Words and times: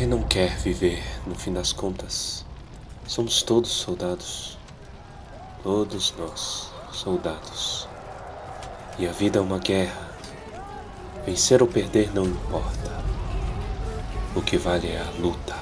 Quem 0.00 0.08
não 0.08 0.22
quer 0.22 0.56
viver, 0.56 1.04
no 1.26 1.34
fim 1.34 1.52
das 1.52 1.74
contas, 1.74 2.42
somos 3.06 3.42
todos 3.42 3.70
soldados. 3.70 4.56
Todos 5.62 6.14
nós, 6.16 6.72
soldados. 6.90 7.86
E 8.98 9.06
a 9.06 9.12
vida 9.12 9.40
é 9.40 9.42
uma 9.42 9.58
guerra. 9.58 10.10
Vencer 11.26 11.60
ou 11.60 11.68
perder 11.68 12.14
não 12.14 12.24
importa. 12.24 13.04
O 14.34 14.40
que 14.40 14.56
vale 14.56 14.88
é 14.88 15.02
a 15.02 15.20
luta. 15.20 15.59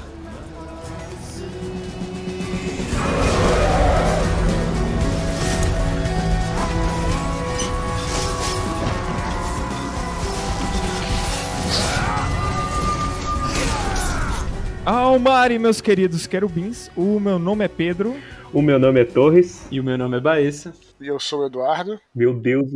Almari, 14.89 15.59
meus 15.59 15.83
queridos 15.83 16.27
querubins, 16.27 16.91
o 16.97 17.21
meu 17.21 17.39
nome 17.39 17.63
é 17.63 17.69
Pedro. 17.69 18.17
O 18.55 18.63
meu 18.63 18.79
nome 18.79 18.99
é 18.99 19.05
Torres. 19.05 19.69
E 19.71 19.79
o 19.79 19.85
meu 19.85 19.99
nome 19.99 20.17
é 20.17 20.21
Baessa. 20.21 20.73
E 20.99 21.07
eu 21.07 21.21
sou 21.21 21.43
o 21.43 21.47
Eduardo. 21.47 22.01
Meu 22.15 22.33
Deus. 22.33 22.71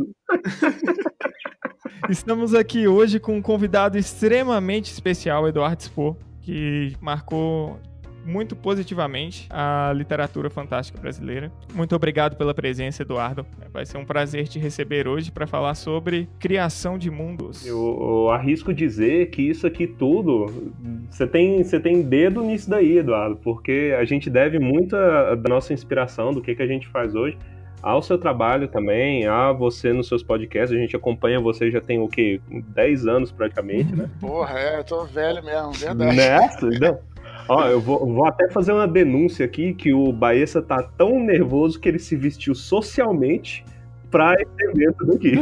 Estamos 2.07 2.53
aqui 2.53 2.87
hoje 2.87 3.19
com 3.19 3.37
um 3.37 3.41
convidado 3.41 3.97
extremamente 3.97 4.91
especial, 4.91 5.47
Eduardo 5.47 5.81
Spor, 5.81 6.15
que 6.39 6.95
marcou 7.01 7.79
muito 8.25 8.55
positivamente 8.55 9.47
a 9.49 9.91
literatura 9.95 10.49
fantástica 10.49 10.99
brasileira. 10.99 11.51
Muito 11.73 11.95
obrigado 11.95 12.35
pela 12.35 12.53
presença, 12.53 13.03
Eduardo. 13.03 13.45
Vai 13.71 13.85
ser 13.85 13.97
um 13.97 14.05
prazer 14.05 14.47
te 14.47 14.59
receber 14.59 15.07
hoje 15.07 15.31
para 15.31 15.47
falar 15.47 15.75
sobre 15.75 16.29
criação 16.39 16.97
de 16.97 17.09
mundos. 17.09 17.65
Eu, 17.65 17.77
eu, 17.77 18.29
arrisco 18.31 18.73
dizer 18.73 19.29
que 19.29 19.41
isso 19.41 19.67
aqui 19.67 19.87
tudo, 19.87 20.71
você 21.09 21.27
tem, 21.27 21.63
você 21.63 21.79
tem 21.79 22.01
dedo 22.01 22.43
nisso 22.43 22.69
daí, 22.69 22.97
Eduardo, 22.97 23.35
porque 23.37 23.95
a 23.97 24.05
gente 24.05 24.29
deve 24.29 24.59
muito 24.59 24.95
da 24.95 25.49
nossa 25.49 25.73
inspiração, 25.73 26.33
do 26.33 26.41
que, 26.41 26.55
que 26.55 26.61
a 26.61 26.67
gente 26.67 26.87
faz 26.87 27.15
hoje, 27.15 27.37
ao 27.81 28.01
seu 28.01 28.17
trabalho 28.17 28.69
também, 28.69 29.27
a 29.27 29.51
você 29.51 29.91
nos 29.91 30.07
seus 30.07 30.23
podcasts. 30.23 30.75
A 30.75 30.79
gente 30.79 30.95
acompanha 30.95 31.39
você 31.39 31.69
já 31.69 31.81
tem 31.81 31.99
o 31.99 32.07
quê? 32.07 32.39
10 32.49 33.07
anos 33.07 33.31
praticamente, 33.31 33.93
né? 33.93 34.09
Porra, 34.21 34.57
é, 34.57 34.79
eu 34.79 34.83
tô 34.85 35.03
velho 35.03 35.43
mesmo, 35.43 35.71
verdade. 35.73 36.15
Nessa? 36.15 36.69
Não. 36.69 37.12
Ó, 37.47 37.65
eu 37.67 37.79
vou, 37.79 38.05
vou, 38.05 38.25
até 38.25 38.49
fazer 38.49 38.71
uma 38.71 38.87
denúncia 38.87 39.45
aqui 39.45 39.73
que 39.73 39.93
o 39.93 40.11
Baessa 40.11 40.61
tá 40.61 40.81
tão 40.81 41.19
nervoso 41.19 41.79
que 41.79 41.89
ele 41.89 41.99
se 41.99 42.15
vestiu 42.15 42.55
socialmente 42.55 43.65
pra 44.09 44.33
esse 44.35 44.69
evento 44.69 45.05
daqui. 45.05 45.33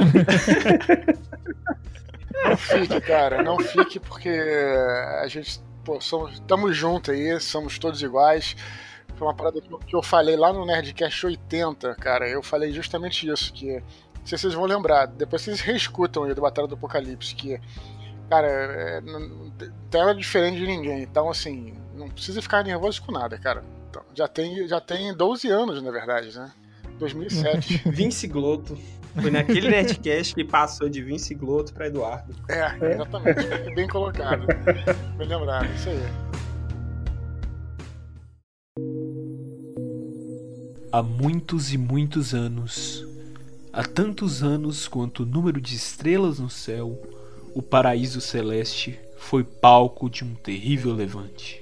Não 2.43 2.57
fique, 2.57 3.01
cara, 3.01 3.43
não 3.43 3.59
fique 3.59 3.99
porque 3.99 4.29
a 5.21 5.27
gente, 5.27 5.61
pô, 5.83 6.01
somos, 6.01 6.33
estamos 6.33 6.75
juntos 6.75 7.13
aí, 7.13 7.39
somos 7.39 7.77
todos 7.77 8.01
iguais. 8.01 8.55
Foi 9.15 9.27
uma 9.27 9.35
parada 9.35 9.61
que 9.61 9.95
eu 9.95 10.01
falei 10.01 10.35
lá 10.35 10.51
no 10.51 10.65
Nerdcast 10.65 11.25
80, 11.25 11.93
cara. 11.95 12.27
Eu 12.27 12.41
falei 12.41 12.71
justamente 12.71 13.29
isso, 13.29 13.53
que 13.53 13.73
não 13.75 14.25
sei 14.25 14.37
se 14.37 14.41
vocês 14.43 14.53
vão 14.53 14.65
lembrar, 14.65 15.05
depois 15.05 15.43
vocês 15.43 15.61
reescutam 15.61 16.23
aí 16.23 16.33
do 16.33 16.41
Batalha 16.41 16.67
do 16.67 16.75
Apocalipse, 16.75 17.35
que 17.35 17.59
cara, 18.31 18.47
é, 18.47 19.01
não 19.01 20.09
é 20.09 20.13
diferente 20.13 20.57
de 20.57 20.65
ninguém. 20.65 21.03
Então, 21.03 21.29
assim, 21.29 21.73
não 22.01 22.09
precisa 22.09 22.41
ficar 22.41 22.63
nervoso 22.63 23.01
com 23.03 23.11
nada, 23.11 23.37
cara. 23.37 23.63
Então, 23.89 24.03
já, 24.13 24.27
tem, 24.27 24.67
já 24.67 24.81
tem 24.81 25.15
12 25.15 25.47
anos, 25.49 25.81
na 25.81 25.91
verdade, 25.91 26.35
né? 26.35 26.51
2007. 26.97 27.83
Vince 27.89 28.27
Gloto. 28.27 28.77
Foi 29.21 29.29
naquele 29.29 29.67
Nerdcast 29.69 30.33
que 30.33 30.43
passou 30.43 30.89
de 30.89 31.03
Vince 31.03 31.35
Gloto 31.35 31.73
para 31.73 31.87
Eduardo. 31.87 32.33
É, 32.49 32.93
exatamente. 32.93 33.75
Bem 33.75 33.87
colocado. 33.87 34.47
Bem 35.17 35.27
lembrado, 35.27 35.67
isso 35.75 35.89
aí. 35.89 35.99
Há 40.91 41.03
muitos 41.03 41.71
e 41.71 41.77
muitos 41.77 42.33
anos, 42.33 43.05
há 43.71 43.83
tantos 43.83 44.43
anos 44.43 44.89
quanto 44.89 45.23
o 45.23 45.25
número 45.25 45.61
de 45.61 45.75
estrelas 45.75 46.39
no 46.39 46.49
céu, 46.49 47.01
o 47.53 47.61
paraíso 47.61 48.19
celeste 48.19 48.99
foi 49.17 49.43
palco 49.43 50.09
de 50.09 50.25
um 50.25 50.33
terrível 50.35 50.93
levante 50.93 51.60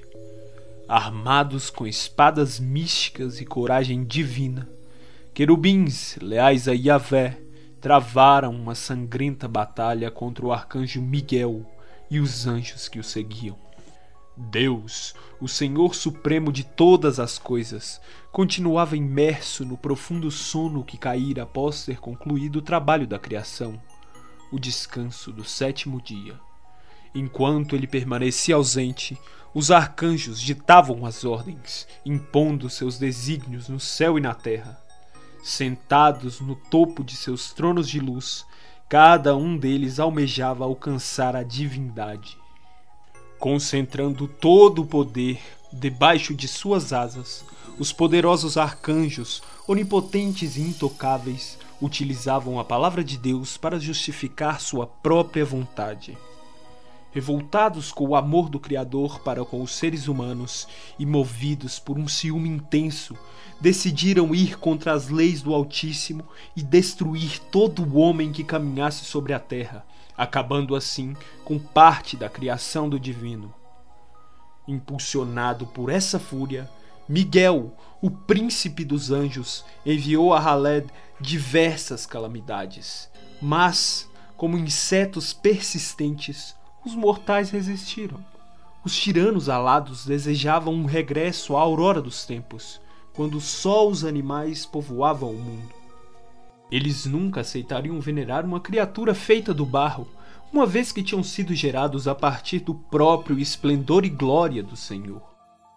armados 0.89 1.69
com 1.69 1.85
espadas 1.85 2.59
místicas 2.59 3.39
e 3.39 3.45
coragem 3.45 4.03
divina, 4.03 4.67
querubins, 5.35 6.17
leais 6.19 6.67
a 6.67 6.71
Yahvé, 6.71 7.39
travaram 7.79 8.55
uma 8.55 8.73
sangrenta 8.73 9.47
batalha 9.47 10.09
contra 10.09 10.43
o 10.43 10.51
arcanjo 10.51 10.99
Miguel 10.99 11.63
e 12.09 12.19
os 12.19 12.47
anjos 12.47 12.87
que 12.87 12.97
o 12.97 13.03
seguiam. 13.03 13.55
Deus, 14.35 15.13
o 15.39 15.47
Senhor 15.47 15.93
Supremo 15.93 16.51
de 16.51 16.63
todas 16.63 17.19
as 17.19 17.37
coisas, 17.37 18.01
continuava 18.31 18.97
imerso 18.97 19.63
no 19.63 19.77
profundo 19.77 20.31
sono 20.31 20.83
que 20.83 20.97
caíra 20.97 21.43
após 21.43 21.85
ter 21.85 21.99
concluído 21.99 22.55
o 22.55 22.63
trabalho 22.63 23.05
da 23.05 23.19
criação, 23.19 23.79
o 24.51 24.57
descanso 24.57 25.31
do 25.31 25.43
sétimo 25.43 26.01
dia. 26.01 26.39
Enquanto 27.13 27.75
ele 27.75 27.85
permanecia 27.85 28.55
ausente, 28.55 29.17
os 29.53 29.71
arcanjos 29.71 30.39
ditavam 30.39 31.05
as 31.05 31.25
ordens, 31.25 31.87
impondo 32.05 32.69
seus 32.69 32.99
desígnios 32.99 33.67
no 33.67 33.79
céu 33.79 34.17
e 34.17 34.21
na 34.21 34.33
terra. 34.33 34.79
Sentados 35.43 36.39
no 36.39 36.55
topo 36.55 37.03
de 37.03 37.15
seus 37.15 37.51
tronos 37.51 37.89
de 37.89 37.99
luz, 37.99 38.45
cada 38.87 39.35
um 39.35 39.57
deles 39.57 39.99
almejava 39.99 40.63
alcançar 40.63 41.35
a 41.35 41.43
divindade. 41.43 42.37
Concentrando 43.39 44.27
todo 44.27 44.83
o 44.83 44.85
poder 44.85 45.39
debaixo 45.71 46.33
de 46.35 46.47
suas 46.47 46.93
asas, 46.93 47.43
os 47.77 47.91
poderosos 47.91 48.57
arcanjos, 48.57 49.41
onipotentes 49.67 50.57
e 50.57 50.61
intocáveis, 50.61 51.57
utilizavam 51.81 52.59
a 52.59 52.65
palavra 52.65 53.03
de 53.03 53.17
Deus 53.17 53.55
para 53.55 53.79
justificar 53.79 54.59
sua 54.59 54.85
própria 54.85 55.45
vontade 55.45 56.17
revoltados 57.11 57.91
com 57.91 58.07
o 58.07 58.15
amor 58.15 58.49
do 58.49 58.59
Criador 58.59 59.19
para 59.21 59.43
com 59.43 59.61
os 59.61 59.71
seres 59.71 60.07
humanos 60.07 60.67
e 60.97 61.05
movidos 61.05 61.79
por 61.79 61.97
um 61.97 62.07
ciúme 62.07 62.49
intenso, 62.49 63.17
decidiram 63.59 64.33
ir 64.33 64.57
contra 64.57 64.93
as 64.93 65.09
leis 65.09 65.41
do 65.41 65.53
Altíssimo 65.53 66.23
e 66.55 66.61
destruir 66.61 67.39
todo 67.51 67.83
o 67.83 67.97
homem 67.97 68.31
que 68.31 68.43
caminhasse 68.43 69.05
sobre 69.05 69.33
a 69.33 69.39
terra, 69.39 69.85
acabando 70.17 70.75
assim 70.75 71.15
com 71.43 71.57
parte 71.57 72.15
da 72.15 72.29
criação 72.29 72.87
do 72.87 72.99
Divino. 72.99 73.53
Impulsionado 74.67 75.65
por 75.65 75.89
essa 75.89 76.19
fúria, 76.19 76.69
Miguel, 77.07 77.75
o 78.01 78.11
príncipe 78.11 78.85
dos 78.85 79.11
anjos, 79.11 79.65
enviou 79.83 80.33
a 80.33 80.39
Haled 80.39 80.87
diversas 81.19 82.05
calamidades, 82.05 83.09
mas, 83.41 84.07
como 84.37 84.57
insetos 84.57 85.33
persistentes, 85.33 86.55
os 86.85 86.95
mortais 86.95 87.49
resistiram. 87.49 88.23
Os 88.83 88.95
tiranos 88.97 89.49
alados 89.49 90.05
desejavam 90.05 90.73
um 90.73 90.85
regresso 90.85 91.55
à 91.57 91.61
aurora 91.61 92.01
dos 92.01 92.25
tempos, 92.25 92.79
quando 93.13 93.41
só 93.41 93.87
os 93.87 94.05
animais 94.05 94.65
povoavam 94.65 95.31
o 95.31 95.37
mundo. 95.37 95.73
Eles 96.71 97.05
nunca 97.05 97.41
aceitariam 97.41 97.99
venerar 97.99 98.45
uma 98.45 98.59
criatura 98.59 99.13
feita 99.13 99.53
do 99.53 99.65
barro, 99.65 100.07
uma 100.53 100.65
vez 100.65 100.91
que 100.91 101.03
tinham 101.03 101.23
sido 101.23 101.53
gerados 101.53 102.07
a 102.07 102.15
partir 102.15 102.59
do 102.59 102.73
próprio 102.73 103.37
esplendor 103.39 104.05
e 104.05 104.09
glória 104.09 104.63
do 104.63 104.75
Senhor. 104.75 105.21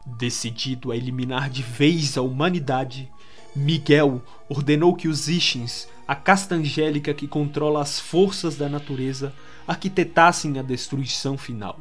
Decidido 0.06 0.92
a 0.92 0.96
eliminar 0.96 1.50
de 1.50 1.62
vez 1.62 2.16
a 2.16 2.22
humanidade, 2.22 3.10
Miguel 3.54 4.22
ordenou 4.48 4.94
que 4.94 5.08
os 5.08 5.28
Ishins, 5.28 5.86
a 6.06 6.14
casta 6.14 6.54
angélica 6.54 7.12
que 7.12 7.28
controla 7.28 7.82
as 7.82 8.00
forças 8.00 8.56
da 8.56 8.68
natureza, 8.68 9.32
arquitetassem 9.66 10.58
a 10.58 10.62
destruição 10.62 11.38
final. 11.38 11.78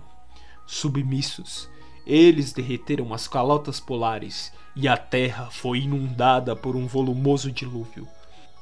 Submissos, 0.66 1.70
eles 2.06 2.54
derreteram 2.54 3.14
as 3.14 3.28
calotas 3.28 3.80
polares 3.80 4.52
e 4.76 4.88
a 4.88 4.98
terra 4.98 5.50
foi 5.52 5.82
inundada 5.82 6.56
por 6.56 6.76
um 6.76 6.88
volumoso 6.88 7.52
dilúvio. 7.52 8.08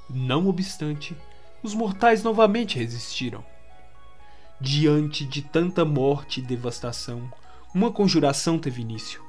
Não 0.09 0.47
obstante, 0.47 1.15
os 1.61 1.73
mortais 1.73 2.23
novamente 2.23 2.77
resistiram. 2.77 3.43
Diante 4.59 5.23
de 5.23 5.41
tanta 5.41 5.85
morte 5.85 6.39
e 6.39 6.43
devastação, 6.43 7.31
uma 7.73 7.91
conjuração 7.91 8.57
teve 8.57 8.81
início. 8.81 9.23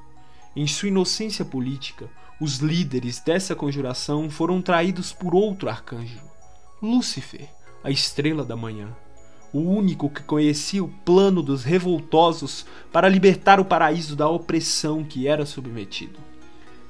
Em 0.55 0.67
sua 0.67 0.89
inocência 0.89 1.45
política, 1.45 2.09
os 2.39 2.57
líderes 2.57 3.19
dessa 3.19 3.55
conjuração 3.55 4.29
foram 4.29 4.61
traídos 4.61 5.13
por 5.13 5.35
outro 5.35 5.69
arcanjo, 5.69 6.19
Lúcifer, 6.81 7.47
a 7.83 7.91
estrela 7.91 8.43
da 8.43 8.55
manhã 8.55 8.95
o 9.53 9.59
único 9.59 10.09
que 10.09 10.23
conhecia 10.23 10.83
o 10.83 10.87
plano 10.87 11.41
dos 11.43 11.63
revoltosos 11.63 12.65
para 12.91 13.09
libertar 13.09 13.59
o 13.59 13.65
paraíso 13.65 14.15
da 14.15 14.29
opressão 14.29 15.03
que 15.03 15.27
era 15.27 15.45
submetido. 15.45 16.19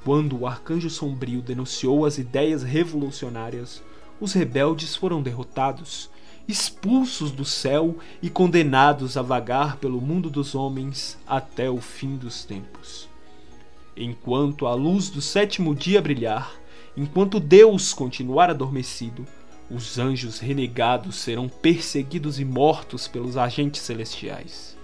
Quando 0.04 0.40
o 0.40 0.48
arcanjo 0.48 0.90
sombrio 0.90 1.42
denunciou 1.42 2.06
as 2.06 2.18
ideias 2.18 2.64
revolucionárias, 2.64 3.82
os 4.20 4.34
rebeldes 4.34 4.96
foram 4.96 5.22
derrotados 5.22 6.10
expulsos 6.48 7.32
do 7.32 7.46
céu 7.46 7.96
e 8.22 8.30
condenados 8.30 9.16
a 9.16 9.22
vagar 9.22 9.78
pelo 9.78 10.02
mundo 10.02 10.30
dos 10.30 10.54
homens 10.54 11.18
até 11.26 11.70
o 11.70 11.80
fim 11.80 12.18
dos 12.18 12.44
tempos. 12.44 13.08
Enquanto 13.96 14.66
a 14.66 14.74
luz 14.74 15.10
do 15.10 15.22
sétimo 15.22 15.76
dia 15.76 16.02
brilhar, 16.02 16.52
enquanto 16.96 17.40
Deus 17.40 17.94
continuar 17.94 18.50
adormecido, 18.50 19.26
os 19.74 19.98
anjos 19.98 20.40
renegados 20.40 21.16
serão 21.16 21.48
perseguidos 21.48 22.40
e 22.40 22.46
mortos 22.46 23.08
pelos 23.08 23.38
agentes 23.38 23.82
celestiais. 23.82 24.78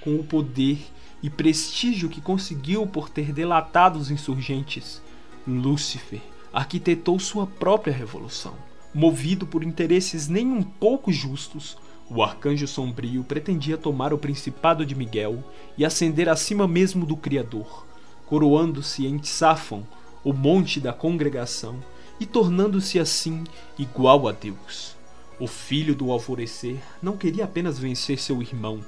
Com 0.00 0.14
o 0.14 0.24
poder 0.24 0.78
e 1.22 1.28
prestígio 1.28 2.08
que 2.08 2.20
conseguiu 2.20 2.86
por 2.86 3.08
ter 3.08 3.32
delatado 3.32 3.96
os 3.96 4.10
insurgentes, 4.10 5.02
Lúcifer 5.46 6.20
arquitetou 6.52 7.18
sua 7.18 7.46
própria 7.46 7.92
revolução. 7.92 8.54
Movido 8.94 9.46
por 9.46 9.64
interesses 9.64 10.28
nem 10.28 10.46
um 10.46 10.62
pouco 10.62 11.12
justos, 11.12 11.76
o 12.08 12.22
arcanjo 12.22 12.68
sombrio 12.68 13.24
pretendia 13.24 13.76
tomar 13.76 14.12
o 14.12 14.18
principado 14.18 14.86
de 14.86 14.94
Miguel 14.94 15.42
e 15.76 15.84
ascender 15.84 16.28
acima 16.28 16.68
mesmo 16.68 17.04
do 17.04 17.16
Criador, 17.16 17.84
coroando-se 18.26 19.04
em 19.06 19.18
Tsafon, 19.18 19.82
o 20.22 20.32
monte 20.32 20.80
da 20.80 20.92
congregação, 20.92 21.76
e 22.18 22.26
tornando-se 22.26 22.98
assim 22.98 23.44
igual 23.78 24.28
a 24.28 24.32
Deus. 24.32 24.94
O 25.38 25.46
filho 25.46 25.94
do 25.94 26.10
alvorecer 26.10 26.78
não 27.02 27.16
queria 27.16 27.44
apenas 27.44 27.78
vencer 27.78 28.18
seu 28.18 28.40
irmão, 28.40 28.80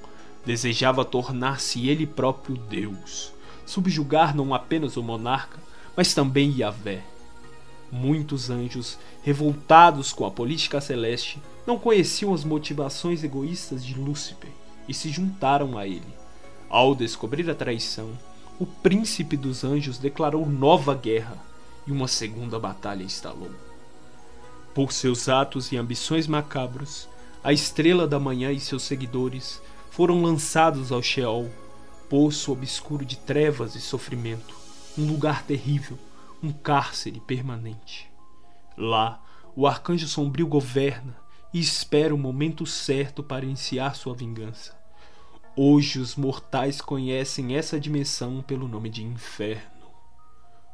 desejava 0.47 1.05
tornar-se 1.05 1.89
ele 1.89 2.07
próprio 2.07 2.57
Deus, 2.57 3.33
subjugar 3.67 4.35
não 4.35 4.55
apenas 4.55 4.97
o 4.97 5.03
monarca, 5.03 5.59
mas 5.95 6.15
também 6.15 6.59
Yahvé. 6.59 7.05
Muitos 7.93 8.49
anjos, 8.49 8.99
revoltados 9.23 10.13
com 10.13 10.25
a 10.25 10.31
política 10.31 10.81
celeste, 10.81 11.43
não 11.67 11.79
conheciam 11.79 12.33
as 12.33 12.45
motivações 12.45 13.23
egoístas 13.23 13.85
de 13.85 13.95
Lúcifer 13.95 14.51
e 14.89 14.95
se 14.95 15.11
juntaram 15.11 15.77
a 15.77 15.87
ele. 15.87 16.15
Ao 16.71 16.95
descobrir 16.95 17.51
a 17.51 17.55
traição, 17.55 18.11
o 18.59 18.65
príncipe 18.65 19.37
dos 19.37 19.65
anjos 19.65 19.99
declarou 19.99 20.47
nova 20.47 20.95
guerra 20.95 21.48
e 21.89 21.93
uma 21.93 22.07
segunda 22.07 22.61
batalha 22.61 23.03
instalou. 23.03 23.51
Por 24.75 24.93
seus 24.93 25.27
atos 25.27 25.73
e 25.73 25.77
ambições 25.79 26.27
macabros, 26.27 27.09
a 27.43 27.51
estrela 27.51 28.07
da 28.07 28.21
manhã 28.21 28.53
e 28.53 28.61
seus 28.61 28.83
seguidores 28.83 29.61
foram 29.91 30.23
lançados 30.23 30.93
ao 30.93 31.03
Sheol, 31.03 31.51
poço 32.11 32.53
obscuro 32.53 33.07
de 33.07 33.17
trevas 33.17 33.75
e 33.75 33.81
sofrimento, 33.81 34.55
um 34.99 35.07
lugar 35.07 35.45
terrível, 35.45 35.99
um 36.43 36.53
cárcere 36.53 37.21
permanente. 37.21 38.11
Lá, 38.77 39.21
o 39.57 39.67
arcanjo 39.67 40.07
sombrio 40.07 40.47
governa 40.47 41.17
e 41.55 41.59
espera 41.59 42.15
o 42.15 42.19
momento 42.19 42.67
certo 42.67 43.23
para 43.23 43.47
iniciar 43.47 43.97
sua 43.97 44.15
vingança. 44.15 44.77
Hoje 45.57 45.99
os 45.99 46.15
mortais 46.17 46.83
conhecem 46.83 47.57
essa 47.57 47.81
dimensão 47.81 48.43
pelo 48.43 48.69
nome 48.69 48.91
de 48.91 49.03
inferno. 49.03 49.78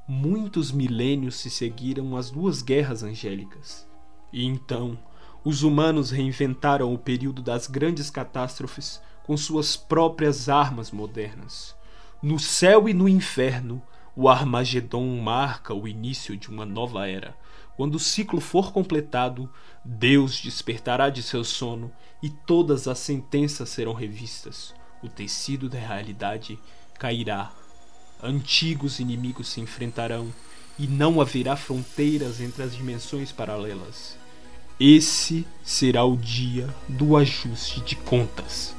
Muitos 0.06 0.71
milênios 0.71 1.37
se 1.37 1.49
seguiram 1.49 2.17
as 2.17 2.31
duas 2.31 2.61
guerras 2.61 3.03
angélicas. 3.03 3.89
E 4.31 4.45
então, 4.45 4.99
os 5.43 5.62
humanos 5.62 6.11
reinventaram 6.11 6.93
o 6.93 6.99
período 6.99 7.41
das 7.41 7.67
grandes 7.67 8.11
catástrofes 8.11 9.01
com 9.25 9.37
suas 9.37 9.77
próprias 9.77 10.49
armas 10.49 10.91
modernas. 10.91 11.75
No 12.23 12.39
céu 12.39 12.89
e 12.89 12.93
no 12.93 13.09
inferno, 13.09 13.83
o 14.15 14.29
Armagedon 14.29 15.21
marca 15.21 15.73
o 15.73 15.89
início 15.89 16.37
de 16.37 16.49
uma 16.49 16.67
nova 16.67 17.09
era, 17.09 17.35
quando 17.77 17.97
o 17.97 17.99
ciclo 17.99 18.41
for 18.41 18.73
completado, 18.73 19.51
Deus 19.85 20.41
despertará 20.41 21.11
de 21.11 21.23
seu 21.23 21.43
sono 21.43 21.91
e 22.23 22.31
todas 22.31 22.87
as 22.87 22.99
sentenças 22.99 23.69
serão 23.71 23.93
revistas. 23.93 24.75
O 25.03 25.09
tecido 25.09 25.69
da 25.69 25.79
realidade 25.79 26.59
cairá. 26.99 27.51
Antigos 28.23 29.01
inimigos 29.01 29.49
se 29.49 29.61
enfrentarão 29.61 30.33
e 30.79 30.87
não 30.87 31.21
haverá 31.21 31.57
fronteiras 31.57 32.41
entre 32.41 32.63
as 32.63 32.75
dimensões 32.75 33.31
paralelas. 33.31 34.17
Esse 34.79 35.47
será 35.63 36.05
o 36.05 36.17
dia 36.17 36.69
do 36.89 37.17
ajuste 37.17 37.81
de 37.81 37.95
contas. 37.97 38.75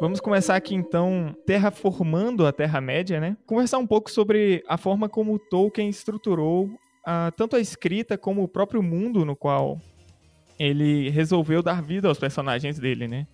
Vamos 0.00 0.20
começar 0.20 0.54
aqui 0.54 0.74
então 0.76 1.34
terraformando 1.44 2.46
a 2.46 2.52
Terra-média, 2.52 3.20
né? 3.20 3.36
Conversar 3.44 3.78
um 3.78 3.86
pouco 3.86 4.10
sobre 4.10 4.62
a 4.68 4.78
forma 4.78 5.08
como 5.08 5.38
Tolkien 5.38 5.88
estruturou 5.88 6.70
a, 7.04 7.32
tanto 7.36 7.56
a 7.56 7.60
escrita 7.60 8.16
como 8.18 8.42
o 8.42 8.48
próprio 8.48 8.82
mundo 8.82 9.24
no 9.24 9.36
qual 9.36 9.80
ele 10.58 11.08
resolveu 11.10 11.62
dar 11.62 11.82
vida 11.82 12.08
aos 12.08 12.18
personagens 12.18 12.78
dele, 12.78 13.06
né? 13.06 13.26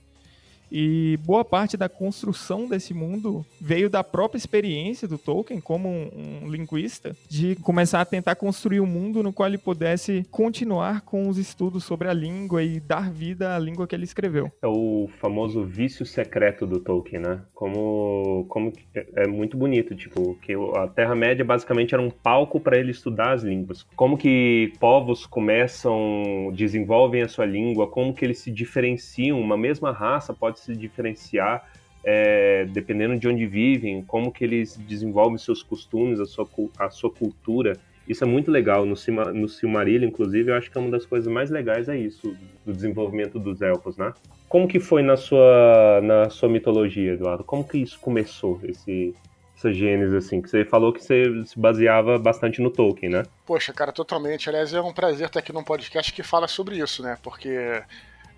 E 0.76 1.17
boa 1.25 1.44
parte 1.44 1.76
da 1.76 1.88
construção 1.88 2.67
desse 2.67 2.93
mundo 2.93 3.47
veio 3.61 3.88
da 3.88 4.03
própria 4.03 4.37
experiência 4.37 5.06
do 5.06 5.17
Tolkien 5.17 5.61
como 5.61 5.88
um, 5.88 6.43
um, 6.43 6.50
linguista, 6.50 7.15
de 7.29 7.55
começar 7.55 8.00
a 8.00 8.05
tentar 8.05 8.35
construir 8.35 8.81
um 8.81 8.87
mundo 8.87 9.23
no 9.23 9.32
qual 9.32 9.49
ele 9.49 9.56
pudesse 9.56 10.26
continuar 10.32 11.03
com 11.03 11.29
os 11.29 11.38
estudos 11.38 11.85
sobre 11.85 12.09
a 12.09 12.12
língua 12.12 12.61
e 12.65 12.81
dar 12.81 13.09
vida 13.09 13.55
à 13.55 13.59
língua 13.61 13.87
que 13.87 13.94
ele 13.94 14.03
escreveu. 14.03 14.50
É 14.61 14.67
o 14.67 15.09
famoso 15.21 15.62
vício 15.62 16.05
secreto 16.05 16.67
do 16.67 16.81
Tolkien, 16.81 17.23
né? 17.23 17.43
Como, 17.55 18.44
como 18.49 18.73
é, 18.97 19.06
é 19.23 19.29
muito 19.29 19.56
bonito, 19.56 19.94
tipo, 19.94 20.35
que 20.43 20.55
a 20.75 20.88
Terra-média 20.88 21.44
basicamente 21.44 21.94
era 21.94 22.03
um 22.03 22.11
palco 22.11 22.59
para 22.59 22.76
ele 22.76 22.91
estudar 22.91 23.32
as 23.32 23.44
línguas. 23.44 23.87
Como 23.94 24.19
que 24.19 24.73
povos 24.81 25.25
começam, 25.25 26.53
desenvolvem 26.53 27.23
a 27.23 27.29
sua 27.29 27.47
língua, 27.47 27.87
como 27.87 28.12
que 28.12 28.25
eles 28.25 28.38
se 28.38 28.50
diferenciam, 28.50 29.41
uma 29.41 29.56
mesma 29.56 29.93
raça 29.93 30.35
pode 30.35 30.63
se 30.64 30.76
diferenciar 30.76 31.64
é, 32.05 32.66
dependendo 32.66 33.16
de 33.19 33.26
onde 33.26 33.46
vivem, 33.46 34.02
como 34.02 34.31
que 34.31 34.44
eles 34.44 34.76
desenvolvem 34.76 35.38
seus 35.38 35.62
costumes, 35.62 36.20
a 36.20 36.26
sua, 36.26 36.46
a 36.78 36.90
sua 36.90 37.11
cultura. 37.11 37.78
Isso 38.06 38.22
é 38.22 38.26
muito 38.26 38.50
legal. 38.50 38.84
No, 38.84 38.94
no 39.32 39.49
Silmarillion, 39.49 40.08
inclusive, 40.08 40.50
eu 40.50 40.55
acho 40.55 40.70
que 40.70 40.76
é 40.76 40.81
uma 40.81 40.90
das 40.90 41.06
coisas 41.06 41.32
mais 41.32 41.50
legais 41.50 41.88
é 41.88 41.96
isso, 41.96 42.37
do 42.64 42.72
desenvolvimento 42.72 43.38
dos 43.38 43.62
elfos, 43.62 43.96
né? 43.96 44.12
Como 44.46 44.69
que 44.69 44.78
foi 44.78 45.02
na 45.02 45.16
sua, 45.16 46.00
na 46.02 46.28
sua 46.28 46.49
mitologia, 46.49 47.14
Eduardo? 47.14 47.43
Como 47.43 47.66
que 47.66 47.78
isso 47.78 47.99
começou, 47.99 48.61
esse, 48.64 49.14
essa 49.56 49.72
gênese, 49.72 50.14
assim? 50.14 50.43
Que 50.43 50.50
você 50.50 50.64
falou 50.66 50.93
que 50.93 51.02
você 51.02 51.43
se 51.46 51.58
baseava 51.58 52.19
bastante 52.19 52.61
no 52.61 52.70
Tolkien, 52.70 53.11
né? 53.11 53.23
Poxa, 53.47 53.73
cara, 53.73 53.90
totalmente. 53.90 54.50
Aliás, 54.50 54.75
é 54.75 54.80
um 54.83 54.92
prazer 54.92 55.28
estar 55.28 55.40
aqui 55.40 55.52
num 55.52 55.64
podcast 55.64 56.12
que 56.12 56.23
fala 56.23 56.47
sobre 56.47 56.76
isso, 56.76 57.02
né? 57.02 57.16
Porque 57.23 57.83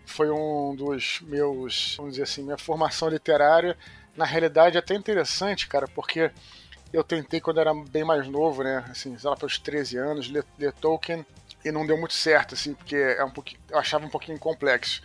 foi 0.06 0.30
um 0.30 0.74
dos 0.74 1.20
meus, 1.22 1.94
vamos 1.96 2.12
dizer 2.12 2.22
assim, 2.22 2.42
minha 2.42 2.56
formação 2.56 3.08
literária. 3.08 3.76
Na 4.16 4.24
realidade, 4.24 4.76
é 4.76 4.78
até 4.78 4.94
interessante, 4.94 5.68
cara, 5.68 5.86
porque 5.88 6.30
eu 6.92 7.04
tentei 7.04 7.40
quando 7.40 7.60
era 7.60 7.74
bem 7.74 8.04
mais 8.04 8.26
novo, 8.26 8.62
né, 8.62 8.84
assim, 8.88 9.18
sei 9.18 9.28
lá, 9.28 9.36
pelos 9.36 9.58
13 9.58 9.98
anos, 9.98 10.30
ler, 10.30 10.44
ler 10.58 10.72
Tolkien 10.72 11.26
e 11.64 11.70
não 11.70 11.84
deu 11.84 11.98
muito 11.98 12.14
certo, 12.14 12.54
assim, 12.54 12.72
porque 12.72 12.96
é 12.96 13.22
um 13.24 13.30
pouquinho, 13.30 13.60
eu 13.68 13.78
achava 13.78 14.06
um 14.06 14.08
pouquinho 14.08 14.38
complexo. 14.38 15.02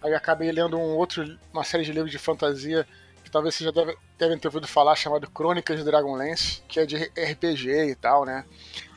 Aí 0.00 0.14
acabei 0.14 0.50
lendo 0.52 0.78
um 0.78 0.96
outro, 0.96 1.38
uma 1.52 1.64
série 1.64 1.84
de 1.84 1.92
livros 1.92 2.12
de 2.12 2.18
fantasia 2.18 2.86
que 3.24 3.30
talvez 3.30 3.56
vocês 3.56 3.66
já 3.66 3.72
deve, 3.72 3.98
devem 4.16 4.38
ter 4.38 4.46
ouvido 4.46 4.68
falar, 4.68 4.94
chamado 4.94 5.28
Crônicas 5.28 5.76
de 5.76 5.84
Dragonlance, 5.84 6.62
que 6.68 6.78
é 6.78 6.86
de 6.86 6.96
RPG 6.96 7.90
e 7.90 7.94
tal, 7.96 8.24
né? 8.24 8.44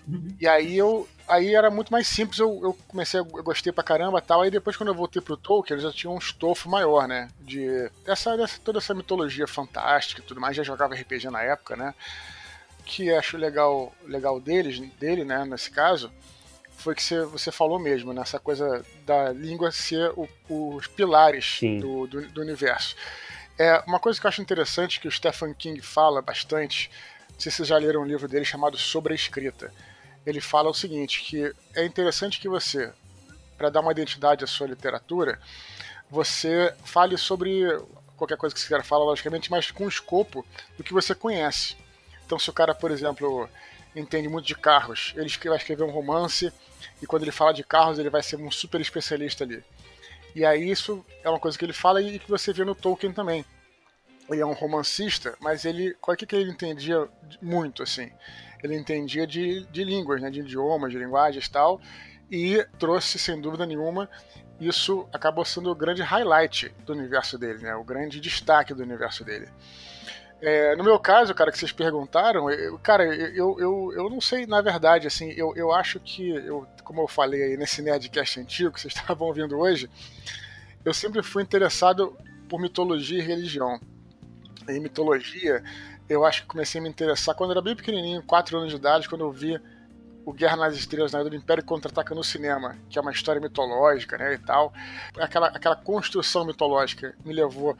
Uhum. 0.09 0.35
E 0.39 0.47
aí 0.47 0.77
eu 0.77 1.07
aí 1.29 1.53
era 1.53 1.69
muito 1.69 1.91
mais 1.91 2.07
simples, 2.07 2.39
eu, 2.39 2.59
eu 2.63 2.77
comecei, 2.87 3.19
eu 3.19 3.25
gostei 3.25 3.71
pra 3.71 3.83
caramba 3.83 4.19
tal. 4.19 4.41
Aí 4.41 4.49
depois, 4.49 4.75
quando 4.75 4.89
eu 4.89 4.95
voltei 4.95 5.21
pro 5.21 5.37
Tolkien, 5.37 5.77
ele 5.77 5.83
já 5.83 5.93
tinha 5.93 6.09
um 6.09 6.17
estofo 6.17 6.67
maior, 6.67 7.07
né? 7.07 7.29
De 7.39 7.89
dessa, 8.03 8.35
dessa, 8.35 8.59
toda 8.59 8.79
essa 8.79 8.93
mitologia 8.93 9.47
fantástica 9.47 10.21
e 10.21 10.23
tudo 10.23 10.41
mais. 10.41 10.57
Já 10.57 10.63
jogava 10.63 10.95
RPG 10.95 11.29
na 11.29 11.41
época, 11.43 11.75
né? 11.75 11.93
Que 12.83 13.13
acho 13.13 13.37
legal, 13.37 13.93
legal 14.03 14.39
deles, 14.39 14.79
dele, 14.99 15.23
né? 15.23 15.45
Nesse 15.45 15.69
caso, 15.69 16.11
foi 16.71 16.95
que 16.95 17.03
você, 17.03 17.23
você 17.25 17.51
falou 17.51 17.77
mesmo, 17.77 18.11
nessa 18.11 18.37
né? 18.37 18.43
coisa 18.43 18.83
da 19.05 19.31
língua 19.31 19.71
ser 19.71 20.11
o, 20.15 20.27
os 20.49 20.87
pilares 20.87 21.59
do, 21.79 22.07
do, 22.07 22.27
do, 22.29 22.41
universo. 22.41 22.95
É, 23.57 23.83
uma 23.85 23.99
coisa 23.99 24.19
que 24.19 24.25
eu 24.25 24.29
acho 24.29 24.41
interessante 24.41 24.99
que 24.99 25.07
o 25.07 25.11
Stephen 25.11 25.53
King 25.53 25.81
fala 25.81 26.21
bastante, 26.21 26.89
não 27.33 27.39
sei 27.39 27.51
se 27.51 27.57
vocês 27.57 27.67
já 27.67 27.77
leram 27.77 28.01
um 28.01 28.05
livro 28.05 28.27
dele 28.27 28.45
chamado 28.45 28.77
Sobre 28.77 29.11
a 29.11 29.15
Escrita 29.15 29.71
ele 30.25 30.41
fala 30.41 30.69
o 30.69 30.73
seguinte, 30.73 31.23
que 31.23 31.53
é 31.75 31.85
interessante 31.85 32.39
que 32.39 32.49
você, 32.49 32.91
para 33.57 33.69
dar 33.69 33.81
uma 33.81 33.91
identidade 33.91 34.43
à 34.43 34.47
sua 34.47 34.67
literatura, 34.67 35.39
você 36.09 36.73
fale 36.83 37.17
sobre 37.17 37.65
qualquer 38.17 38.37
coisa 38.37 38.53
que 38.53 38.59
você 38.59 38.67
queira 38.67 38.83
falar, 38.83 39.05
logicamente, 39.05 39.49
mas 39.49 39.71
com 39.71 39.85
o 39.85 39.89
escopo 39.89 40.45
do 40.77 40.83
que 40.83 40.93
você 40.93 41.15
conhece. 41.15 41.77
Então, 42.25 42.37
se 42.37 42.49
o 42.49 42.53
cara, 42.53 42.75
por 42.75 42.91
exemplo, 42.91 43.49
entende 43.95 44.27
muito 44.27 44.45
de 44.45 44.55
carros, 44.55 45.13
ele 45.15 45.29
vai 45.45 45.57
escrever 45.57 45.83
um 45.83 45.91
romance 45.91 46.51
e 47.01 47.07
quando 47.07 47.23
ele 47.23 47.31
fala 47.31 47.53
de 47.53 47.63
carros, 47.63 47.97
ele 47.97 48.09
vai 48.09 48.21
ser 48.21 48.35
um 48.35 48.51
super 48.51 48.79
especialista 48.81 49.43
ali. 49.43 49.63
E 50.35 50.45
aí 50.45 50.69
isso 50.69 51.03
é 51.23 51.29
uma 51.29 51.39
coisa 51.39 51.57
que 51.57 51.65
ele 51.65 51.73
fala 51.73 52.01
e 52.01 52.19
que 52.19 52.29
você 52.29 52.53
vê 52.53 52.63
no 52.63 52.75
Tolkien 52.75 53.13
também. 53.13 53.43
ele 54.29 54.41
é 54.41 54.45
um 54.45 54.53
romancista, 54.53 55.35
mas 55.39 55.65
ele, 55.65 55.95
qual 55.99 56.13
é 56.13 56.17
que 56.17 56.35
ele 56.35 56.51
entendia 56.51 57.09
muito, 57.41 57.81
assim? 57.81 58.11
Ele 58.63 58.75
entendia 58.75 59.25
de, 59.25 59.65
de 59.67 59.83
línguas, 59.83 60.21
né, 60.21 60.29
de 60.29 60.41
idiomas, 60.41 60.91
de 60.91 60.97
linguagens 60.97 61.45
e 61.45 61.51
tal, 61.51 61.79
e 62.29 62.65
trouxe, 62.77 63.17
sem 63.17 63.39
dúvida 63.39 63.65
nenhuma, 63.65 64.09
isso 64.59 65.07
acabou 65.13 65.45
sendo 65.45 65.71
o 65.71 65.75
grande 65.75 66.01
highlight 66.01 66.69
do 66.85 66.93
universo 66.93 67.37
dele, 67.37 67.59
né, 67.59 67.75
o 67.75 67.83
grande 67.83 68.19
destaque 68.19 68.73
do 68.73 68.83
universo 68.83 69.23
dele. 69.23 69.47
É, 70.41 70.73
no 70.75 70.83
meu 70.85 70.97
caso, 70.97 71.33
cara, 71.35 71.51
que 71.51 71.57
vocês 71.57 71.71
perguntaram, 71.71 72.49
eu, 72.49 72.79
cara, 72.79 73.03
eu, 73.03 73.59
eu, 73.59 73.91
eu 73.93 74.09
não 74.09 74.21
sei, 74.21 74.45
na 74.45 74.61
verdade, 74.61 75.05
assim, 75.05 75.31
eu, 75.31 75.53
eu 75.55 75.71
acho 75.73 75.99
que, 75.99 76.29
eu, 76.29 76.65
como 76.83 77.01
eu 77.01 77.07
falei 77.07 77.43
aí 77.43 77.57
nesse 77.57 77.81
Nerdcast 77.81 78.39
antigo 78.39 78.71
que 78.71 78.79
vocês 78.79 78.93
estavam 78.95 79.27
ouvindo 79.27 79.57
hoje, 79.57 79.89
eu 80.85 80.93
sempre 80.93 81.21
fui 81.21 81.43
interessado 81.43 82.17
por 82.47 82.59
mitologia 82.59 83.19
e 83.19 83.21
religião. 83.21 83.79
Em 84.67 84.79
mitologia, 84.79 85.61
eu 86.09 86.25
acho 86.25 86.41
que 86.41 86.47
comecei 86.47 86.79
a 86.79 86.83
me 86.83 86.89
interessar 86.89 87.35
quando 87.35 87.51
eu 87.51 87.53
era 87.53 87.61
bem 87.61 87.75
pequenininho, 87.75 88.23
4 88.23 88.57
anos 88.57 88.71
de 88.71 88.75
idade, 88.75 89.07
quando 89.07 89.21
eu 89.21 89.31
vi 89.31 89.61
o 90.25 90.33
Guerra 90.33 90.57
nas 90.57 90.75
Estrelas 90.75 91.11
na 91.11 91.23
do 91.23 91.35
Império 91.35 91.63
Contra-Ataca 91.63 92.13
no 92.13 92.23
cinema, 92.23 92.75
que 92.89 92.97
é 92.97 93.01
uma 93.01 93.11
história 93.11 93.39
mitológica, 93.39 94.17
né, 94.17 94.33
e 94.33 94.37
tal. 94.39 94.73
Aquela, 95.17 95.47
aquela 95.47 95.75
construção 95.75 96.45
mitológica 96.45 97.15
me 97.23 97.33
levou 97.33 97.77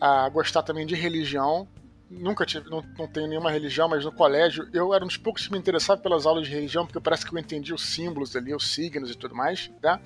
a 0.00 0.28
gostar 0.28 0.62
também 0.62 0.86
de 0.86 0.94
religião, 0.94 1.68
nunca 2.10 2.44
tive, 2.44 2.68
não, 2.68 2.84
não 2.98 3.06
tenho 3.06 3.26
nenhuma 3.26 3.50
religião, 3.50 3.88
mas 3.88 4.04
no 4.04 4.12
colégio 4.12 4.68
eu 4.72 4.92
era 4.92 5.04
um 5.04 5.08
dos 5.08 5.16
poucos 5.16 5.46
que 5.46 5.52
me 5.52 5.58
interessava 5.58 6.00
pelas 6.00 6.26
aulas 6.26 6.46
de 6.46 6.52
religião, 6.52 6.84
porque 6.84 7.00
parece 7.00 7.24
que 7.24 7.34
eu 7.34 7.38
entendi 7.38 7.72
os 7.72 7.82
símbolos 7.82 8.36
ali, 8.36 8.54
os 8.54 8.72
signos 8.72 9.10
e 9.10 9.14
tudo 9.14 9.34
mais, 9.34 9.70
né? 9.82 10.00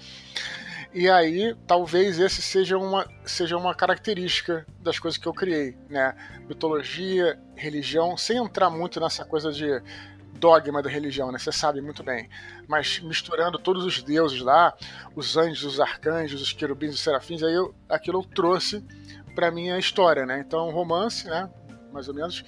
E 0.92 1.08
aí, 1.10 1.54
talvez 1.66 2.18
esse 2.18 2.40
seja 2.40 2.78
uma, 2.78 3.06
seja 3.24 3.56
uma 3.56 3.74
característica 3.74 4.66
das 4.80 4.98
coisas 4.98 5.18
que 5.18 5.26
eu 5.26 5.34
criei, 5.34 5.76
né? 5.90 6.14
Mitologia, 6.48 7.38
religião, 7.54 8.16
sem 8.16 8.38
entrar 8.38 8.70
muito 8.70 8.98
nessa 9.00 9.24
coisa 9.24 9.52
de 9.52 9.82
dogma 10.38 10.82
da 10.82 10.88
religião, 10.88 11.30
né? 11.32 11.38
Você 11.38 11.52
sabe 11.52 11.80
muito 11.80 12.02
bem. 12.02 12.28
Mas 12.68 13.00
misturando 13.00 13.58
todos 13.58 13.84
os 13.84 14.02
deuses 14.02 14.40
lá, 14.40 14.74
os 15.14 15.36
anjos, 15.36 15.74
os 15.74 15.80
arcanjos, 15.80 16.40
os 16.40 16.52
querubins, 16.52 16.94
os 16.94 17.00
serafins, 17.00 17.42
aí 17.42 17.54
eu, 17.54 17.74
aquilo 17.88 18.20
eu 18.20 18.24
trouxe 18.24 18.84
para 19.34 19.50
minha 19.50 19.78
história, 19.78 20.24
né? 20.24 20.40
Então, 20.40 20.70
romance, 20.70 21.26
né? 21.26 21.50
mais 21.96 22.08
ou 22.08 22.14
menos. 22.14 22.44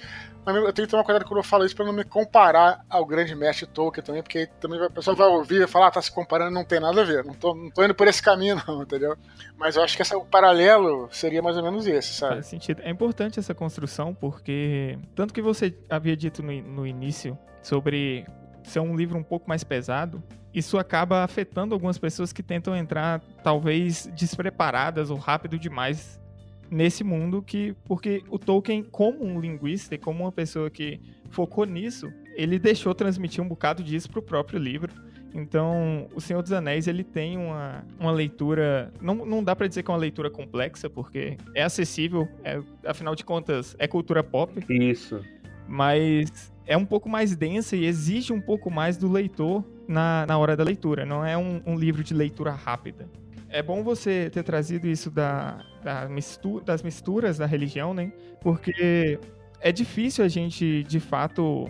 Eu 0.56 0.72
tenho 0.72 0.86
que 0.86 0.90
tomar 0.90 1.04
cuidado 1.04 1.24
quando 1.24 1.38
eu 1.38 1.44
falo 1.44 1.64
isso 1.64 1.74
para 1.76 1.84
não 1.84 1.92
me 1.92 2.04
comparar 2.04 2.84
ao 2.88 3.04
grande 3.04 3.34
mestre 3.34 3.66
Tolkien 3.66 4.04
também, 4.04 4.22
porque 4.22 4.46
também 4.60 4.82
a 4.82 4.90
pessoa 4.90 5.14
vai 5.14 5.26
ouvir 5.26 5.62
e 5.62 5.66
falar, 5.66 5.88
ah, 5.88 5.90
tá 5.90 6.02
se 6.02 6.10
comparando, 6.10 6.50
não 6.50 6.64
tem 6.64 6.80
nada 6.80 7.00
a 7.00 7.04
ver. 7.04 7.24
Não 7.24 7.34
tô, 7.34 7.54
não 7.54 7.70
tô 7.70 7.84
indo 7.84 7.94
por 7.94 8.06
esse 8.06 8.22
caminho, 8.22 8.60
não, 8.66 8.82
entendeu? 8.82 9.16
Mas 9.56 9.76
eu 9.76 9.82
acho 9.82 9.96
que 9.96 10.02
esse, 10.02 10.14
o 10.14 10.24
paralelo 10.24 11.08
seria 11.10 11.42
mais 11.42 11.56
ou 11.56 11.62
menos 11.62 11.86
esse, 11.86 12.14
sabe? 12.14 12.34
Faz 12.34 12.46
sentido. 12.46 12.82
É 12.82 12.90
importante 12.90 13.38
essa 13.38 13.54
construção, 13.54 14.14
porque 14.14 14.98
tanto 15.14 15.34
que 15.34 15.42
você 15.42 15.74
havia 15.88 16.16
dito 16.16 16.42
no, 16.42 16.52
no 16.62 16.86
início 16.86 17.38
sobre 17.62 18.26
ser 18.62 18.80
um 18.80 18.94
livro 18.94 19.18
um 19.18 19.22
pouco 19.22 19.48
mais 19.48 19.64
pesado, 19.64 20.22
isso 20.52 20.78
acaba 20.78 21.24
afetando 21.24 21.74
algumas 21.74 21.98
pessoas 21.98 22.32
que 22.32 22.42
tentam 22.42 22.74
entrar, 22.74 23.20
talvez, 23.42 24.08
despreparadas 24.14 25.10
ou 25.10 25.16
rápido 25.16 25.58
demais 25.58 26.20
nesse 26.70 27.02
mundo 27.02 27.42
que 27.42 27.74
porque 27.84 28.22
o 28.28 28.38
Tolkien 28.38 28.82
como 28.82 29.24
um 29.24 29.40
linguista 29.40 29.94
e 29.94 29.98
como 29.98 30.24
uma 30.24 30.32
pessoa 30.32 30.70
que 30.70 31.00
focou 31.30 31.64
nisso, 31.64 32.12
ele 32.34 32.58
deixou 32.58 32.94
transmitir 32.94 33.42
um 33.42 33.48
bocado 33.48 33.82
disso 33.82 34.10
pro 34.10 34.22
próprio 34.22 34.58
livro. 34.58 34.92
Então, 35.34 36.08
O 36.14 36.20
Senhor 36.20 36.42
dos 36.42 36.52
Anéis, 36.52 36.86
ele 36.88 37.04
tem 37.04 37.36
uma, 37.36 37.84
uma 38.00 38.10
leitura... 38.10 38.90
Não, 39.00 39.14
não 39.14 39.44
dá 39.44 39.54
para 39.54 39.66
dizer 39.66 39.82
que 39.82 39.90
é 39.90 39.92
uma 39.92 40.00
leitura 40.00 40.30
complexa, 40.30 40.88
porque 40.88 41.36
é 41.54 41.62
acessível, 41.62 42.26
é, 42.42 42.60
afinal 42.84 43.14
de 43.14 43.24
contas, 43.24 43.76
é 43.78 43.86
cultura 43.86 44.24
pop. 44.24 44.64
Isso. 44.68 45.20
Mas 45.68 46.50
é 46.66 46.76
um 46.76 46.84
pouco 46.84 47.08
mais 47.08 47.36
densa 47.36 47.76
e 47.76 47.84
exige 47.84 48.32
um 48.32 48.40
pouco 48.40 48.70
mais 48.70 48.96
do 48.96 49.10
leitor 49.10 49.62
na, 49.86 50.24
na 50.26 50.38
hora 50.38 50.56
da 50.56 50.64
leitura. 50.64 51.04
Não 51.04 51.24
é 51.24 51.36
um, 51.36 51.60
um 51.66 51.78
livro 51.78 52.02
de 52.02 52.14
leitura 52.14 52.50
rápida. 52.50 53.06
É 53.50 53.62
bom 53.62 53.82
você 53.82 54.30
ter 54.30 54.42
trazido 54.42 54.86
isso 54.86 55.10
da, 55.10 55.58
da 55.88 56.06
mistura, 56.06 56.62
das 56.64 56.82
misturas 56.82 57.38
da 57.38 57.46
religião, 57.46 57.94
né? 57.94 58.12
Porque 58.42 59.18
é 59.58 59.72
difícil 59.72 60.22
a 60.22 60.28
gente, 60.28 60.84
de 60.84 61.00
fato, 61.00 61.64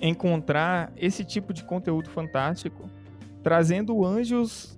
encontrar 0.00 0.92
esse 0.96 1.24
tipo 1.24 1.52
de 1.52 1.62
conteúdo 1.62 2.10
fantástico 2.10 2.90
trazendo 3.40 4.04
anjos 4.04 4.76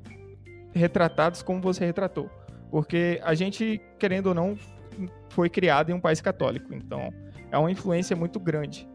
retratados 0.74 1.42
como 1.42 1.62
você 1.62 1.86
retratou. 1.86 2.28
Porque 2.70 3.18
a 3.24 3.34
gente, 3.34 3.80
querendo 3.98 4.26
ou 4.26 4.34
não, 4.34 4.56
foi 5.30 5.48
criado 5.48 5.90
em 5.90 5.94
um 5.94 6.00
país 6.00 6.20
católico. 6.20 6.74
Então, 6.74 7.10
é 7.50 7.56
uma 7.56 7.70
influência 7.70 8.14
muito 8.14 8.38
grande. 8.38 8.86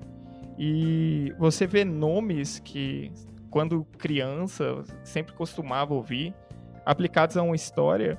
E 0.60 1.34
você 1.40 1.66
vê 1.66 1.84
nomes 1.84 2.60
que, 2.60 3.12
quando 3.50 3.84
criança, 3.98 4.84
sempre 5.04 5.34
costumava 5.34 5.94
ouvir 5.94 6.34
aplicados 6.86 7.36
a 7.36 7.42
uma 7.42 7.56
história, 7.56 8.18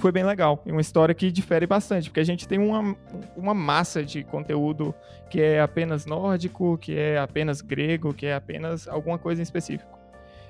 foi 0.00 0.12
bem 0.12 0.24
legal. 0.24 0.62
E 0.66 0.72
uma 0.72 0.80
história 0.80 1.14
que 1.14 1.30
difere 1.30 1.66
bastante, 1.66 2.08
porque 2.08 2.20
a 2.20 2.24
gente 2.24 2.48
tem 2.48 2.58
uma, 2.58 2.96
uma 3.36 3.54
massa 3.54 4.02
de 4.02 4.24
conteúdo 4.24 4.94
que 5.30 5.40
é 5.40 5.60
apenas 5.60 6.06
nórdico, 6.06 6.76
que 6.78 6.96
é 6.96 7.18
apenas 7.18 7.60
grego, 7.60 8.12
que 8.12 8.26
é 8.26 8.34
apenas 8.34 8.88
alguma 8.88 9.18
coisa 9.18 9.40
em 9.40 9.44
específico. 9.44 9.98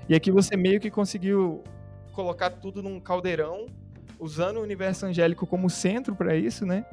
E 0.08 0.14
aqui 0.14 0.30
você 0.30 0.56
meio 0.56 0.80
que 0.80 0.90
conseguiu 0.90 1.62
colocar 2.12 2.50
tudo 2.50 2.82
num 2.82 2.98
caldeirão, 2.98 3.66
usando 4.18 4.58
o 4.58 4.62
universo 4.62 5.06
angélico 5.06 5.46
como 5.46 5.70
centro 5.70 6.14
para 6.14 6.36
isso, 6.36 6.66
né? 6.66 6.84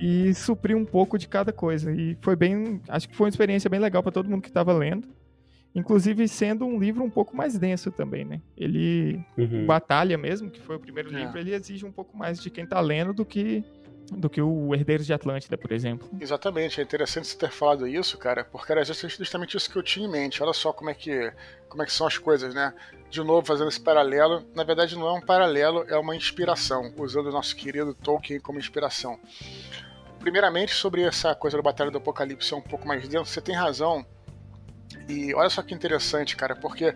E 0.00 0.32
suprir 0.34 0.76
um 0.76 0.84
pouco 0.84 1.18
de 1.18 1.28
cada 1.28 1.52
coisa. 1.52 1.92
E 1.92 2.16
foi 2.20 2.36
bem. 2.36 2.80
Acho 2.88 3.08
que 3.08 3.16
foi 3.16 3.26
uma 3.26 3.30
experiência 3.30 3.68
bem 3.68 3.80
legal 3.80 4.02
para 4.02 4.12
todo 4.12 4.28
mundo 4.28 4.42
que 4.42 4.48
estava 4.48 4.72
lendo. 4.72 5.08
Inclusive 5.78 6.26
sendo 6.28 6.66
um 6.66 6.78
livro 6.78 7.04
um 7.04 7.10
pouco 7.10 7.36
mais 7.36 7.58
denso 7.58 7.90
também, 7.90 8.24
né? 8.24 8.40
Ele, 8.56 9.20
uhum. 9.36 9.66
Batalha 9.66 10.18
mesmo, 10.18 10.50
que 10.50 10.60
foi 10.60 10.76
o 10.76 10.80
primeiro 10.80 11.14
é. 11.14 11.20
livro, 11.20 11.38
ele 11.38 11.54
exige 11.54 11.84
um 11.86 11.92
pouco 11.92 12.16
mais 12.16 12.40
de 12.40 12.50
quem 12.50 12.66
tá 12.66 12.80
lendo 12.80 13.12
do 13.12 13.24
que 13.24 13.64
do 14.10 14.30
que 14.30 14.40
o 14.40 14.74
Herdeiros 14.74 15.06
de 15.06 15.12
Atlântida, 15.12 15.58
por 15.58 15.72
exemplo. 15.72 16.08
Exatamente, 16.20 16.80
é 16.80 16.84
interessante 16.84 17.26
você 17.26 17.36
ter 17.36 17.50
falado 17.50 17.86
isso, 17.86 18.16
cara, 18.16 18.44
porque 18.44 18.72
era 18.72 18.84
justamente 18.84 19.56
isso 19.56 19.70
que 19.70 19.76
eu 19.76 19.82
tinha 19.82 20.06
em 20.06 20.10
mente. 20.10 20.42
Olha 20.42 20.52
só 20.52 20.72
como 20.72 20.90
é 20.90 20.94
que, 20.94 21.32
como 21.68 21.82
é 21.82 21.86
que 21.86 21.92
são 21.92 22.06
as 22.06 22.16
coisas, 22.16 22.54
né? 22.54 22.72
De 23.10 23.22
novo, 23.22 23.46
fazendo 23.46 23.68
esse 23.68 23.80
paralelo. 23.80 24.44
Na 24.54 24.64
verdade, 24.64 24.96
não 24.96 25.08
é 25.08 25.12
um 25.12 25.20
paralelo, 25.20 25.84
é 25.88 25.98
uma 25.98 26.16
inspiração, 26.16 26.92
usando 26.96 27.26
o 27.26 27.32
nosso 27.32 27.54
querido 27.54 27.94
Tolkien 27.94 28.40
como 28.40 28.58
inspiração. 28.58 29.18
Primeiramente, 30.20 30.72
sobre 30.74 31.02
essa 31.02 31.34
coisa 31.34 31.56
da 31.56 31.62
Batalha 31.62 31.90
do 31.90 31.98
Apocalipse 31.98 32.48
ser 32.48 32.54
um 32.54 32.62
pouco 32.62 32.86
mais 32.86 33.06
dentro, 33.06 33.26
você 33.26 33.40
tem 33.40 33.54
razão 33.54 34.06
e 35.08 35.34
olha 35.34 35.48
só 35.48 35.62
que 35.62 35.74
interessante, 35.74 36.36
cara, 36.36 36.54
porque 36.54 36.94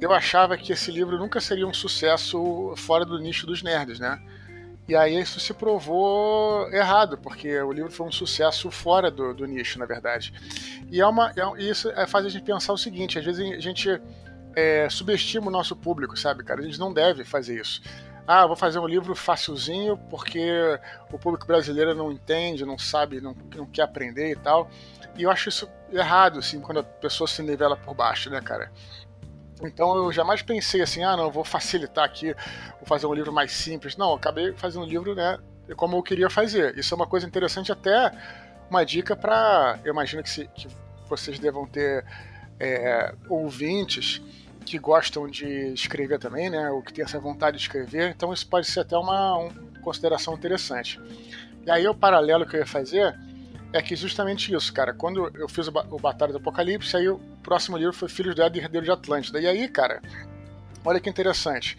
eu 0.00 0.12
achava 0.12 0.56
que 0.56 0.72
esse 0.72 0.90
livro 0.90 1.18
nunca 1.18 1.40
seria 1.40 1.66
um 1.66 1.74
sucesso 1.74 2.72
fora 2.76 3.04
do 3.04 3.18
nicho 3.18 3.46
dos 3.46 3.62
nerds, 3.62 3.98
né? 3.98 4.20
E 4.88 4.96
aí 4.96 5.20
isso 5.20 5.38
se 5.38 5.52
provou 5.52 6.66
errado, 6.72 7.18
porque 7.18 7.60
o 7.60 7.72
livro 7.72 7.90
foi 7.90 8.06
um 8.06 8.12
sucesso 8.12 8.70
fora 8.70 9.10
do, 9.10 9.34
do 9.34 9.44
nicho, 9.44 9.78
na 9.78 9.84
verdade. 9.84 10.32
E 10.90 10.98
é 10.98 11.06
uma, 11.06 11.30
é, 11.30 11.62
isso 11.62 11.90
é, 11.90 12.06
faz 12.06 12.24
a 12.24 12.28
gente 12.30 12.42
pensar 12.42 12.72
o 12.72 12.78
seguinte: 12.78 13.18
às 13.18 13.24
vezes 13.24 13.52
a 13.52 13.60
gente 13.60 14.00
é, 14.56 14.88
subestima 14.88 15.48
o 15.48 15.50
nosso 15.50 15.76
público, 15.76 16.18
sabe, 16.18 16.42
cara? 16.42 16.60
A 16.60 16.64
gente 16.64 16.78
não 16.78 16.92
deve 16.92 17.22
fazer 17.22 17.60
isso. 17.60 17.82
Ah, 18.30 18.46
vou 18.46 18.54
fazer 18.54 18.78
um 18.78 18.86
livro 18.86 19.14
facilzinho 19.14 19.96
porque 20.10 20.78
o 21.10 21.18
público 21.18 21.46
brasileiro 21.46 21.94
não 21.94 22.12
entende, 22.12 22.62
não 22.62 22.78
sabe, 22.78 23.22
não, 23.22 23.34
não 23.56 23.64
quer 23.64 23.80
aprender 23.80 24.30
e 24.30 24.36
tal. 24.36 24.68
E 25.16 25.22
eu 25.22 25.30
acho 25.30 25.48
isso 25.48 25.66
errado, 25.90 26.38
assim, 26.38 26.60
quando 26.60 26.80
a 26.80 26.82
pessoa 26.82 27.26
se 27.26 27.42
nivela 27.42 27.74
por 27.74 27.94
baixo, 27.94 28.28
né, 28.28 28.38
cara? 28.42 28.70
Então 29.62 29.96
eu 29.96 30.12
jamais 30.12 30.42
pensei 30.42 30.82
assim, 30.82 31.02
ah, 31.02 31.16
não, 31.16 31.30
vou 31.30 31.42
facilitar 31.42 32.04
aqui, 32.04 32.34
vou 32.74 32.84
fazer 32.84 33.06
um 33.06 33.14
livro 33.14 33.32
mais 33.32 33.50
simples. 33.50 33.96
Não, 33.96 34.12
acabei 34.12 34.52
fazendo 34.52 34.82
um 34.82 34.86
livro, 34.86 35.14
né, 35.14 35.38
como 35.74 35.96
eu 35.96 36.02
queria 36.02 36.28
fazer. 36.28 36.76
Isso 36.76 36.92
é 36.92 36.96
uma 36.96 37.06
coisa 37.06 37.26
interessante, 37.26 37.72
até 37.72 38.12
uma 38.68 38.84
dica 38.84 39.16
para, 39.16 39.80
eu 39.82 39.90
imagino 39.90 40.22
que, 40.22 40.28
se, 40.28 40.46
que, 40.48 40.68
vocês 41.08 41.38
devam 41.38 41.66
ter 41.66 42.04
é, 42.60 43.14
ouvintes 43.26 44.20
que 44.68 44.78
gostam 44.78 45.28
de 45.28 45.72
escrever 45.72 46.18
também, 46.18 46.50
né, 46.50 46.70
ou 46.70 46.82
que 46.82 46.92
tem 46.92 47.04
essa 47.04 47.18
vontade 47.18 47.56
de 47.56 47.62
escrever. 47.62 48.10
Então 48.10 48.32
isso 48.32 48.46
pode 48.46 48.66
ser 48.66 48.80
até 48.80 48.96
uma, 48.96 49.36
uma 49.36 49.52
consideração 49.82 50.34
interessante. 50.34 51.00
E 51.66 51.70
aí 51.70 51.86
o 51.86 51.94
paralelo 51.94 52.46
que 52.46 52.56
eu 52.56 52.60
ia 52.60 52.66
fazer 52.66 53.14
é 53.72 53.82
que 53.82 53.94
justamente 53.94 54.52
isso, 54.54 54.72
cara. 54.72 54.94
Quando 54.94 55.30
eu 55.36 55.48
fiz 55.48 55.68
o, 55.68 55.98
Batalha 55.98 56.32
do 56.32 56.38
Apocalipse, 56.38 56.96
aí 56.96 57.08
o 57.08 57.18
próximo 57.42 57.76
livro 57.76 57.92
foi 57.92 58.08
Filhos 58.08 58.34
do 58.34 58.42
Éden 58.42 58.62
Herdeiro 58.62 58.84
de 58.84 58.90
Atlântida. 58.90 59.40
E 59.40 59.46
aí, 59.46 59.68
cara, 59.68 60.00
olha 60.84 61.00
que 61.00 61.10
interessante. 61.10 61.76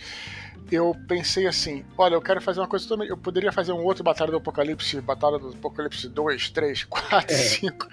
Eu 0.72 0.96
pensei 1.08 1.48
assim, 1.48 1.84
olha, 1.98 2.14
eu 2.14 2.22
quero 2.22 2.40
fazer 2.40 2.60
uma 2.60 2.68
coisa 2.68 2.88
também. 2.88 3.08
Eu 3.08 3.18
poderia 3.18 3.52
fazer 3.52 3.72
um 3.72 3.84
outro 3.84 4.04
Batalha 4.04 4.32
do 4.32 4.38
Apocalipse, 4.38 5.02
Batalha 5.02 5.40
do 5.40 5.50
Apocalipse 5.50 6.08
2, 6.08 6.50
3, 6.52 6.84
4, 6.86 7.36
5. 7.36 7.88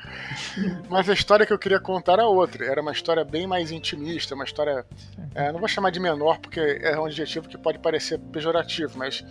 Mas 0.89 1.09
a 1.09 1.15
história 1.15 1.47
que 1.47 1.53
eu 1.53 1.59
queria 1.59 1.81
contar 1.81 2.15
era 2.15 2.27
outra. 2.27 2.65
Era 2.65 2.83
uma 2.83 2.93
história 2.93 3.25
bem 3.25 3.47
mais 3.47 3.71
intimista, 3.71 4.35
uma 4.35 4.45
história. 4.45 4.85
É, 5.35 5.51
não 5.53 5.59
vou 5.59 5.69
chamar 5.69 5.91
de 5.91 6.01
menor, 6.01 6.39
porque 6.39 6.61
é 6.61 6.99
um 6.99 7.07
adjetivo 7.07 7.49
que 7.49 7.57
pode 7.57 7.79
parecer 7.79 8.19
pejorativo, 8.19 8.99
mas 8.99 9.25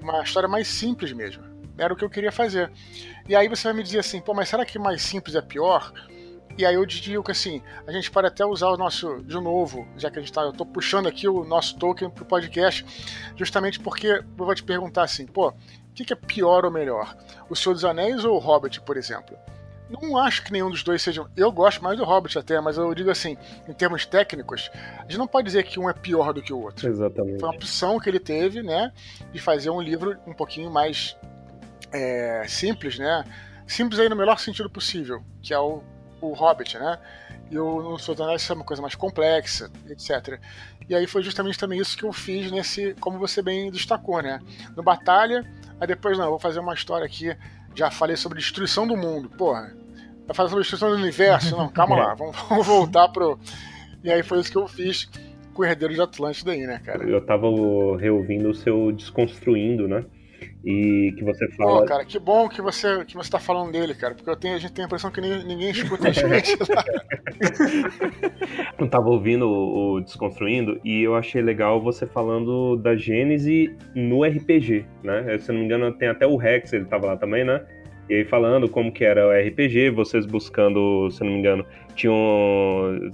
uma 0.00 0.22
história 0.22 0.48
mais 0.48 0.68
simples 0.68 1.12
mesmo 1.12 1.50
era 1.78 1.94
o 1.94 1.96
que 1.96 2.04
eu 2.04 2.10
queria 2.10 2.30
fazer. 2.30 2.70
E 3.26 3.34
aí 3.34 3.48
você 3.48 3.64
vai 3.64 3.72
me 3.72 3.82
dizer 3.82 4.00
assim, 4.00 4.20
pô, 4.20 4.34
mas 4.34 4.48
será 4.48 4.64
que 4.64 4.78
mais 4.78 5.02
simples 5.02 5.34
é 5.34 5.40
pior? 5.40 5.92
E 6.58 6.66
aí 6.66 6.74
eu 6.74 6.84
digo 6.84 7.22
que 7.22 7.30
assim, 7.30 7.62
a 7.86 7.92
gente 7.92 8.10
pode 8.10 8.26
até 8.26 8.44
usar 8.44 8.68
o 8.68 8.76
nosso, 8.76 9.22
de 9.22 9.34
novo, 9.34 9.86
já 9.96 10.10
que 10.10 10.18
a 10.18 10.22
gente 10.22 10.32
tá, 10.32 10.42
eu 10.42 10.52
tô 10.52 10.66
puxando 10.66 11.06
aqui 11.06 11.28
o 11.28 11.44
nosso 11.44 11.76
token 11.78 12.10
pro 12.10 12.24
podcast, 12.24 12.84
justamente 13.36 13.80
porque 13.80 14.06
eu 14.06 14.24
vou 14.36 14.54
te 14.54 14.62
perguntar 14.62 15.04
assim, 15.04 15.26
pô, 15.26 15.48
o 15.48 15.54
que, 15.94 16.04
que 16.04 16.12
é 16.12 16.16
pior 16.16 16.64
ou 16.64 16.70
melhor? 16.70 17.16
O 17.48 17.56
Senhor 17.56 17.74
dos 17.74 17.84
Anéis 17.84 18.24
ou 18.24 18.36
o 18.36 18.38
Hobbit, 18.38 18.80
por 18.82 18.96
exemplo? 18.96 19.36
Não 19.90 20.16
acho 20.16 20.44
que 20.44 20.52
nenhum 20.52 20.70
dos 20.70 20.84
dois 20.84 21.02
sejam. 21.02 21.28
Eu 21.36 21.50
gosto 21.50 21.82
mais 21.82 21.98
do 21.98 22.04
Hobbit 22.04 22.38
até, 22.38 22.60
mas 22.60 22.76
eu 22.76 22.94
digo 22.94 23.10
assim, 23.10 23.36
em 23.68 23.72
termos 23.72 24.06
técnicos, 24.06 24.70
a 24.98 25.02
gente 25.02 25.18
não 25.18 25.26
pode 25.26 25.46
dizer 25.46 25.64
que 25.64 25.80
um 25.80 25.90
é 25.90 25.92
pior 25.92 26.32
do 26.32 26.40
que 26.40 26.52
o 26.52 26.60
outro. 26.60 26.88
Exatamente. 26.88 27.40
Foi 27.40 27.48
uma 27.48 27.56
opção 27.56 27.98
que 27.98 28.08
ele 28.08 28.20
teve, 28.20 28.62
né, 28.62 28.92
de 29.32 29.40
fazer 29.40 29.70
um 29.70 29.80
livro 29.80 30.16
um 30.26 30.32
pouquinho 30.32 30.70
mais 30.70 31.16
é, 31.92 32.44
simples, 32.46 32.98
né? 32.98 33.24
Simples 33.66 33.98
aí 34.00 34.08
no 34.08 34.16
melhor 34.16 34.38
sentido 34.38 34.70
possível, 34.70 35.22
que 35.42 35.52
é 35.52 35.58
o, 35.58 35.82
o 36.20 36.32
Hobbit, 36.32 36.78
né? 36.78 36.98
E 37.50 37.58
o 37.58 37.98
Senhor 37.98 38.14
dos 38.14 38.20
Anéis 38.20 38.48
é 38.48 38.54
uma 38.54 38.64
coisa 38.64 38.80
mais 38.80 38.94
complexa, 38.94 39.70
etc. 39.88 40.40
E 40.88 40.94
aí 40.94 41.06
foi 41.06 41.22
justamente 41.22 41.58
também 41.58 41.80
isso 41.80 41.96
que 41.96 42.04
eu 42.04 42.12
fiz 42.12 42.50
nesse, 42.50 42.94
como 43.00 43.18
você 43.18 43.42
bem 43.42 43.70
destacou, 43.70 44.22
né? 44.22 44.40
No 44.76 44.82
Batalha, 44.82 45.44
aí 45.80 45.86
depois 45.86 46.16
não, 46.16 46.26
eu 46.26 46.30
vou 46.30 46.38
fazer 46.38 46.60
uma 46.60 46.74
história 46.74 47.04
aqui, 47.04 47.36
já 47.74 47.90
falei 47.90 48.16
sobre 48.16 48.38
destruição 48.38 48.86
do 48.86 48.96
mundo, 48.96 49.28
porra 49.30 49.74
vai 50.30 50.34
fazer 50.34 50.50
sobre 50.50 50.62
destruição 50.62 50.90
do 50.90 50.96
universo. 50.96 51.56
Não, 51.56 51.68
calma 51.68 51.96
lá, 51.96 52.14
vamos, 52.14 52.36
vamos, 52.48 52.66
voltar 52.66 53.08
pro. 53.08 53.38
E 54.02 54.10
aí 54.10 54.22
foi 54.22 54.40
isso 54.40 54.50
que 54.50 54.58
eu 54.58 54.66
fiz 54.68 55.08
com 55.52 55.62
o 55.62 55.64
Herdeiro 55.64 55.94
de 55.94 56.00
Atlântida 56.00 56.52
aí, 56.52 56.66
né, 56.66 56.80
cara? 56.84 57.04
Eu 57.04 57.24
tava 57.24 57.46
reouvindo 57.98 58.50
o 58.50 58.54
seu 58.54 58.92
Desconstruindo, 58.92 59.88
né? 59.88 60.04
E 60.64 61.14
que 61.16 61.24
você 61.24 61.48
fala. 61.52 61.80
Pô, 61.80 61.86
cara, 61.86 62.04
que 62.04 62.18
bom 62.18 62.48
que 62.48 62.60
você, 62.60 63.04
que 63.04 63.14
você 63.14 63.30
tá 63.30 63.38
falando 63.38 63.72
dele, 63.72 63.94
cara, 63.94 64.14
porque 64.14 64.28
eu 64.28 64.36
tenho, 64.36 64.54
a 64.54 64.58
gente 64.58 64.72
tem 64.72 64.84
a 64.84 64.86
impressão 64.86 65.10
que 65.10 65.20
ninguém, 65.20 65.44
ninguém 65.44 65.70
escuta 65.70 66.08
a 66.08 66.12
gente 66.12 66.56
lá. 66.72 66.84
Eu 68.78 68.88
tava 68.88 69.08
ouvindo 69.10 69.46
o 69.46 70.00
Desconstruindo 70.00 70.80
e 70.84 71.02
eu 71.02 71.14
achei 71.14 71.42
legal 71.42 71.80
você 71.82 72.06
falando 72.06 72.76
da 72.76 72.96
Gênese 72.96 73.76
no 73.94 74.24
RPG, 74.24 74.86
né? 75.02 75.38
Se 75.38 75.50
eu 75.50 75.54
não 75.54 75.60
me 75.60 75.66
engano, 75.66 75.92
tem 75.92 76.08
até 76.08 76.26
o 76.26 76.36
Rex, 76.36 76.72
ele 76.72 76.86
tava 76.86 77.06
lá 77.06 77.16
também, 77.16 77.44
né? 77.44 77.62
E 78.10 78.14
aí 78.16 78.24
falando 78.24 78.68
como 78.68 78.90
que 78.90 79.04
era 79.04 79.24
o 79.24 79.30
RPG, 79.30 79.90
vocês 79.90 80.26
buscando, 80.26 81.08
se 81.12 81.22
não 81.22 81.30
me 81.30 81.38
engano, 81.38 81.64
tinham 81.94 82.16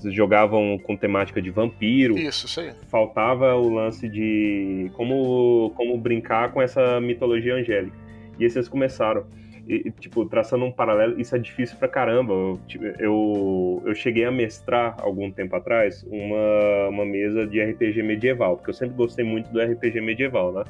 jogavam 0.06 0.78
com 0.82 0.96
temática 0.96 1.42
de 1.42 1.50
vampiro. 1.50 2.16
Isso, 2.16 2.46
isso 2.46 2.60
aí. 2.60 2.72
Faltava 2.88 3.54
o 3.56 3.68
lance 3.68 4.08
de 4.08 4.90
como 4.94 5.70
como 5.76 5.98
brincar 5.98 6.50
com 6.50 6.62
essa 6.62 6.98
mitologia 6.98 7.56
angélica. 7.56 7.94
E 8.38 8.44
aí 8.44 8.50
vocês 8.50 8.70
começaram 8.70 9.26
e, 9.68 9.90
tipo, 9.90 10.24
traçando 10.24 10.64
um 10.64 10.72
paralelo, 10.72 11.20
isso 11.20 11.36
é 11.36 11.38
difícil 11.38 11.76
pra 11.76 11.88
caramba. 11.88 12.32
Eu, 12.32 12.60
eu, 12.98 13.82
eu 13.84 13.94
cheguei 13.94 14.24
a 14.24 14.30
mestrar 14.30 14.96
algum 15.00 15.30
tempo 15.30 15.56
atrás 15.56 16.06
uma, 16.08 16.88
uma 16.88 17.04
mesa 17.04 17.46
de 17.46 17.60
RPG 17.60 18.02
medieval, 18.02 18.56
porque 18.56 18.70
eu 18.70 18.74
sempre 18.74 18.96
gostei 18.96 19.26
muito 19.26 19.52
do 19.52 19.60
RPG 19.60 20.00
medieval, 20.00 20.52
né? 20.52 20.64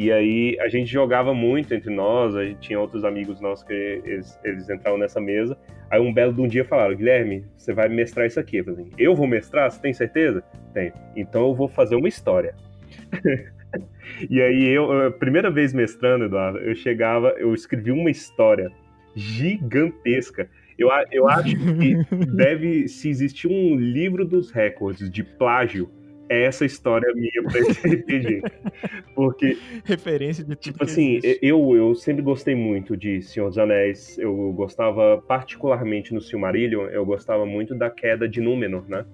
E 0.00 0.10
aí 0.10 0.58
a 0.60 0.68
gente 0.70 0.90
jogava 0.90 1.34
muito 1.34 1.74
entre 1.74 1.94
nós, 1.94 2.34
a 2.34 2.42
gente 2.42 2.60
tinha 2.60 2.80
outros 2.80 3.04
amigos 3.04 3.38
nossos 3.38 3.62
que 3.62 3.74
eles, 3.74 4.40
eles 4.42 4.70
entravam 4.70 4.98
nessa 4.98 5.20
mesa. 5.20 5.58
Aí 5.90 6.00
um 6.00 6.10
belo 6.10 6.32
de 6.32 6.40
um 6.40 6.48
dia 6.48 6.64
falaram, 6.64 6.96
Guilherme, 6.96 7.44
você 7.54 7.74
vai 7.74 7.86
mestrar 7.86 8.26
isso 8.26 8.40
aqui. 8.40 8.56
Eu 8.56 8.64
falei, 8.64 8.86
eu 8.96 9.14
vou 9.14 9.26
mestrar? 9.26 9.70
Você 9.70 9.78
tem 9.78 9.92
certeza? 9.92 10.42
Tenho. 10.72 10.94
Então 11.14 11.48
eu 11.48 11.54
vou 11.54 11.68
fazer 11.68 11.96
uma 11.96 12.08
história. 12.08 12.54
e 14.30 14.40
aí 14.40 14.68
eu, 14.68 14.90
a 14.90 15.10
primeira 15.10 15.50
vez 15.50 15.74
mestrando, 15.74 16.24
Eduardo, 16.24 16.60
eu 16.60 16.74
chegava, 16.74 17.34
eu 17.36 17.52
escrevi 17.52 17.90
uma 17.90 18.10
história 18.10 18.72
gigantesca. 19.14 20.48
Eu, 20.78 20.88
eu 21.12 21.28
acho 21.28 21.54
que 21.54 21.94
deve, 22.34 22.88
se 22.88 23.10
existir 23.10 23.48
um 23.48 23.76
livro 23.76 24.24
dos 24.24 24.50
recordes 24.50 25.10
de 25.10 25.22
plágio, 25.22 25.90
essa 26.30 26.64
história 26.64 27.12
minha 27.14 27.42
pra 27.42 27.58
esse 27.58 27.86
RPG. 27.86 28.42
Porque. 29.14 29.58
Referência 29.84 30.44
de 30.44 30.54
Tipo 30.54 30.84
assim, 30.84 31.20
eu, 31.42 31.74
eu 31.76 31.94
sempre 31.94 32.22
gostei 32.22 32.54
muito 32.54 32.96
de 32.96 33.20
Senhor 33.20 33.48
dos 33.48 33.58
Anéis. 33.58 34.16
Eu 34.18 34.52
gostava, 34.52 35.22
particularmente 35.26 36.14
no 36.14 36.20
Silmarillion, 36.20 36.86
eu 36.86 37.04
gostava 37.04 37.44
muito 37.44 37.74
da 37.74 37.90
queda 37.90 38.28
de 38.28 38.40
Númenor, 38.40 38.84
né? 38.88 39.04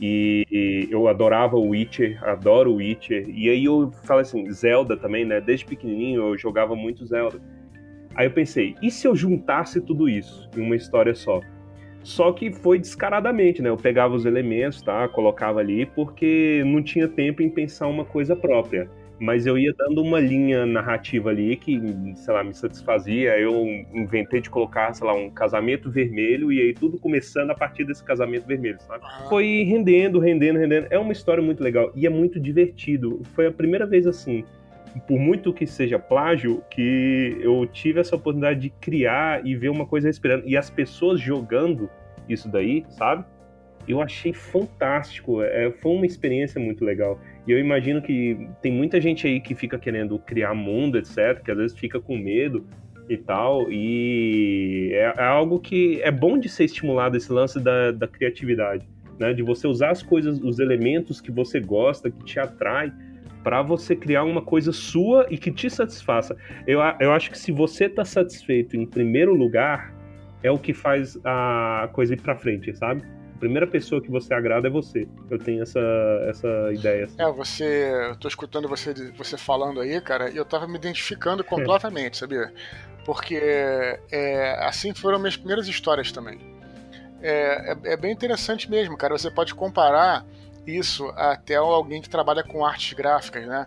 E, 0.00 0.46
e 0.50 0.88
eu 0.90 1.08
adorava 1.08 1.56
o 1.56 1.68
Witcher, 1.68 2.22
adoro 2.24 2.72
o 2.72 2.76
Witcher. 2.76 3.28
E 3.28 3.48
aí 3.48 3.64
eu 3.64 3.90
falei 4.04 4.22
assim, 4.22 4.50
Zelda 4.50 4.96
também, 4.96 5.24
né? 5.24 5.40
Desde 5.40 5.64
pequenininho 5.64 6.22
eu 6.22 6.38
jogava 6.38 6.74
muito 6.74 7.06
Zelda. 7.06 7.40
Aí 8.14 8.26
eu 8.26 8.30
pensei, 8.30 8.74
e 8.82 8.90
se 8.90 9.06
eu 9.06 9.14
juntasse 9.14 9.80
tudo 9.80 10.08
isso 10.08 10.48
em 10.56 10.60
uma 10.60 10.74
história 10.76 11.14
só? 11.14 11.40
Só 12.06 12.30
que 12.30 12.52
foi 12.52 12.78
descaradamente, 12.78 13.60
né? 13.60 13.68
Eu 13.68 13.76
pegava 13.76 14.14
os 14.14 14.24
elementos, 14.24 14.80
tá? 14.80 15.08
Colocava 15.08 15.58
ali 15.58 15.84
porque 15.86 16.62
não 16.64 16.80
tinha 16.80 17.08
tempo 17.08 17.42
em 17.42 17.50
pensar 17.50 17.88
uma 17.88 18.04
coisa 18.04 18.36
própria. 18.36 18.88
Mas 19.18 19.44
eu 19.44 19.58
ia 19.58 19.74
dando 19.76 20.02
uma 20.02 20.20
linha 20.20 20.64
narrativa 20.64 21.30
ali 21.30 21.56
que, 21.56 21.82
sei 22.14 22.32
lá, 22.32 22.44
me 22.44 22.54
satisfazia. 22.54 23.36
Eu 23.40 23.66
inventei 23.92 24.40
de 24.40 24.48
colocar, 24.48 24.94
sei 24.94 25.04
lá, 25.04 25.14
um 25.14 25.28
casamento 25.28 25.90
vermelho 25.90 26.52
e 26.52 26.60
aí 26.60 26.72
tudo 26.72 26.96
começando 26.96 27.50
a 27.50 27.56
partir 27.56 27.82
desse 27.82 28.04
casamento 28.04 28.46
vermelho, 28.46 28.80
sabe? 28.82 29.02
Foi 29.28 29.64
rendendo, 29.64 30.20
rendendo, 30.20 30.60
rendendo. 30.60 30.86
É 30.90 30.98
uma 31.00 31.12
história 31.12 31.42
muito 31.42 31.60
legal 31.60 31.90
e 31.92 32.06
é 32.06 32.10
muito 32.10 32.38
divertido. 32.38 33.20
Foi 33.34 33.48
a 33.48 33.52
primeira 33.52 33.84
vez 33.84 34.06
assim 34.06 34.44
por 35.00 35.18
muito 35.18 35.52
que 35.52 35.66
seja 35.66 35.98
plágio, 35.98 36.62
que 36.70 37.36
eu 37.40 37.66
tive 37.66 38.00
essa 38.00 38.16
oportunidade 38.16 38.60
de 38.60 38.70
criar 38.70 39.46
e 39.46 39.54
ver 39.54 39.68
uma 39.68 39.86
coisa 39.86 40.08
respirando. 40.08 40.44
E 40.46 40.56
as 40.56 40.70
pessoas 40.70 41.20
jogando 41.20 41.90
isso 42.28 42.48
daí, 42.48 42.84
sabe? 42.88 43.24
Eu 43.86 44.00
achei 44.00 44.32
fantástico. 44.32 45.42
É, 45.42 45.70
foi 45.70 45.92
uma 45.92 46.06
experiência 46.06 46.60
muito 46.60 46.84
legal. 46.84 47.20
E 47.46 47.52
eu 47.52 47.58
imagino 47.58 48.02
que 48.02 48.48
tem 48.60 48.72
muita 48.72 49.00
gente 49.00 49.26
aí 49.26 49.40
que 49.40 49.54
fica 49.54 49.78
querendo 49.78 50.18
criar 50.18 50.54
mundo, 50.54 50.98
etc., 50.98 51.40
que 51.44 51.50
às 51.50 51.56
vezes 51.56 51.78
fica 51.78 52.00
com 52.00 52.16
medo 52.16 52.66
e 53.08 53.16
tal. 53.16 53.70
E 53.70 54.90
é, 54.92 55.14
é 55.18 55.24
algo 55.24 55.60
que 55.60 56.00
é 56.02 56.10
bom 56.10 56.38
de 56.38 56.48
ser 56.48 56.64
estimulado 56.64 57.16
esse 57.16 57.32
lance 57.32 57.60
da, 57.60 57.92
da 57.92 58.08
criatividade. 58.08 58.86
Né, 59.18 59.32
de 59.32 59.42
você 59.42 59.66
usar 59.66 59.92
as 59.92 60.02
coisas, 60.02 60.38
os 60.42 60.58
elementos 60.58 61.22
que 61.22 61.30
você 61.30 61.58
gosta, 61.58 62.10
que 62.10 62.22
te 62.22 62.38
atrai, 62.38 62.92
para 63.46 63.62
você 63.62 63.94
criar 63.94 64.24
uma 64.24 64.42
coisa 64.42 64.72
sua 64.72 65.24
e 65.30 65.38
que 65.38 65.52
te 65.52 65.70
satisfaça. 65.70 66.36
Eu, 66.66 66.80
eu 66.98 67.12
acho 67.12 67.30
que 67.30 67.38
se 67.38 67.52
você 67.52 67.84
está 67.84 68.04
satisfeito 68.04 68.76
em 68.76 68.84
primeiro 68.84 69.32
lugar, 69.36 69.94
é 70.42 70.50
o 70.50 70.58
que 70.58 70.74
faz 70.74 71.16
a 71.24 71.88
coisa 71.92 72.14
ir 72.14 72.20
para 72.20 72.34
frente, 72.34 72.76
sabe? 72.76 73.04
A 73.36 73.38
primeira 73.38 73.64
pessoa 73.64 74.02
que 74.02 74.10
você 74.10 74.34
agrada 74.34 74.66
é 74.66 74.70
você. 74.70 75.06
Eu 75.30 75.38
tenho 75.38 75.62
essa, 75.62 75.78
essa 76.28 76.72
ideia. 76.72 77.04
Assim. 77.04 77.22
É, 77.22 77.30
você. 77.30 78.08
Eu 78.10 78.16
tô 78.16 78.26
escutando 78.26 78.66
você, 78.66 78.92
você 79.16 79.38
falando 79.38 79.80
aí, 79.80 80.00
cara, 80.00 80.28
e 80.28 80.36
eu 80.36 80.44
tava 80.44 80.66
me 80.66 80.74
identificando 80.74 81.44
completamente, 81.44 82.16
sabia? 82.16 82.52
Porque 83.04 83.36
é, 84.10 84.56
assim 84.66 84.92
foram 84.92 85.20
minhas 85.20 85.36
primeiras 85.36 85.68
histórias 85.68 86.10
também. 86.10 86.40
É, 87.22 87.74
é, 87.74 87.92
é 87.92 87.96
bem 87.96 88.10
interessante 88.10 88.68
mesmo, 88.68 88.96
cara. 88.96 89.16
Você 89.16 89.30
pode 89.30 89.54
comparar 89.54 90.26
isso 90.66 91.06
até 91.16 91.56
alguém 91.56 92.02
que 92.02 92.08
trabalha 92.08 92.42
com 92.42 92.64
artes 92.64 92.92
gráficas, 92.92 93.46
né? 93.46 93.66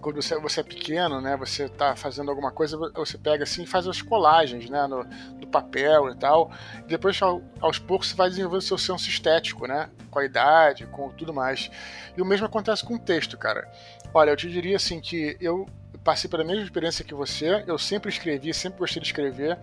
Quando 0.00 0.20
você, 0.20 0.38
você 0.38 0.60
é 0.60 0.62
pequeno, 0.62 1.20
né? 1.20 1.36
Você 1.36 1.64
está 1.64 1.96
fazendo 1.96 2.30
alguma 2.30 2.52
coisa, 2.52 2.76
você 2.94 3.16
pega 3.16 3.44
assim 3.44 3.62
e 3.62 3.66
faz 3.66 3.86
as 3.86 4.02
colagens, 4.02 4.68
né? 4.68 4.86
No, 4.86 5.06
papel 5.54 6.10
e 6.10 6.16
tal. 6.16 6.50
E 6.80 6.88
depois, 6.88 7.20
aos 7.60 7.78
poucos, 7.78 8.08
você 8.08 8.16
vai 8.16 8.28
desenvolvendo 8.28 8.62
seu 8.62 8.76
senso 8.76 9.08
estético, 9.08 9.68
né? 9.68 9.88
Com 10.10 10.18
a 10.18 10.24
idade, 10.24 10.86
com 10.86 11.10
tudo 11.10 11.32
mais. 11.32 11.70
E 12.16 12.20
o 12.20 12.24
mesmo 12.24 12.46
acontece 12.46 12.84
com 12.84 12.94
o 12.94 12.98
texto, 12.98 13.38
cara. 13.38 13.70
Olha, 14.12 14.30
eu 14.30 14.36
te 14.36 14.50
diria 14.50 14.76
assim 14.76 15.00
que 15.00 15.36
eu 15.40 15.66
passei 16.02 16.28
pela 16.28 16.44
mesma 16.44 16.64
experiência 16.64 17.04
que 17.04 17.14
você. 17.14 17.64
Eu 17.66 17.78
sempre 17.78 18.10
escrevi, 18.10 18.52
sempre 18.52 18.80
gostei 18.80 19.00
de 19.00 19.06
escrever. 19.08 19.58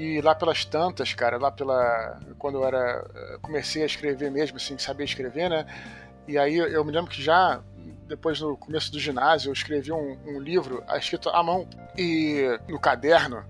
E 0.00 0.18
lá 0.22 0.34
pelas 0.34 0.64
tantas, 0.64 1.12
cara, 1.12 1.36
lá 1.36 1.52
pela. 1.52 2.18
Quando 2.38 2.56
eu 2.56 2.64
era. 2.64 3.04
Comecei 3.42 3.82
a 3.82 3.86
escrever 3.86 4.30
mesmo, 4.30 4.56
assim, 4.56 4.78
saber 4.78 5.04
escrever, 5.04 5.50
né? 5.50 5.66
E 6.26 6.38
aí 6.38 6.56
eu 6.56 6.82
me 6.82 6.90
lembro 6.90 7.10
que 7.10 7.22
já 7.22 7.62
depois 8.08 8.40
no 8.40 8.56
começo 8.56 8.90
do 8.90 8.98
ginásio 8.98 9.50
eu 9.50 9.52
escrevi 9.52 9.92
um, 9.92 10.18
um 10.26 10.40
livro 10.40 10.82
escrito 10.96 11.28
à 11.28 11.42
mão 11.42 11.68
e 11.98 12.46
no 12.66 12.80
caderno. 12.80 13.44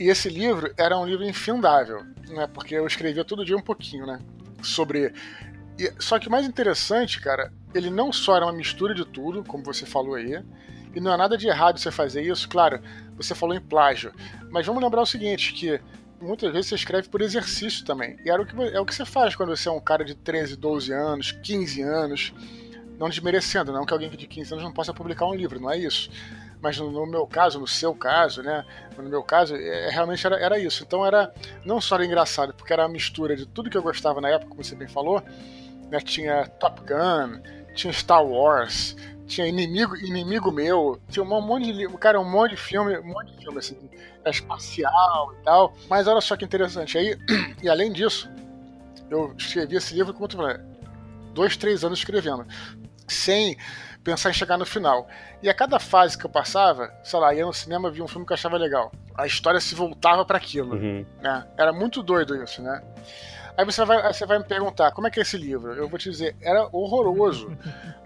E 0.00 0.08
esse 0.08 0.30
livro 0.30 0.72
era 0.78 0.96
um 0.96 1.04
livro 1.04 1.26
infindável, 1.26 2.02
né? 2.26 2.46
Porque 2.46 2.74
eu 2.74 2.86
escrevia 2.86 3.22
todo 3.22 3.44
dia 3.44 3.54
um 3.54 3.62
pouquinho, 3.62 4.06
né? 4.06 4.18
Sobre. 4.62 5.12
E, 5.78 5.92
só 5.98 6.18
que 6.18 6.28
o 6.28 6.30
mais 6.30 6.46
interessante, 6.46 7.20
cara, 7.20 7.52
ele 7.74 7.90
não 7.90 8.10
só 8.10 8.34
era 8.34 8.46
uma 8.46 8.52
mistura 8.54 8.94
de 8.94 9.04
tudo, 9.04 9.44
como 9.44 9.62
você 9.62 9.84
falou 9.84 10.14
aí, 10.14 10.42
e 10.96 11.00
não 11.00 11.12
há 11.12 11.16
nada 11.18 11.36
de 11.36 11.46
errado 11.46 11.78
você 11.78 11.90
fazer 11.90 12.22
isso, 12.22 12.48
claro, 12.48 12.80
você 13.18 13.34
falou 13.34 13.54
em 13.54 13.60
plágio. 13.60 14.14
Mas 14.50 14.64
vamos 14.64 14.82
lembrar 14.82 15.02
o 15.02 15.06
seguinte, 15.06 15.52
que 15.52 15.78
muitas 16.18 16.50
vezes 16.50 16.70
você 16.70 16.74
escreve 16.74 17.06
por 17.10 17.20
exercício 17.20 17.84
também. 17.84 18.16
E 18.24 18.30
era 18.30 18.40
o 18.40 18.46
que, 18.46 18.56
é 18.74 18.80
o 18.80 18.86
que 18.86 18.94
você 18.94 19.04
faz 19.04 19.36
quando 19.36 19.54
você 19.54 19.68
é 19.68 19.72
um 19.72 19.78
cara 19.78 20.02
de 20.02 20.14
13, 20.14 20.56
12 20.56 20.94
anos, 20.94 21.32
15 21.32 21.82
anos. 21.82 22.32
Não 22.98 23.10
desmerecendo, 23.10 23.72
não 23.72 23.84
que 23.84 23.92
alguém 23.92 24.08
de 24.08 24.26
15 24.26 24.54
anos 24.54 24.64
não 24.64 24.72
possa 24.72 24.94
publicar 24.94 25.26
um 25.26 25.34
livro, 25.34 25.60
não 25.60 25.70
é 25.70 25.76
isso. 25.76 26.08
mas 26.62 26.78
no, 26.78 27.06
meu 27.06 27.26
caso, 27.26 27.60
no 27.60 27.66
seu 27.66 27.94
caso, 27.94 28.42
né? 28.42 28.64
No 28.96 29.06
meu 29.06 29.22
caso, 29.22 29.54
é, 29.54 29.90
realmente 29.90 30.26
era, 30.26 30.40
era 30.40 30.58
isso. 30.58 30.82
Então 30.82 31.04
era 31.04 31.30
não 31.62 31.78
só 31.78 31.96
era 31.96 32.06
engraçado, 32.06 32.54
porque 32.54 32.72
era 32.72 32.86
a 32.86 32.88
mistura 32.88 33.36
de 33.36 33.44
tudo 33.44 33.68
que 33.68 33.76
eu 33.76 33.82
gostava 33.82 34.18
na 34.18 34.30
época, 34.30 34.48
como 34.48 34.64
você 34.64 34.74
bem 34.74 34.88
falou, 34.88 35.22
né? 35.90 36.00
Tinha 36.00 36.46
Top 36.46 36.80
Gun, 36.80 37.42
tinha 37.74 37.92
Star 37.92 38.24
Wars, 38.24 38.96
tinha 39.26 39.46
inimigo, 39.46 39.96
inimigo 39.96 40.50
meu, 40.52 41.00
tinha 41.08 41.22
um 41.24 41.40
monte 41.40 41.72
de 41.72 41.88
cara, 41.98 42.20
um 42.20 42.30
monte 42.30 42.50
de 42.52 42.56
filme, 42.56 42.96
um 42.98 43.06
monte 43.08 43.32
de 43.32 43.42
filme 43.42 43.58
assim, 43.58 43.76
espacial 44.24 45.32
e 45.34 45.42
tal. 45.44 45.74
Mas 45.88 46.06
olha 46.06 46.20
só 46.20 46.36
que 46.36 46.44
interessante. 46.44 46.96
Aí, 46.98 47.16
e 47.62 47.68
além 47.68 47.92
disso, 47.92 48.30
eu 49.10 49.34
escrevi 49.36 49.76
esse 49.76 49.94
livro, 49.94 50.12
como 50.14 50.28
tu 50.28 50.36
falou, 50.36 50.56
dois, 51.32 51.56
três 51.56 51.84
anos 51.84 51.98
escrevendo, 51.98 52.46
sem 53.08 53.56
pensar 54.02 54.30
em 54.30 54.34
chegar 54.34 54.56
no 54.56 54.64
final. 54.64 55.08
E 55.42 55.48
a 55.48 55.54
cada 55.54 55.78
fase 55.80 56.16
que 56.16 56.24
eu 56.24 56.30
passava, 56.30 56.92
sei 57.02 57.18
lá, 57.18 57.34
ia 57.34 57.44
no 57.44 57.52
cinema, 57.52 57.90
via 57.90 58.04
um 58.04 58.08
filme 58.08 58.24
que 58.24 58.32
eu 58.32 58.36
achava 58.36 58.56
legal. 58.56 58.92
A 59.16 59.26
história 59.26 59.60
se 59.60 59.74
voltava 59.74 60.24
para 60.24 60.36
aquilo, 60.38 60.76
Uhum. 60.76 61.04
né? 61.20 61.44
Era 61.58 61.72
muito 61.72 62.02
doido 62.02 62.40
isso, 62.42 62.62
né? 62.62 62.82
Aí 63.56 63.64
você 63.64 63.84
vai, 63.84 64.12
você 64.12 64.26
vai 64.26 64.38
me 64.38 64.44
perguntar, 64.44 64.90
como 64.92 65.06
é 65.06 65.10
que 65.10 65.18
é 65.18 65.22
esse 65.22 65.36
livro? 65.36 65.72
Eu 65.72 65.88
vou 65.88 65.98
te 65.98 66.10
dizer, 66.10 66.36
era 66.40 66.68
horroroso. 66.72 67.56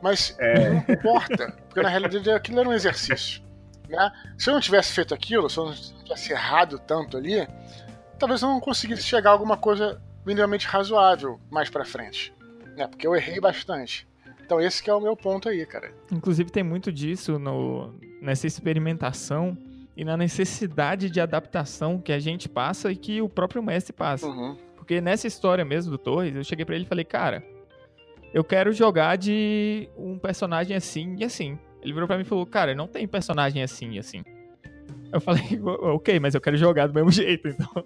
Mas 0.00 0.36
É. 0.38 0.70
não 0.70 0.84
importa, 0.88 1.52
porque 1.66 1.82
na 1.82 1.88
realidade 1.88 2.30
aquilo 2.30 2.60
era 2.60 2.68
um 2.68 2.72
exercício. 2.72 3.42
Né? 3.88 4.12
Se 4.38 4.48
eu 4.48 4.54
não 4.54 4.60
tivesse 4.60 4.92
feito 4.92 5.12
aquilo, 5.12 5.50
se 5.50 5.58
eu 5.58 5.66
não 5.66 5.72
tivesse 5.72 6.32
errado 6.32 6.78
tanto 6.78 7.16
ali, 7.16 7.46
talvez 8.18 8.40
eu 8.42 8.48
não 8.48 8.60
conseguisse 8.60 9.02
chegar 9.02 9.30
a 9.30 9.32
alguma 9.32 9.56
coisa 9.56 10.00
minimamente 10.24 10.66
razoável 10.66 11.40
mais 11.50 11.68
pra 11.68 11.84
frente. 11.84 12.32
Né? 12.76 12.86
Porque 12.86 13.06
eu 13.06 13.16
errei 13.16 13.40
bastante. 13.40 14.06
Então 14.44 14.60
esse 14.60 14.82
que 14.82 14.90
é 14.90 14.94
o 14.94 15.00
meu 15.00 15.16
ponto 15.16 15.48
aí, 15.48 15.64
cara. 15.66 15.92
Inclusive 16.12 16.50
tem 16.50 16.62
muito 16.62 16.92
disso 16.92 17.38
no, 17.38 17.92
nessa 18.22 18.46
experimentação 18.46 19.56
e 19.96 20.04
na 20.04 20.16
necessidade 20.16 21.10
de 21.10 21.20
adaptação 21.20 21.98
que 22.00 22.12
a 22.12 22.18
gente 22.18 22.48
passa 22.48 22.90
e 22.90 22.96
que 22.96 23.20
o 23.20 23.28
próprio 23.28 23.62
mestre 23.62 23.92
passa. 23.92 24.26
Uhum. 24.26 24.56
Porque 24.90 25.00
nessa 25.00 25.28
história 25.28 25.64
mesmo 25.64 25.92
do 25.92 25.98
Torres, 25.98 26.34
eu 26.34 26.42
cheguei 26.42 26.64
pra 26.64 26.74
ele 26.74 26.84
e 26.84 26.88
falei, 26.88 27.04
cara, 27.04 27.44
eu 28.34 28.42
quero 28.42 28.72
jogar 28.72 29.16
de 29.16 29.88
um 29.96 30.18
personagem 30.18 30.76
assim 30.76 31.14
e 31.16 31.22
assim. 31.22 31.56
Ele 31.80 31.92
virou 31.92 32.08
pra 32.08 32.16
mim 32.16 32.22
e 32.22 32.26
falou, 32.26 32.44
cara, 32.44 32.74
não 32.74 32.88
tem 32.88 33.06
personagem 33.06 33.62
assim 33.62 33.92
e 33.92 34.00
assim. 34.00 34.24
Eu 35.12 35.20
falei, 35.20 35.44
ok, 35.64 36.18
mas 36.18 36.34
eu 36.34 36.40
quero 36.40 36.56
jogar 36.56 36.88
do 36.88 36.94
mesmo 36.94 37.08
jeito, 37.14 37.46
então 37.46 37.84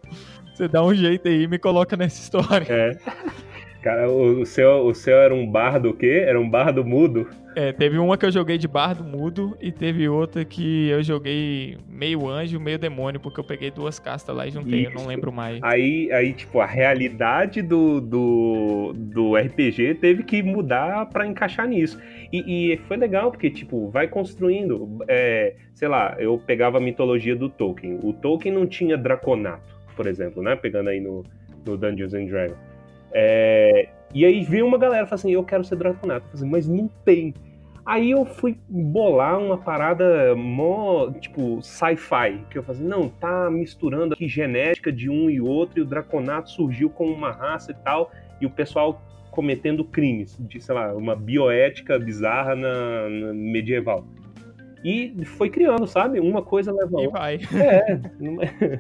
você 0.55 0.67
dá 0.67 0.83
um 0.83 0.95
jeito 0.95 1.29
aí 1.29 1.43
e 1.43 1.47
me 1.47 1.59
coloca 1.59 1.95
nessa 1.95 2.23
história. 2.23 2.73
É. 2.73 2.99
Cara, 3.85 4.11
o, 4.11 4.47
seu, 4.47 4.87
o 4.87 4.94
seu 4.94 5.18
era 5.18 5.35
um 5.35 5.47
bardo 5.47 5.90
o 5.90 5.94
quê? 5.94 6.25
Era 6.27 6.40
um 6.40 6.49
bardo 6.49 6.83
mudo? 6.83 7.29
É, 7.55 7.70
teve 7.70 7.99
uma 7.99 8.16
que 8.16 8.25
eu 8.25 8.33
joguei 8.33 8.57
de 8.57 8.66
bardo 8.66 9.05
mudo 9.05 9.59
e 9.61 9.70
teve 9.70 10.09
outra 10.09 10.42
que 10.42 10.88
eu 10.88 11.03
joguei 11.03 11.77
meio 11.87 12.27
anjo, 12.27 12.59
meio 12.59 12.79
demônio, 12.79 13.20
porque 13.20 13.38
eu 13.38 13.44
peguei 13.44 13.70
duas 13.70 13.99
castas 13.99 14.35
lá 14.35 14.47
e 14.47 14.51
juntei, 14.51 14.87
eu 14.87 14.90
não 14.90 15.03
Isso. 15.03 15.09
lembro 15.09 15.31
mais. 15.31 15.62
Aí, 15.62 16.11
aí, 16.12 16.33
tipo, 16.33 16.61
a 16.61 16.66
realidade 16.66 17.61
do, 17.61 18.01
do, 18.01 18.94
do 18.94 19.37
RPG 19.37 19.97
teve 19.97 20.23
que 20.23 20.42
mudar 20.42 21.05
pra 21.11 21.27
encaixar 21.27 21.68
nisso. 21.68 22.01
E, 22.33 22.73
e 22.73 22.79
foi 22.88 22.97
legal, 22.97 23.31
porque, 23.31 23.51
tipo, 23.51 23.90
vai 23.90 24.09
construindo. 24.09 25.05
é, 25.07 25.57
sei 25.75 25.88
lá, 25.88 26.16
eu 26.18 26.38
pegava 26.38 26.79
a 26.79 26.81
mitologia 26.81 27.37
do 27.37 27.51
Tolkien. 27.51 27.99
O 28.03 28.14
Tolkien 28.14 28.55
não 28.55 28.66
tinha 28.66 28.97
Draconato, 28.97 29.79
por 29.94 30.07
exemplo, 30.07 30.42
né? 30.42 30.57
Pegando 30.57 30.88
aí 30.88 31.01
no, 31.01 31.23
no 31.66 31.77
Dungeons 31.77 32.14
and 32.14 32.25
Dragons. 32.25 32.74
É, 33.14 33.88
e 34.12 34.24
aí 34.24 34.42
veio 34.42 34.66
uma 34.66 34.79
galera 34.79 35.07
falou 35.07 35.20
assim: 35.20 35.33
Eu 35.33 35.44
quero 35.44 35.64
ser 35.64 35.77
Draconato. 35.77 36.27
Assim, 36.35 36.48
mas 36.48 36.66
não 36.66 36.88
tem. 37.05 37.33
Aí 37.87 38.12
eu 38.12 38.24
fui 38.24 38.59
bolar 38.66 39.38
uma 39.38 39.59
parada 39.59 40.35
mó, 40.35 41.11
tipo, 41.12 41.61
sci-fi. 41.61 42.40
Que 42.48 42.59
eu 42.59 42.62
falei 42.62 42.81
assim, 42.81 42.88
não, 42.88 43.11
tá 43.11 43.50
misturando 43.50 44.14
aqui 44.14 44.27
genética 44.27 44.90
de 44.90 45.11
um 45.11 45.29
e 45.29 45.38
outro, 45.38 45.79
e 45.79 45.83
o 45.83 45.85
Draconato 45.85 46.50
surgiu 46.50 46.88
como 46.88 47.12
uma 47.12 47.31
raça 47.31 47.72
e 47.72 47.74
tal, 47.74 48.11
e 48.40 48.46
o 48.46 48.50
pessoal 48.50 49.03
cometendo 49.31 49.85
crimes, 49.85 50.35
de, 50.40 50.61
sei 50.61 50.74
lá, 50.74 50.94
uma 50.94 51.14
bioética 51.14 51.98
bizarra 51.98 52.55
na, 52.55 53.09
na 53.11 53.35
medieval. 53.35 54.07
E 54.85 55.25
foi 55.25 55.49
criando, 55.49 55.87
sabe? 55.87 56.20
Uma 56.20 56.42
coisa 56.42 56.70
leva 56.70 56.99
a 56.99 57.03
E 57.03 57.07
outra. 57.07 57.20
vai. 57.20 57.40
É, 57.55 57.92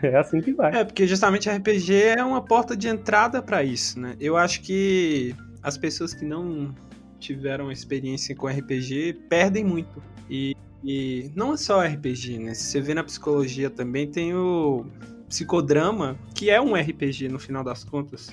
é- 0.02 0.08
é 0.12 0.16
assim 0.18 0.40
que 0.42 0.52
vai. 0.52 0.76
É, 0.80 0.84
porque 0.84 1.06
justamente 1.06 1.48
RPG 1.48 1.94
é 2.18 2.22
uma 2.24 2.42
porta 2.42 2.76
de 2.76 2.88
entrada 2.88 3.40
pra 3.40 3.62
isso, 3.64 3.98
né? 3.98 4.14
Eu 4.20 4.36
acho 4.36 4.60
que 4.60 5.34
as 5.62 5.78
pessoas 5.78 6.12
que 6.12 6.24
não 6.24 6.74
tiveram 7.18 7.72
experiência 7.72 8.36
com 8.36 8.46
RPG 8.46 9.14
perdem 9.30 9.64
muito. 9.64 10.02
E, 10.28 10.54
e 10.84 11.30
não 11.34 11.54
é 11.54 11.56
só 11.56 11.80
RPG, 11.82 12.38
né? 12.38 12.52
Se 12.52 12.64
você 12.64 12.80
vê 12.82 12.92
na 12.92 13.02
psicologia 13.02 13.70
também, 13.70 14.06
tem 14.06 14.34
o 14.34 14.84
psicodrama, 15.26 16.16
que 16.34 16.50
é 16.50 16.60
um 16.60 16.74
RPG 16.76 17.28
no 17.28 17.38
final 17.38 17.64
das 17.64 17.82
contas. 17.82 18.30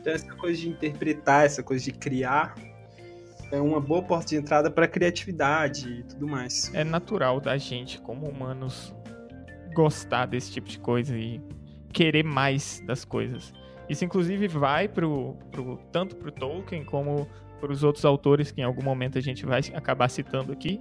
Então 0.00 0.12
essa 0.12 0.32
coisa 0.34 0.60
de 0.60 0.68
interpretar, 0.68 1.44
essa 1.44 1.62
coisa 1.62 1.84
de 1.84 1.90
criar, 1.92 2.54
é 3.52 3.60
uma 3.60 3.80
boa 3.80 4.02
porta 4.02 4.28
de 4.28 4.36
entrada 4.36 4.70
pra 4.70 4.86
criatividade 4.86 5.88
e 6.00 6.02
tudo 6.04 6.26
mais. 6.28 6.72
É 6.74 6.84
natural 6.84 7.40
da 7.40 7.56
gente, 7.56 8.00
como 8.00 8.26
humanos, 8.28 8.94
gostar 9.74 10.26
desse 10.26 10.52
tipo 10.52 10.68
de 10.68 10.78
coisa 10.78 11.16
e 11.16 11.40
querer 11.92 12.24
mais 12.24 12.82
das 12.86 13.04
coisas. 13.04 13.52
Isso, 13.88 14.04
inclusive, 14.04 14.46
vai 14.48 14.88
pro, 14.88 15.34
pro, 15.50 15.78
tanto 15.90 16.16
pro 16.16 16.30
Tolkien 16.30 16.84
como 16.84 17.28
para 17.60 17.72
os 17.72 17.82
outros 17.82 18.04
autores 18.04 18.50
que 18.50 18.60
em 18.60 18.64
algum 18.64 18.82
momento 18.82 19.18
a 19.18 19.20
gente 19.20 19.44
vai 19.44 19.60
acabar 19.74 20.08
citando 20.08 20.52
aqui, 20.52 20.80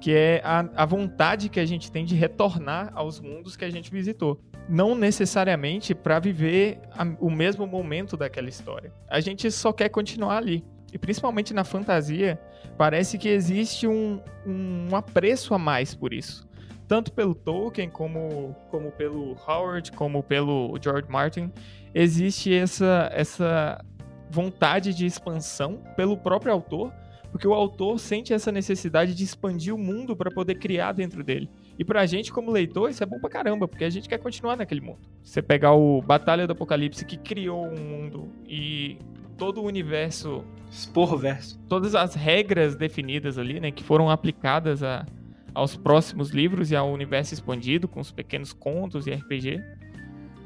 que 0.00 0.12
é 0.12 0.42
a, 0.44 0.68
a 0.76 0.84
vontade 0.84 1.48
que 1.48 1.58
a 1.58 1.64
gente 1.64 1.90
tem 1.90 2.04
de 2.04 2.14
retornar 2.14 2.90
aos 2.94 3.20
mundos 3.20 3.56
que 3.56 3.64
a 3.64 3.70
gente 3.70 3.90
visitou. 3.90 4.38
Não 4.68 4.94
necessariamente 4.94 5.94
para 5.94 6.18
viver 6.18 6.78
a- 6.92 7.06
o 7.20 7.30
mesmo 7.30 7.66
momento 7.66 8.16
daquela 8.16 8.48
história. 8.48 8.92
A 9.08 9.20
gente 9.20 9.50
só 9.50 9.72
quer 9.72 9.88
continuar 9.88 10.38
ali. 10.38 10.64
E 10.94 10.98
principalmente 10.98 11.52
na 11.52 11.64
fantasia, 11.64 12.40
parece 12.78 13.18
que 13.18 13.28
existe 13.28 13.84
um, 13.84 14.20
um 14.46 14.94
apreço 14.94 15.52
a 15.52 15.58
mais 15.58 15.92
por 15.92 16.14
isso. 16.14 16.48
Tanto 16.86 17.12
pelo 17.12 17.34
Tolkien, 17.34 17.90
como, 17.90 18.54
como 18.70 18.92
pelo 18.92 19.36
Howard, 19.44 19.90
como 19.90 20.22
pelo 20.22 20.78
George 20.80 21.10
Martin, 21.10 21.50
existe 21.92 22.54
essa, 22.54 23.10
essa 23.12 23.84
vontade 24.30 24.94
de 24.94 25.04
expansão 25.04 25.82
pelo 25.96 26.16
próprio 26.16 26.52
autor, 26.52 26.92
porque 27.32 27.48
o 27.48 27.54
autor 27.54 27.98
sente 27.98 28.32
essa 28.32 28.52
necessidade 28.52 29.16
de 29.16 29.24
expandir 29.24 29.74
o 29.74 29.78
mundo 29.78 30.14
para 30.14 30.30
poder 30.30 30.54
criar 30.54 30.92
dentro 30.92 31.24
dele. 31.24 31.50
E 31.76 31.84
pra 31.84 32.06
gente, 32.06 32.32
como 32.32 32.52
leitor, 32.52 32.88
isso 32.88 33.02
é 33.02 33.06
bom 33.06 33.18
pra 33.18 33.28
caramba, 33.28 33.66
porque 33.66 33.84
a 33.84 33.90
gente 33.90 34.08
quer 34.08 34.18
continuar 34.18 34.56
naquele 34.56 34.80
mundo. 34.80 35.00
Você 35.24 35.42
pegar 35.42 35.72
o 35.72 36.00
Batalha 36.00 36.46
do 36.46 36.52
Apocalipse, 36.52 37.04
que 37.04 37.16
criou 37.16 37.66
um 37.66 37.80
mundo 37.80 38.30
e 38.46 38.96
todo 39.36 39.60
o 39.60 39.64
universo 39.64 40.44
Expor 40.70 41.16
verso. 41.18 41.58
todas 41.68 41.94
as 41.94 42.14
regras 42.14 42.74
definidas 42.74 43.38
ali, 43.38 43.60
né, 43.60 43.70
que 43.70 43.82
foram 43.84 44.10
aplicadas 44.10 44.82
a, 44.82 45.06
aos 45.54 45.76
próximos 45.76 46.30
livros 46.30 46.70
e 46.70 46.76
ao 46.76 46.90
universo 46.90 47.32
expandido, 47.34 47.86
com 47.86 48.00
os 48.00 48.10
pequenos 48.10 48.52
contos 48.52 49.06
e 49.06 49.12
RPG, 49.12 49.62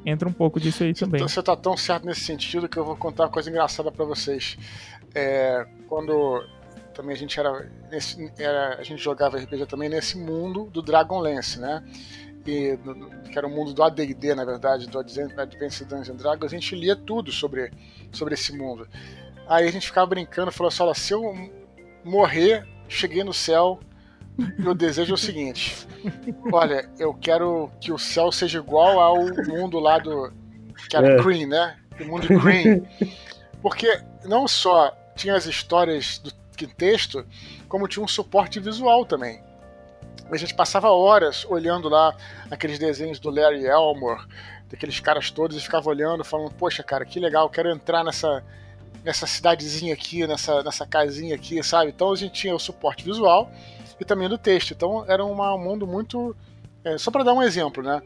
entra 0.04 0.28
um 0.28 0.32
pouco 0.32 0.60
disso 0.60 0.82
aí 0.84 0.92
também. 0.94 1.20
Você 1.20 1.42
tá 1.42 1.56
tão 1.56 1.76
certo 1.76 2.04
nesse 2.06 2.20
sentido 2.20 2.68
que 2.68 2.76
eu 2.78 2.84
vou 2.84 2.96
contar 2.96 3.24
uma 3.24 3.30
coisa 3.30 3.48
engraçada 3.50 3.90
pra 3.90 4.04
vocês. 4.04 4.56
É, 5.14 5.66
quando 5.88 6.44
também 6.94 7.14
a 7.14 7.18
gente 7.18 7.38
era, 7.38 7.70
nesse- 7.90 8.30
era- 8.38 8.76
a 8.78 8.82
gente 8.82 9.02
jogava 9.02 9.38
RPG 9.38 9.66
também 9.66 9.88
nesse 9.88 10.18
mundo 10.18 10.64
do 10.72 10.82
Dragonlance, 10.82 11.58
né? 11.60 11.82
E 12.46 12.78
que 13.30 13.38
era 13.38 13.46
o 13.46 13.50
mundo 13.50 13.74
do 13.74 13.82
AD&D, 13.82 14.34
na 14.34 14.44
verdade, 14.44 14.88
do 14.88 14.98
Advanced 14.98 15.38
Advanced 15.38 15.86
Dungeons 15.86 16.22
Dragons, 16.22 16.52
a 16.52 16.54
gente 16.54 16.74
lia 16.74 16.96
tudo 16.96 17.30
sobre, 17.30 17.70
sobre 18.10 18.34
esse 18.34 18.56
mundo. 18.56 18.88
Aí 19.46 19.66
a 19.66 19.70
gente 19.70 19.86
ficava 19.86 20.06
brincando, 20.06 20.52
falou 20.52 20.68
assim, 20.68 20.82
olha, 20.82 20.94
se 20.94 21.12
eu 21.12 21.34
morrer, 22.04 22.66
cheguei 22.88 23.22
no 23.22 23.34
céu, 23.34 23.80
meu 24.58 24.74
desejo 24.74 25.12
é 25.12 25.14
o 25.14 25.18
seguinte, 25.18 25.86
olha, 26.52 26.88
eu 26.98 27.12
quero 27.12 27.70
que 27.80 27.90
o 27.92 27.98
céu 27.98 28.30
seja 28.30 28.58
igual 28.58 29.00
ao 29.00 29.16
mundo 29.46 29.78
lá 29.78 29.98
do 29.98 30.32
que 30.88 30.96
era 30.96 31.14
É. 31.14 31.22
Green, 31.22 31.46
né? 31.46 31.76
O 32.00 32.04
mundo 32.04 32.28
Green. 32.40 32.86
Porque 33.60 34.00
não 34.24 34.46
só 34.46 34.96
tinha 35.16 35.34
as 35.34 35.46
histórias 35.46 36.18
do 36.18 36.30
que 36.56 36.66
texto, 36.66 37.26
como 37.68 37.88
tinha 37.88 38.04
um 38.04 38.08
suporte 38.08 38.60
visual 38.60 39.04
também. 39.04 39.40
A 40.30 40.36
gente 40.36 40.54
passava 40.54 40.90
horas 40.90 41.44
olhando 41.48 41.88
lá 41.88 42.14
aqueles 42.50 42.78
desenhos 42.78 43.18
do 43.18 43.30
Larry 43.30 43.64
Elmore, 43.66 44.26
daqueles 44.70 45.00
caras 45.00 45.30
todos, 45.30 45.56
e 45.56 45.60
ficava 45.60 45.88
olhando, 45.88 46.22
falando, 46.24 46.50
poxa, 46.52 46.82
cara, 46.82 47.04
que 47.04 47.18
legal, 47.18 47.48
quero 47.48 47.70
entrar 47.70 48.04
nessa, 48.04 48.44
nessa 49.04 49.26
cidadezinha 49.26 49.94
aqui, 49.94 50.26
nessa, 50.26 50.62
nessa 50.62 50.86
casinha 50.86 51.34
aqui, 51.34 51.62
sabe? 51.62 51.90
Então 51.90 52.12
a 52.12 52.16
gente 52.16 52.32
tinha 52.32 52.54
o 52.54 52.58
suporte 52.58 53.04
visual 53.04 53.50
e 53.98 54.04
também 54.04 54.28
do 54.28 54.36
texto. 54.36 54.72
Então 54.72 55.04
era 55.08 55.24
uma- 55.24 55.54
um 55.54 55.58
mundo 55.58 55.86
muito. 55.86 56.36
é, 56.84 56.96
só 56.96 57.10
para 57.10 57.24
dar 57.24 57.32
um 57.34 57.42
exemplo, 57.42 57.82
né? 57.82 58.00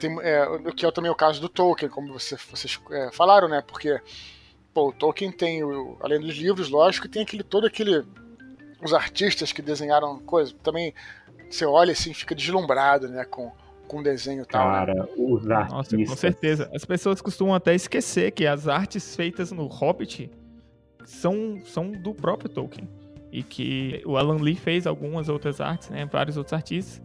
Tem, 0.00 0.10
é, 0.22 0.46
o 0.48 0.72
que 0.72 0.86
é 0.86 0.90
também 0.90 1.10
o 1.10 1.14
caso 1.14 1.40
do 1.40 1.48
Tolkien, 1.48 1.88
como 1.90 2.12
você- 2.12 2.36
vocês 2.50 2.78
é, 2.90 3.10
falaram, 3.12 3.46
né? 3.48 3.62
Porque 3.66 4.00
pô, 4.72 4.88
o 4.88 4.92
Tolkien 4.92 5.30
tem, 5.32 5.62
o- 5.64 5.96
além 6.00 6.18
dos 6.20 6.34
livros, 6.36 6.68
lógico, 6.70 7.08
tem 7.08 7.22
aquele 7.22 7.42
todo 7.42 7.66
aquele 7.66 8.04
os 8.82 8.92
artistas 8.94 9.52
que 9.52 9.60
desenharam 9.62 10.18
coisas. 10.20 10.54
Também 10.62 10.94
você 11.48 11.64
olha 11.64 11.92
assim, 11.92 12.12
fica 12.12 12.34
deslumbrado, 12.34 13.08
né, 13.08 13.24
com 13.24 13.52
com 13.86 14.02
desenho 14.02 14.42
e 14.42 14.46
tal. 14.46 14.66
Né? 14.66 14.72
Cara, 14.72 15.08
os 15.16 15.50
artistas. 15.50 15.72
Nossa, 15.72 15.96
com 15.96 16.16
certeza. 16.16 16.70
As 16.74 16.84
pessoas 16.84 17.20
costumam 17.20 17.54
até 17.54 17.74
esquecer 17.74 18.32
que 18.32 18.46
as 18.46 18.68
artes 18.68 19.14
feitas 19.14 19.52
no 19.52 19.66
Hobbit 19.66 20.30
são, 21.04 21.60
são 21.64 21.92
do 21.92 22.12
próprio 22.14 22.50
Tolkien. 22.50 22.88
E 23.32 23.42
que 23.42 24.02
o 24.06 24.16
Alan 24.16 24.40
Lee 24.40 24.56
fez 24.56 24.86
algumas 24.86 25.28
outras 25.28 25.60
artes, 25.60 25.90
né? 25.90 26.04
Vários 26.06 26.36
outros 26.36 26.52
artistas. 26.52 27.02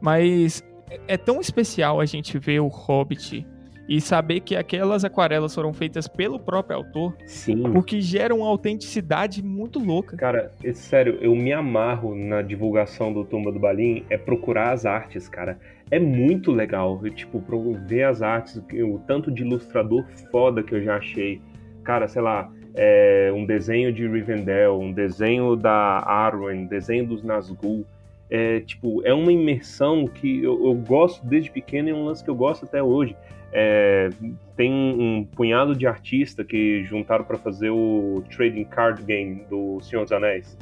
Mas 0.00 0.62
é 1.06 1.16
tão 1.16 1.40
especial 1.40 2.00
a 2.00 2.06
gente 2.06 2.38
ver 2.38 2.60
o 2.60 2.68
Hobbit 2.68 3.46
e 3.90 4.00
saber 4.00 4.38
que 4.38 4.54
aquelas 4.54 5.04
aquarelas 5.04 5.52
foram 5.52 5.74
feitas 5.74 6.06
pelo 6.06 6.38
próprio 6.38 6.76
autor. 6.76 7.16
Sim. 7.26 7.64
Porque 7.72 8.00
gera 8.00 8.32
uma 8.32 8.46
autenticidade 8.46 9.42
muito 9.42 9.80
louca. 9.80 10.16
Cara, 10.16 10.52
é 10.62 10.72
sério, 10.72 11.18
eu 11.20 11.34
me 11.34 11.52
amarro 11.52 12.14
na 12.14 12.40
divulgação 12.40 13.12
do 13.12 13.24
Tumba 13.24 13.50
do 13.50 13.58
Balim 13.58 14.04
é 14.08 14.16
procurar 14.16 14.70
as 14.72 14.86
artes, 14.86 15.28
cara. 15.28 15.58
É 15.90 15.98
muito 15.98 16.52
legal, 16.52 17.00
eu, 17.02 17.10
tipo, 17.12 17.42
ver 17.84 18.04
as 18.04 18.22
artes, 18.22 18.62
o 18.72 19.00
tanto 19.08 19.28
de 19.28 19.42
ilustrador 19.42 20.04
foda 20.30 20.62
que 20.62 20.72
eu 20.72 20.84
já 20.84 20.96
achei. 20.96 21.42
Cara, 21.82 22.06
sei 22.06 22.22
lá, 22.22 22.48
é, 22.76 23.32
um 23.34 23.44
desenho 23.44 23.92
de 23.92 24.06
Rivendell, 24.06 24.78
um 24.78 24.92
desenho 24.92 25.56
da 25.56 25.98
Arwen, 26.06 26.66
desenho 26.66 27.08
dos 27.08 27.24
Nazgûl. 27.24 27.84
É, 28.30 28.60
tipo, 28.60 29.04
é 29.04 29.12
uma 29.12 29.32
imersão 29.32 30.06
que 30.06 30.44
eu, 30.44 30.64
eu, 30.64 30.74
gosto 30.74 31.26
desde 31.26 31.50
pequeno 31.50 31.88
e 31.88 31.90
é 31.90 31.94
um 31.94 32.04
lance 32.04 32.22
que 32.22 32.30
eu 32.30 32.36
gosto 32.36 32.64
até 32.64 32.80
hoje. 32.80 33.16
É, 33.52 34.10
tem 34.56 34.72
um 34.72 35.24
punhado 35.24 35.74
de 35.74 35.86
artistas 35.86 36.46
que 36.46 36.84
juntaram 36.84 37.24
para 37.24 37.36
fazer 37.36 37.70
o 37.70 38.22
Trading 38.34 38.64
Card 38.64 39.02
Game 39.02 39.44
do 39.50 39.80
Senhor 39.80 40.02
dos 40.02 40.12
Anéis. 40.12 40.56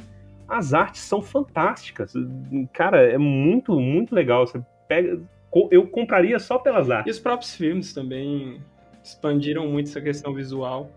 As 0.47 0.73
artes 0.73 1.01
são 1.01 1.21
fantásticas. 1.21 2.13
Cara, 2.73 3.03
é 3.03 3.17
muito, 3.17 3.79
muito 3.79 4.15
legal. 4.15 4.47
Você 4.47 4.59
pega. 4.87 5.19
Eu 5.69 5.87
compraria 5.87 6.39
só 6.39 6.57
pelas 6.57 6.89
artes. 6.89 7.07
E 7.07 7.11
os 7.11 7.19
próprios 7.19 7.55
filmes 7.55 7.93
também 7.93 8.59
expandiram 9.03 9.67
muito 9.67 9.89
essa 9.89 10.01
questão 10.01 10.33
visual. 10.33 10.91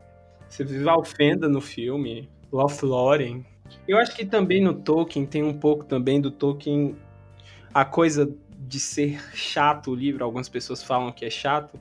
Você 0.48 0.64
viu 0.64 0.88
a 0.88 0.92
Alfenda 0.92 1.48
no 1.48 1.61
filme, 1.61 2.28
Lothlórien. 2.50 3.44
Eu 3.88 3.98
acho 3.98 4.14
que 4.14 4.24
também 4.24 4.62
no 4.62 4.74
Tolkien 4.74 5.24
tem 5.24 5.42
um 5.42 5.55
pouco 5.55 5.85
também 5.85 6.20
do 6.20 6.31
Tolkien 6.31 6.94
a 7.72 7.85
coisa 7.85 8.31
de 8.66 8.81
ser 8.81 9.20
chato 9.35 9.90
o 9.90 9.94
livro, 9.94 10.25
algumas 10.25 10.48
pessoas 10.48 10.83
falam 10.83 11.12
que 11.12 11.25
é 11.25 11.31
chato, 11.31 11.79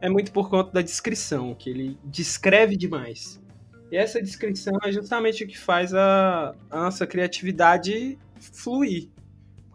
é 0.00 0.08
muito 0.08 0.32
por 0.32 0.48
conta 0.48 0.72
da 0.72 0.82
descrição, 0.82 1.54
que 1.54 1.70
ele 1.70 1.98
descreve 2.04 2.76
demais. 2.76 3.40
E 3.90 3.96
essa 3.96 4.22
descrição 4.22 4.78
é 4.84 4.92
justamente 4.92 5.44
o 5.44 5.46
que 5.46 5.58
faz 5.58 5.92
a, 5.92 6.54
a 6.70 6.80
nossa 6.84 7.06
criatividade 7.06 8.18
fluir 8.38 9.10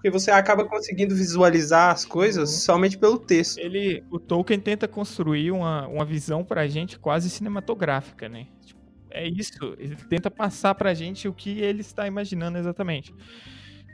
porque 0.05 0.11
você 0.11 0.29
acaba 0.29 0.63
conseguindo 0.63 1.15
visualizar 1.15 1.91
as 1.91 2.05
coisas 2.05 2.51
uhum. 2.51 2.59
somente 2.59 2.95
pelo 2.95 3.17
texto. 3.17 3.57
Ele, 3.57 4.03
o 4.11 4.19
Tolkien 4.19 4.59
tenta 4.59 4.87
construir 4.87 5.49
uma, 5.49 5.87
uma 5.87 6.05
visão 6.05 6.43
pra 6.43 6.67
gente 6.67 6.99
quase 6.99 7.27
cinematográfica, 7.27 8.29
né? 8.29 8.45
Tipo, 8.63 8.79
é 9.09 9.27
isso, 9.27 9.57
ele 9.79 9.95
tenta 10.07 10.29
passar 10.29 10.75
pra 10.75 10.93
gente 10.93 11.27
o 11.27 11.33
que 11.33 11.59
ele 11.59 11.81
está 11.81 12.05
imaginando 12.05 12.59
exatamente. 12.59 13.15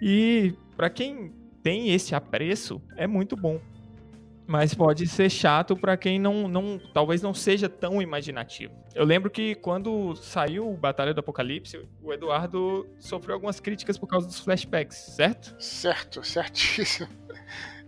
E 0.01 0.53
para 0.75 0.89
quem 0.89 1.31
tem 1.63 1.93
esse 1.93 2.15
apreço, 2.15 2.81
é 2.95 3.07
muito 3.07 3.35
bom. 3.35 3.59
Mas 4.47 4.73
pode 4.73 5.07
ser 5.07 5.29
chato 5.29 5.77
para 5.77 5.95
quem 5.95 6.19
não, 6.19 6.47
não, 6.47 6.77
talvez 6.93 7.21
não 7.21 7.33
seja 7.33 7.69
tão 7.69 8.01
imaginativo. 8.01 8.73
Eu 8.93 9.05
lembro 9.05 9.29
que 9.29 9.55
quando 9.55 10.13
saiu 10.15 10.73
Batalha 10.73 11.13
do 11.13 11.19
Apocalipse, 11.21 11.87
o 12.01 12.11
Eduardo 12.11 12.85
sofreu 12.99 13.35
algumas 13.35 13.61
críticas 13.61 13.97
por 13.97 14.07
causa 14.07 14.27
dos 14.27 14.39
flashbacks, 14.39 14.97
certo? 14.97 15.55
Certo, 15.57 16.21
certíssimo. 16.23 17.07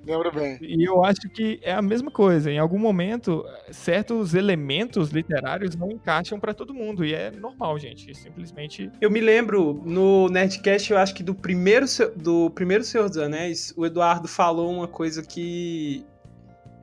Lembro 0.05 0.31
bem. 0.31 0.57
E 0.61 0.83
eu 0.83 1.03
acho 1.03 1.29
que 1.29 1.59
é 1.61 1.73
a 1.73 1.81
mesma 1.81 2.11
coisa. 2.11 2.51
Em 2.51 2.59
algum 2.59 2.77
momento, 2.77 3.45
certos 3.71 4.33
elementos 4.33 5.09
literários 5.11 5.75
não 5.75 5.89
encaixam 5.91 6.39
para 6.39 6.53
todo 6.53 6.73
mundo. 6.73 7.05
E 7.05 7.13
é 7.13 7.31
normal, 7.31 7.79
gente. 7.79 8.13
Simplesmente. 8.13 8.91
Eu 8.99 9.09
me 9.09 9.21
lembro, 9.21 9.81
no 9.85 10.27
Nerdcast, 10.27 10.91
eu 10.91 10.97
acho 10.97 11.13
que 11.13 11.23
do 11.23 11.33
primeiro, 11.33 11.85
do 12.15 12.49
primeiro 12.51 12.83
Senhor 12.83 13.07
dos 13.07 13.17
Anéis, 13.17 13.73
o 13.77 13.85
Eduardo 13.85 14.27
falou 14.27 14.71
uma 14.71 14.87
coisa 14.87 15.23
que 15.23 16.05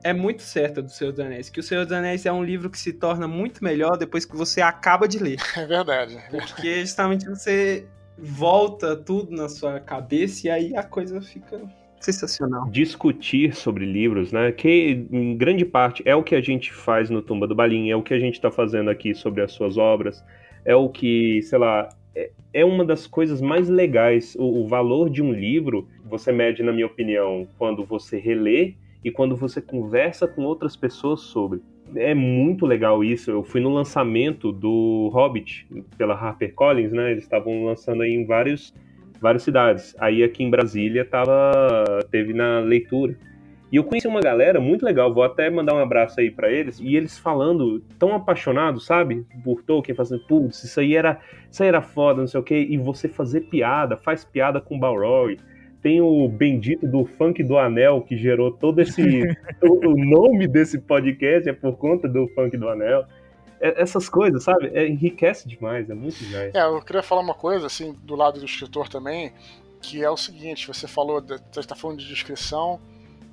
é 0.03 0.13
muito 0.13 0.41
certa 0.41 0.81
do 0.81 0.89
Senhor 0.89 1.11
dos 1.11 1.19
Anéis, 1.19 1.49
que 1.49 1.59
o 1.59 1.63
Senhor 1.63 1.85
dos 1.85 1.93
Anéis 1.93 2.25
é 2.25 2.31
um 2.31 2.43
livro 2.43 2.69
que 2.69 2.79
se 2.79 2.91
torna 2.91 3.27
muito 3.27 3.63
melhor 3.63 3.97
depois 3.97 4.25
que 4.25 4.35
você 4.35 4.61
acaba 4.61 5.07
de 5.07 5.19
ler. 5.19 5.39
É 5.61 5.65
verdade. 5.65 6.17
Porque 6.31 6.81
justamente 6.81 7.27
você 7.29 7.85
volta 8.17 8.95
tudo 8.95 9.35
na 9.35 9.47
sua 9.47 9.79
cabeça 9.79 10.47
e 10.47 10.49
aí 10.49 10.75
a 10.75 10.81
coisa 10.81 11.21
fica 11.21 11.61
sensacional. 12.01 12.69
Discutir 12.69 13.55
sobre 13.55 13.85
livros, 13.85 14.31
né? 14.31 14.51
Que 14.51 15.05
em 15.11 15.35
grande 15.35 15.65
parte 15.65 16.01
é 16.05 16.15
o 16.15 16.23
que 16.23 16.35
a 16.35 16.41
gente 16.41 16.71
faz 16.73 17.09
no 17.09 17.21
Tumba 17.21 17.47
do 17.47 17.55
Balim, 17.55 17.89
é 17.89 17.95
o 17.95 18.01
que 18.01 18.13
a 18.13 18.19
gente 18.19 18.35
está 18.35 18.51
fazendo 18.51 18.89
aqui 18.89 19.13
sobre 19.13 19.41
as 19.41 19.51
suas 19.51 19.77
obras, 19.77 20.23
é 20.65 20.75
o 20.75 20.89
que, 20.89 21.41
sei 21.43 21.59
lá, 21.59 21.89
é, 22.15 22.31
é 22.53 22.65
uma 22.65 22.85
das 22.85 23.07
coisas 23.07 23.41
mais 23.41 23.69
legais. 23.69 24.35
O, 24.37 24.63
o 24.63 24.67
valor 24.67 25.09
de 25.09 25.21
um 25.21 25.31
livro, 25.31 25.87
você 26.05 26.31
mede, 26.31 26.63
na 26.63 26.71
minha 26.71 26.87
opinião, 26.87 27.47
quando 27.57 27.83
você 27.85 28.17
relê 28.17 28.75
e 29.03 29.11
quando 29.11 29.35
você 29.35 29.61
conversa 29.61 30.27
com 30.27 30.43
outras 30.43 30.75
pessoas 30.75 31.21
sobre. 31.21 31.61
É 31.95 32.13
muito 32.13 32.65
legal 32.65 33.03
isso. 33.03 33.31
Eu 33.31 33.43
fui 33.43 33.59
no 33.59 33.73
lançamento 33.73 34.51
do 34.51 35.09
Hobbit 35.13 35.67
pela 35.97 36.13
HarperCollins, 36.13 36.91
né? 36.91 37.11
Eles 37.11 37.23
estavam 37.23 37.65
lançando 37.65 38.03
aí 38.03 38.11
em 38.11 38.25
vários, 38.25 38.73
várias 39.21 39.43
cidades. 39.43 39.95
Aí 39.99 40.23
aqui 40.23 40.43
em 40.43 40.49
Brasília 40.49 41.05
tava, 41.05 41.99
teve 42.09 42.33
na 42.33 42.59
leitura. 42.59 43.15
E 43.71 43.77
eu 43.77 43.85
conheci 43.85 44.05
uma 44.05 44.19
galera 44.19 44.59
muito 44.59 44.83
legal, 44.83 45.13
vou 45.13 45.23
até 45.23 45.49
mandar 45.49 45.73
um 45.73 45.79
abraço 45.79 46.19
aí 46.19 46.29
para 46.29 46.51
eles, 46.51 46.77
e 46.81 46.97
eles 46.97 47.17
falando 47.17 47.79
tão 47.97 48.13
apaixonados, 48.13 48.85
sabe? 48.85 49.25
Por 49.45 49.63
Tolkien, 49.63 49.95
fazendo, 49.95 50.25
putz, 50.27 50.61
isso 50.61 50.77
aí 50.81 50.93
era, 50.93 51.21
isso 51.49 51.63
aí 51.63 51.69
era 51.69 51.81
foda, 51.81 52.19
não 52.19 52.27
sei 52.27 52.39
o 52.41 52.43
quê, 52.43 52.67
e 52.69 52.77
você 52.77 53.07
fazer 53.07 53.41
piada, 53.41 53.95
faz 53.95 54.25
piada 54.25 54.59
com 54.59 54.77
Balrog, 54.77 55.37
tem 55.81 56.01
o 56.01 56.27
bendito 56.27 56.85
do 56.85 57.05
funk 57.05 57.41
do 57.43 57.57
anel 57.57 58.01
que 58.01 58.17
gerou 58.17 58.51
todo 58.51 58.81
esse 58.81 59.01
o, 59.63 59.89
o, 59.89 59.95
nome 59.95 60.47
desse 60.47 60.77
podcast 60.77 61.47
é 61.47 61.53
por 61.53 61.77
conta 61.77 62.09
do 62.09 62.27
funk 62.35 62.57
do 62.57 62.67
anel 62.67 63.05
essas 63.61 64.09
coisas 64.09 64.43
sabe? 64.43 64.71
É, 64.73 64.87
enriquece 64.87 65.47
demais 65.47 65.89
é 65.89 65.93
muito 65.93 66.17
demais. 66.23 66.53
É 66.53 66.63
eu 66.63 66.81
queria 66.81 67.03
falar 67.03 67.21
uma 67.21 67.33
coisa 67.33 67.67
assim 67.67 67.93
do 68.03 68.15
lado 68.15 68.39
do 68.39 68.45
escritor 68.45 68.87
também 68.89 69.33
que 69.81 70.03
é 70.03 70.09
o 70.09 70.17
seguinte 70.17 70.67
você 70.67 70.87
falou 70.87 71.21
você 71.51 71.59
está 71.59 71.75
falando 71.75 71.99
de 71.99 72.07
descrição 72.07 72.79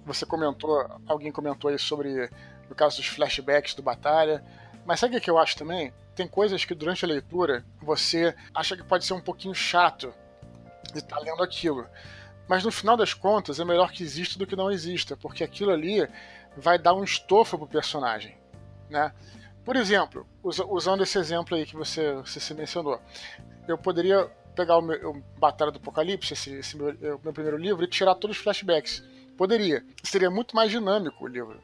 você 0.04 0.24
comentou 0.24 0.86
alguém 1.06 1.32
comentou 1.32 1.70
aí 1.70 1.78
sobre 1.78 2.30
no 2.68 2.74
caso 2.74 2.96
dos 2.96 3.06
flashbacks 3.06 3.74
do 3.74 3.82
batalha 3.82 4.44
mas 4.84 5.00
sabe 5.00 5.16
o 5.16 5.20
que 5.20 5.30
eu 5.30 5.36
acho 5.36 5.56
também? 5.56 5.92
Tem 6.14 6.26
coisas 6.26 6.64
que 6.64 6.74
durante 6.74 7.04
a 7.04 7.08
leitura 7.08 7.64
você 7.82 8.34
acha 8.54 8.76
que 8.76 8.82
pode 8.82 9.04
ser 9.04 9.12
um 9.12 9.20
pouquinho 9.20 9.54
chato 9.54 10.12
de 10.92 10.98
estar 10.98 11.16
tá 11.16 11.22
lendo 11.22 11.42
aquilo 11.42 11.86
mas 12.48 12.64
no 12.64 12.72
final 12.72 12.96
das 12.96 13.12
contas 13.12 13.60
é 13.60 13.64
melhor 13.64 13.92
que 13.92 14.02
exista 14.02 14.38
do 14.38 14.46
que 14.46 14.56
não 14.56 14.70
exista, 14.70 15.16
porque 15.16 15.44
aquilo 15.44 15.70
ali 15.70 16.08
vai 16.56 16.78
dar 16.78 16.94
um 16.94 17.04
estofo 17.04 17.58
pro 17.58 17.66
personagem, 17.66 18.38
né? 18.88 19.12
Por 19.68 19.76
exemplo, 19.76 20.26
usando 20.42 21.02
esse 21.02 21.18
exemplo 21.18 21.54
aí 21.54 21.66
que 21.66 21.76
você, 21.76 22.14
você 22.14 22.40
se 22.40 22.54
mencionou, 22.54 22.98
eu 23.68 23.76
poderia 23.76 24.24
pegar 24.56 24.78
o, 24.78 24.80
meu, 24.80 25.22
Batalha 25.36 25.70
do 25.70 25.76
Apocalipse, 25.76 26.32
esse, 26.32 26.54
esse 26.54 26.74
meu, 26.74 26.96
meu, 27.22 27.34
primeiro 27.34 27.58
livro, 27.58 27.84
e 27.84 27.86
tirar 27.86 28.14
todos 28.14 28.38
os 28.38 28.42
flashbacks. 28.42 29.04
Poderia. 29.36 29.84
Seria 30.02 30.30
muito 30.30 30.56
mais 30.56 30.70
dinâmico 30.70 31.22
o 31.22 31.28
livro. 31.28 31.60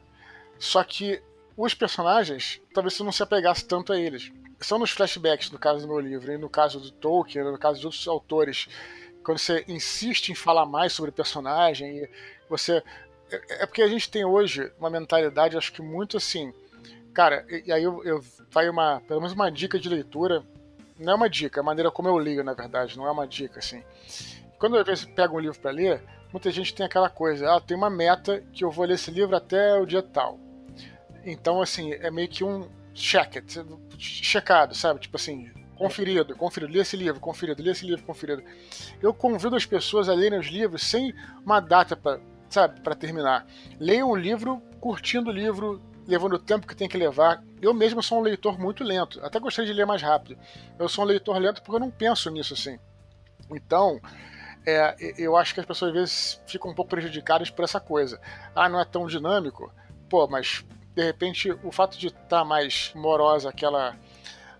Só 0.59 0.83
que 0.83 1.19
os 1.57 1.73
personagens, 1.73 2.61
talvez 2.75 2.93
você 2.93 3.01
não 3.01 3.11
se 3.11 3.23
apegasse 3.23 3.65
tanto 3.65 3.91
a 3.91 3.99
eles. 3.99 4.31
São 4.59 4.77
nos 4.77 4.91
flashbacks, 4.91 5.49
no 5.49 5.57
caso 5.57 5.79
do 5.81 5.87
meu 5.87 5.99
livro, 5.99 6.31
e 6.31 6.37
no 6.37 6.47
caso 6.47 6.79
do 6.79 6.91
Tolkien, 6.91 7.43
no 7.43 7.57
caso 7.57 7.79
de 7.79 7.87
outros 7.87 8.07
autores 8.07 8.67
quando 9.23 9.39
você 9.39 9.65
insiste 9.67 10.29
em 10.29 10.35
falar 10.35 10.67
mais 10.67 10.93
sobre 10.93 11.09
o 11.09 11.13
personagem, 11.13 12.07
você. 12.47 12.83
É, 13.31 13.63
é 13.63 13.65
porque 13.65 13.81
a 13.81 13.87
gente 13.87 14.11
tem 14.11 14.23
hoje 14.23 14.71
uma 14.77 14.91
mentalidade, 14.91 15.57
acho 15.57 15.73
que 15.73 15.81
muito 15.81 16.17
assim. 16.17 16.53
Cara, 17.15 17.45
e, 17.49 17.63
e 17.67 17.71
aí 17.71 17.83
eu, 17.83 18.03
eu 18.03 18.21
vai 18.51 18.69
uma. 18.69 19.01
Pelo 19.07 19.21
menos 19.21 19.33
uma 19.33 19.49
dica 19.49 19.79
de 19.79 19.89
leitura. 19.89 20.43
Não 20.99 21.13
é 21.13 21.15
uma 21.15 21.29
dica, 21.29 21.59
é 21.59 21.61
a 21.61 21.65
maneira 21.65 21.91
como 21.91 22.07
eu 22.07 22.17
ligo, 22.17 22.43
na 22.43 22.53
verdade, 22.53 22.97
não 22.97 23.05
é 23.05 23.11
uma 23.11 23.27
dica, 23.27 23.59
assim. 23.59 23.83
Quando 24.57 24.77
eu 24.77 24.85
pego 25.13 25.35
um 25.35 25.39
livro 25.41 25.59
para 25.59 25.71
ler, 25.71 26.01
muita 26.31 26.49
gente 26.51 26.73
tem 26.73 26.85
aquela 26.85 27.09
coisa, 27.09 27.53
ah, 27.53 27.59
tem 27.59 27.75
uma 27.75 27.89
meta 27.89 28.41
que 28.53 28.63
eu 28.63 28.71
vou 28.71 28.85
ler 28.85 28.93
esse 28.93 29.11
livro 29.11 29.35
até 29.35 29.77
o 29.77 29.85
dia 29.85 30.01
tal. 30.01 30.39
Então, 31.25 31.61
assim, 31.61 31.91
é 31.91 32.09
meio 32.09 32.29
que 32.29 32.45
um 32.45 32.69
check 32.93 33.35
it, 33.35 33.65
checado, 33.97 34.73
sabe? 34.73 35.01
Tipo 35.01 35.17
assim, 35.17 35.51
Conferido, 35.75 36.35
conferido, 36.37 36.71
lê 36.71 36.79
esse 36.79 36.95
livro, 36.95 37.19
conferido, 37.19 37.61
lê 37.61 37.71
esse 37.71 37.85
livro, 37.85 38.05
conferido. 38.05 38.41
Eu 39.01 39.13
convido 39.13 39.57
as 39.57 39.65
pessoas 39.65 40.07
a 40.07 40.13
lerem 40.13 40.39
os 40.39 40.47
livros 40.47 40.81
sem 40.81 41.13
uma 41.45 41.59
data 41.59 41.97
para, 41.97 42.19
sabe, 42.49 42.79
para 42.79 42.95
terminar. 42.95 43.45
Leiam 43.77 44.09
o 44.09 44.15
livro 44.15 44.61
curtindo 44.79 45.29
o 45.29 45.33
livro, 45.33 45.81
levando 46.07 46.33
o 46.33 46.39
tempo 46.39 46.67
que 46.67 46.75
tem 46.75 46.87
que 46.87 46.97
levar. 46.97 47.43
Eu 47.61 47.73
mesmo 47.73 48.01
sou 48.01 48.19
um 48.19 48.21
leitor 48.21 48.59
muito 48.59 48.83
lento, 48.83 49.19
até 49.23 49.39
gostaria 49.39 49.71
de 49.71 49.77
ler 49.77 49.85
mais 49.85 50.01
rápido. 50.01 50.37
Eu 50.77 50.87
sou 50.87 51.03
um 51.03 51.07
leitor 51.07 51.37
lento 51.37 51.61
porque 51.61 51.75
eu 51.75 51.79
não 51.79 51.91
penso 51.91 52.29
nisso 52.29 52.53
assim. 52.53 52.79
Então, 53.51 53.99
é, 54.65 54.95
eu 55.17 55.35
acho 55.35 55.53
que 55.53 55.59
as 55.59 55.65
pessoas 55.65 55.89
às 55.89 55.95
vezes 55.95 56.41
ficam 56.47 56.71
um 56.71 56.75
pouco 56.75 56.89
prejudicadas 56.89 57.49
por 57.49 57.63
essa 57.63 57.79
coisa. 57.79 58.19
Ah, 58.55 58.67
não 58.67 58.79
é 58.79 58.85
tão 58.85 59.05
dinâmico? 59.05 59.71
Pô, 60.09 60.27
mas 60.27 60.63
de 60.95 61.03
repente 61.03 61.51
o 61.63 61.71
fato 61.71 61.97
de 61.97 62.07
estar 62.07 62.23
tá 62.27 62.45
mais 62.45 62.91
morosa 62.95 63.49
aquela, 63.49 63.95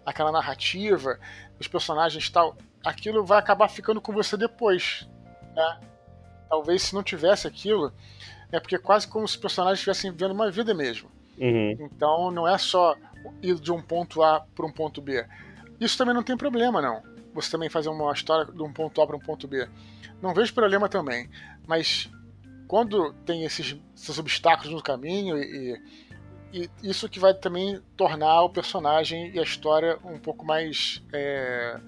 aquela 0.06 0.32
narrativa, 0.32 1.20
os 1.60 1.68
personagens 1.68 2.30
tal, 2.30 2.56
aquilo 2.84 3.26
vai 3.26 3.40
acabar 3.40 3.68
ficando 3.68 4.00
com 4.00 4.14
você 4.14 4.38
depois. 4.38 5.08
Né? 5.56 5.80
Talvez 6.50 6.84
se 6.84 6.94
não 6.94 7.02
tivesse 7.02 7.48
aquilo, 7.48 7.92
é 8.52 8.60
porque 8.60 8.78
quase 8.78 9.08
como 9.08 9.28
se 9.28 9.36
os 9.36 9.42
personagens 9.42 9.80
estivessem 9.80 10.12
vivendo 10.12 10.32
uma 10.32 10.52
vida 10.52 10.74
mesmo. 10.74 11.15
Uhum. 11.40 11.78
Então 11.80 12.32
não 12.32 12.48
é 12.48 12.58
só 12.58 12.96
ir 13.42 13.56
de 13.56 13.72
um 13.72 13.82
ponto 13.82 14.22
A 14.24 14.42
para 14.56 14.66
um 14.66 14.72
ponto 14.72 15.02
B. 15.02 15.26
Isso 15.80 15.98
também 15.98 16.14
não 16.14 16.24
tem 16.24 16.38
problema, 16.38 16.82
não. 16.82 17.02
Você 17.34 17.52
também 17.52 17.70
fazer 17.70 17.90
uma 17.90 18.14
história 18.14 18.46
de 18.46 18.64
um 18.64 18.72
ponto 18.72 19.02
A 19.02 19.08
para 19.08 19.16
um 19.16 19.20
ponto 19.20 19.48
B. 19.48 19.68
Não 20.22 20.34
vejo 20.34 20.54
problema 20.54 20.88
também. 20.88 21.30
Mas 21.68 22.10
quando 22.68 23.14
tem 23.26 23.44
esses, 23.44 23.78
esses 23.96 24.18
obstáculos 24.18 24.74
no 24.74 24.82
caminho 24.82 25.38
e, 25.38 25.82
e, 26.54 26.70
isso 26.82 27.10
que 27.10 27.20
vai 27.20 27.34
também 27.34 27.82
tornar 27.98 28.42
o 28.44 28.50
personagem 28.50 29.32
e 29.34 29.40
a 29.40 29.44
história 29.44 30.00
um 30.04 30.18
pouco 30.18 30.46
mais 30.46 31.04
é, 31.12 31.80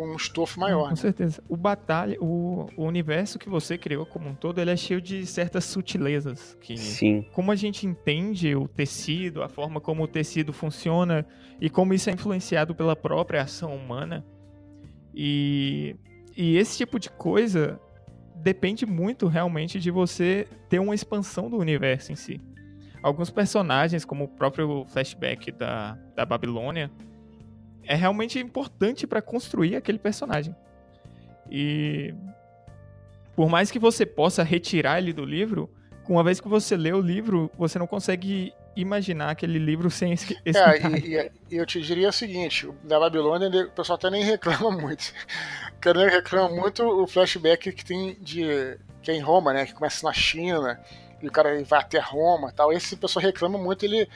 com 0.00 0.06
um 0.06 0.16
estofo 0.16 0.58
maior. 0.58 0.84
Com 0.84 0.90
né? 0.90 0.96
certeza. 0.96 1.42
O 1.46 1.58
batalha, 1.58 2.16
o, 2.22 2.66
o, 2.74 2.86
universo 2.86 3.38
que 3.38 3.50
você 3.50 3.76
criou 3.76 4.06
como 4.06 4.30
um 4.30 4.34
todo, 4.34 4.58
ele 4.58 4.70
é 4.70 4.76
cheio 4.76 4.98
de 4.98 5.26
certas 5.26 5.64
sutilezas. 5.64 6.56
Que, 6.58 6.78
Sim. 6.78 7.26
Como 7.34 7.52
a 7.52 7.54
gente 7.54 7.86
entende 7.86 8.56
o 8.56 8.66
tecido, 8.66 9.42
a 9.42 9.48
forma 9.50 9.78
como 9.78 10.04
o 10.04 10.08
tecido 10.08 10.54
funciona 10.54 11.26
e 11.60 11.68
como 11.68 11.92
isso 11.92 12.08
é 12.08 12.14
influenciado 12.14 12.74
pela 12.74 12.96
própria 12.96 13.42
ação 13.42 13.76
humana. 13.76 14.24
E, 15.14 15.94
e 16.34 16.56
esse 16.56 16.78
tipo 16.78 16.98
de 16.98 17.10
coisa 17.10 17.78
depende 18.36 18.86
muito 18.86 19.28
realmente 19.28 19.78
de 19.78 19.90
você 19.90 20.48
ter 20.70 20.78
uma 20.78 20.94
expansão 20.94 21.50
do 21.50 21.58
universo 21.58 22.10
em 22.10 22.16
si. 22.16 22.40
Alguns 23.02 23.28
personagens, 23.28 24.06
como 24.06 24.24
o 24.24 24.28
próprio 24.28 24.86
flashback 24.86 25.52
da, 25.52 25.98
da 26.16 26.24
Babilônia, 26.24 26.90
é 27.84 27.94
realmente 27.94 28.38
importante 28.38 29.06
para 29.06 29.22
construir 29.22 29.76
aquele 29.76 29.98
personagem. 29.98 30.54
E 31.50 32.14
por 33.34 33.48
mais 33.48 33.70
que 33.70 33.78
você 33.78 34.04
possa 34.04 34.42
retirar 34.42 34.98
ele 34.98 35.12
do 35.12 35.24
livro, 35.24 35.70
uma 36.10 36.24
vez 36.24 36.40
que 36.40 36.48
você 36.48 36.76
lê 36.76 36.92
o 36.92 37.00
livro, 37.00 37.50
você 37.56 37.78
não 37.78 37.86
consegue 37.86 38.52
imaginar 38.74 39.30
aquele 39.30 39.58
livro 39.58 39.90
sem 39.90 40.12
esse, 40.12 40.36
esse 40.44 40.58
é, 40.58 40.98
e, 40.98 41.32
e, 41.50 41.56
eu 41.56 41.64
te 41.64 41.80
diria 41.80 42.08
o 42.08 42.12
seguinte, 42.12 42.68
da 42.82 42.98
Babilônia 42.98 43.48
o 43.66 43.70
pessoal 43.70 43.96
até 43.96 44.10
nem 44.10 44.24
reclama 44.24 44.70
muito. 44.76 45.12
O 45.76 45.80
cara 45.80 46.08
reclama 46.08 46.48
muito 46.54 46.82
o 46.82 47.06
flashback 47.06 47.72
que 47.72 47.84
tem 47.84 48.16
de 48.20 48.76
que 49.02 49.10
é 49.10 49.14
em 49.14 49.20
Roma, 49.20 49.52
né, 49.52 49.64
que 49.64 49.72
começa 49.72 50.06
na 50.06 50.12
China, 50.12 50.78
e 51.22 51.26
o 51.26 51.32
cara 51.32 51.62
vai 51.64 51.80
até 51.80 51.98
Roma, 51.98 52.52
tal. 52.52 52.72
Esse 52.72 52.96
pessoal 52.96 53.24
reclama 53.24 53.58
muito, 53.58 53.84
ele 53.84 54.08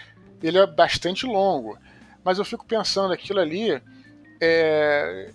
ele 0.43 0.59
é 0.59 0.67
bastante 0.67 1.25
longo 1.25 1.79
mas 2.25 2.39
eu 2.39 2.45
fico 2.45 2.65
pensando 2.65 3.13
aquilo 3.13 3.41
ali. 3.41 3.81
É, 4.41 5.33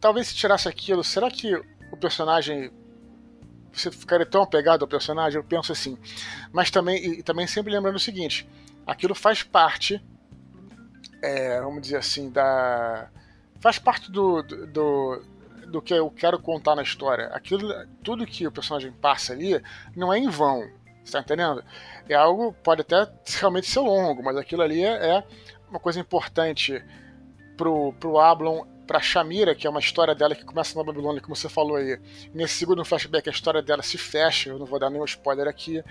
talvez 0.00 0.28
se 0.28 0.34
tirasse 0.34 0.68
aquilo, 0.68 1.04
será 1.04 1.30
que 1.30 1.54
o 1.90 1.96
personagem. 1.96 2.70
Você 3.72 3.90
ficaria 3.90 4.26
tão 4.26 4.42
apegado 4.42 4.82
ao 4.82 4.88
personagem? 4.88 5.38
Eu 5.38 5.44
penso 5.44 5.72
assim. 5.72 5.98
Mas 6.52 6.70
também, 6.70 6.96
e 7.04 7.22
também 7.22 7.46
sempre 7.46 7.72
lembrando 7.72 7.96
o 7.96 8.00
seguinte: 8.00 8.48
aquilo 8.86 9.14
faz 9.14 9.42
parte, 9.42 10.04
é, 11.22 11.60
vamos 11.60 11.82
dizer 11.82 11.96
assim, 11.96 12.30
da. 12.30 13.08
Faz 13.60 13.78
parte 13.78 14.12
do, 14.12 14.42
do, 14.42 15.22
do, 15.68 15.80
que 15.80 15.94
eu 15.94 16.10
quero 16.10 16.38
contar 16.38 16.76
na 16.76 16.82
história. 16.82 17.28
Aquilo, 17.28 17.72
tudo 18.02 18.26
que 18.26 18.46
o 18.46 18.52
personagem 18.52 18.92
passa 18.92 19.32
ali 19.32 19.60
não 19.96 20.12
é 20.12 20.18
em 20.18 20.28
vão. 20.28 20.68
Você 21.02 21.12
tá 21.12 21.20
entendendo? 21.20 21.64
É 22.08 22.14
algo, 22.14 22.52
pode 22.62 22.82
até 22.82 23.10
realmente 23.40 23.66
ser 23.68 23.80
longo, 23.80 24.22
mas 24.22 24.36
aquilo 24.36 24.62
ali 24.62 24.82
é, 24.82 25.16
é 25.16 25.24
uma 25.74 25.80
coisa 25.80 25.98
importante 25.98 26.82
pro, 27.56 27.92
pro 27.94 28.18
Ablon, 28.18 28.64
pra 28.86 29.00
Shamira, 29.00 29.54
que 29.54 29.66
é 29.66 29.70
uma 29.70 29.80
história 29.80 30.14
dela 30.14 30.34
que 30.34 30.44
começa 30.44 30.78
na 30.78 30.84
Babilônia, 30.84 31.20
como 31.20 31.34
você 31.34 31.48
falou 31.48 31.76
aí. 31.76 31.98
Nesse 32.32 32.54
segundo 32.54 32.84
flashback, 32.84 33.28
a 33.28 33.32
história 33.32 33.60
dela 33.60 33.82
se 33.82 33.98
fecha, 33.98 34.50
eu 34.50 34.58
não 34.58 34.66
vou 34.66 34.78
dar 34.78 34.88
nenhum 34.90 35.04
spoiler 35.04 35.48
aqui. 35.48 35.82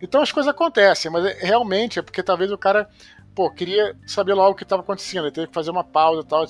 Então 0.00 0.22
as 0.22 0.30
coisas 0.30 0.50
acontecem, 0.50 1.10
mas 1.10 1.24
é, 1.24 1.38
realmente 1.44 1.98
é 1.98 2.02
porque 2.02 2.22
talvez 2.22 2.52
o 2.52 2.58
cara, 2.58 2.88
pô, 3.34 3.50
queria 3.50 3.96
saber 4.06 4.34
logo 4.34 4.52
o 4.52 4.54
que 4.54 4.62
estava 4.62 4.82
acontecendo, 4.82 5.24
ele 5.24 5.32
teve 5.32 5.48
que 5.48 5.54
fazer 5.54 5.70
uma 5.70 5.84
pausa 5.84 6.22
e 6.22 6.26
tal. 6.26 6.46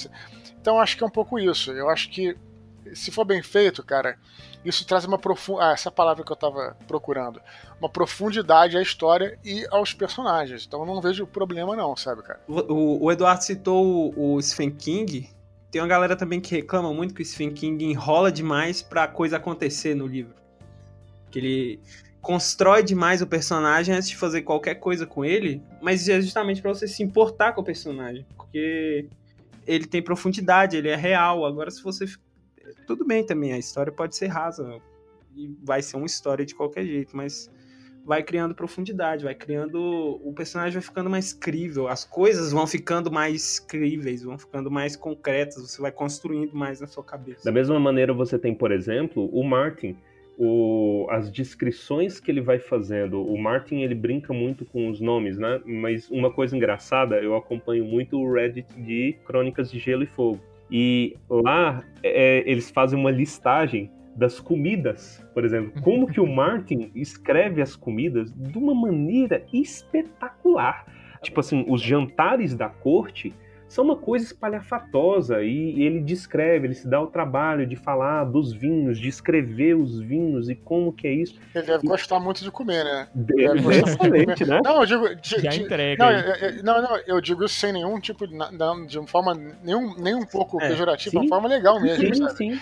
Então 0.60 0.78
acho 0.78 0.96
que 0.96 1.02
é 1.02 1.06
um 1.06 1.10
pouco 1.10 1.38
isso. 1.38 1.72
Eu 1.72 1.88
acho 1.88 2.10
que 2.10 2.36
se 2.94 3.10
for 3.10 3.24
bem 3.24 3.42
feito, 3.42 3.82
cara, 3.82 4.18
isso 4.64 4.86
traz 4.86 5.04
uma 5.04 5.18
profundidade. 5.18 5.70
Ah, 5.70 5.74
essa 5.74 5.90
palavra 5.90 6.24
que 6.24 6.30
eu 6.30 6.34
estava 6.34 6.76
procurando. 6.86 7.40
Uma 7.80 7.88
profundidade 7.88 8.76
à 8.76 8.82
história 8.82 9.38
e 9.44 9.66
aos 9.70 9.92
personagens. 9.92 10.64
Então 10.66 10.80
eu 10.80 10.86
não 10.86 11.00
vejo 11.00 11.26
problema, 11.26 11.76
não, 11.76 11.96
sabe, 11.96 12.22
cara? 12.22 12.40
O, 12.46 13.06
o 13.06 13.12
Eduardo 13.12 13.44
citou 13.44 14.12
o, 14.16 14.36
o 14.36 14.40
King. 14.78 15.28
Tem 15.70 15.80
uma 15.80 15.88
galera 15.88 16.14
também 16.14 16.40
que 16.40 16.54
reclama 16.54 16.92
muito 16.92 17.14
que 17.14 17.22
o 17.22 17.24
Stephen 17.24 17.52
King 17.52 17.84
enrola 17.84 18.30
demais 18.30 18.82
pra 18.82 19.08
coisa 19.08 19.38
acontecer 19.38 19.94
no 19.94 20.06
livro. 20.06 20.34
Que 21.30 21.38
ele 21.38 21.80
constrói 22.20 22.84
demais 22.84 23.20
o 23.20 23.26
personagem 23.26 23.94
antes 23.94 24.08
de 24.08 24.16
fazer 24.16 24.42
qualquer 24.42 24.76
coisa 24.76 25.04
com 25.04 25.24
ele, 25.24 25.60
mas 25.80 26.08
é 26.08 26.20
justamente 26.20 26.62
para 26.62 26.72
você 26.72 26.86
se 26.86 27.02
importar 27.02 27.52
com 27.52 27.62
o 27.62 27.64
personagem, 27.64 28.24
porque 28.36 29.08
ele 29.66 29.86
tem 29.86 30.00
profundidade, 30.00 30.76
ele 30.76 30.88
é 30.88 30.94
real. 30.94 31.44
Agora, 31.44 31.70
se 31.70 31.82
você 31.82 32.06
tudo 32.86 33.04
bem 33.04 33.24
também, 33.24 33.52
a 33.52 33.58
história 33.58 33.92
pode 33.92 34.16
ser 34.16 34.26
rasa 34.26 34.80
e 35.36 35.54
vai 35.62 35.82
ser 35.82 35.96
uma 35.96 36.06
história 36.06 36.44
de 36.44 36.54
qualquer 36.54 36.84
jeito, 36.84 37.16
mas 37.16 37.50
vai 38.04 38.22
criando 38.22 38.54
profundidade, 38.54 39.24
vai 39.24 39.34
criando. 39.34 40.20
O 40.22 40.32
personagem 40.32 40.74
vai 40.74 40.82
ficando 40.82 41.08
mais 41.08 41.32
crível, 41.32 41.88
as 41.88 42.04
coisas 42.04 42.52
vão 42.52 42.66
ficando 42.66 43.10
mais 43.10 43.58
críveis, 43.58 44.22
vão 44.22 44.38
ficando 44.38 44.70
mais 44.70 44.96
concretas, 44.96 45.62
você 45.62 45.80
vai 45.80 45.92
construindo 45.92 46.54
mais 46.54 46.80
na 46.80 46.86
sua 46.86 47.04
cabeça. 47.04 47.44
Da 47.44 47.52
mesma 47.52 47.78
maneira, 47.78 48.12
você 48.12 48.38
tem, 48.38 48.54
por 48.54 48.72
exemplo, 48.72 49.26
o 49.32 49.42
Martin. 49.42 49.96
O, 50.38 51.06
as 51.10 51.30
descrições 51.30 52.18
que 52.18 52.30
ele 52.30 52.40
vai 52.40 52.58
fazendo, 52.58 53.22
o 53.22 53.38
Martin 53.38 53.82
ele 53.82 53.94
brinca 53.94 54.32
muito 54.32 54.64
com 54.64 54.88
os 54.88 54.98
nomes, 54.98 55.36
né? 55.36 55.60
Mas 55.64 56.10
uma 56.10 56.32
coisa 56.32 56.56
engraçada, 56.56 57.16
eu 57.16 57.36
acompanho 57.36 57.84
muito 57.84 58.18
o 58.18 58.32
Reddit 58.32 58.66
de 58.80 59.14
Crônicas 59.26 59.70
de 59.70 59.78
Gelo 59.78 60.02
e 60.02 60.06
Fogo. 60.06 60.40
E 60.72 61.18
lá 61.28 61.84
é, 62.02 62.42
eles 62.50 62.70
fazem 62.70 62.98
uma 62.98 63.10
listagem 63.10 63.90
das 64.16 64.40
comidas, 64.40 65.22
por 65.34 65.44
exemplo. 65.44 65.82
Como 65.82 66.06
que 66.06 66.18
o 66.18 66.26
Martin 66.26 66.90
escreve 66.94 67.60
as 67.60 67.76
comidas 67.76 68.32
de 68.32 68.56
uma 68.56 68.74
maneira 68.74 69.44
espetacular. 69.52 70.86
Tipo 71.20 71.40
assim, 71.40 71.64
os 71.68 71.82
jantares 71.82 72.54
da 72.54 72.70
corte 72.70 73.34
são 73.72 73.84
uma 73.84 73.96
coisa 73.96 74.26
espalhafatosa 74.26 75.42
e 75.42 75.82
ele 75.82 76.00
descreve, 76.00 76.66
ele 76.66 76.74
se 76.74 76.86
dá 76.86 77.00
o 77.00 77.06
trabalho 77.06 77.66
de 77.66 77.74
falar 77.74 78.24
dos 78.24 78.52
vinhos, 78.52 78.98
de 78.98 79.08
escrever 79.08 79.74
os 79.74 79.98
vinhos 79.98 80.50
e 80.50 80.54
como 80.54 80.92
que 80.92 81.06
é 81.06 81.14
isso. 81.14 81.40
Ele 81.54 81.64
deve 81.64 81.86
e... 81.86 81.88
gostar 81.88 82.20
muito 82.20 82.44
de 82.44 82.50
comer, 82.50 82.84
né? 82.84 83.08
Deve 83.14 83.74
é 83.74 83.78
excelente, 83.80 84.44
né? 84.44 84.60
Não, 84.62 84.80
eu 84.80 84.86
digo. 84.86 85.14
De, 85.16 85.40
Já 85.40 85.50
de, 85.50 85.62
entrega. 85.62 86.04
Não, 86.04 86.12
eu, 86.12 86.62
não, 86.62 86.82
não, 86.82 86.96
eu 87.06 87.20
digo 87.22 87.44
isso 87.44 87.54
sem 87.54 87.72
nenhum 87.72 87.98
tipo 87.98 88.26
de. 88.26 88.36
de 88.88 88.98
uma 88.98 89.08
forma 89.08 89.34
nenhum, 89.64 89.96
nem 89.96 90.14
um 90.14 90.26
pouco 90.26 90.60
é, 90.60 90.68
pejorativa, 90.68 91.18
uma 91.18 91.28
forma 91.28 91.48
legal 91.48 91.80
mesmo. 91.80 92.14
Sim, 92.14 92.22
sabe? 92.22 92.36
sim 92.36 92.60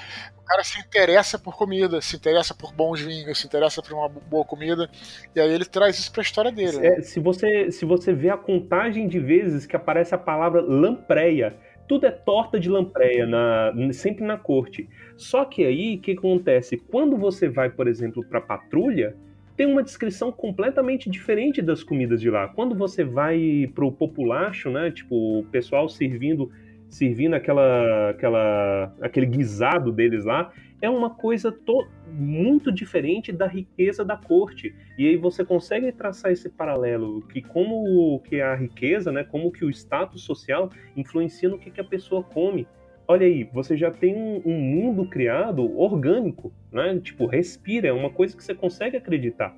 cara 0.50 0.64
se 0.64 0.80
interessa 0.80 1.38
por 1.38 1.56
comida, 1.56 2.00
se 2.00 2.16
interessa 2.16 2.52
por 2.52 2.72
bons 2.72 3.00
vinhos, 3.00 3.38
se 3.38 3.46
interessa 3.46 3.80
por 3.80 3.92
uma 3.92 4.08
boa 4.08 4.44
comida, 4.44 4.90
e 5.34 5.40
aí 5.40 5.52
ele 5.52 5.64
traz 5.64 5.96
isso 5.96 6.12
pra 6.12 6.22
história 6.22 6.50
dele. 6.50 6.78
Né? 6.78 6.88
É, 6.88 7.02
se, 7.02 7.20
você, 7.20 7.70
se 7.70 7.84
você 7.84 8.12
vê 8.12 8.30
a 8.30 8.36
contagem 8.36 9.06
de 9.06 9.20
vezes 9.20 9.64
que 9.64 9.76
aparece 9.76 10.12
a 10.12 10.18
palavra 10.18 10.60
lampreia, 10.60 11.56
tudo 11.86 12.04
é 12.04 12.10
torta 12.10 12.58
de 12.58 12.68
lampreia, 12.68 13.26
na, 13.26 13.72
sempre 13.92 14.24
na 14.24 14.36
corte. 14.36 14.88
Só 15.16 15.44
que 15.44 15.64
aí, 15.64 15.96
o 15.96 16.00
que 16.00 16.12
acontece? 16.12 16.76
Quando 16.76 17.16
você 17.16 17.48
vai, 17.48 17.70
por 17.70 17.86
exemplo, 17.86 18.24
pra 18.24 18.40
patrulha, 18.40 19.14
tem 19.56 19.66
uma 19.66 19.82
descrição 19.82 20.32
completamente 20.32 21.08
diferente 21.08 21.62
das 21.62 21.84
comidas 21.84 22.20
de 22.20 22.30
lá. 22.30 22.48
Quando 22.48 22.74
você 22.74 23.04
vai 23.04 23.70
pro 23.74 23.92
populacho, 23.92 24.70
né, 24.70 24.90
tipo, 24.90 25.40
o 25.40 25.44
pessoal 25.44 25.88
servindo 25.88 26.50
servindo 26.90 27.34
aquela, 27.34 28.10
aquela, 28.10 28.92
aquele 29.00 29.26
guisado 29.26 29.90
deles 29.92 30.24
lá, 30.24 30.52
é 30.82 30.90
uma 30.90 31.10
coisa 31.10 31.52
to, 31.52 31.86
muito 32.08 32.72
diferente 32.72 33.30
da 33.32 33.46
riqueza 33.46 34.04
da 34.04 34.16
corte. 34.16 34.74
E 34.98 35.08
aí 35.08 35.16
você 35.16 35.44
consegue 35.44 35.92
traçar 35.92 36.32
esse 36.32 36.48
paralelo 36.48 37.22
que 37.28 37.40
como 37.40 38.20
que 38.20 38.40
a 38.40 38.54
riqueza, 38.54 39.12
né, 39.12 39.24
como 39.24 39.52
que 39.52 39.64
o 39.64 39.70
status 39.70 40.22
social 40.22 40.70
influencia 40.96 41.48
no 41.48 41.58
que, 41.58 41.70
que 41.70 41.80
a 41.80 41.84
pessoa 41.84 42.22
come. 42.22 42.66
Olha 43.06 43.26
aí, 43.26 43.48
você 43.52 43.76
já 43.76 43.90
tem 43.90 44.14
um, 44.14 44.42
um 44.44 44.58
mundo 44.58 45.04
criado 45.04 45.76
orgânico, 45.76 46.52
né? 46.70 46.98
Tipo, 47.02 47.26
respira, 47.26 47.88
é 47.88 47.92
uma 47.92 48.10
coisa 48.10 48.36
que 48.36 48.42
você 48.42 48.54
consegue 48.54 48.96
acreditar 48.96 49.56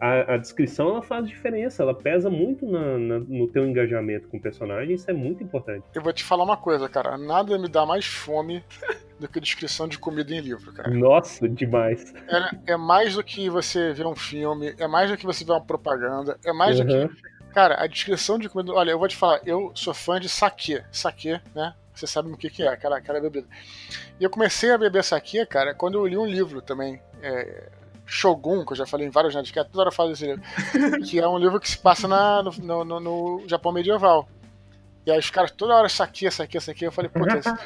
a, 0.00 0.34
a, 0.34 0.36
descrição 0.36 0.88
ela 0.88 1.02
faz 1.02 1.26
diferença, 1.26 1.82
ela 1.82 1.94
pesa 1.94 2.28
muito 2.28 2.66
na, 2.66 2.98
na, 2.98 3.18
no 3.20 3.48
teu 3.48 3.66
engajamento 3.66 4.28
com 4.28 4.36
o 4.36 4.40
personagem, 4.40 4.94
isso 4.94 5.10
é 5.10 5.14
muito 5.14 5.42
importante. 5.42 5.84
Eu 5.94 6.02
vou 6.02 6.12
te 6.12 6.24
falar 6.24 6.44
uma 6.44 6.56
coisa, 6.56 6.88
cara, 6.88 7.16
nada 7.16 7.58
me 7.58 7.68
dá 7.68 7.86
mais 7.86 8.06
fome 8.06 8.64
do 9.18 9.28
que 9.28 9.40
descrição 9.40 9.86
de 9.88 9.98
comida 9.98 10.34
em 10.34 10.40
livro, 10.40 10.72
cara. 10.72 10.90
Nossa, 10.90 11.48
demais. 11.48 12.12
É, 12.28 12.72
é 12.72 12.76
mais 12.76 13.14
do 13.14 13.22
que 13.22 13.48
você 13.48 13.92
ver 13.92 14.06
um 14.06 14.16
filme, 14.16 14.74
é 14.78 14.86
mais 14.86 15.10
do 15.10 15.16
que 15.16 15.26
você 15.26 15.44
ver 15.44 15.52
uma 15.52 15.64
propaganda, 15.64 16.38
é 16.44 16.52
mais 16.52 16.78
uhum. 16.80 16.86
do 16.86 17.08
que. 17.08 17.34
Cara, 17.54 17.80
a 17.80 17.86
descrição 17.86 18.36
de 18.36 18.48
comida. 18.48 18.72
Olha, 18.72 18.90
eu 18.90 18.98
vou 18.98 19.06
te 19.06 19.16
falar, 19.16 19.40
eu 19.46 19.70
sou 19.76 19.94
fã 19.94 20.18
de 20.18 20.28
saque. 20.28 20.82
Saque, 20.90 21.40
né? 21.54 21.72
Você 21.94 22.04
sabe 22.04 22.28
o 22.28 22.36
que, 22.36 22.50
que 22.50 22.64
é, 22.64 22.68
aquela, 22.68 22.98
aquela 22.98 23.20
bebida. 23.20 23.46
E 24.18 24.24
eu 24.24 24.28
comecei 24.28 24.72
a 24.72 24.78
beber 24.78 25.04
saque, 25.04 25.46
cara, 25.46 25.72
quando 25.72 25.94
eu 25.94 26.04
li 26.04 26.18
um 26.18 26.26
livro 26.26 26.60
também. 26.60 27.00
É, 27.22 27.68
Shogun, 28.06 28.64
que 28.64 28.72
eu 28.72 28.76
já 28.76 28.86
falei 28.86 29.06
em 29.06 29.10
vários 29.10 29.34
Nerdcasts, 29.34 29.72
toda 29.72 29.82
hora 29.82 29.88
eu 29.88 29.94
falo 29.94 30.10
desse 30.10 30.26
livro. 30.26 30.42
que 31.04 31.18
é 31.18 31.28
um 31.28 31.38
livro 31.38 31.58
que 31.58 31.68
se 31.68 31.78
passa 31.78 32.06
na, 32.06 32.42
no, 32.42 32.84
no, 32.84 33.00
no 33.00 33.44
Japão 33.46 33.72
medieval. 33.72 34.28
E 35.06 35.10
aí 35.10 35.18
os 35.18 35.30
caras 35.30 35.50
toda 35.50 35.74
hora 35.74 35.88
saquia, 35.88 36.30
saquia, 36.30 36.60
saquia. 36.60 36.88
Eu 36.88 36.92
falei, 36.92 37.10
puta, 37.10 37.40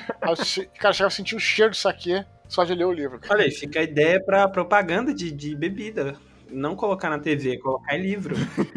cara, 0.79 0.93
chegava 0.93 1.07
a 1.07 1.11
sentir 1.11 1.37
o 1.37 1.41
cheiro 1.41 1.71
do 1.71 1.77
saque 1.77 2.25
só 2.49 2.65
de 2.65 2.75
ler 2.75 2.85
o 2.85 2.93
livro. 2.93 3.21
Olha 3.29 3.45
aí, 3.45 3.51
fica 3.51 3.81
a 3.81 3.83
ideia 3.83 4.21
pra 4.21 4.49
propaganda 4.49 5.15
de, 5.15 5.31
de 5.31 5.55
bebida. 5.55 6.17
Não 6.51 6.75
colocar 6.75 7.11
na 7.11 7.19
TV, 7.19 7.59
colocar 7.59 7.97
em 7.97 8.03
livro. 8.03 8.35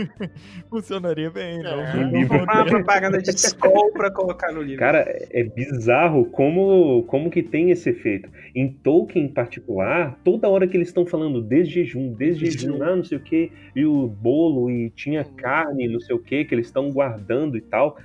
Funcionaria 0.69 1.29
bem, 1.29 1.61
não. 1.61 1.79
É, 1.79 2.11
não 2.11 2.27
comprar 2.27 2.55
uma 2.57 2.65
propaganda 2.65 3.21
de 3.21 3.29
Skol 3.31 3.91
pra 3.93 4.11
colocar 4.11 4.51
no 4.51 4.61
livro. 4.61 4.79
Cara, 4.79 5.05
é 5.07 5.43
bizarro 5.43 6.25
como, 6.25 7.03
como 7.03 7.29
que 7.29 7.41
tem 7.41 7.71
esse 7.71 7.89
efeito. 7.89 8.29
Em 8.53 8.67
Tolkien 8.67 9.25
em 9.25 9.29
particular, 9.29 10.19
toda 10.23 10.49
hora 10.49 10.67
que 10.67 10.75
eles 10.75 10.89
estão 10.89 11.05
falando 11.05 11.41
desde 11.41 11.75
jejum, 11.75 12.13
desde 12.13 12.51
jejum, 12.51 12.81
ah, 12.83 12.95
não 12.95 13.03
sei 13.03 13.17
o 13.17 13.21
que, 13.21 13.51
e 13.75 13.85
o 13.85 14.07
bolo, 14.07 14.69
e 14.69 14.89
tinha 14.89 15.23
carne, 15.23 15.87
não 15.87 15.99
sei 15.99 16.15
o 16.15 16.19
que, 16.19 16.45
que 16.45 16.53
eles 16.53 16.67
estão 16.67 16.89
guardando 16.89 17.57
e 17.57 17.61
tal 17.61 17.97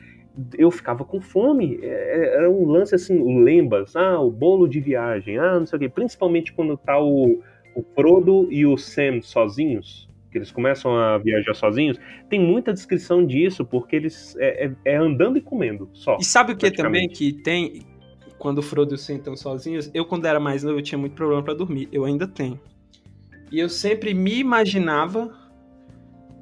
eu 0.58 0.70
ficava 0.70 1.04
com 1.04 1.20
fome. 1.20 1.78
É, 1.82 1.86
é, 1.86 2.36
era 2.36 2.50
um 2.50 2.66
lance 2.66 2.94
assim, 2.94 3.18
o 3.18 3.38
lembas, 3.40 3.96
ah, 3.96 4.20
o 4.20 4.30
bolo 4.30 4.68
de 4.68 4.80
viagem, 4.80 5.38
ah, 5.38 5.58
não 5.58 5.66
sei 5.66 5.76
o 5.76 5.80
quê. 5.80 5.88
Principalmente 5.88 6.52
quando 6.52 6.76
tá 6.76 7.00
o, 7.00 7.42
o 7.76 7.84
Frodo 7.94 8.48
e 8.50 8.64
o 8.64 8.78
Sam 8.78 9.20
sozinhos, 9.20 10.08
que 10.32 10.38
eles 10.38 10.50
começam 10.50 10.96
a 10.96 11.18
viajar 11.18 11.54
sozinhos. 11.54 11.98
Tem 12.30 12.40
muita 12.40 12.72
descrição 12.72 13.24
disso, 13.24 13.66
porque 13.66 13.94
eles 13.94 14.34
é, 14.38 14.66
é, 14.66 14.72
é 14.86 14.96
andando 14.96 15.36
e 15.36 15.42
comendo 15.42 15.90
só. 15.92 16.16
E 16.18 16.24
sabe 16.24 16.54
o 16.54 16.56
que 16.56 16.70
também 16.70 17.06
que 17.06 17.34
tem 17.34 17.82
quando 18.38 18.58
o 18.58 18.62
Frodo 18.62 18.94
e 18.94 18.96
o 18.96 18.98
Sam 18.98 19.16
estão 19.16 19.36
sozinhos? 19.36 19.90
Eu, 19.92 20.06
quando 20.06 20.24
era 20.24 20.40
mais 20.40 20.62
novo, 20.62 20.78
eu 20.78 20.82
tinha 20.82 20.98
muito 20.98 21.14
problema 21.14 21.42
para 21.42 21.52
dormir. 21.52 21.86
Eu 21.92 22.06
ainda 22.06 22.26
tenho. 22.26 22.58
E 23.52 23.60
eu 23.60 23.68
sempre 23.68 24.14
me 24.14 24.38
imaginava 24.38 25.30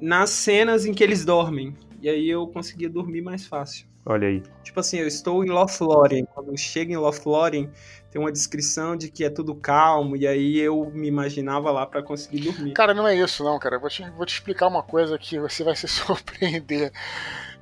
nas 0.01 0.31
cenas 0.31 0.87
em 0.87 0.95
que 0.95 1.03
eles 1.03 1.25
dormem. 1.25 1.75
E 2.01 2.09
aí 2.09 2.31
eu 2.31 2.47
conseguia 2.47 2.89
dormir 2.89 3.23
mais 3.23 3.45
fácil. 3.45 3.87
Olha 4.07 4.29
aí. 4.29 4.43
Tipo 4.63 4.81
assim, 4.81 4.99
eu 4.99 5.07
estou 5.07 5.45
em 5.45 5.49
Lothlórien. 5.49 6.27
Quando 6.35 6.57
chego 6.59 6.93
em 6.93 6.97
Lothlórien, 6.97 7.71
tem 8.15 8.23
uma 8.23 8.31
descrição 8.31 8.97
de 8.97 9.11
que 9.11 9.25
é 9.25 9.29
tudo 9.29 9.57
calmo, 9.57 10.15
e 10.15 10.25
aí 10.25 10.57
eu 10.61 10.89
me 10.95 11.09
imaginava 11.09 11.73
lá 11.73 11.85
para 11.85 12.01
conseguir 12.01 12.43
dormir. 12.43 12.73
Cara, 12.73 12.95
não 12.95 13.09
é 13.09 13.17
isso 13.17 13.43
não, 13.43 13.59
cara. 13.59 13.77
Vou 13.77 13.91
te, 13.91 14.09
vou 14.11 14.25
te 14.25 14.35
explicar 14.35 14.69
uma 14.69 14.85
coisa 14.85 15.19
que 15.19 15.37
você 15.37 15.65
vai 15.65 15.75
se 15.75 15.89
surpreender. 15.91 16.93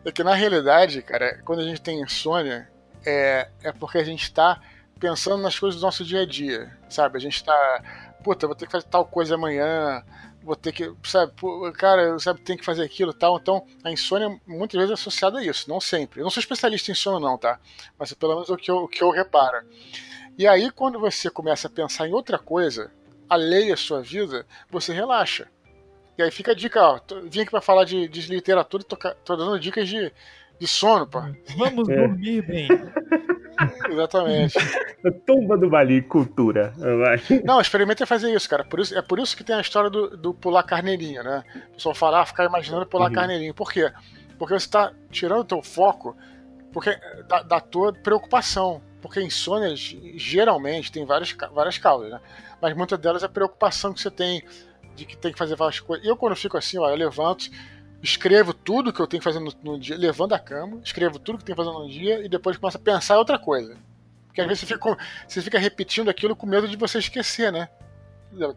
É 0.05 0.13
que 0.13 0.23
na 0.23 0.35
realidade, 0.35 1.01
cara, 1.01 1.41
quando 1.43 1.61
a 1.61 1.65
gente 1.65 1.81
tem 1.81 2.03
insônia, 2.03 2.69
é, 3.03 3.49
é 3.63 3.73
porque 3.73 3.97
a 3.97 4.05
gente 4.05 4.25
está 4.25 4.61
pensando 5.01 5.43
nas 5.43 5.59
coisas 5.59 5.81
do 5.81 5.87
nosso 5.87 6.05
dia 6.05 6.21
a 6.21 6.27
dia, 6.27 6.71
sabe? 6.87 7.17
A 7.17 7.21
gente 7.21 7.37
está, 7.37 7.83
puta, 8.23 8.47
vou 8.47 8.55
ter 8.55 8.67
que 8.67 8.73
fazer 8.73 8.85
tal 8.89 9.07
coisa 9.07 9.37
amanhã, 9.37 10.05
vou 10.43 10.55
ter 10.55 10.73
que, 10.73 10.93
sabe, 11.03 11.33
cara, 11.79 12.19
sabe, 12.19 12.43
tem 12.43 12.59
que 12.59 12.65
fazer 12.65 12.83
aquilo 12.83 13.15
tal. 13.15 13.39
Então, 13.39 13.67
a 13.83 13.91
insônia 13.91 14.39
muitas 14.47 14.77
vezes 14.77 14.91
é 14.91 14.95
associada 15.01 15.39
a 15.39 15.43
isso, 15.43 15.67
não 15.71 15.81
sempre. 15.81 16.21
Eu 16.21 16.25
não 16.25 16.31
sou 16.31 16.43
especialista 16.43 16.93
em 16.93 16.95
sono, 16.95 17.19
não, 17.19 17.39
tá? 17.39 17.59
Mas 17.99 18.13
pelo 18.13 18.35
menos 18.35 18.51
o 18.51 18.57
que 18.59 18.71
eu, 18.71 18.85
o 18.85 18.89
que 18.89 19.03
eu 19.03 19.09
reparo. 19.09 19.65
E 20.39 20.47
aí, 20.47 20.71
quando 20.71 20.99
você 20.99 21.31
começa 21.31 21.69
a 21.69 21.71
pensar 21.71 22.09
em 22.09 22.13
outra 22.13 22.39
coisa, 22.39 22.91
alheia 23.29 23.75
à 23.75 23.77
sua 23.77 24.03
vida, 24.03 24.47
você 24.71 24.93
relaxa. 24.93 25.49
E 26.17 26.23
aí 26.23 26.31
fica 26.31 26.53
a 26.53 26.55
dica, 26.55 26.83
ó, 26.83 26.99
tô, 26.99 27.21
vim 27.23 27.41
aqui 27.41 27.51
pra 27.51 27.61
falar 27.61 27.85
de, 27.85 28.07
de 28.09 28.21
literatura 28.29 28.83
e 28.83 28.87
tô, 28.87 28.97
tô 28.97 29.37
dando 29.37 29.59
dicas 29.59 29.89
de, 29.89 30.13
de 30.59 30.67
sono, 30.67 31.07
pô. 31.07 31.21
Vamos 31.57 31.89
é. 31.89 31.97
dormir 31.97 32.43
bem. 32.43 32.69
Exatamente. 33.91 34.55
Tumba 35.27 35.57
do 35.57 35.69
Bali, 35.69 36.03
cultura. 36.03 36.73
Não, 37.45 37.61
experimente 37.61 38.05
fazer 38.07 38.35
isso, 38.35 38.49
cara. 38.49 38.65
Por 38.65 38.81
isso, 38.81 38.97
é 38.97 39.03
por 39.03 39.19
isso 39.19 39.37
que 39.37 39.45
tem 39.45 39.57
a 39.57 39.61
história 39.61 39.91
do, 39.91 40.17
do 40.17 40.35
pular 40.35 40.63
carneirinho, 40.63 41.23
né? 41.23 41.45
O 41.71 41.75
pessoal 41.75 41.95
fala, 41.95 42.23
ah, 42.23 42.27
ficar 42.27 42.45
imaginando 42.45 42.87
pular 42.87 43.09
uhum. 43.09 43.15
carneirinho. 43.15 43.55
Por 43.55 43.73
quê? 43.73 43.91
Porque 44.39 44.55
você 44.55 44.67
está 44.67 44.93
tirando 45.11 45.41
o 45.41 45.45
teu 45.45 45.63
foco 45.63 46.17
porque, 46.73 46.99
da, 47.29 47.43
da 47.43 47.61
tua 47.61 47.93
preocupação. 47.93 48.83
Porque 49.03 49.21
insônia, 49.21 49.75
geralmente, 50.15 50.93
tem 50.93 51.05
várias, 51.05 51.33
várias 51.53 51.77
causas, 51.77 52.13
né? 52.13 52.21
Mas 52.61 52.75
muitas 52.77 52.99
delas 52.99 53.25
é 53.25 53.27
a 53.27 53.29
preocupação 53.29 53.93
que 53.93 54.01
você 54.01 54.11
tem 54.11 54.43
de 54.95 55.05
que 55.05 55.17
tem 55.17 55.33
que 55.33 55.39
fazer 55.39 55.57
várias 55.57 55.81
coisas. 55.81 56.07
Eu, 56.07 56.17
quando 56.17 56.37
fico 56.37 56.57
assim, 56.57 56.79
ó, 56.79 56.89
eu 56.89 56.95
levanto, 56.95 57.51
escrevo 58.03 58.55
tudo 58.55 58.93
que 58.93 59.01
eu 59.01 59.07
tenho 59.07 59.21
que 59.21 59.25
fazer 59.25 59.41
no, 59.41 59.53
no, 59.63 59.79
dia, 59.79 59.97
levando 59.97 60.35
a 60.35 60.39
cama, 60.39 60.81
escrevo 60.85 61.19
tudo 61.19 61.39
que 61.39 61.45
tenho 61.45 61.57
que 61.57 61.65
fazer 61.65 61.77
no 61.77 61.89
dia 61.89 62.25
e 62.25 62.29
depois 62.29 62.57
começo 62.57 62.77
a 62.77 62.81
pensar 62.81 63.15
em 63.15 63.19
outra 63.19 63.39
coisa. 63.39 63.77
Porque 64.27 64.41
às 64.41 64.47
vezes 64.47 64.61
você 64.61 64.67
fica, 64.67 64.99
você 65.27 65.43
fica 65.43 65.59
repetindo 65.59 66.09
aquilo 66.09 66.37
com 66.37 66.47
medo 66.47 66.69
de 66.69 66.77
você 66.77 66.99
esquecer, 66.99 67.53
né? 67.53 67.69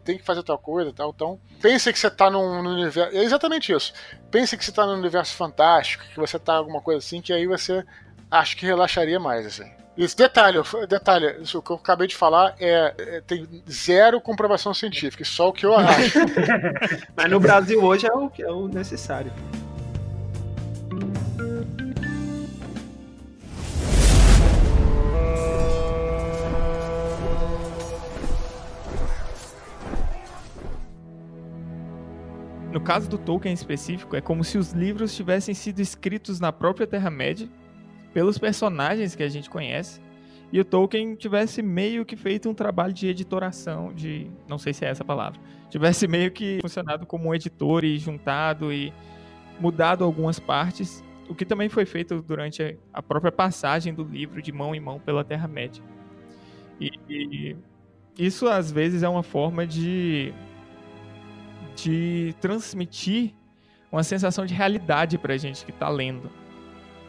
Tem 0.04 0.16
que 0.16 0.24
fazer 0.24 0.42
tal 0.42 0.58
coisa 0.58 0.90
tal. 0.92 1.10
Então, 1.14 1.38
pense 1.60 1.92
que 1.92 1.98
você 1.98 2.06
está 2.06 2.30
num, 2.30 2.62
num, 2.62 2.74
universo. 2.74 3.14
É 3.14 3.22
exatamente 3.22 3.72
isso. 3.72 3.92
Pense 4.30 4.56
que 4.56 4.64
você 4.64 4.70
está 4.70 4.86
num 4.86 4.94
universo 4.94 5.34
fantástico, 5.34 6.04
que 6.04 6.16
você 6.16 6.38
está 6.38 6.54
alguma 6.54 6.80
coisa 6.80 6.98
assim, 6.98 7.20
que 7.20 7.32
aí 7.32 7.46
você 7.46 7.84
acho 8.30 8.56
que 8.56 8.66
relaxaria 8.66 9.18
mais, 9.18 9.46
assim. 9.46 9.70
Isso, 9.96 10.14
detalhe, 10.14 10.58
detalhe, 10.86 11.40
isso 11.40 11.62
que 11.62 11.70
eu 11.70 11.76
acabei 11.76 12.06
de 12.06 12.14
falar 12.14 12.54
é, 12.60 12.94
é, 12.98 13.20
tem 13.22 13.48
zero 13.70 14.20
comprovação 14.20 14.74
científica, 14.74 15.24
só 15.24 15.48
o 15.48 15.52
que 15.54 15.64
eu 15.64 15.74
acho. 15.74 16.18
Mas 17.16 17.30
no 17.30 17.40
Brasil 17.40 17.82
hoje 17.82 18.06
é 18.06 18.12
o, 18.12 18.30
é 18.38 18.50
o 18.50 18.68
necessário. 18.68 19.32
No 32.70 32.82
caso 32.82 33.08
do 33.08 33.16
Tolkien 33.16 33.52
em 33.52 33.54
específico, 33.54 34.14
é 34.14 34.20
como 34.20 34.44
se 34.44 34.58
os 34.58 34.72
livros 34.72 35.16
tivessem 35.16 35.54
sido 35.54 35.80
escritos 35.80 36.38
na 36.38 36.52
própria 36.52 36.86
Terra-média 36.86 37.48
pelos 38.16 38.38
personagens 38.38 39.14
que 39.14 39.22
a 39.22 39.28
gente 39.28 39.50
conhece. 39.50 40.00
E 40.50 40.58
o 40.58 40.64
Tolkien 40.64 41.14
tivesse 41.16 41.60
meio 41.60 42.02
que 42.02 42.16
feito 42.16 42.48
um 42.48 42.54
trabalho 42.54 42.90
de 42.90 43.06
editoração, 43.06 43.92
de. 43.92 44.30
não 44.48 44.56
sei 44.56 44.72
se 44.72 44.86
é 44.86 44.88
essa 44.88 45.02
a 45.02 45.06
palavra. 45.06 45.38
Tivesse 45.68 46.08
meio 46.08 46.30
que 46.30 46.58
funcionado 46.62 47.04
como 47.04 47.28
um 47.28 47.34
editor 47.34 47.84
e 47.84 47.98
juntado 47.98 48.72
e 48.72 48.90
mudado 49.60 50.02
algumas 50.02 50.40
partes. 50.40 51.04
O 51.28 51.34
que 51.34 51.44
também 51.44 51.68
foi 51.68 51.84
feito 51.84 52.22
durante 52.22 52.78
a 52.90 53.02
própria 53.02 53.30
passagem 53.30 53.92
do 53.92 54.02
livro 54.02 54.40
de 54.40 54.50
mão 54.50 54.74
em 54.74 54.80
mão 54.80 54.98
pela 54.98 55.22
Terra-média. 55.22 55.84
E, 56.80 56.90
e 57.10 57.56
isso 58.18 58.48
às 58.48 58.72
vezes 58.72 59.02
é 59.02 59.08
uma 59.10 59.22
forma 59.22 59.66
de, 59.66 60.32
de 61.74 62.34
transmitir 62.40 63.34
uma 63.92 64.02
sensação 64.02 64.46
de 64.46 64.54
realidade 64.54 65.18
pra 65.18 65.36
gente 65.36 65.66
que 65.66 65.72
tá 65.72 65.90
lendo 65.90 66.30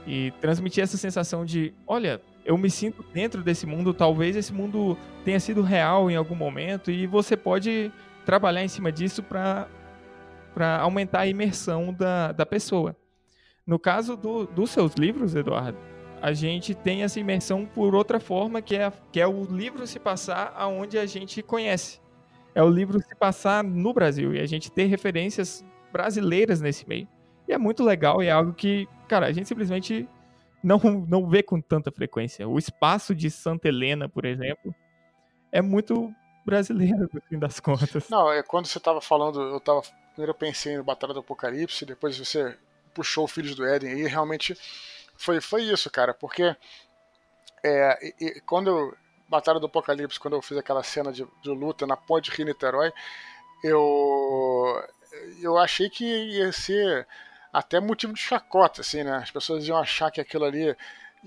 e 0.08 0.32
transmitir 0.40 0.84
essa 0.84 0.98
sensação 0.98 1.46
de, 1.46 1.74
olha, 1.86 2.22
eu 2.46 2.58
me 2.58 2.70
sinto 2.70 3.04
dentro 3.14 3.44
desse 3.44 3.66
mundo, 3.66 3.94
talvez 3.94 4.36
esse 4.38 4.54
mundo 4.54 4.98
tenha 5.26 5.40
sido 5.40 5.62
real 5.62 6.10
em 6.10 6.16
algum 6.16 6.34
momento 6.34 6.90
e 6.90 7.06
você 7.06 7.36
pode 7.36 7.92
trabalhar 8.26 8.64
em 8.64 8.70
cima 8.70 8.90
disso 8.90 9.22
para 9.22 9.68
aumentar 10.80 11.20
a 11.20 11.28
imersão 11.28 11.94
da, 11.94 12.32
da 12.32 12.46
pessoa. 12.46 12.96
No 13.66 13.78
caso 13.78 14.16
do, 14.16 14.46
dos 14.46 14.70
seus 14.70 14.94
livros, 14.94 15.36
Eduardo, 15.36 15.78
a 16.22 16.32
gente 16.32 16.74
tem 16.74 17.04
essa 17.04 17.20
imersão 17.20 17.66
por 17.66 17.94
outra 17.94 18.20
forma, 18.20 18.62
que 18.62 18.78
é, 18.78 18.92
que 19.12 19.20
é 19.20 19.28
o 19.28 19.44
livro 19.44 19.86
se 19.86 20.00
passar 20.00 20.54
aonde 20.58 20.98
a 20.98 21.06
gente 21.06 21.44
conhece. 21.44 22.00
É 22.56 22.64
o 22.64 22.70
livro 22.70 23.00
se 23.00 23.14
passar 23.16 23.64
no 23.64 23.94
Brasil 23.94 24.34
e 24.34 24.40
a 24.40 24.46
gente 24.46 24.72
ter 24.72 24.86
referências 24.86 25.66
brasileiras 25.92 26.62
nesse 26.62 26.88
meio. 26.88 27.08
E 27.48 27.54
é 27.54 27.58
muito 27.58 27.84
legal 27.84 28.24
e 28.24 28.28
é 28.28 28.32
algo 28.32 28.54
que, 28.54 28.88
cara, 29.08 29.28
a 29.28 29.32
gente 29.32 29.48
simplesmente 29.48 30.08
não, 30.64 30.78
não 31.08 31.28
vê 31.28 31.42
com 31.42 31.62
tanta 31.62 31.92
frequência. 31.92 32.48
O 32.48 32.58
espaço 32.58 33.16
de 33.16 33.30
Santa 33.30 33.68
Helena, 33.68 34.10
por 34.10 34.26
exemplo, 34.26 34.74
é 35.52 35.62
muito 35.62 36.14
brasileiro, 36.46 37.10
no 37.14 37.22
fim 37.22 37.38
das 37.38 37.60
contas. 37.60 38.10
Não, 38.10 38.32
é 38.32 38.42
quando 38.42 38.68
você 38.68 38.80
tava 38.80 39.02
falando, 39.02 39.42
eu 39.42 39.60
tava. 39.60 39.82
Primeiro 40.12 40.32
eu 40.32 40.36
pensei 40.36 40.78
no 40.78 40.84
Batalha 40.84 41.14
do 41.14 41.20
Apocalipse, 41.20 41.86
depois 41.86 42.18
você 42.18 42.58
puxou 42.94 43.28
Filhos 43.28 43.54
do 43.54 43.66
Éden 43.66 44.00
e 44.00 44.08
realmente 44.08 44.58
foi, 45.16 45.40
foi 45.40 45.64
isso, 45.64 45.92
cara, 45.92 46.14
porque 46.14 46.56
é, 47.64 48.08
e, 48.20 48.26
e, 48.26 48.42
quando 48.42 48.70
eu, 48.70 48.98
Batalha 49.30 49.60
do 49.60 49.66
Apocalipse, 49.68 50.20
quando 50.20 50.36
eu 50.36 50.42
fiz 50.42 50.58
aquela 50.58 50.82
cena 50.82 51.12
de, 51.12 51.28
de 51.42 51.50
luta 51.50 51.86
na 51.86 51.98
ponte 51.98 52.32
Rio-Niterói, 52.32 52.92
eu, 53.64 54.84
eu 55.42 55.58
achei 55.58 55.90
que 55.90 56.06
ia 56.06 56.52
ser 56.52 57.08
até 57.58 57.80
motivo 57.80 58.14
de 58.14 58.20
chacota, 58.20 58.82
assim, 58.82 59.04
né? 59.04 59.18
As 59.18 59.32
pessoas 59.32 59.68
iam 59.68 59.78
achar 59.78 60.12
que 60.12 60.22
aquilo 60.22 60.46
ali 60.46 60.76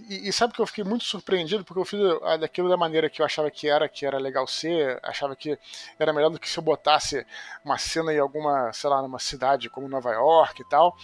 E, 0.08 0.28
e, 0.28 0.32
sabe 0.32 0.54
que 0.54 0.60
eu 0.60 0.66
fiquei 0.66 0.84
muito 0.84 1.04
surpreendido 1.04 1.64
porque 1.64 1.80
eu 1.80 1.84
fiz 1.84 2.00
daquilo 2.38 2.68
da 2.68 2.76
maneira 2.76 3.10
que 3.10 3.20
eu 3.20 3.26
achava 3.26 3.50
que 3.50 3.68
era, 3.68 3.88
que 3.88 4.06
era 4.06 4.18
legal 4.18 4.46
ser, 4.46 5.00
achava 5.02 5.34
que 5.34 5.58
era 5.98 6.12
melhor 6.12 6.30
do 6.30 6.38
que 6.38 6.48
se 6.48 6.56
eu 6.58 6.62
botasse 6.62 7.26
uma 7.64 7.76
cena 7.76 8.12
em 8.14 8.18
alguma, 8.20 8.72
sei 8.72 8.88
lá, 8.88 9.02
numa 9.02 9.18
cidade 9.18 9.68
como 9.68 9.88
Nova 9.88 10.12
York 10.12 10.62
e 10.62 10.68
tal. 10.68 10.96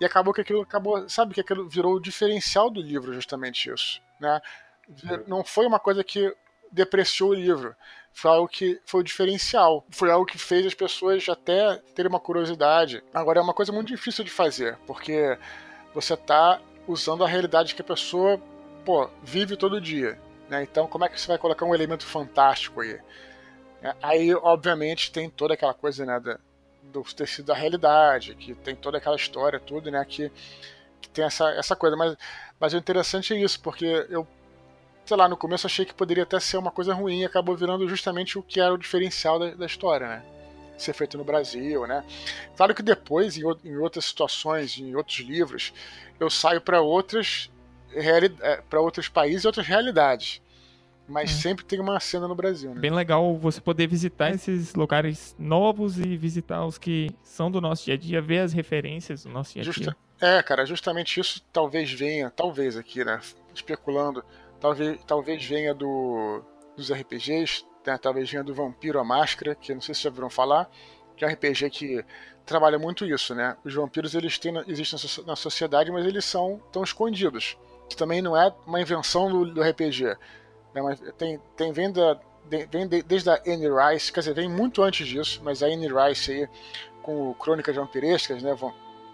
E 0.00 0.04
acabou 0.04 0.34
que 0.34 0.42
aquilo 0.42 0.60
acabou, 0.60 1.08
sabe 1.08 1.32
que 1.34 1.40
aquilo 1.40 1.66
virou 1.68 1.94
o 1.94 2.00
diferencial 2.00 2.68
do 2.70 2.80
livro 2.82 3.14
justamente 3.14 3.72
isso, 3.72 4.02
né? 4.20 4.40
Não 5.26 5.42
foi 5.42 5.66
uma 5.66 5.80
coisa 5.80 6.04
que 6.04 6.36
depreciou 6.76 7.30
o 7.30 7.34
livro, 7.34 7.74
foi 8.12 8.30
algo 8.30 8.48
que 8.48 8.80
foi 8.86 9.00
o 9.00 9.04
diferencial, 9.04 9.84
foi 9.90 10.10
algo 10.10 10.24
que 10.24 10.38
fez 10.38 10.64
as 10.64 10.74
pessoas 10.74 11.28
até 11.28 11.76
terem 11.94 12.08
uma 12.08 12.20
curiosidade. 12.20 13.02
Agora 13.12 13.40
é 13.40 13.42
uma 13.42 13.54
coisa 13.54 13.72
muito 13.72 13.88
difícil 13.88 14.24
de 14.24 14.30
fazer, 14.30 14.78
porque 14.86 15.36
você 15.92 16.14
está 16.14 16.60
usando 16.86 17.24
a 17.24 17.28
realidade 17.28 17.74
que 17.74 17.82
a 17.82 17.84
pessoa 17.84 18.40
pô, 18.84 19.10
vive 19.22 19.56
todo 19.56 19.80
dia. 19.80 20.18
Né? 20.48 20.62
Então, 20.62 20.86
como 20.86 21.04
é 21.04 21.08
que 21.08 21.20
você 21.20 21.26
vai 21.26 21.38
colocar 21.38 21.66
um 21.66 21.74
elemento 21.74 22.06
fantástico 22.06 22.80
aí? 22.80 23.00
É, 23.82 23.94
aí, 24.02 24.34
obviamente, 24.34 25.10
tem 25.12 25.28
toda 25.28 25.54
aquela 25.54 25.74
coisa 25.74 26.06
né, 26.06 26.20
do 26.84 27.02
tecido 27.02 27.46
da 27.46 27.54
realidade, 27.54 28.34
que 28.34 28.54
tem 28.54 28.74
toda 28.76 28.98
aquela 28.98 29.16
história, 29.16 29.58
tudo, 29.60 29.90
né? 29.90 30.04
Que, 30.04 30.30
que 31.00 31.08
tem 31.08 31.24
essa, 31.24 31.50
essa 31.50 31.76
coisa. 31.76 31.96
Mas, 31.96 32.16
mas 32.58 32.72
o 32.72 32.76
interessante 32.76 33.34
é 33.34 33.38
isso, 33.38 33.60
porque 33.60 34.06
eu, 34.08 34.26
sei 35.06 35.16
lá, 35.16 35.28
no 35.28 35.36
começo 35.36 35.66
achei 35.66 35.84
que 35.84 35.94
poderia 35.94 36.24
até 36.24 36.38
ser 36.40 36.56
uma 36.56 36.70
coisa 36.70 36.92
ruim 36.92 37.20
e 37.20 37.24
acabou 37.24 37.56
virando 37.56 37.88
justamente 37.88 38.38
o 38.38 38.42
que 38.42 38.60
era 38.60 38.74
o 38.74 38.78
diferencial 38.78 39.38
da, 39.38 39.50
da 39.50 39.66
história, 39.66 40.08
né? 40.08 40.22
Ser 40.76 40.92
feito 40.92 41.16
no 41.16 41.24
Brasil, 41.24 41.86
né? 41.86 42.04
Claro 42.56 42.74
que 42.74 42.82
depois, 42.82 43.38
em, 43.38 43.42
em 43.64 43.76
outras 43.76 44.04
situações, 44.04 44.76
em 44.78 44.94
outros 44.94 45.18
livros, 45.20 45.72
eu 46.20 46.28
saio 46.28 46.60
para 46.60 46.80
outras 46.80 47.50
é, 47.94 48.60
para 48.68 48.80
outros 48.80 49.08
países 49.08 49.44
e 49.44 49.46
outras 49.46 49.66
realidades. 49.66 50.42
Mas 51.08 51.30
é. 51.30 51.34
sempre 51.34 51.64
tem 51.64 51.78
uma 51.78 52.00
cena 52.00 52.26
no 52.26 52.34
Brasil, 52.34 52.74
né? 52.74 52.80
Bem 52.80 52.90
legal 52.90 53.36
você 53.38 53.60
poder 53.60 53.86
visitar 53.86 54.30
esses 54.30 54.74
lugares 54.74 55.36
novos 55.38 55.98
e 56.00 56.16
visitar 56.16 56.66
os 56.66 56.78
que 56.78 57.10
são 57.22 57.48
do 57.48 57.60
nosso 57.60 57.84
dia 57.84 57.94
a 57.94 57.96
dia, 57.96 58.20
ver 58.20 58.40
as 58.40 58.52
referências 58.52 59.22
do 59.22 59.30
nosso 59.30 59.52
dia 59.52 59.62
a 59.62 59.64
dia. 59.64 59.72
Justa... 59.72 59.96
É, 60.20 60.42
cara, 60.42 60.66
justamente 60.66 61.20
isso 61.20 61.40
talvez 61.52 61.92
venha, 61.92 62.28
talvez 62.28 62.76
aqui, 62.76 63.04
né? 63.04 63.20
Especulando, 63.54 64.24
talvez, 64.60 64.98
talvez 65.04 65.44
venha 65.44 65.74
do, 65.74 66.42
dos 66.76 66.92
RPGs, 66.92 67.64
né? 67.86 67.98
talvez 67.98 68.30
venha 68.30 68.44
do 68.44 68.54
Vampiro 68.54 68.98
a 68.98 69.04
Máscara, 69.04 69.54
que 69.54 69.74
não 69.74 69.80
sei 69.80 69.94
se 69.94 70.02
já 70.02 70.10
viram 70.10 70.30
falar, 70.30 70.70
que 71.16 71.24
é 71.24 71.28
um 71.28 71.30
RPG 71.30 71.70
que 71.70 72.04
trabalha 72.44 72.78
muito 72.78 73.04
isso, 73.04 73.34
né? 73.34 73.56
Os 73.64 73.74
vampiros 73.74 74.14
eles 74.14 74.38
têm, 74.38 74.56
existem 74.68 74.98
na 75.26 75.34
sociedade, 75.34 75.90
mas 75.90 76.06
eles 76.06 76.24
são 76.24 76.62
tão 76.70 76.84
escondidos. 76.84 77.58
Que 77.88 77.96
também 77.96 78.22
não 78.22 78.36
é 78.36 78.54
uma 78.66 78.80
invenção 78.80 79.28
do, 79.28 79.52
do 79.52 79.62
RPG. 79.62 80.04
Né? 80.74 80.82
Mas 80.82 81.00
tem, 81.18 81.40
tem 81.56 81.72
vem, 81.72 81.92
da, 81.92 82.18
vem 82.70 82.86
de, 82.86 83.02
desde 83.02 83.30
a 83.30 83.42
Anne 83.46 83.68
Rice, 83.68 84.12
quer 84.12 84.20
dizer, 84.20 84.34
vem 84.34 84.48
muito 84.48 84.82
antes 84.82 85.06
disso, 85.06 85.40
mas 85.42 85.62
a 85.62 85.66
Anne 85.66 85.88
Rice 85.88 86.32
aí, 86.32 86.48
com 87.02 87.34
Crônicas 87.34 87.74
Vampirescas, 87.74 88.42
né? 88.42 88.56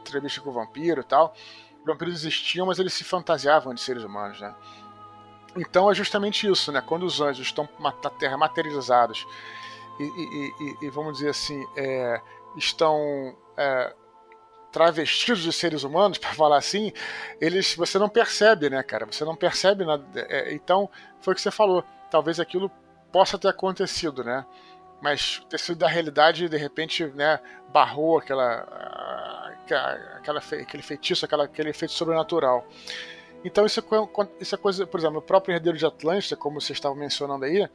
Entrevista 0.01 0.41
com 0.41 0.51
o 0.51 0.53
vampiro 0.53 1.01
e 1.01 1.05
tal. 1.05 1.35
Os 1.81 1.87
vampiros 1.87 2.15
existiam, 2.15 2.67
mas 2.67 2.79
eles 2.79 2.93
se 2.93 3.05
fantasiavam 3.05 3.73
de 3.75 3.81
seres 3.81 4.05
humanos, 4.05 4.41
né? 4.41 4.55
Então 5.57 5.91
é 5.91 5.95
justamente 5.95 6.51
isso, 6.51 6.73
né? 6.73 6.81
Quando 6.81 7.05
os 7.05 7.21
anjos 7.21 7.47
estão 7.47 7.69
na 7.79 7.93
Terra 7.93 8.37
materializados 8.37 9.27
e, 9.99 10.05
e, 10.05 10.55
e, 10.61 10.87
e 10.87 10.91
vamos 10.91 11.19
dizer 11.19 11.31
assim, 11.31 11.63
é, 11.77 12.21
estão 12.57 13.37
é, 13.57 13.95
travestidos 14.73 15.43
de 15.43 15.53
seres 15.53 15.85
humanos, 15.85 16.17
para 16.19 16.33
falar 16.33 16.57
assim, 16.57 16.93
eles 17.41 17.75
você 17.75 17.99
não 17.99 18.09
percebe, 18.09 18.71
né, 18.71 18.83
cara? 18.83 19.07
Você 19.07 19.25
não 19.25 19.37
percebe 19.37 19.85
nada. 19.85 20.05
É, 20.29 20.53
então, 20.55 20.89
foi 21.21 21.33
o 21.33 21.37
que 21.37 21.43
você 21.43 21.51
falou. 21.51 21.85
Talvez 22.11 22.41
aquilo 22.41 22.71
possa 23.13 23.39
ter 23.39 23.49
acontecido, 23.49 24.25
né? 24.25 24.45
Mas 25.01 25.45
ter 25.51 25.59
sido 25.59 25.79
da 25.79 25.89
realidade, 25.89 26.49
de 26.49 26.57
repente, 26.57 27.05
né, 27.07 27.41
barrou 27.73 28.19
aquela, 28.19 28.61
aquela, 30.17 30.39
aquele 30.39 30.83
feitiço, 30.83 31.25
aquela, 31.25 31.45
aquele 31.45 31.71
efeito 31.71 31.93
sobrenatural. 31.93 32.67
Então, 33.45 33.67
isso 33.67 33.81
é, 33.81 34.29
isso 34.41 34.55
é 34.55 34.59
coisa, 34.59 34.87
por 34.87 35.01
exemplo, 35.01 35.19
o 35.19 35.23
próprio 35.23 35.55
Herdeiro 35.55 35.77
de 35.77 35.87
Atlântida, 35.87 36.37
como 36.37 36.61
você 36.61 36.73
estava 36.73 36.95
mencionando 36.95 37.45
aí, 37.45 37.69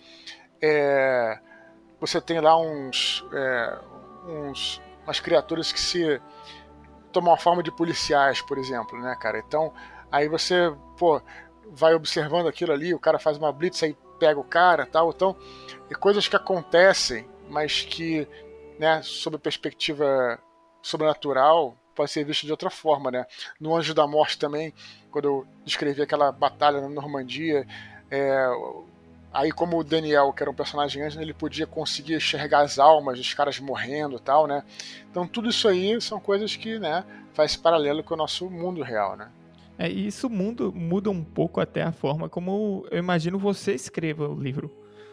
é, 0.62 1.40
você 2.00 2.22
tem 2.22 2.40
lá 2.40 2.58
uns, 2.58 3.26
é, 3.34 3.80
uns 4.28 4.82
umas 5.04 5.20
criaturas 5.20 5.72
que 5.72 5.80
se 5.80 6.22
tomam 7.12 7.34
a 7.34 7.38
forma 7.38 7.64
de 7.64 7.72
policiais, 7.72 8.42
por 8.42 8.58
exemplo, 8.58 9.00
né, 9.00 9.16
cara? 9.20 9.40
Então, 9.40 9.74
aí 10.12 10.28
você, 10.28 10.74
pô, 10.98 11.22
vai 11.72 11.94
observando 11.94 12.48
aquilo 12.48 12.74
ali, 12.74 12.94
o 12.94 13.00
cara 13.00 13.18
faz 13.18 13.38
uma 13.38 13.52
blitz 13.52 13.82
aí 13.84 13.96
pega 14.20 14.40
o 14.40 14.44
cara, 14.44 14.86
tal, 14.86 15.12
então, 15.12 15.36
é 15.90 15.94
coisas 15.94 16.28
que 16.28 16.36
acontecem, 16.36 17.30
mas 17.50 17.82
que, 17.82 18.28
né, 18.80 19.02
sob 19.04 19.38
perspectiva 19.38 20.40
sobrenatural, 20.82 21.78
pode 21.96 22.12
ser 22.12 22.24
visto 22.24 22.46
de 22.46 22.52
outra 22.52 22.70
forma, 22.70 23.10
né? 23.12 23.26
No 23.60 23.76
Anjo 23.76 23.94
da 23.94 24.08
Morte 24.08 24.38
também, 24.38 24.74
quando 25.18 25.26
eu 25.26 25.48
descrevi 25.66 26.00
aquela 26.00 26.32
batalha 26.32 26.80
na 26.80 26.88
Normandia, 26.88 27.66
é, 28.12 28.48
Aí, 29.34 29.52
como 29.52 29.78
o 29.78 29.84
Daniel, 29.84 30.32
que 30.32 30.42
era 30.42 30.50
um 30.50 30.54
personagem 30.54 31.04
antes, 31.04 31.18
ele 31.18 31.34
podia 31.34 31.68
conseguir 31.68 32.16
enxergar 32.16 32.62
as 32.62 32.80
almas 32.80 33.18
dos 33.18 33.34
caras 33.34 33.60
morrendo 33.60 34.16
e 34.16 34.20
tal, 34.20 34.48
né? 34.48 34.64
Então, 35.12 35.28
tudo 35.28 35.50
isso 35.50 35.68
aí 35.68 36.00
são 36.02 36.20
coisas 36.20 36.56
que, 36.56 36.80
né, 36.80 37.04
faz 37.34 37.56
paralelo 37.56 38.02
com 38.04 38.14
o 38.14 38.18
nosso 38.18 38.50
mundo 38.50 38.82
real, 38.82 39.16
né? 39.18 39.30
É, 39.78 39.92
e 39.92 40.08
isso 40.08 40.30
muda, 40.30 40.72
muda 40.72 41.12
um 41.12 41.24
pouco 41.24 41.60
até 41.60 41.84
a 41.84 41.92
forma 41.92 42.28
como 42.30 42.88
eu 42.90 42.98
imagino 42.98 43.38
você 43.38 43.76
escreva 43.76 44.28
o 44.28 44.42
livro. 44.42 44.72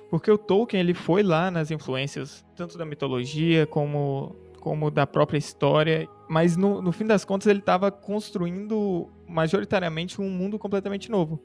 Porque 0.09 0.31
o 0.31 0.39
Tolkien, 0.39 0.81
ele 0.81 0.95
foi 0.95 1.23
lá 1.23 1.51
nas 1.51 1.71
influências, 1.71 2.43
tanto 2.57 2.79
da 2.79 2.87
mitologia 2.87 3.67
como, 3.67 4.35
como 4.65 4.91
da 4.91 5.07
própria 5.07 5.37
história, 5.37 6.09
mas 6.27 6.57
no, 6.57 6.81
no 6.81 6.91
fim 6.91 7.07
das 7.07 7.23
contas 7.23 7.47
ele 7.47 7.59
estava 7.59 7.93
construindo 7.93 9.11
majoritariamente 9.29 10.23
um 10.23 10.31
mundo 10.31 10.59
completamente 10.59 11.11
novo. 11.11 11.39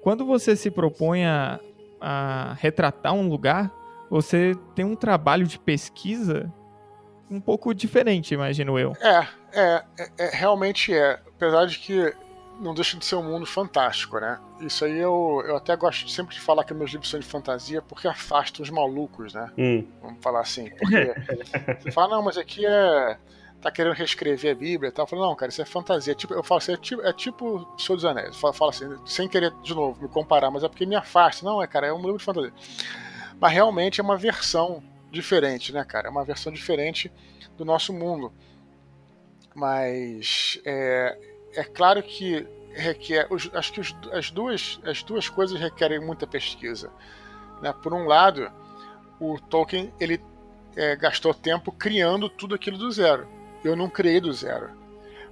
Quando 0.00 0.24
você 0.24 0.54
se 0.54 0.70
propõe 0.70 1.24
a, 1.24 1.58
a 2.00 2.56
retratar 2.60 3.14
um 3.14 3.28
lugar, 3.28 3.72
você 4.08 4.54
tem 4.76 4.84
um 4.84 4.94
trabalho 4.94 5.44
de 5.44 5.58
pesquisa 5.58 6.52
um 7.28 7.40
pouco 7.40 7.74
diferente, 7.74 8.32
imagino 8.32 8.78
eu. 8.78 8.92
É, 9.00 9.26
é, 9.52 9.84
é, 9.98 10.10
é, 10.18 10.30
realmente 10.32 10.94
é. 10.94 11.18
Apesar 11.34 11.66
de 11.66 11.80
que 11.80 12.14
não 12.62 12.74
deixa 12.74 12.96
de 12.96 13.04
ser 13.04 13.16
um 13.16 13.24
mundo 13.24 13.44
fantástico, 13.44 14.18
né? 14.20 14.38
Isso 14.60 14.84
aí 14.84 14.96
eu, 14.96 15.42
eu 15.46 15.56
até 15.56 15.74
gosto 15.76 16.08
sempre 16.08 16.34
de 16.34 16.40
falar 16.40 16.64
que 16.64 16.72
meus 16.72 16.90
livros 16.92 17.10
são 17.10 17.18
de 17.18 17.26
fantasia 17.26 17.82
porque 17.82 18.06
afasta 18.06 18.62
os 18.62 18.70
malucos, 18.70 19.34
né? 19.34 19.50
Hum. 19.58 19.86
Vamos 20.00 20.22
falar 20.22 20.40
assim. 20.40 20.70
Porque 20.70 21.14
você 21.80 21.90
fala, 21.92 22.16
não, 22.16 22.22
mas 22.22 22.38
aqui 22.38 22.64
é 22.64 23.18
tá 23.60 23.70
querendo 23.70 23.94
reescrever 23.94 24.52
a 24.52 24.54
Bíblia 24.54 24.88
e 24.88 24.92
tal. 24.92 25.04
Eu 25.04 25.08
falo, 25.08 25.22
não, 25.22 25.36
cara, 25.36 25.50
isso 25.50 25.62
é 25.62 25.64
fantasia. 25.64 26.14
Tipo, 26.14 26.34
eu 26.34 26.42
falo 26.42 26.58
assim, 26.58 26.72
é 26.72 26.76
tipo, 26.76 27.02
é 27.02 27.12
tipo 27.12 27.74
Senhor 27.78 27.96
dos 27.96 28.04
Anéis. 28.04 28.42
Eu 28.42 28.52
falo 28.52 28.70
assim, 28.70 28.88
sem 29.06 29.28
querer, 29.28 29.52
de 29.62 29.74
novo, 29.74 30.02
me 30.02 30.08
comparar, 30.08 30.50
mas 30.50 30.64
é 30.64 30.68
porque 30.68 30.84
me 30.84 30.96
afasta. 30.96 31.46
Não, 31.46 31.62
é, 31.62 31.66
cara, 31.66 31.86
é 31.86 31.92
um 31.92 32.00
livro 32.00 32.18
de 32.18 32.24
fantasia. 32.24 32.52
Mas 33.40 33.52
realmente 33.52 34.00
é 34.00 34.04
uma 34.04 34.16
versão 34.16 34.82
diferente, 35.10 35.72
né, 35.72 35.84
cara? 35.84 36.08
É 36.08 36.10
uma 36.10 36.24
versão 36.24 36.52
diferente 36.52 37.12
do 37.56 37.64
nosso 37.64 37.92
mundo. 37.92 38.32
Mas 39.54 40.60
é, 40.64 41.16
é 41.54 41.64
claro 41.64 42.02
que 42.02 42.46
requer. 42.72 43.28
Acho 43.54 43.72
que 43.72 43.80
as, 44.12 44.30
duas, 44.30 44.80
as 44.84 45.02
duas 45.02 45.28
coisas 45.28 45.58
requerem 45.58 46.00
muita 46.00 46.26
pesquisa. 46.26 46.90
Né? 47.60 47.72
Por 47.82 47.92
um 47.92 48.06
lado, 48.06 48.50
o 49.20 49.38
Tolkien 49.38 49.92
ele 50.00 50.20
é, 50.76 50.96
gastou 50.96 51.34
tempo 51.34 51.70
criando 51.72 52.28
tudo 52.28 52.54
aquilo 52.54 52.78
do 52.78 52.90
zero 52.90 53.28
eu 53.64 53.76
não 53.76 53.88
criei 53.88 54.20
do 54.20 54.32
zero. 54.32 54.70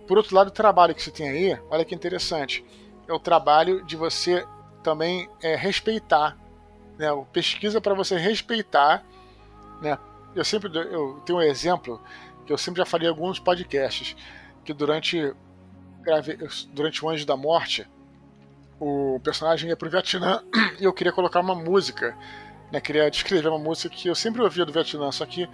Por 0.07 0.17
outro 0.17 0.35
lado, 0.35 0.49
o 0.49 0.53
trabalho 0.53 0.95
que 0.95 1.03
você 1.03 1.11
tem 1.11 1.29
aí, 1.29 1.59
olha 1.69 1.85
que 1.85 1.95
interessante, 1.95 2.65
é 3.07 3.13
o 3.13 3.19
trabalho 3.19 3.85
de 3.85 3.97
você 3.97 4.47
também 4.83 5.29
é, 5.43 5.55
respeitar, 5.55 6.37
né? 6.99 7.13
O 7.13 7.25
pesquisa 7.25 7.81
para 7.81 7.95
você 7.95 8.17
respeitar, 8.17 9.05
né? 9.81 9.99
Eu 10.35 10.45
sempre 10.45 10.71
eu 10.75 11.21
tenho 11.25 11.39
um 11.39 11.43
exemplo 11.43 12.01
que 12.47 12.53
eu 12.53 12.59
sempre 12.59 12.79
já 12.79 12.87
falei 12.87 13.09
em 13.09 13.11
alguns 13.11 13.39
podcasts 13.39 14.17
que 14.65 14.73
durante 14.73 15.35
durante 16.73 17.05
o 17.05 17.09
Anjo 17.09 17.27
da 17.27 17.37
Morte 17.37 17.87
o 18.79 19.21
personagem 19.23 19.69
ia 19.69 19.77
pro 19.77 19.91
Vietnã 19.91 20.43
e 20.81 20.85
eu 20.85 20.93
queria 20.93 21.13
colocar 21.13 21.41
uma 21.41 21.55
música, 21.55 22.17
né? 22.73 22.81
Queria 22.81 23.11
descrever 23.11 23.49
uma 23.49 23.59
música 23.59 23.95
que 23.95 24.09
eu 24.09 24.15
sempre 24.15 24.41
ouvia 24.41 24.65
do 24.65 24.73
Vietnã, 24.73 25.13
só 25.13 25.27
que 25.27 25.49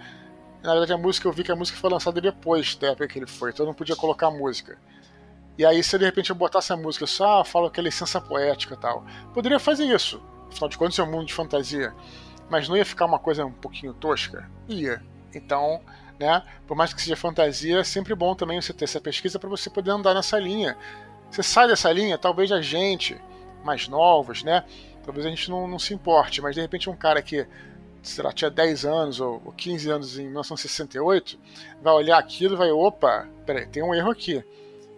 na 0.63 0.71
verdade, 0.71 0.93
a 0.93 0.97
música 0.97 1.27
eu 1.27 1.31
vi 1.31 1.43
que 1.43 1.51
a 1.51 1.55
música 1.55 1.77
foi 1.77 1.89
lançada 1.89 2.19
depois 2.19 2.75
da 2.75 2.87
época 2.87 3.07
que 3.07 3.19
ele 3.19 3.27
foi, 3.27 3.51
então 3.51 3.65
eu 3.65 3.67
não 3.67 3.73
podia 3.73 3.95
colocar 3.95 4.27
a 4.27 4.31
música. 4.31 4.77
E 5.57 5.65
aí, 5.65 5.83
se 5.83 5.97
de 5.97 6.05
repente 6.05 6.29
eu 6.29 6.35
botasse 6.35 6.71
a 6.71 6.77
música 6.77 7.07
só, 7.07 7.41
ah, 7.41 7.45
falo 7.45 7.69
que 7.69 7.79
é 7.79 7.83
licença 7.83 8.21
poética 8.21 8.73
e 8.73 8.77
tal. 8.77 9.03
Poderia 9.33 9.59
fazer 9.59 9.85
isso. 9.85 10.21
Afinal 10.51 10.69
de 10.69 10.77
contas, 10.77 10.99
é 10.99 11.03
um 11.03 11.11
mundo 11.11 11.25
de 11.25 11.33
fantasia. 11.33 11.93
Mas 12.49 12.69
não 12.69 12.77
ia 12.77 12.85
ficar 12.85 13.05
uma 13.05 13.17
coisa 13.17 13.45
um 13.45 13.51
pouquinho 13.51 13.93
tosca? 13.93 14.49
Ia. 14.67 15.01
Então, 15.33 15.81
né, 16.19 16.43
por 16.65 16.75
mais 16.75 16.93
que 16.93 17.01
seja 17.01 17.15
fantasia, 17.15 17.79
é 17.79 17.83
sempre 17.83 18.15
bom 18.15 18.35
também 18.35 18.59
você 18.61 18.73
ter 18.73 18.85
essa 18.85 18.99
pesquisa 18.99 19.37
para 19.37 19.49
você 19.49 19.69
poder 19.69 19.91
andar 19.91 20.13
nessa 20.13 20.39
linha. 20.39 20.77
Você 21.29 21.43
sai 21.43 21.67
dessa 21.67 21.91
linha, 21.91 22.17
talvez 22.17 22.51
a 22.51 22.61
gente, 22.61 23.19
mais 23.63 23.87
novos, 23.87 24.43
né? 24.43 24.63
Talvez 25.03 25.25
a 25.25 25.29
gente 25.29 25.49
não, 25.49 25.67
não 25.67 25.79
se 25.79 25.93
importe, 25.93 26.41
mas 26.41 26.55
de 26.55 26.61
repente 26.61 26.89
um 26.89 26.95
cara 26.95 27.21
que 27.21 27.47
sei 28.07 28.23
lá, 28.23 28.31
tinha 28.31 28.49
10 28.49 28.85
anos 28.85 29.19
ou, 29.19 29.41
ou 29.45 29.51
15 29.51 29.89
anos 29.89 30.17
em 30.17 30.25
1968, 30.25 31.37
vai 31.81 31.93
olhar 31.93 32.17
aquilo 32.17 32.55
e 32.55 32.57
vai, 32.57 32.71
opa, 32.71 33.27
peraí, 33.45 33.65
tem 33.67 33.83
um 33.83 33.93
erro 33.93 34.11
aqui. 34.11 34.43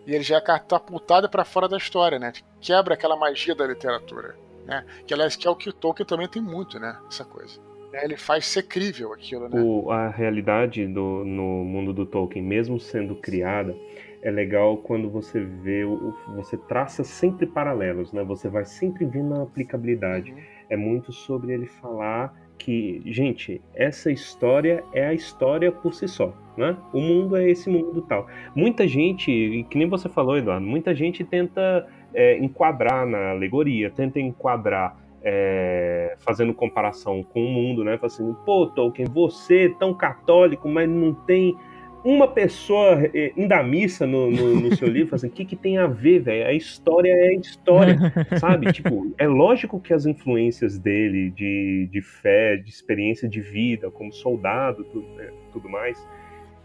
E 0.06 0.14
ele 0.14 0.24
já 0.24 0.38
é 0.38 0.42
catapultado 0.42 1.30
para 1.30 1.46
fora 1.46 1.68
da 1.68 1.78
história, 1.78 2.20
né? 2.20 2.32
Quebra 2.62 2.94
aquela 2.94 3.16
magia 3.16 3.56
da 3.56 3.66
literatura, 3.66 4.36
né? 4.66 4.86
Que 5.06 5.14
aliás 5.14 5.36
que 5.36 5.48
é 5.48 5.52
o 5.52 5.56
que 5.56 5.70
o 5.70 5.74
Tolkien 5.74 6.06
também 6.06 6.28
tem 6.28 6.42
muito, 6.42 6.80
né? 6.80 6.98
Essa 7.08 7.26
coisa. 7.26 7.60
É, 7.94 8.06
ele 8.06 8.18
faz 8.18 8.46
ser 8.46 8.64
crível 8.64 9.14
aquilo, 9.14 9.50
né? 9.50 9.62
O, 9.62 9.92
a 9.92 10.10
realidade 10.10 10.86
do, 10.88 11.24
no 11.26 11.64
mundo 11.64 11.94
do 11.94 12.06
Tolkien, 12.06 12.44
mesmo 12.44 12.80
sendo 12.80 13.16
criada, 13.16 13.76
é 14.22 14.30
legal 14.30 14.78
quando 14.78 15.10
você 15.10 15.40
vê, 15.40 15.84
o, 15.86 16.14
você 16.36 16.58
traça 16.58 17.04
sempre 17.04 17.46
paralelos, 17.48 18.12
né? 18.12 18.24
Você 18.24 18.48
vai 18.50 18.66
sempre 18.66 19.06
vendo 19.06 19.34
a 19.36 19.44
aplicabilidade. 19.44 20.32
Uhum. 20.32 20.38
É 20.70 20.78
muito 20.78 21.12
sobre 21.12 21.54
ele 21.54 21.66
falar 21.66 22.34
que, 22.58 23.02
gente, 23.06 23.62
essa 23.74 24.12
história 24.12 24.84
é 24.94 25.08
a 25.08 25.14
história 25.14 25.72
por 25.72 25.94
si 25.94 26.08
só, 26.08 26.34
né? 26.58 26.78
O 26.94 27.00
mundo 27.00 27.36
é 27.38 27.50
esse 27.50 27.70
mundo 27.70 28.02
tal. 28.02 28.28
Muita 28.54 28.88
gente, 28.88 29.66
que 29.70 29.78
nem 29.78 29.88
você 29.88 30.10
falou, 30.10 30.38
Eduardo, 30.38 30.66
muita 30.66 30.94
gente 30.94 31.24
tenta 31.24 31.88
é, 32.14 32.38
enquadrar 32.38 33.08
na 33.08 33.32
alegoria, 33.32 33.90
tenta 33.90 34.20
enquadrar 34.20 34.98
é, 35.24 36.16
fazendo 36.20 36.54
comparação 36.54 37.24
com 37.24 37.42
o 37.42 37.50
mundo, 37.50 37.84
né? 37.84 37.98
Fazendo, 37.98 38.32
assim, 38.32 38.46
pô, 38.46 38.68
Tolkien, 38.68 39.08
você 39.08 39.74
tão 39.80 39.94
católico, 39.94 40.68
mas 40.68 40.90
não 40.90 41.14
tem 41.14 41.56
uma 42.04 42.28
pessoa 42.28 42.98
indo 43.36 43.52
à 43.52 43.62
missa 43.62 44.08
no, 44.08 44.32
no, 44.32 44.56
no 44.62 44.76
seu 44.76 44.88
livro, 44.88 45.16
assim, 45.16 45.28
o 45.28 45.32
que, 45.32 45.44
que 45.44 45.56
tem 45.56 45.78
a 45.78 45.86
ver, 45.86 46.20
velho? 46.20 46.48
A 46.48 46.54
história 46.54 47.12
é 47.12 47.30
a 47.30 47.34
história, 47.34 47.98
sabe? 48.40 48.72
Tipo, 48.72 49.14
é 49.18 49.28
lógico 49.28 49.80
que 49.80 49.94
as 49.94 50.06
influências 50.06 50.78
dele 50.80 51.30
de, 51.32 51.90
de 51.92 52.02
fé, 52.02 52.56
de 52.56 52.70
experiência 52.70 53.28
de 53.28 53.42
vida, 53.42 53.92
como 53.92 54.14
soldado, 54.14 54.84
tudo, 54.86 55.08
né, 55.16 55.30
tudo 55.52 55.68
mais, 55.68 55.98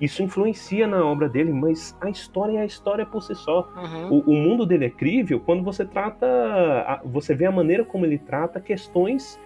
isso 0.01 0.23
influencia 0.23 0.87
na 0.87 1.05
obra 1.05 1.29
dele, 1.29 1.53
mas 1.53 1.97
a 2.01 2.11
história 2.11 2.59
é 2.59 2.63
a 2.63 2.65
história 2.65 3.07
por 3.07 3.23
si 3.23 3.35
só. 3.35 3.69
Uhum. 3.77 4.09
O, 4.11 4.33
o, 4.33 4.35
mundo 4.35 4.67
dele 4.67 4.87
é 4.87 4.91
crível 4.91 5.41
quando 5.41 5.63
você 5.63 5.85
trata, 5.85 7.01
você 7.05 7.35
vê 7.35 7.47
a 7.47 7.53
maneira 7.53 7.85
como 7.85 8.05
ele 8.05 8.19
trata 8.19 8.61
questões 8.61 9.39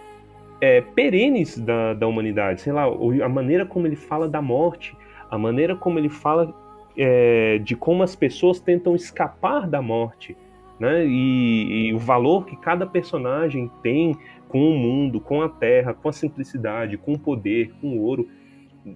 é, 0.60 0.80
perenes 0.80 1.58
da, 1.58 1.94
da 1.94 2.06
humanidade, 2.06 2.62
sei 2.62 2.72
lá, 2.72 2.84
a 2.84 3.28
maneira 3.28 3.64
como 3.64 3.86
ele 3.86 3.96
fala 3.96 4.28
da 4.28 4.42
morte, 4.42 4.96
a 5.30 5.38
maneira 5.38 5.76
como 5.76 5.98
ele 5.98 6.08
fala 6.08 6.52
é, 6.96 7.58
de 7.58 7.76
como 7.76 8.02
as 8.02 8.16
pessoas 8.16 8.58
tentam 8.58 8.96
escapar 8.96 9.68
da 9.68 9.80
morte, 9.80 10.36
né? 10.80 11.04
E, 11.06 11.88
e, 11.88 11.94
o 11.94 11.98
valor 11.98 12.44
que 12.46 12.56
cada 12.56 12.86
personagem 12.86 13.70
tem 13.82 14.16
com 14.48 14.70
o 14.70 14.76
mundo, 14.76 15.20
com 15.20 15.42
a 15.42 15.48
terra, 15.48 15.94
com 15.94 16.08
a 16.08 16.12
simplicidade, 16.12 16.96
com 16.96 17.12
o 17.12 17.18
poder, 17.18 17.72
com 17.80 17.88
o 17.88 18.02
ouro. 18.02 18.28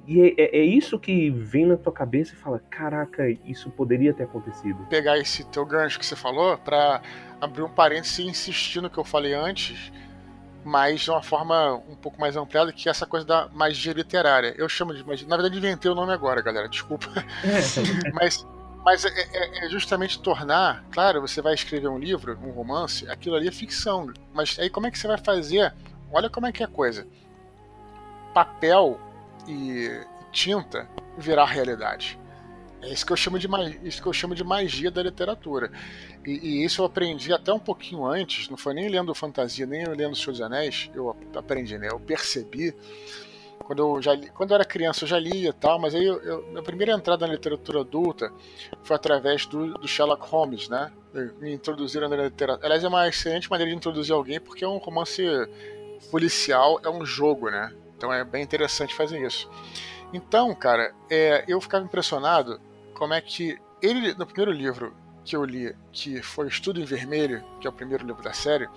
E 0.07 0.20
é, 0.20 0.34
é, 0.36 0.59
é 0.59 0.64
isso 0.64 0.99
que 0.99 1.30
vem 1.30 1.66
na 1.66 1.76
tua 1.76 1.93
cabeça 1.93 2.34
e 2.34 2.36
fala: 2.36 2.61
caraca, 2.70 3.28
isso 3.45 3.70
poderia 3.70 4.14
ter 4.14 4.24
acontecido. 4.24 4.86
Pegar 4.88 5.18
esse 5.18 5.45
teu 5.51 5.64
gancho 5.66 5.99
que 5.99 6.07
você 6.07 6.16
falou 6.16 6.57
para 6.59 7.03
abrir 7.40 7.62
um 7.62 7.68
parênteses 7.68 8.18
e 8.18 8.22
insistir 8.22 8.80
no 8.80 8.88
que 8.88 8.99
eu 8.99 9.05
falei 9.05 9.34
antes 9.34 9.93
mas 10.64 11.01
de 11.01 11.11
uma 11.11 11.22
forma 11.22 11.74
um 11.88 11.97
pouco 11.97 12.20
mais 12.20 12.36
ampliada, 12.36 12.72
que 12.72 12.88
é 12.88 12.90
essa 12.90 13.07
coisa 13.07 13.26
da 13.26 13.49
magia 13.49 13.93
literária. 13.93 14.55
Eu 14.57 14.68
chamo 14.68 14.95
de 14.95 15.05
magia. 15.05 15.26
Na 15.26 15.36
verdade, 15.36 15.59
inventei 15.59 15.90
o 15.90 15.95
nome 15.95 16.12
agora, 16.12 16.40
galera, 16.40 16.68
desculpa. 16.68 17.09
É. 17.45 18.11
mas 18.14 18.47
mas 18.84 19.05
é, 19.05 19.11
é, 19.11 19.66
é, 19.66 19.68
justamente 19.68 20.20
tornar, 20.20 20.84
claro, 20.90 21.20
você 21.20 21.40
vai 21.40 21.55
escrever 21.55 21.86
um 21.86 21.99
livro, 21.99 22.36
um 22.43 22.51
romance, 22.51 23.09
aquilo 23.09 23.36
ali 23.36 23.47
é 23.47 23.53
ficção. 23.53 24.12
Mas 24.34 24.59
aí 24.59 24.68
como 24.68 24.86
é 24.86 24.90
que 24.90 24.99
você 24.99 25.07
vai 25.07 25.18
fazer? 25.18 25.72
Olha 26.11 26.28
como 26.28 26.47
é 26.47 26.53
que 26.53 26.62
é 26.62 26.66
a 26.66 26.68
coisa. 26.68 27.07
Papel 28.34 28.99
e 29.47 30.05
tinta 30.30 30.88
virar 31.18 31.47
realidade. 31.47 32.18
É 32.82 32.93
isso 32.93 33.07
que 33.07 33.12
eu 33.12 33.16
chamo 33.16 33.38
de, 33.38 33.49
isso 33.84 34.03
que 34.03 34.09
eu 34.09 34.12
chamo 34.12 34.34
de 34.34 34.43
magia 34.43 34.90
da 34.90 35.03
literatura. 35.03 35.70
E, 36.26 36.30
e, 36.32 36.64
isso 36.64 36.82
eu 36.82 36.86
aprendi 36.86 37.32
até 37.32 37.53
um 37.53 37.59
pouquinho 37.59 38.05
antes, 38.05 38.49
não 38.49 38.57
foi 38.57 38.74
nem 38.74 38.88
lendo 38.88 39.14
fantasia, 39.14 39.64
nem 39.64 39.84
lendo 39.84 40.16
Senhor 40.16 40.32
dos 40.32 40.40
Anéis, 40.40 40.90
eu 40.93 41.16
aprendi, 41.34 41.78
né? 41.78 41.88
Eu 41.93 42.01
percebi. 42.01 42.74
Quando 43.61 43.78
eu, 43.78 44.03
já 44.03 44.14
li, 44.14 44.28
quando 44.30 44.51
eu 44.51 44.57
era 44.57 44.64
criança 44.64 45.05
eu 45.05 45.09
já 45.09 45.18
lia 45.20 45.51
e 45.51 45.53
tal, 45.53 45.78
mas 45.78 45.95
aí 45.95 46.05
eu, 46.05 46.20
eu, 46.22 46.49
minha 46.49 46.62
primeira 46.64 46.93
entrada 46.93 47.24
na 47.24 47.34
literatura 47.34 47.82
adulta 47.82 48.32
foi 48.82 48.97
através 48.97 49.47
do, 49.47 49.74
do 49.74 49.86
Sherlock 49.86 50.28
Holmes, 50.28 50.68
né? 50.68 50.90
Me 51.38 51.53
introduziram 51.53 52.09
na 52.09 52.16
literatura. 52.16 52.66
Aliás, 52.66 52.82
é 52.82 52.88
uma 52.88 53.07
excelente 53.07 53.49
maneira 53.49 53.70
de 53.70 53.76
introduzir 53.76 54.12
alguém, 54.12 54.40
porque 54.40 54.64
é 54.64 54.68
um 54.68 54.78
romance 54.78 55.22
policial, 56.11 56.80
é 56.82 56.90
um 56.90 57.07
jogo, 57.07 57.49
né? 57.49 57.72
Então 58.03 58.13
é 58.13 58.25
bem 58.25 58.43
interessante 58.43 58.97
fazer 58.97 59.25
isso. 59.25 59.49
Então, 60.13 60.53
cara, 60.57 60.93
é, 61.09 61.45
eu 61.47 61.61
ficava 61.61 61.85
impressionado 61.85 62.61
como 62.95 63.15
é 63.15 63.21
que 63.21 63.57
ele, 63.81 64.13
no 64.15 64.27
primeiro 64.27 64.51
livro 64.51 64.93
que 65.25 65.37
eu 65.37 65.45
li, 65.45 65.73
que 65.93 66.21
foi 66.21 66.49
Estudo 66.49 66.81
em 66.81 66.85
Vermelho, 66.85 67.45
que 67.61 67.67
é 67.69 67.71
o 67.71 67.73
primeiro 67.73 68.05
livro 68.05 68.21
da 68.21 68.33
série, 68.33 68.69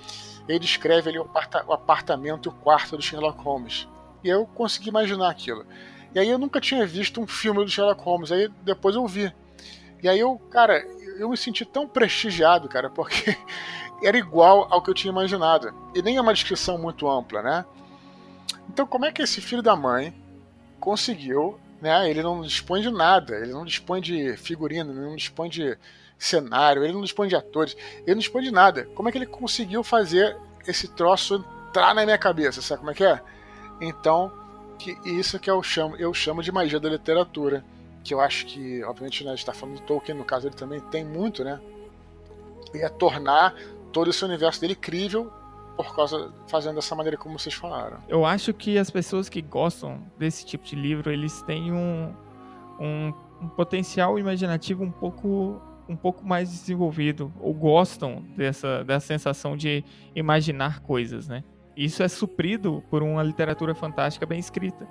ele 0.48 0.60
descreve 0.60 1.10
ali 1.10 1.18
o, 1.18 1.24
aparta 1.24 1.66
o 1.66 1.74
apartamento 1.74 2.50
o 2.50 2.52
quarto 2.52 2.96
do 2.96 3.02
Sherlock 3.02 3.42
Holmes. 3.42 3.88
E 4.24 4.30
eu 4.30 4.46
consegui 4.46 4.90
imaginar 4.90 5.32
aquilo. 5.32 5.66
E 6.14 6.20
aí 6.20 6.30
eu 6.30 6.38
nunca 6.38 6.62
tinha 6.62 6.86
visto 6.86 7.20
um 7.20 7.26
filme 7.26 7.66
do 7.66 7.72
Sherlock 7.72 8.04
Holmes, 8.04 8.32
aí 8.32 8.48
depois 8.62 8.96
eu 8.96 9.08
vi. 9.08 9.34
E 10.04 10.08
aí 10.08 10.20
eu, 10.20 10.38
cara, 10.52 10.86
eu 11.18 11.28
me 11.30 11.36
senti 11.36 11.66
tão 11.66 11.88
prestigiado, 11.88 12.70
cara, 12.70 12.92
porque 12.92 13.36
era 14.06 14.20
igual 14.20 14.68
ao 14.70 14.84
que 14.84 14.92
eu 14.92 14.94
tinha 14.94 15.12
imaginado. 15.12 15.74
E 15.96 16.04
nem 16.04 16.16
é 16.16 16.22
uma 16.22 16.32
descrição 16.32 16.78
muito 16.78 17.10
ampla, 17.10 17.42
né? 17.42 17.66
Então 18.70 18.86
como 18.86 19.06
é 19.06 19.12
que 19.12 19.22
esse 19.22 19.42
filho 19.42 19.62
da 19.62 19.76
mãe 19.76 20.14
conseguiu 20.80 21.60
né? 21.82 22.10
Ele 22.10 22.24
não 22.24 22.42
dispõe 22.42 22.82
de 22.82 22.90
nada, 22.90 23.36
ele 23.36 23.52
não 23.52 23.66
dispõe 23.66 24.02
de 24.02 24.36
figurino, 24.38 24.92
ele 24.92 25.02
não 25.02 25.16
dispõe 25.16 25.50
de 25.50 25.78
cenário, 26.18 26.84
ele 26.84 26.94
não 26.94 27.02
dispõe 27.02 27.28
de 27.28 27.36
atores, 27.36 27.76
ele 28.02 28.16
não 28.16 28.20
dispõe 28.20 28.44
de 28.44 28.52
nada. 28.52 28.86
Como 28.96 29.08
é 29.08 29.12
que 29.12 29.18
ele 29.18 29.26
conseguiu 29.26 29.84
fazer 29.84 30.36
esse 30.66 30.88
troço 30.88 31.46
entrar 31.70 31.94
na 31.94 32.04
minha 32.04 32.18
cabeça, 32.18 32.62
sabe 32.62 32.80
como 32.80 32.92
é 32.92 32.94
que 32.94 33.04
é? 33.04 33.22
Então, 33.82 34.32
que 34.80 34.98
isso 35.06 35.38
que 35.38 35.50
eu 35.50 35.62
chamo, 35.62 35.96
eu 35.98 36.14
chamo 36.14 36.42
de 36.42 36.52
magia 36.52 36.80
da 36.80 36.90
literatura, 36.90 37.64
que 38.04 38.14
eu 38.14 38.22
acho 38.22 38.46
que, 38.46 38.84
obviamente, 38.84 39.24
né, 39.24 39.32
a 39.32 39.34
gente 39.34 39.42
está 39.42 39.54
falando 39.54 39.76
do 39.76 39.82
Tolkien, 39.82 40.18
no 40.18 40.24
caso 40.24 40.48
ele 40.48 40.56
também 40.56 40.80
tem 40.80 41.04
muito, 41.04 41.44
né? 41.44 41.60
E 42.74 42.80
é 42.80 42.90
tornar 42.90 43.54
todo 43.92 44.10
esse 44.10 44.24
universo 44.24 44.62
dele 44.62 44.76
crível 44.76 45.32
por 45.76 45.96
causa 45.96 46.34
fazendo 46.48 46.76
dessa 46.76 46.96
maneira 46.96 47.18
como 47.18 47.38
vocês 47.38 47.56
falaram. 47.56 48.00
Eu 48.08 48.26
acho 48.26 48.54
que 48.54 48.78
as 48.78 48.90
pessoas 48.90 49.28
que 49.30 49.42
gostam 49.42 50.02
desse 50.18 50.46
tipo 50.46 50.64
de 50.66 50.76
livro, 50.76 51.12
eles 51.12 51.42
têm 51.44 51.72
um, 51.72 52.14
um, 52.80 53.14
um 53.42 53.48
potencial 53.50 54.18
imaginativo 54.18 54.84
um 54.84 54.92
pouco 54.92 55.62
um 55.88 55.96
pouco 55.96 56.26
mais 56.26 56.50
desenvolvido 56.50 57.32
ou 57.40 57.54
gostam 57.54 58.24
dessa, 58.36 58.84
dessa 58.84 59.06
sensação 59.06 59.56
de 59.56 59.84
imaginar 60.16 60.80
coisas, 60.80 61.28
né? 61.28 61.44
Isso 61.78 62.02
é 62.02 62.08
suprido 62.08 62.84
por 62.90 63.04
uma 63.04 63.22
literatura 63.22 63.76
fantástica 63.76 64.26
bem 64.26 64.40
escrita, 64.40 64.88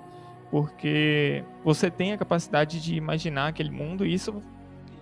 porque 0.49 1.43
você 1.65 1.91
tem 1.91 2.13
a 2.13 2.17
capacidade 2.17 2.81
de 2.81 2.95
imaginar 2.95 3.47
aquele 3.47 3.71
mundo 3.71 4.05
e 4.05 4.13
isso 4.13 4.41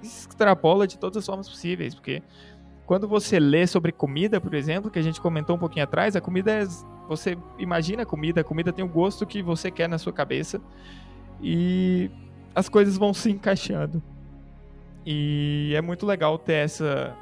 extrapola 0.02 0.88
de 0.88 0.98
todas 0.98 1.18
as 1.18 1.26
formas 1.26 1.48
possíveis, 1.48 1.94
porque 1.94 2.24
quando 2.86 3.08
você 3.08 3.40
lê 3.40 3.66
sobre 3.66 3.92
comida, 3.92 4.42
por 4.42 4.54
exemplo, 4.54 4.92
que 4.92 5.00
a 5.00 5.02
gente 5.02 5.22
comentou 5.22 5.56
um 5.56 5.60
pouquinho 5.60 5.84
atrás, 5.84 6.16
a 6.16 6.22
comida 6.22 6.52
é. 6.52 6.66
Você 7.08 7.38
imagina 7.60 8.04
a 8.04 8.06
comida, 8.06 8.42
a 8.42 8.44
comida 8.44 8.72
tem 8.72 8.84
o 8.84 8.88
gosto 8.88 9.26
que 9.26 9.42
você 9.42 9.70
quer 9.70 9.90
na 9.90 9.98
sua 9.98 10.14
cabeça 10.14 10.62
e 11.42 12.10
as 12.56 12.70
coisas 12.70 12.98
vão 12.98 13.14
se 13.14 13.30
encaixando. 13.30 14.02
E 15.06 15.74
é 15.76 15.82
muito 15.82 16.06
legal 16.06 16.38
ter 16.38 16.54
essa, 16.54 17.14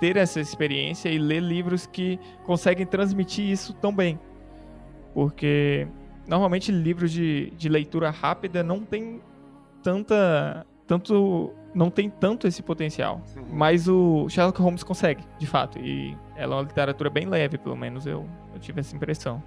ter 0.00 0.16
essa 0.16 0.40
experiência 0.40 1.08
e 1.08 1.18
ler 1.18 1.40
livros 1.40 1.86
que 1.86 2.18
conseguem 2.44 2.84
transmitir 2.84 3.48
isso 3.48 3.72
tão 3.74 3.94
bem. 3.94 4.18
Porque 5.14 5.86
normalmente 6.26 6.72
livros 6.72 7.12
de, 7.12 7.50
de 7.56 7.68
leitura 7.68 8.10
rápida 8.10 8.62
não 8.62 8.80
tem 8.80 9.20
tanta 9.82 10.66
tanto 10.86 11.52
não 11.78 11.90
tem 11.90 12.10
tanto 12.10 12.48
esse 12.48 12.60
potencial. 12.60 13.22
Uhum. 13.36 13.46
Mas 13.52 13.86
o 13.86 14.28
Sherlock 14.28 14.60
Holmes 14.60 14.82
consegue, 14.82 15.24
de 15.38 15.46
fato. 15.46 15.78
E 15.78 16.16
ela 16.34 16.56
é 16.56 16.58
uma 16.58 16.62
literatura 16.62 17.08
bem 17.08 17.26
leve, 17.26 17.56
pelo 17.56 17.76
menos 17.76 18.04
eu, 18.04 18.28
eu 18.52 18.58
tive 18.58 18.80
essa 18.80 18.96
impressão. 18.96 19.40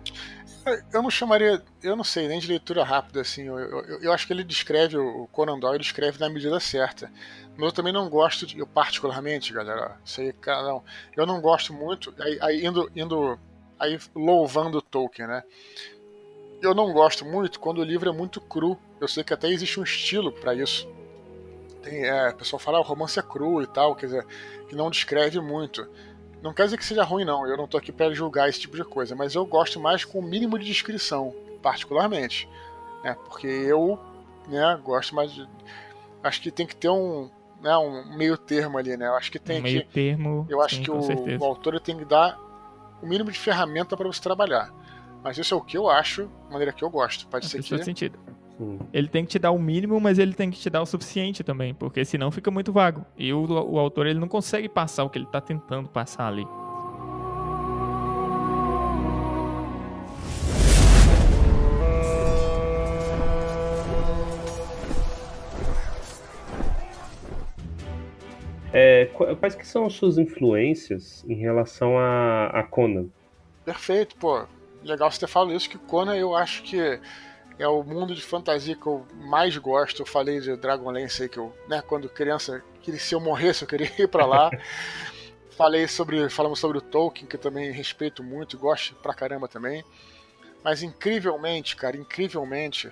Eu 0.94 1.02
não 1.02 1.10
chamaria, 1.10 1.62
eu 1.84 1.96
não 1.96 2.06
sei, 2.06 2.30
nem 2.30 2.40
de 2.40 2.48
leitura 2.48 2.86
rápida, 2.86 3.20
assim. 3.20 3.44
Eu, 3.48 3.60
eu, 3.60 4.02
eu 4.04 4.14
acho 4.14 4.26
que 4.26 4.32
ele 4.32 4.46
descreve, 4.46 4.96
o 4.96 5.28
Conan 5.30 5.60
Doyle 5.60 5.80
descreve 5.80 6.20
na 6.20 6.30
medida 6.30 6.58
certa. 6.62 7.12
Mas 7.58 7.66
eu 7.66 7.72
também 7.74 7.92
não 7.92 8.10
gosto, 8.10 8.46
de, 8.46 8.58
eu 8.58 8.66
particularmente, 8.66 9.52
galera, 9.52 9.98
aí, 10.18 10.34
não, 10.48 10.84
eu 11.18 11.26
não 11.26 11.42
gosto 11.42 11.74
muito, 11.74 12.14
aí, 12.18 12.38
aí 12.42 12.66
indo, 12.66 12.90
indo, 12.96 13.38
aí 13.78 14.00
louvando 14.16 14.82
Tolkien, 14.82 15.28
né? 15.28 15.44
Eu 16.62 16.74
não 16.74 16.94
gosto 16.94 17.26
muito 17.26 17.60
quando 17.60 17.80
o 17.80 17.84
livro 17.84 18.10
é 18.10 18.14
muito 18.14 18.40
cru. 18.40 18.78
Eu 19.02 19.08
sei 19.08 19.24
que 19.24 19.34
até 19.34 19.50
existe 19.50 19.80
um 19.80 19.84
estilo 19.84 20.32
para 20.32 20.54
isso 20.54 20.88
tem, 21.82 22.06
é, 22.06 22.30
o 22.30 22.36
pessoal 22.36 22.60
fala, 22.60 22.78
ah, 22.78 22.82
o 22.82 22.84
romance 22.84 23.20
é 23.20 23.22
cru 23.22 23.62
e 23.62 23.68
tal, 23.68 23.96
quer 23.96 24.08
dizer, 24.08 24.26
que 24.68 24.76
não 24.76 24.90
descreve 24.90 25.40
muito. 25.40 25.88
Não 26.42 26.54
quer 26.54 26.66
dizer 26.66 26.78
que 26.78 26.86
seja 26.86 27.04
ruim, 27.04 27.24
não. 27.24 27.46
Eu 27.46 27.58
não 27.58 27.68
tô 27.68 27.78
aqui 27.78 27.92
para 27.92 28.14
julgar 28.14 28.50
esse 28.50 28.60
tipo 28.60 28.76
de 28.76 28.84
coisa, 28.84 29.16
mas 29.16 29.36
eu 29.36 29.46
gosto 29.46 29.80
mais 29.80 30.04
com 30.04 30.20
o 30.20 30.24
mínimo 30.24 30.58
de 30.58 30.66
descrição, 30.66 31.36
particularmente. 31.62 32.50
Né? 33.04 33.16
Porque 33.26 33.48
eu 33.48 34.00
né, 34.48 34.80
gosto 34.84 35.16
mais 35.16 35.32
de. 35.32 35.48
Acho 36.24 36.42
que 36.42 36.52
tem 36.52 36.66
que 36.66 36.76
ter 36.76 36.90
um, 36.90 37.30
né, 37.62 37.76
um 37.78 38.18
meio 38.18 38.38
termo 38.38 38.78
ali, 38.78 38.98
né? 38.98 39.08
Eu 39.08 39.16
acho 39.16 39.32
que 39.32 39.40
tem 39.40 39.60
um 39.60 39.64
meio 39.64 39.86
que. 39.86 39.94
termo. 39.94 40.46
Eu 40.50 40.62
acho 40.62 40.76
sim, 40.78 40.84
que 40.84 40.92
o, 40.92 41.40
o 41.40 41.46
autor 41.46 41.80
tem 41.80 41.98
que 41.98 42.06
dar 42.06 42.40
o 43.02 43.08
mínimo 43.08 43.32
de 43.32 43.38
ferramenta 43.38 43.96
para 43.96 44.08
você 44.08 44.22
trabalhar. 44.22 44.74
Mas 45.24 45.38
isso 45.38 45.54
é 45.54 45.58
o 45.58 45.62
que 45.62 45.78
eu 45.78 45.90
acho, 45.90 46.30
maneira 46.50 46.74
que 46.74 46.84
eu 46.84 46.90
gosto. 46.90 47.28
Pode 47.28 47.48
ser 47.48 47.62
que. 47.62 47.84
sentido. 47.84 48.18
Sim. 48.62 48.78
Ele 48.93 49.07
tem 49.07 49.26
que 49.26 49.32
te 49.32 49.39
dar 49.39 49.49
o 49.49 49.57
mínimo, 49.57 49.99
mas 49.99 50.20
ele 50.20 50.36
tem 50.36 50.51
que 50.51 50.59
te 50.59 50.70
dar 50.70 50.84
o 50.84 50.86
suficiente 50.86 51.43
também, 51.43 51.74
porque 51.74 52.05
senão 52.05 52.30
fica 52.30 52.51
muito 52.51 52.72
vago. 52.72 53.03
E 53.18 53.34
o, 53.34 53.43
o 53.43 53.80
autor 53.80 54.05
ele 54.05 54.20
não 54.20 54.28
consegue 54.28 54.70
passar 54.70 55.03
o 55.03 55.09
que 55.09 55.18
ele 55.18 55.26
tá 55.26 55.41
tentando 55.41 55.89
passar 55.89 56.28
ali. 56.28 56.45
É, 68.74 69.05
qu- 69.07 69.36
quais 69.38 69.55
que 69.55 69.66
são 69.68 69.86
as 69.86 69.93
suas 69.93 70.18
influências 70.20 71.26
em 71.28 71.36
relação 71.36 71.97
a, 71.97 72.47
a 72.47 72.64
Conan? 72.64 73.07
Perfeito, 73.66 74.16
pô. 74.18 74.45
Legal 74.84 75.12
você 75.12 75.20
ter 75.20 75.28
falado 75.28 75.51
isso, 75.53 75.70
que 75.70 75.78
Conan 75.78 76.16
eu 76.16 76.36
acho 76.36 76.64
que 76.64 76.99
é 77.62 77.68
o 77.68 77.84
mundo 77.84 78.16
de 78.16 78.22
fantasia 78.24 78.76
que 78.76 78.88
eu 78.88 79.05
mais 79.14 79.55
gosto. 79.55 80.01
Eu 80.01 80.05
falei 80.05 80.39
de 80.39 80.55
Dragonlance 80.55 81.22
aí, 81.22 81.30
que 81.30 81.38
eu, 81.38 81.55
né, 81.68 81.82
quando 81.86 82.09
criança, 82.09 82.64
que 82.82 82.97
se 82.97 83.14
eu 83.14 83.20
morresse 83.20 83.62
eu 83.62 83.68
queria 83.68 83.91
ir 84.01 84.07
pra 84.07 84.26
lá. 84.26 84.49
Falei 85.51 85.88
sobre, 85.88 86.28
falamos 86.30 86.59
sobre 86.59 86.80
o 86.80 86.82
Tolkien, 86.82 87.28
que 87.28 87.36
eu 87.36 87.39
também 87.39 87.72
respeito 87.72 88.24
muito, 88.24 88.57
gosto 88.57 88.95
pra 88.95 89.14
caramba 89.14 89.47
também. 89.47 89.84
Mas 90.64 90.82
incrivelmente, 90.82 91.76
cara, 91.76 91.95
incrivelmente, 91.95 92.91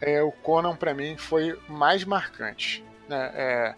é, 0.00 0.22
o 0.22 0.30
Conan 0.30 0.76
pra 0.76 0.92
mim 0.92 1.16
foi 1.16 1.58
mais 1.66 2.04
marcante. 2.04 2.84
Né? 3.08 3.32
É, 3.34 3.74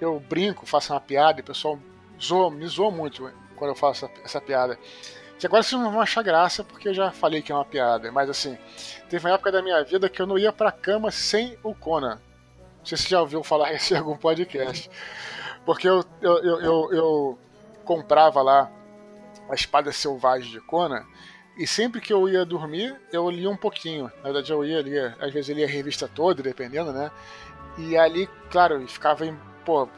eu 0.00 0.20
brinco, 0.20 0.66
faço 0.66 0.92
uma 0.92 1.00
piada 1.00 1.40
o 1.40 1.44
pessoal 1.44 1.78
zoa, 2.20 2.50
me 2.50 2.66
zoa 2.66 2.90
muito 2.90 3.32
quando 3.56 3.70
eu 3.70 3.74
faço 3.74 4.04
essa, 4.04 4.20
essa 4.22 4.40
piada. 4.40 4.78
Que 5.38 5.46
agora 5.46 5.62
vocês 5.62 5.80
não 5.80 5.90
vão 5.90 6.00
achar 6.00 6.22
graça 6.22 6.64
porque 6.64 6.88
eu 6.88 6.94
já 6.94 7.10
falei 7.12 7.40
que 7.40 7.52
é 7.52 7.54
uma 7.54 7.64
piada, 7.64 8.10
mas 8.10 8.28
assim, 8.28 8.58
teve 9.08 9.24
uma 9.24 9.34
época 9.34 9.52
da 9.52 9.62
minha 9.62 9.82
vida 9.84 10.08
que 10.08 10.20
eu 10.20 10.26
não 10.26 10.36
ia 10.36 10.52
pra 10.52 10.72
cama 10.72 11.10
sem 11.10 11.56
o 11.62 11.74
Conan. 11.74 12.20
Não 12.78 12.84
sei 12.84 12.98
se 12.98 13.04
você 13.04 13.10
já 13.10 13.20
ouviu 13.20 13.44
falar 13.44 13.72
isso 13.74 13.94
em 13.94 13.96
algum 13.96 14.16
podcast. 14.16 14.90
Porque 15.64 15.88
eu, 15.88 16.04
eu, 16.20 16.38
eu, 16.38 16.60
eu, 16.60 16.92
eu 16.92 17.38
comprava 17.84 18.42
lá 18.42 18.70
a 19.48 19.54
Espada 19.54 19.92
Selvagem 19.92 20.50
de 20.50 20.60
Conan 20.60 21.04
e 21.58 21.66
sempre 21.66 22.00
que 22.00 22.12
eu 22.12 22.28
ia 22.28 22.44
dormir, 22.44 22.96
eu 23.12 23.28
lia 23.28 23.50
um 23.50 23.56
pouquinho. 23.56 24.04
Na 24.18 24.24
verdade, 24.24 24.52
eu 24.52 24.64
ia, 24.64 24.80
lia, 24.80 25.16
às 25.20 25.32
vezes 25.32 25.50
eu 25.50 25.56
lia 25.56 25.66
a 25.66 25.68
revista 25.68 26.08
toda, 26.08 26.40
dependendo, 26.42 26.92
né? 26.92 27.10
E 27.76 27.96
ali, 27.96 28.28
claro, 28.50 28.86
ficava 28.86 29.26
em. 29.26 29.36
Pô, 29.64 29.88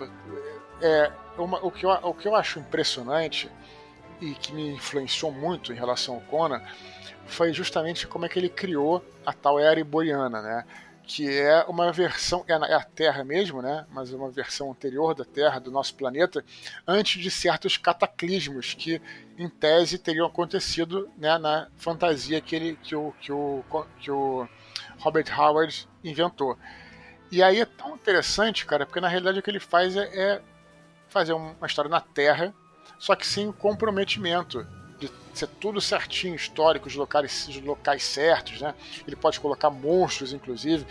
é, 0.80 1.12
uma, 1.36 1.58
o, 1.64 1.70
que 1.70 1.84
eu, 1.84 1.90
o 1.90 2.14
que 2.14 2.26
eu 2.26 2.34
acho 2.34 2.58
impressionante 2.58 3.50
e 4.20 4.34
que 4.34 4.52
me 4.52 4.70
influenciou 4.72 5.32
muito 5.32 5.72
em 5.72 5.76
relação 5.76 6.16
ao 6.16 6.20
Conan 6.22 6.60
foi 7.26 7.52
justamente 7.52 8.06
como 8.06 8.26
é 8.26 8.28
que 8.28 8.38
ele 8.38 8.48
criou 8.48 9.04
a 9.24 9.32
tal 9.32 9.58
era 9.58 9.78
iboriana, 9.78 10.42
né? 10.42 10.64
Que 11.04 11.28
é 11.38 11.64
uma 11.64 11.90
versão, 11.92 12.44
é, 12.46 12.58
na- 12.58 12.66
é 12.68 12.74
a 12.74 12.82
Terra 12.84 13.24
mesmo, 13.24 13.60
né? 13.62 13.86
Mas 13.90 14.12
é 14.12 14.16
uma 14.16 14.30
versão 14.30 14.70
anterior 14.70 15.14
da 15.14 15.24
Terra, 15.24 15.58
do 15.58 15.70
nosso 15.70 15.94
planeta, 15.94 16.44
antes 16.86 17.20
de 17.22 17.30
certos 17.30 17.76
cataclismos 17.76 18.74
que, 18.74 19.00
em 19.38 19.48
tese, 19.48 19.98
teriam 19.98 20.26
acontecido 20.26 21.08
né, 21.16 21.36
na 21.38 21.68
fantasia 21.76 22.40
que, 22.40 22.54
ele, 22.54 22.76
que, 22.82 22.94
o, 22.94 23.12
que, 23.20 23.32
o, 23.32 23.64
que 23.98 24.10
o 24.10 24.48
Robert 24.98 25.26
Howard 25.36 25.88
inventou. 26.04 26.56
E 27.30 27.42
aí 27.42 27.60
é 27.60 27.64
tão 27.64 27.94
interessante, 27.94 28.66
cara, 28.66 28.84
porque 28.86 29.00
na 29.00 29.08
realidade 29.08 29.38
o 29.38 29.42
que 29.42 29.50
ele 29.50 29.60
faz 29.60 29.96
é, 29.96 30.02
é 30.14 30.42
fazer 31.08 31.32
uma 31.32 31.66
história 31.66 31.88
na 31.90 32.00
Terra, 32.00 32.54
só 33.00 33.16
que 33.16 33.26
sem 33.26 33.48
o 33.48 33.52
comprometimento 33.52 34.64
de 35.00 35.10
ser 35.34 35.48
tudo 35.48 35.80
certinho, 35.80 36.36
histórico, 36.36 36.86
os 36.86 36.94
locais, 36.94 37.48
os 37.48 37.60
locais 37.62 38.04
certos, 38.04 38.60
né? 38.60 38.74
Ele 39.06 39.16
pode 39.16 39.40
colocar 39.40 39.70
monstros, 39.70 40.32
inclusive, 40.32 40.86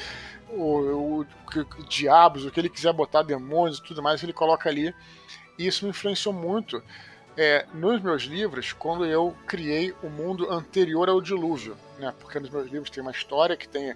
o, 0.50 0.64
o, 0.64 1.22
o- 1.22 1.84
diabos, 1.88 2.46
o 2.46 2.52
que 2.52 2.60
ele 2.60 2.70
quiser 2.70 2.92
botar, 2.92 3.22
demônios 3.22 3.78
e 3.78 3.84
tudo 3.84 4.02
mais, 4.04 4.24
ele 4.24 4.34
coloca 4.34 4.68
ali. 4.70 4.94
E 5.58 5.68
isso 5.68 5.86
me 5.86 5.92
influenciou 5.92 6.34
muito 6.34 6.84
é, 7.38 7.66
nos 7.74 8.02
meus 8.02 8.24
livros 8.24 8.74
quando 8.74 9.06
eu 9.06 9.36
criei 9.46 9.94
o 10.04 10.10
mundo 10.10 10.52
anterior 10.52 11.08
ao 11.10 11.22
dilúvio, 11.22 11.78
né? 12.00 12.14
Porque 12.20 12.40
nos 12.40 12.50
meus 12.50 12.70
livros 12.72 12.90
tem 12.90 13.02
uma 13.04 13.12
história 13.12 13.56
que 13.56 13.70
tem 13.70 13.96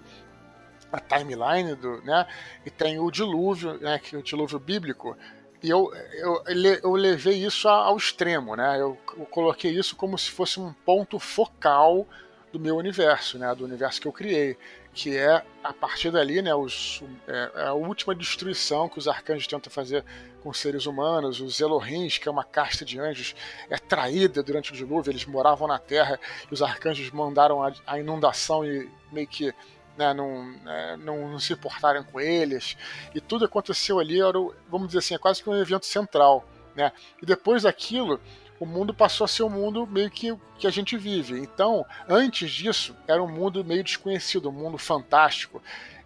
a 0.92 1.00
timeline 1.00 1.74
do, 1.74 2.00
né? 2.02 2.26
E 2.64 2.70
tem 2.70 2.98
o 3.00 3.10
dilúvio, 3.10 3.74
né? 3.80 3.98
Que 3.98 4.14
é 4.14 4.18
o 4.18 4.22
dilúvio 4.22 4.58
bíblico. 4.60 5.16
E 5.64 5.70
eu, 5.70 5.90
eu, 6.12 6.44
eu 6.82 6.92
levei 6.92 7.42
isso 7.42 7.66
ao 7.70 7.96
extremo, 7.96 8.54
né? 8.54 8.78
Eu, 8.78 8.98
eu 9.16 9.24
coloquei 9.24 9.70
isso 9.70 9.96
como 9.96 10.18
se 10.18 10.30
fosse 10.30 10.60
um 10.60 10.74
ponto 10.84 11.18
focal 11.18 12.06
do 12.52 12.60
meu 12.60 12.76
universo, 12.76 13.38
né? 13.38 13.54
Do 13.54 13.64
universo 13.64 13.98
que 13.98 14.06
eu 14.06 14.12
criei, 14.12 14.58
que 14.92 15.16
é 15.16 15.42
a 15.62 15.72
partir 15.72 16.10
dali, 16.10 16.42
né? 16.42 16.54
Os, 16.54 17.02
é, 17.26 17.50
é 17.54 17.66
a 17.68 17.72
última 17.72 18.14
destruição 18.14 18.90
que 18.90 18.98
os 18.98 19.08
arcanjos 19.08 19.46
tentam 19.46 19.72
fazer 19.72 20.04
com 20.42 20.50
os 20.50 20.60
seres 20.60 20.84
humanos, 20.84 21.40
os 21.40 21.58
Elohims, 21.58 22.18
que 22.18 22.28
é 22.28 22.30
uma 22.30 22.44
casta 22.44 22.84
de 22.84 23.00
anjos, 23.00 23.34
é 23.70 23.78
traída 23.78 24.42
durante 24.42 24.70
o 24.70 24.76
dilúvio. 24.76 25.12
Eles 25.12 25.24
moravam 25.24 25.66
na 25.66 25.78
Terra 25.78 26.20
e 26.50 26.52
os 26.52 26.60
arcanjos 26.60 27.10
mandaram 27.10 27.62
a, 27.62 27.72
a 27.86 27.98
inundação 27.98 28.66
e 28.66 28.86
meio 29.10 29.26
que 29.26 29.54
né, 29.96 30.12
não, 30.14 30.54
é, 30.66 30.96
não, 30.96 31.28
não 31.28 31.38
se 31.38 31.52
importaram 31.52 32.02
com 32.04 32.20
eles. 32.20 32.76
E 33.14 33.20
tudo 33.20 33.44
aconteceu 33.44 33.98
ali, 33.98 34.20
era, 34.20 34.38
o- 34.38 34.54
vamos 34.68 34.88
dizer 34.88 34.98
assim, 35.00 35.14
é 35.14 35.18
quase 35.18 35.42
que 35.42 35.48
um 35.48 35.56
evento 35.60 35.86
central. 35.86 36.44
Né? 36.74 36.90
E 37.22 37.26
depois 37.26 37.62
daquilo, 37.62 38.20
o 38.58 38.66
mundo 38.66 38.92
passou 38.94 39.24
a 39.24 39.28
ser 39.28 39.42
um 39.44 39.50
mundo 39.50 39.86
meio 39.86 40.10
que 40.10 40.36
que 40.58 40.66
a 40.66 40.70
gente 40.70 40.96
vive. 40.96 41.38
Então, 41.38 41.84
antes 42.08 42.50
disso, 42.50 42.96
era 43.06 43.22
um 43.22 43.28
mundo 43.28 43.64
meio 43.64 43.82
desconhecido, 43.84 44.48
um 44.48 44.52
mundo 44.52 44.78
fantástico. 44.78 45.62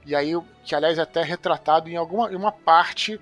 E 0.07 0.14
aí, 0.14 0.32
que 0.64 0.74
aliás 0.74 0.99
é 0.99 1.03
até 1.03 1.22
retratado 1.22 1.89
em 1.89 1.97
alguma 1.97 2.32
em 2.32 2.36
uma 2.36 2.51
parte 2.53 3.20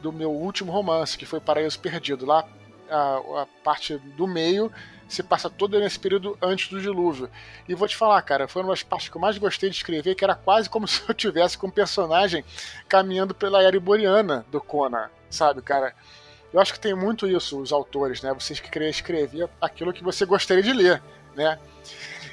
do 0.00 0.12
meu 0.12 0.30
último 0.30 0.70
romance, 0.70 1.16
que 1.18 1.26
foi 1.26 1.40
Paraíso 1.40 1.80
Perdido. 1.80 2.24
Lá, 2.26 2.46
a, 2.88 3.42
a 3.42 3.46
parte 3.64 3.96
do 3.98 4.26
meio 4.26 4.70
se 5.08 5.22
passa 5.22 5.48
toda 5.48 5.80
nesse 5.80 5.98
período 5.98 6.36
antes 6.40 6.68
do 6.68 6.80
dilúvio. 6.80 7.30
E 7.68 7.74
vou 7.74 7.88
te 7.88 7.96
falar, 7.96 8.20
cara, 8.22 8.46
foi 8.46 8.62
uma 8.62 8.72
das 8.72 8.82
partes 8.82 9.08
que 9.08 9.16
eu 9.16 9.20
mais 9.20 9.38
gostei 9.38 9.70
de 9.70 9.76
escrever, 9.76 10.14
que 10.14 10.24
era 10.24 10.34
quase 10.34 10.68
como 10.68 10.86
se 10.88 11.02
eu 11.08 11.14
tivesse 11.14 11.56
com 11.56 11.66
um 11.68 11.70
personagem 11.70 12.44
caminhando 12.88 13.34
pela 13.34 13.62
era 13.62 13.76
iboriana 13.76 14.44
do 14.50 14.60
Conan, 14.60 15.08
sabe, 15.30 15.62
cara? 15.62 15.94
Eu 16.52 16.60
acho 16.60 16.72
que 16.72 16.80
tem 16.80 16.94
muito 16.94 17.26
isso, 17.26 17.60
os 17.60 17.72
autores, 17.72 18.22
né? 18.22 18.32
Vocês 18.32 18.60
que 18.60 18.70
querem 18.70 18.88
escrever 18.88 19.48
aquilo 19.60 19.92
que 19.92 20.02
você 20.02 20.24
gostaria 20.24 20.62
de 20.62 20.72
ler, 20.72 21.02
né? 21.34 21.58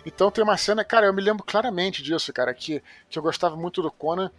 Então 0.06 0.30
tem 0.30 0.44
uma 0.44 0.56
cena, 0.56 0.84
cara, 0.84 1.08
eu 1.08 1.14
me 1.14 1.22
lembro 1.22 1.44
claramente 1.44 2.04
disso, 2.04 2.32
cara, 2.32 2.54
que, 2.54 2.82
que 3.10 3.18
eu 3.18 3.24
gostava 3.24 3.56
muito 3.56 3.82
do 3.82 3.92
Conan, 3.92 4.32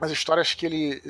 as 0.00 0.10
histórias 0.10 0.54
que 0.54 0.66
ele. 0.66 1.02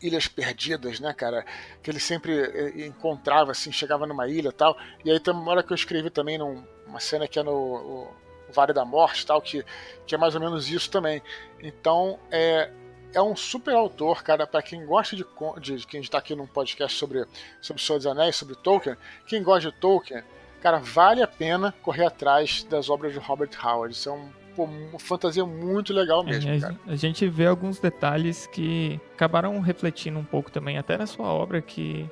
Ilhas 0.00 0.28
Perdidas, 0.28 1.00
né, 1.00 1.12
cara? 1.14 1.44
Que 1.82 1.90
ele 1.90 2.00
sempre 2.00 2.32
eh, 2.38 2.86
encontrava, 2.86 3.52
assim, 3.52 3.72
chegava 3.72 4.06
numa 4.06 4.28
ilha 4.28 4.52
tal. 4.52 4.76
E 5.04 5.10
aí 5.10 5.18
tem 5.18 5.32
uma 5.32 5.50
hora 5.50 5.62
que 5.62 5.72
eu 5.72 5.74
escrevi 5.74 6.10
também 6.10 6.36
numa 6.36 7.00
cena 7.00 7.26
que 7.26 7.38
é 7.38 7.42
no 7.42 8.08
Vale 8.50 8.72
da 8.72 8.84
Morte 8.84 9.26
tal, 9.26 9.40
que, 9.40 9.64
que 10.06 10.14
é 10.14 10.18
mais 10.18 10.34
ou 10.34 10.40
menos 10.40 10.68
isso 10.70 10.90
também. 10.90 11.22
Então, 11.60 12.18
é. 12.30 12.70
É 13.16 13.22
um 13.22 13.36
super 13.36 13.72
autor, 13.76 14.24
cara, 14.24 14.44
para 14.44 14.60
quem 14.60 14.84
gosta 14.84 15.14
de, 15.14 15.24
de 15.60 15.86
quem 15.86 16.00
está 16.00 16.18
aqui 16.18 16.34
num 16.34 16.48
podcast 16.48 16.98
sobre 16.98 17.24
sobre 17.60 17.80
Senhor 17.80 17.98
dos 17.98 18.08
Anéis, 18.08 18.34
sobre 18.34 18.56
Tolkien, 18.56 18.96
quem 19.28 19.40
gosta 19.40 19.70
de 19.70 19.78
Tolkien, 19.78 20.24
cara, 20.60 20.78
vale 20.78 21.22
a 21.22 21.26
pena 21.28 21.72
correr 21.80 22.06
atrás 22.06 22.64
das 22.64 22.90
obras 22.90 23.12
de 23.12 23.20
Robert 23.20 23.50
Howard. 23.64 23.94
Isso 23.94 24.08
é 24.08 24.12
um, 24.12 24.32
pô, 24.54 24.64
uma 24.64 24.98
fantasia 24.98 25.44
muito 25.44 25.92
legal 25.92 26.24
mesmo, 26.24 26.50
É, 26.50 26.56
a, 26.56 26.60
cara. 26.60 26.76
a 26.86 26.96
gente 26.96 27.26
vê 27.28 27.46
alguns 27.46 27.78
detalhes 27.78 28.46
que 28.46 29.00
acabaram 29.14 29.58
refletindo 29.60 30.18
um 30.18 30.24
pouco 30.24 30.50
também, 30.50 30.78
até 30.78 30.96
na 30.96 31.06
sua 31.06 31.26
obra, 31.26 31.60
que 31.60 32.08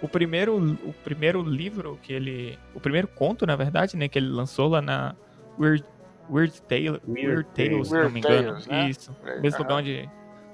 o 0.00 0.08
primeiro, 0.08 0.56
o 0.84 0.92
primeiro 1.04 1.42
livro 1.42 1.98
que 2.02 2.12
ele. 2.12 2.58
O 2.74 2.80
primeiro 2.80 3.06
conto, 3.06 3.46
na 3.46 3.54
verdade, 3.56 3.96
né, 3.96 4.08
que 4.08 4.18
ele 4.18 4.28
lançou 4.28 4.68
lá 4.68 4.82
na 4.82 5.14
Weird, 5.58 5.84
Weird, 6.30 6.60
Tale, 6.62 6.88
Weird 7.06 7.26
Weird 7.28 7.44
Tales, 7.54 7.88
se 7.88 7.94
não 7.94 8.10
me 8.10 8.18
engano. 8.20 8.48
Tales, 8.48 8.66
né? 8.66 8.90
Isso. 8.90 9.16
É, 9.24 9.40
Mesmo 9.40 9.58
lugar 9.58 9.76
onde 9.76 10.08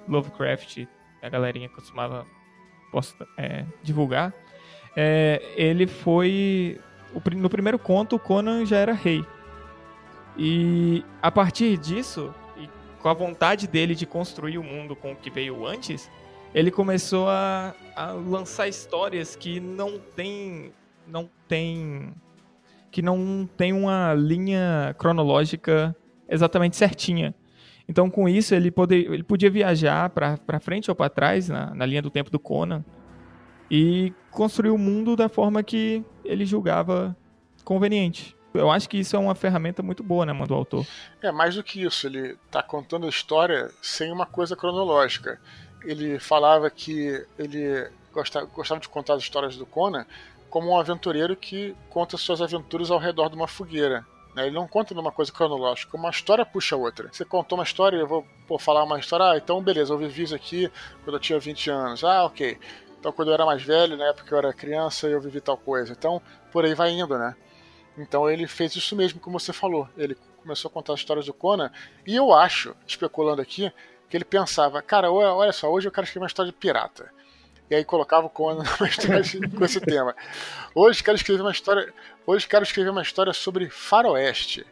Lovecraft, 0.07 0.85
a 1.23 1.29
galerinha 1.29 1.69
costumava 1.69 2.27
posta, 2.93 3.27
é, 3.37 3.65
divulgar. 3.83 4.33
É, 4.97 5.41
ele 5.57 5.87
foi. 5.87 6.79
no 7.37 7.49
primeiro 7.49 7.79
conto, 7.79 8.17
o 8.17 8.19
Conan 8.19 8.67
já 8.67 8.77
era 8.79 8.93
rei. 8.93 9.25
E 10.39 11.05
a 11.21 11.31
partir 11.31 11.77
disso, 11.77 12.33
e 12.57 12.69
com 13.03 13.09
a 13.09 13.15
vontade 13.15 13.67
dele 13.67 13.95
de 13.95 14.07
construir 14.07 14.57
o 14.57 14.63
mundo 14.63 14.95
com 14.95 15.13
o 15.13 15.17
que 15.17 15.31
veio 15.31 15.67
antes, 15.67 16.09
ele 16.55 16.71
começou 16.71 17.29
a, 17.29 17.75
a 17.97 18.13
lançar 18.13 18.69
histórias 18.69 19.35
que 19.35 19.59
não 19.59 19.99
tem 19.99 20.73
não 21.07 21.29
tem 21.49 22.15
que 22.91 23.03
não 23.03 23.49
tem 23.57 23.73
uma 23.73 24.15
linha 24.15 24.95
cronológica 24.99 25.95
exatamente 26.29 26.77
certinha. 26.77 27.35
Então, 27.89 28.11
com 28.11 28.29
isso, 28.29 28.55
ele, 28.55 28.71
pode, 28.71 28.95
ele 28.95 29.23
podia 29.23 29.51
viajar 29.51 30.11
para 30.11 30.61
frente 30.61 30.91
ou 30.91 30.95
para 30.95 31.09
trás 31.09 31.49
na, 31.49 31.75
na 31.75 31.87
linha 31.87 32.03
do 32.03 32.11
tempo 32.11 32.31
do 32.31 32.39
Conan 32.39 32.85
e 33.71 34.13
construir 34.31 34.71
o 34.71 34.79
mundo 34.79 35.17
da 35.17 35.29
forma 35.29 35.63
que 35.63 36.05
ele 36.25 36.45
julgava 36.45 37.17
conveniente. 37.65 38.38
Eu 38.55 38.71
acho 38.71 38.89
que 38.89 38.99
isso 38.99 39.15
é 39.15 39.19
uma 39.19 39.35
ferramenta 39.35 39.83
muito 39.83 40.03
boa, 40.03 40.25
né, 40.25 40.33
mano, 40.33 40.47
do 40.47 40.55
autor. 40.55 40.87
É, 41.23 41.31
mais 41.31 41.55
do 41.55 41.63
que 41.63 41.83
isso, 41.83 42.07
ele 42.07 42.37
está 42.47 42.63
contando 42.63 43.07
a 43.07 43.11
história 43.11 43.71
sem 43.83 44.11
uma 44.11 44.27
coisa 44.27 44.57
cronológica. 44.57 45.41
Ele 45.85 46.19
falava 46.19 46.69
que 46.71 47.25
ele 47.39 47.89
gostava, 48.13 48.47
gostava 48.47 48.81
de 48.81 48.89
contar 48.89 49.15
as 49.15 49.23
histórias 49.23 49.57
do 49.57 49.67
Conan 49.67 50.07
como 50.51 50.71
um 50.71 50.79
aventureiro 50.79 51.37
que 51.37 51.77
conta 51.91 52.17
suas 52.17 52.41
aventuras 52.41 52.91
ao 52.91 52.99
redor 52.99 53.29
de 53.29 53.37
uma 53.37 53.47
fogueira. 53.47 54.05
Né? 54.35 54.47
Ele 54.47 54.55
não 54.55 54.67
conta 54.67 54.95
numa 54.95 55.13
coisa 55.13 55.31
cronológica, 55.31 55.97
uma 55.97 56.11
história 56.11 56.45
puxa 56.45 56.75
a 56.75 56.79
outra. 56.79 57.09
Você 57.13 57.25
contou 57.25 57.59
uma 57.59 57.65
história, 57.65 57.97
eu 57.97 58.07
vou 58.07 58.27
pô, 58.47 58.59
falar 58.59 58.83
uma 58.85 58.99
história, 58.99 59.27
ah, 59.27 59.37
então 59.37 59.63
beleza, 59.63 59.93
eu 59.93 59.99
vivi 59.99 60.23
isso 60.23 60.35
aqui 60.35 60.71
quando 61.05 61.17
eu 61.17 61.21
tinha 61.21 61.39
20 61.39 61.71
anos. 61.71 62.05
Ah, 62.05 62.25
ok. 62.25 62.59
Então 62.99 63.13
quando 63.13 63.29
eu 63.29 63.35
era 63.35 63.45
mais 63.45 63.63
velho, 63.63 63.97
na 63.97 64.07
época 64.07 64.27
que 64.27 64.33
eu 64.33 64.39
era 64.39 64.53
criança, 64.53 65.07
eu 65.07 65.21
vivi 65.21 65.41
tal 65.41 65.57
coisa. 65.57 65.93
Então, 65.93 66.21
por 66.51 66.65
aí 66.65 66.75
vai 66.75 66.91
indo, 66.91 67.17
né? 67.19 67.37
Então 67.99 68.31
ele 68.31 68.47
fez 68.47 68.75
isso 68.77 68.95
mesmo, 68.97 69.21
como 69.21 69.39
você 69.39 69.53
falou. 69.53 69.89
Ele 69.97 70.17
começou 70.41 70.69
a 70.69 70.73
contar 70.73 70.95
as 70.95 71.01
histórias 71.01 71.27
do 71.27 71.35
Conan, 71.35 71.71
e 72.07 72.17
eu 72.17 72.33
acho, 72.33 72.75
especulando 72.87 73.43
aqui, 73.43 73.71
que 74.09 74.17
ele 74.17 74.25
pensava, 74.25 74.81
cara, 74.81 75.11
olha 75.13 75.53
só, 75.53 75.71
hoje 75.71 75.89
eu 75.89 75.93
quero 75.93 76.07
escrever 76.07 76.23
uma 76.23 76.29
história 76.29 76.51
de 76.51 76.57
pirata 76.57 77.13
e 77.71 77.75
aí 77.75 77.85
colocava 77.85 78.27
o 78.27 78.31
Conan 78.31 78.63
numa 78.63 78.89
história 78.89 79.23
com 79.57 79.65
esse 79.65 79.81
tema. 79.81 80.15
Hoje 80.75 81.03
quero 81.03 81.17
escrever 81.17 81.43
uma 81.43 81.51
história, 81.51 81.93
hoje 82.27 82.47
quero 82.47 82.65
escrever 82.65 82.91
uma 82.91 83.03
história 83.03 83.33
sobre 83.33 83.69
faroeste. 83.69 84.67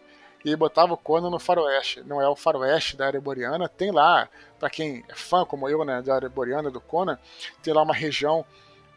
E 0.44 0.54
botava 0.54 0.94
o 0.94 0.96
Conan 0.96 1.28
no 1.28 1.40
faroeste. 1.40 2.02
Não 2.06 2.22
é 2.22 2.28
o 2.28 2.36
faroeste 2.36 2.96
da 2.96 3.06
área 3.06 3.20
boreana, 3.20 3.68
tem 3.68 3.90
lá, 3.90 4.28
para 4.58 4.70
quem 4.70 5.04
é 5.08 5.14
fã 5.14 5.44
como 5.44 5.68
eu, 5.68 5.84
né, 5.84 6.00
da 6.00 6.14
área 6.14 6.28
boreana 6.28 6.70
do 6.70 6.80
Conan, 6.80 7.18
tem 7.62 7.74
lá 7.74 7.82
uma 7.82 7.94
região 7.94 8.44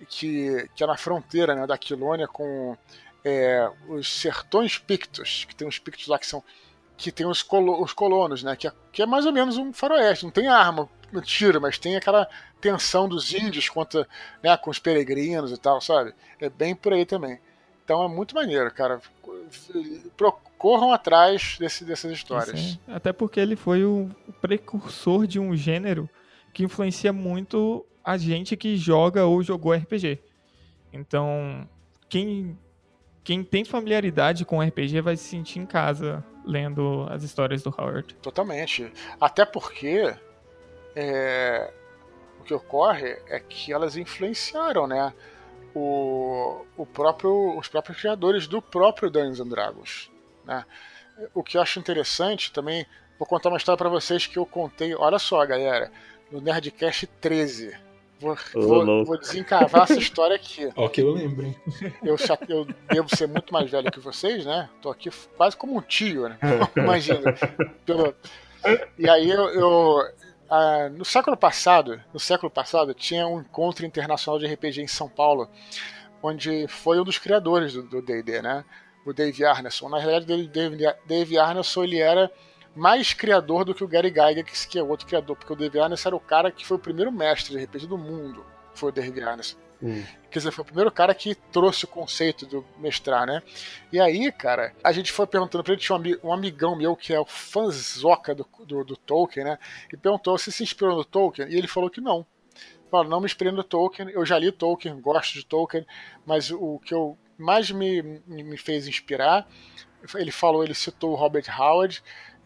que, 0.07 0.69
que 0.75 0.84
é 0.84 0.88
na 0.88 0.95
fronteira, 0.95 1.55
né, 1.55 1.65
da 1.65 1.77
Quilônia 1.77 2.27
com 2.27 2.77
é, 3.24 3.70
os 3.88 4.07
sertões 4.22 4.78
pictos, 4.78 5.45
que 5.47 5.55
tem 5.55 5.67
uns 5.67 5.80
pictos 5.80 6.07
lá 6.07 6.17
que 6.17 6.28
são 6.28 6.43
que 6.97 7.13
tem 7.13 7.26
os, 7.26 7.41
colo, 7.41 7.82
os 7.82 7.93
colonos, 7.93 8.43
né, 8.43 8.57
que 8.57 8.67
é, 8.67 8.74
que 8.91 9.01
é 9.01 9.05
mais 9.05 9.26
ou 9.26 9.32
menos 9.32 9.57
um 9.57 9.72
faroeste, 9.72 10.26
não 10.26 10.32
tem 10.32 10.49
arma, 10.49 10.89
não 11.13 11.22
tira, 11.22 11.57
mas 11.57 11.78
tem 11.78 11.95
aquela 11.95 12.28
tensão 12.59 13.07
dos 13.07 13.34
índios 13.34 13.70
contra, 13.70 14.05
né, 14.43 14.55
com 14.57 14.70
os 14.70 14.80
peregrinos 14.80 15.49
e 15.51 15.57
tal, 15.57 15.80
sabe? 15.80 16.13
É 16.41 16.49
bem 16.49 16.76
por 16.76 16.91
aí 16.91 17.05
também. 17.05 17.39
Então 17.86 18.03
é 18.03 18.07
muito 18.07 18.36
maneiro, 18.36 18.70
cara. 18.72 19.01
Corram 20.57 20.91
atrás 20.91 21.55
desse, 21.57 21.86
dessas 21.86 22.11
histórias. 22.11 22.59
Sim, 22.59 22.80
até 22.88 23.13
porque 23.13 23.39
ele 23.39 23.55
foi 23.55 23.86
o 23.86 24.09
precursor 24.41 25.26
de 25.26 25.39
um 25.39 25.55
gênero 25.55 26.09
que 26.53 26.63
influencia 26.63 27.13
muito 27.13 27.86
a 28.03 28.17
gente 28.17 28.57
que 28.57 28.76
joga 28.76 29.26
ou 29.26 29.41
jogou 29.41 29.74
RPG. 29.74 30.20
Então, 30.91 31.67
quem, 32.09 32.57
quem 33.30 33.43
tem 33.43 33.63
familiaridade 33.63 34.43
com 34.43 34.59
RPG 34.59 35.01
vai 35.01 35.15
se 35.15 35.25
sentir 35.25 35.59
em 35.59 35.65
casa 35.67 36.25
lendo 36.43 37.05
as 37.11 37.21
histórias 37.21 37.61
do 37.61 37.69
Howard. 37.69 38.15
Totalmente. 38.15 38.91
Até 39.21 39.45
porque 39.45 40.15
é, 40.95 41.71
que 42.43 42.53
ocorre 42.55 43.19
é 43.27 43.39
que 43.39 43.71
elas 43.71 43.95
influenciaram, 43.95 44.88
né? 44.88 45.13
O, 45.75 46.65
o 46.75 46.88
próprio, 46.88 47.55
os 47.55 47.67
próprios 47.67 47.99
criadores 47.99 48.47
do 48.47 48.63
próprio 48.63 49.11
Dungeons 49.11 49.39
and 49.39 49.49
Dragons. 49.49 50.09
Né? 50.43 50.65
O 51.32 51.43
que 51.43 51.55
eu 51.55 51.61
acho 51.61 51.77
interessante 51.77 52.51
também, 52.51 52.84
vou 53.19 53.27
contar 53.27 53.49
uma 53.49 53.59
história 53.59 53.77
para 53.77 53.89
vocês 53.89 54.25
que 54.25 54.39
eu 54.39 54.45
contei. 54.47 54.95
Olha 54.95 55.19
só, 55.19 55.45
galera, 55.45 55.91
no 56.32 56.41
Nerdcast 56.41 57.05
13. 57.21 57.77
Vou, 58.20 58.38
vou, 58.53 59.05
vou 59.05 59.17
desencavar 59.17 59.84
essa 59.84 59.97
história 59.97 60.36
aqui. 60.36 60.70
Ó, 60.76 60.89
que 60.89 61.01
eu 61.01 61.11
lembro, 61.11 61.45
hein? 61.45 61.55
Eu, 62.03 62.17
eu 62.49 62.67
devo 62.91 63.15
ser 63.15 63.28
muito 63.28 63.53
mais 63.53 63.72
velho 63.72 63.89
que 63.89 63.99
vocês, 63.99 64.45
né? 64.45 64.70
Tô 64.82 64.89
aqui 64.89 65.09
quase 65.38 65.55
como 65.55 65.78
um 65.78 65.82
tio, 65.82 66.28
né? 66.28 66.38
Imagina. 66.76 67.34
Pelo... 67.86 68.13
E 68.97 69.09
aí 69.09 69.30
eu, 69.30 69.49
eu, 69.49 70.01
ah, 70.49 70.89
no 70.89 71.05
século 71.05 71.38
passado, 71.38 72.01
no 72.13 72.20
século 72.20 72.49
passado, 72.49 72.93
tinha 72.93 73.26
um 73.26 73.39
encontro 73.39 73.86
internacional 73.86 74.38
de 74.38 74.47
RPG 74.47 74.82
em 74.82 74.88
São 74.88 75.07
Paulo, 75.07 75.47
onde 76.22 76.67
foi 76.67 76.99
um 76.99 77.05
dos 77.05 77.17
criadores 77.17 77.74
do 77.74 78.01
D&D, 78.01 78.41
né? 78.41 78.65
O 79.05 79.13
Dave 79.13 79.45
Arneson. 79.45 79.88
Na 79.88 79.97
realidade, 79.97 80.47
Dave, 80.47 80.78
Dave 81.05 81.38
Arneson 81.38 81.84
ele 81.86 81.99
era 81.99 82.30
mais 82.80 83.13
criador 83.13 83.65
do 83.65 83.75
que 83.75 83.84
o 83.84 83.88
Gary 83.88 84.09
Gygax, 84.09 84.65
que 84.65 84.80
é 84.80 84.84
outro 84.84 85.05
criador, 85.05 85.36
porque 85.36 85.53
o 85.53 85.84
Arneson 85.84 86.09
era 86.09 86.15
o 86.15 86.19
cara 86.19 86.51
que 86.51 86.65
foi 86.65 86.77
o 86.77 86.80
primeiro 86.80 87.11
mestre 87.11 87.57
de 87.57 87.63
RPG 87.63 87.88
do 87.88 87.97
mundo, 87.97 88.45
foi 88.73 88.91
o 88.91 89.30
Arneson. 89.30 89.57
Hum. 89.82 90.03
Quer 90.30 90.39
dizer, 90.39 90.51
foi 90.51 90.61
o 90.61 90.65
primeiro 90.65 90.91
cara 90.91 91.13
que 91.15 91.34
trouxe 91.34 91.86
o 91.86 91.88
conceito 91.88 92.45
do 92.45 92.65
mestrar, 92.77 93.25
né? 93.25 93.41
E 93.91 93.99
aí, 93.99 94.32
cara, 94.32 94.73
a 94.84 94.91
gente 94.91 95.11
foi 95.11 95.25
perguntando 95.25 95.63
pra 95.63 95.73
ele, 95.73 95.82
tinha 95.82 95.97
um, 96.23 96.34
amigão 96.34 96.75
meu 96.75 96.95
que 96.95 97.13
é 97.13 97.19
o 97.19 97.25
fanzoca 97.25 98.36
do, 98.36 98.45
do, 98.65 98.84
do, 98.84 98.97
Tolkien, 98.97 99.45
né? 99.45 99.57
E 99.91 99.97
perguntou 99.97 100.38
se 100.38 100.51
se 100.51 100.63
inspirou 100.63 100.97
no 100.97 101.05
Tolkien, 101.05 101.47
e 101.49 101.55
ele 101.55 101.67
falou 101.67 101.89
que 101.89 102.01
não. 102.01 102.25
Falou, 102.91 103.09
não 103.09 103.19
me 103.19 103.25
inspirei 103.25 103.53
no 103.53 103.63
Tolkien, 103.63 104.09
eu 104.09 104.25
já 104.25 104.38
li 104.38 104.51
Tolkien, 104.51 104.99
gosto 104.99 105.34
de 105.34 105.45
Tolkien, 105.45 105.86
mas 106.25 106.51
o 106.51 106.80
que 106.80 106.93
eu 106.93 107.17
mais 107.38 107.71
me, 107.71 108.01
me 108.27 108.57
fez 108.57 108.86
inspirar, 108.86 109.47
ele 110.15 110.32
falou, 110.32 110.63
ele 110.63 110.73
citou 110.73 111.11
o 111.11 111.15
Robert 111.15 111.45
Howard, 111.57 112.03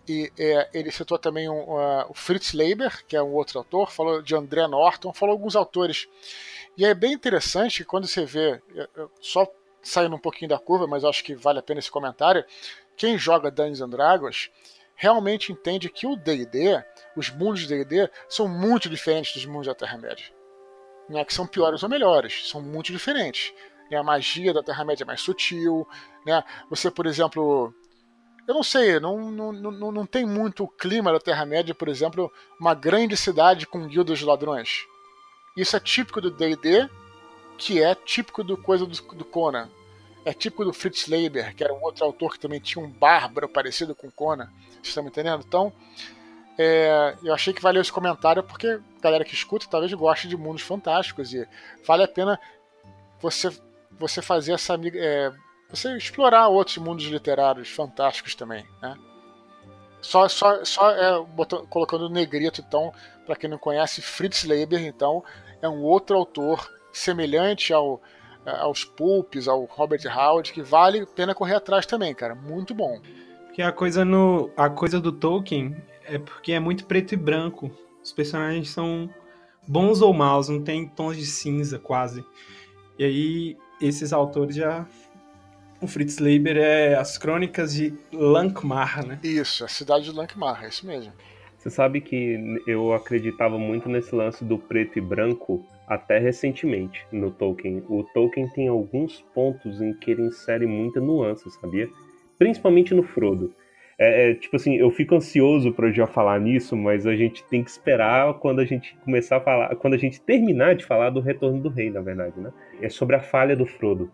e 0.08 0.32
é, 0.38 0.70
ele 0.74 0.92
citou 0.92 1.18
também 1.18 1.50
um, 1.50 1.62
uh, 1.62 2.06
o 2.10 2.14
Fritz 2.14 2.54
Leiber, 2.54 3.06
que 3.06 3.16
é 3.16 3.24
um 3.24 3.34
outro 3.34 3.60
autor, 3.60 3.92
falou 3.92 4.22
de 4.22 4.36
André 4.36 4.68
Norton, 4.68 5.14
falou 5.14 5.34
alguns 5.34 5.56
autores 5.56 6.08
e 6.76 6.86
é 6.86 6.94
bem 6.94 7.14
interessante 7.14 7.86
quando 7.86 8.08
você 8.08 8.26
vê, 8.26 8.62
só 9.22 9.48
saindo 9.82 10.16
um 10.16 10.20
pouquinho 10.20 10.50
da 10.50 10.58
curva, 10.58 10.88
mas 10.88 11.04
acho 11.04 11.24
que 11.24 11.36
vale 11.36 11.60
a 11.60 11.64
pena 11.64 11.80
esse 11.80 11.92
comentário, 11.92 12.44
quem 12.96 13.18
joga 13.18 13.52
Dungeons 13.52 13.82
and 13.82 13.90
Dragons 13.90 14.50
realmente 14.96 15.52
entende 15.52 15.90
que 15.90 16.08
o 16.08 16.16
D&D, 16.16 16.84
os 17.16 17.30
mundos 17.30 17.62
de 17.62 17.68
D&D, 17.68 18.10
são 18.28 18.48
muito 18.48 18.90
diferentes 18.90 19.34
dos 19.34 19.46
mundos 19.46 19.68
da 19.68 19.76
Terra-média. 19.76 20.26
Não 21.10 21.20
é 21.20 21.26
que 21.26 21.34
são 21.34 21.46
piores 21.46 21.84
ou 21.84 21.90
melhores, 21.90 22.50
são 22.50 22.62
muito 22.62 22.92
diferentes. 22.92 23.54
A 23.92 24.02
magia 24.02 24.54
da 24.54 24.64
Terra-média 24.64 25.04
é 25.04 25.06
mais 25.06 25.22
sutil, 25.22 25.88
né? 26.26 26.44
Você, 26.70 26.90
por 26.90 27.06
exemplo, 27.06 27.72
eu 28.48 28.54
não 28.54 28.64
sei, 28.64 29.00
não, 29.00 29.32
não, 29.32 29.52
não, 29.52 29.92
não 29.92 30.06
tem 30.06 30.26
muito 30.26 30.64
o 30.64 30.68
clima 30.68 31.12
da 31.12 31.20
Terra-média, 31.20 31.74
por 31.74 31.88
exemplo, 31.88 32.32
uma 32.60 32.74
grande 32.74 33.16
cidade 33.16 33.66
com 33.66 33.88
guildas 33.88 34.20
de 34.20 34.26
ladrões. 34.26 34.86
Isso 35.56 35.76
é 35.76 35.80
típico 35.80 36.20
do 36.20 36.32
D&D, 36.32 36.90
que 37.58 37.82
é 37.82 37.96
típico 37.96 38.44
do 38.44 38.58
coisa 38.58 38.86
do, 38.86 39.02
do 39.16 39.26
Conan. 39.26 39.70
É 40.26 40.34
típico 40.34 40.66
do 40.66 40.74
Fritz 40.74 41.08
Leiber, 41.08 41.56
que 41.56 41.64
era 41.64 41.74
um 41.74 41.82
outro 41.84 42.06
autor 42.06 42.34
que 42.34 42.40
também 42.40 42.60
tinha 42.60 42.84
um 42.84 42.90
bárbaro 42.90 43.48
parecido 43.48 43.94
com 43.94 44.12
Conan. 44.12 44.50
Vocês 44.72 44.88
estão 44.88 45.04
me 45.04 45.10
entendendo? 45.10 45.44
Então, 45.46 45.72
é, 46.58 47.16
eu 47.24 47.34
achei 47.34 47.54
que 47.54 47.62
valeu 47.62 47.82
esse 47.82 47.92
comentário 47.92 48.44
porque 48.44 48.68
a 48.68 49.02
galera 49.02 49.26
que 49.26 49.34
escuta 49.34 49.68
talvez 49.70 49.92
goste 49.94 50.28
de 50.28 50.38
mundos 50.38 50.62
fantásticos 50.62 51.34
e 51.34 51.48
vale 51.86 52.04
a 52.04 52.08
pena 52.08 52.40
você, 53.20 53.50
você 53.92 54.22
fazer 54.22 54.54
essa 54.54 54.76
é, 54.96 55.32
você 55.74 55.98
explorar 55.98 56.48
outros 56.50 56.78
mundos 56.78 57.06
literários 57.06 57.70
fantásticos 57.70 58.36
também, 58.36 58.66
né? 58.82 58.96
Só, 60.02 60.28
só, 60.28 60.64
só 60.64 60.92
é, 60.92 61.24
botando, 61.24 61.66
colocando 61.68 62.10
negrito, 62.10 62.62
então, 62.66 62.94
para 63.26 63.36
quem 63.36 63.50
não 63.50 63.58
conhece, 63.58 64.02
Fritz 64.02 64.44
Leiber, 64.44 64.84
então, 64.84 65.24
é 65.62 65.70
um 65.70 65.82
outro 65.82 66.18
autor 66.18 66.70
semelhante 66.92 67.74
ao, 67.74 68.02
aos 68.46 68.84
Pulps, 68.84 69.48
ao 69.48 69.64
Robert 69.66 70.02
Howard, 70.06 70.52
que 70.52 70.62
vale 70.62 71.00
a 71.00 71.08
pena 71.08 71.34
correr 71.34 71.56
atrás 71.56 71.86
também, 71.86 72.14
cara. 72.14 72.36
Muito 72.36 72.76
bom. 72.76 73.00
Porque 73.46 73.62
a 73.62 73.72
coisa 73.72 74.04
no 74.04 74.52
a 74.58 74.70
coisa 74.70 75.00
do 75.00 75.12
Tolkien 75.12 75.76
é 76.06 76.18
porque 76.18 76.52
é 76.52 76.60
muito 76.60 76.86
preto 76.86 77.14
e 77.14 77.18
branco. 77.18 77.72
Os 78.04 78.12
personagens 78.12 78.70
são 78.70 79.10
bons 79.68 80.02
ou 80.02 80.14
maus, 80.14 80.50
não 80.50 80.62
tem 80.62 80.88
tons 80.88 81.16
de 81.16 81.26
cinza 81.26 81.80
quase. 81.80 82.26
E 83.00 83.06
aí 83.06 83.58
esses 83.82 84.12
autores 84.12 84.56
já 84.56 84.86
o 85.84 85.88
Fritz 85.88 86.20
Leiber 86.20 86.58
é 86.58 86.96
as 86.96 87.18
crônicas 87.18 87.74
de 87.74 87.94
Lankmar, 88.12 89.06
né? 89.06 89.20
Isso, 89.24 89.66
a 89.66 89.68
cidade 89.68 90.06
de 90.06 90.12
Lankmar, 90.12 90.64
é 90.64 90.70
isso 90.70 90.88
mesmo. 90.88 91.12
Você 91.58 91.70
sabe 91.70 92.02
que 92.02 92.62
eu 92.68 92.94
acreditava 92.94 93.58
muito 93.58 93.88
nesse 93.88 94.14
lance 94.14 94.44
do 94.44 94.58
preto 94.58 94.98
e 94.98 95.02
branco 95.02 95.66
até 95.88 96.18
recentemente 96.18 97.06
no 97.12 97.32
Tolkien. 97.32 97.84
O 97.88 98.04
Tolkien 98.14 98.48
tem 98.50 98.68
alguns 98.68 99.22
pontos 99.34 99.82
em 99.82 99.94
que 99.94 100.12
ele 100.12 100.24
insere 100.24 100.66
muita 100.66 101.00
nuance, 101.00 101.50
sabia? 101.52 101.90
Principalmente 102.38 102.94
no 102.94 103.04
Frodo. 103.04 103.54
É, 103.98 104.32
é, 104.32 104.34
tipo 104.34 104.56
assim, 104.56 104.76
eu 104.76 104.90
fico 104.92 105.16
ansioso 105.16 105.72
para 105.72 105.92
já 105.92 106.08
falar 106.08 106.40
nisso, 106.40 106.76
mas 106.76 107.06
a 107.06 107.16
gente 107.16 107.44
tem 107.46 107.64
que 107.64 107.70
esperar 107.70 108.34
quando 108.36 108.60
a 108.60 108.66
gente 108.66 108.98
começar 109.06 109.38
a 109.38 109.42
falar, 109.42 109.76
quando 109.76 109.94
a 109.94 109.98
gente 109.98 110.20
terminar 110.20 110.76
de 110.76 110.84
falar 110.84 111.12
do 111.12 111.20
Retorno 111.20 111.62
do 111.62 111.70
Rei, 111.70 111.90
na 111.90 112.02
verdade, 112.02 112.40
né? 112.40 112.52
É 112.82 112.90
sobre 112.90 113.16
a 113.16 113.22
falha 113.22 113.56
do 113.56 113.66
Frodo. 113.66 114.12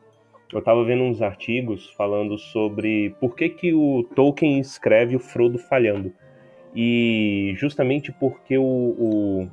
Eu 0.51 0.59
estava 0.59 0.83
vendo 0.83 1.03
uns 1.03 1.21
artigos 1.21 1.89
falando 1.91 2.37
sobre 2.37 3.15
por 3.19 3.35
que, 3.35 3.49
que 3.49 3.73
o 3.73 4.03
Tolkien 4.15 4.59
escreve 4.59 5.15
o 5.15 5.19
Frodo 5.19 5.59
falhando. 5.59 6.11
E 6.75 7.53
justamente 7.57 8.11
porque 8.11 8.57
o, 8.57 8.63
o, 8.63 9.49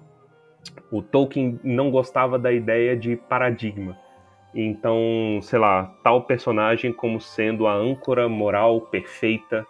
o 0.91 1.03
Tolkien 1.03 1.61
não 1.63 1.91
gostava 1.91 2.39
da 2.39 2.53
ideia 2.53 2.97
de 2.97 3.17
paradigma. 3.17 3.97
Então, 4.55 5.39
sei 5.43 5.59
lá, 5.59 5.95
tal 6.03 6.23
personagem 6.23 6.93
como 6.93 7.21
sendo 7.21 7.67
a 7.67 7.75
âncora 7.75 8.27
moral 8.27 8.81
perfeita 8.81 9.67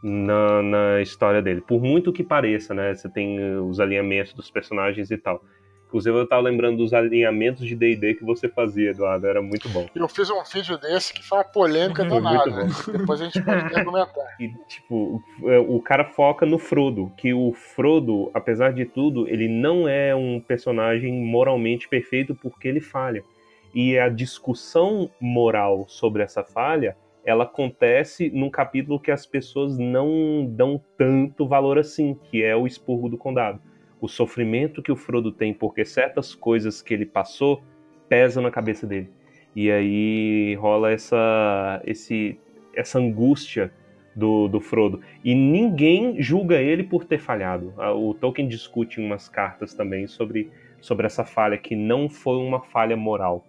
na, 0.00 0.62
na 0.62 1.02
história 1.02 1.42
dele. 1.42 1.60
Por 1.60 1.82
muito 1.82 2.12
que 2.12 2.22
pareça, 2.22 2.72
né? 2.72 2.94
Você 2.94 3.08
tem 3.08 3.58
os 3.58 3.80
alinhamentos 3.80 4.32
dos 4.32 4.48
personagens 4.48 5.10
e 5.10 5.18
tal. 5.18 5.42
Inclusive, 5.88 6.18
eu 6.18 6.26
tava 6.26 6.42
lembrando 6.42 6.76
dos 6.76 6.92
alinhamentos 6.92 7.66
de 7.66 7.74
D&D 7.74 8.16
que 8.16 8.24
você 8.24 8.46
fazia, 8.46 8.90
Eduardo, 8.90 9.26
era 9.26 9.40
muito 9.40 9.70
bom. 9.70 9.88
Eu 9.94 10.06
fiz 10.06 10.28
um 10.28 10.42
vídeo 10.44 10.76
desse 10.76 11.14
que 11.14 11.26
foi 11.26 11.38
uma 11.38 11.44
polêmica 11.44 12.04
danada. 12.04 12.66
Depois 12.92 13.22
a 13.22 13.24
gente 13.24 13.42
pode 13.42 13.74
argumentar. 13.74 14.36
E, 14.38 14.52
tipo, 14.68 15.22
é, 15.44 15.58
o 15.58 15.80
cara 15.80 16.04
foca 16.04 16.44
no 16.44 16.58
Frodo, 16.58 17.10
que 17.16 17.32
o 17.32 17.54
Frodo, 17.54 18.30
apesar 18.34 18.74
de 18.74 18.84
tudo, 18.84 19.26
ele 19.28 19.48
não 19.48 19.88
é 19.88 20.14
um 20.14 20.38
personagem 20.40 21.10
moralmente 21.24 21.88
perfeito 21.88 22.34
porque 22.34 22.68
ele 22.68 22.82
falha. 22.82 23.24
E 23.74 23.98
a 23.98 24.10
discussão 24.10 25.10
moral 25.18 25.86
sobre 25.88 26.22
essa 26.22 26.44
falha, 26.44 26.98
ela 27.24 27.44
acontece 27.44 28.28
num 28.28 28.50
capítulo 28.50 29.00
que 29.00 29.10
as 29.10 29.24
pessoas 29.24 29.78
não 29.78 30.44
dão 30.46 30.78
tanto 30.98 31.48
valor 31.48 31.78
assim, 31.78 32.14
que 32.30 32.42
é 32.42 32.54
o 32.54 32.66
Expurgo 32.66 33.08
do 33.08 33.16
Condado 33.16 33.58
o 34.00 34.08
sofrimento 34.08 34.82
que 34.82 34.92
o 34.92 34.96
Frodo 34.96 35.32
tem 35.32 35.52
porque 35.52 35.84
certas 35.84 36.34
coisas 36.34 36.80
que 36.82 36.94
ele 36.94 37.06
passou 37.06 37.62
pesam 38.08 38.42
na 38.42 38.50
cabeça 38.50 38.86
dele. 38.86 39.10
E 39.54 39.70
aí 39.70 40.54
rola 40.54 40.92
essa, 40.92 41.82
esse, 41.84 42.38
essa 42.74 42.98
angústia 42.98 43.72
do, 44.14 44.48
do 44.48 44.60
Frodo. 44.60 45.00
E 45.24 45.34
ninguém 45.34 46.20
julga 46.20 46.60
ele 46.60 46.82
por 46.82 47.04
ter 47.04 47.18
falhado. 47.18 47.72
O 47.96 48.14
Tolkien 48.14 48.48
discute 48.48 49.00
em 49.00 49.06
umas 49.06 49.28
cartas 49.28 49.74
também 49.74 50.06
sobre, 50.06 50.50
sobre 50.80 51.06
essa 51.06 51.24
falha, 51.24 51.58
que 51.58 51.74
não 51.74 52.08
foi 52.08 52.36
uma 52.36 52.60
falha 52.60 52.96
moral. 52.96 53.46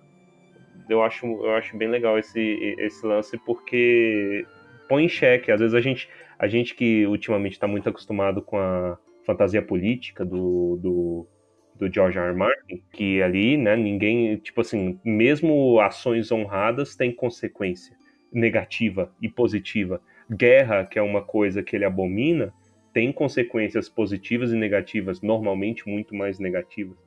Eu 0.88 1.04
acho, 1.04 1.26
eu 1.26 1.54
acho 1.54 1.78
bem 1.78 1.88
legal 1.88 2.18
esse, 2.18 2.40
esse 2.80 3.06
lance, 3.06 3.38
porque 3.46 4.46
põe 4.88 5.06
em 5.06 5.10
xeque. 5.10 5.52
Às 5.52 5.60
vezes 5.60 5.76
a 5.76 5.82
gente, 5.82 6.10
a 6.38 6.48
gente 6.48 6.74
que 6.74 7.06
ultimamente 7.06 7.54
está 7.54 7.68
muito 7.68 7.90
acostumado 7.90 8.42
com 8.42 8.58
a, 8.58 8.98
fantasia 9.30 9.62
política 9.62 10.26
do, 10.26 10.80
do, 10.82 11.28
do 11.76 11.94
George 11.94 12.18
R. 12.18 12.30
R. 12.30 12.36
Martin, 12.36 12.82
que 12.92 13.22
ali, 13.22 13.58
né, 13.58 13.76
ninguém, 13.76 14.38
tipo 14.38 14.62
assim, 14.62 15.00
mesmo 15.06 15.80
ações 15.80 16.32
honradas 16.32 16.96
têm 16.96 17.14
consequência 17.14 17.96
negativa 18.34 19.14
e 19.22 19.30
positiva. 19.30 20.02
Guerra, 20.32 20.84
que 20.84 20.98
é 20.98 21.02
uma 21.02 21.22
coisa 21.22 21.62
que 21.62 21.76
ele 21.76 21.86
abomina, 21.86 22.52
tem 22.92 23.12
consequências 23.12 23.88
positivas 23.88 24.52
e 24.52 24.56
negativas, 24.56 25.22
normalmente 25.22 25.88
muito 25.88 26.16
mais 26.16 26.40
negativas. 26.40 26.98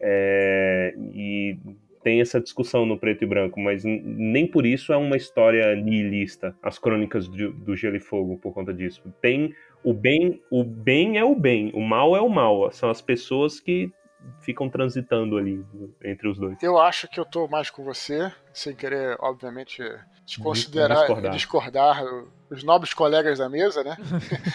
É, 0.00 0.92
e 1.14 1.56
tem 2.02 2.20
essa 2.20 2.40
discussão 2.40 2.84
no 2.84 2.98
preto 2.98 3.22
e 3.22 3.26
branco, 3.26 3.60
mas 3.60 3.84
nem 3.84 4.44
por 4.44 4.66
isso 4.66 4.92
é 4.92 4.96
uma 4.96 5.16
história 5.16 5.74
nihilista, 5.76 6.56
as 6.62 6.78
crônicas 6.78 7.28
do, 7.28 7.52
do 7.52 7.76
Gelo 7.76 7.96
e 7.96 8.00
Fogo, 8.00 8.38
por 8.38 8.52
conta 8.52 8.74
disso. 8.74 9.02
Tem 9.20 9.54
o 9.82 9.92
bem, 9.92 10.42
o 10.50 10.62
bem 10.62 11.18
é 11.18 11.24
o 11.24 11.34
bem, 11.34 11.70
o 11.74 11.80
mal 11.80 12.16
é 12.16 12.20
o 12.20 12.28
mal. 12.28 12.70
São 12.72 12.90
as 12.90 13.00
pessoas 13.00 13.60
que 13.60 13.92
ficam 14.40 14.68
transitando 14.68 15.36
ali 15.36 15.64
entre 16.04 16.28
os 16.28 16.38
dois. 16.38 16.62
Eu 16.62 16.78
acho 16.78 17.08
que 17.08 17.18
eu 17.18 17.24
tô 17.24 17.48
mais 17.48 17.70
com 17.70 17.82
você, 17.84 18.32
sem 18.52 18.74
querer, 18.74 19.16
obviamente, 19.20 19.82
desconsiderar 20.26 20.98
discordar. 20.98 21.32
discordar 21.32 22.04
os 22.50 22.62
nobres 22.62 22.92
colegas 22.92 23.38
da 23.38 23.48
mesa, 23.48 23.82
né? 23.82 23.96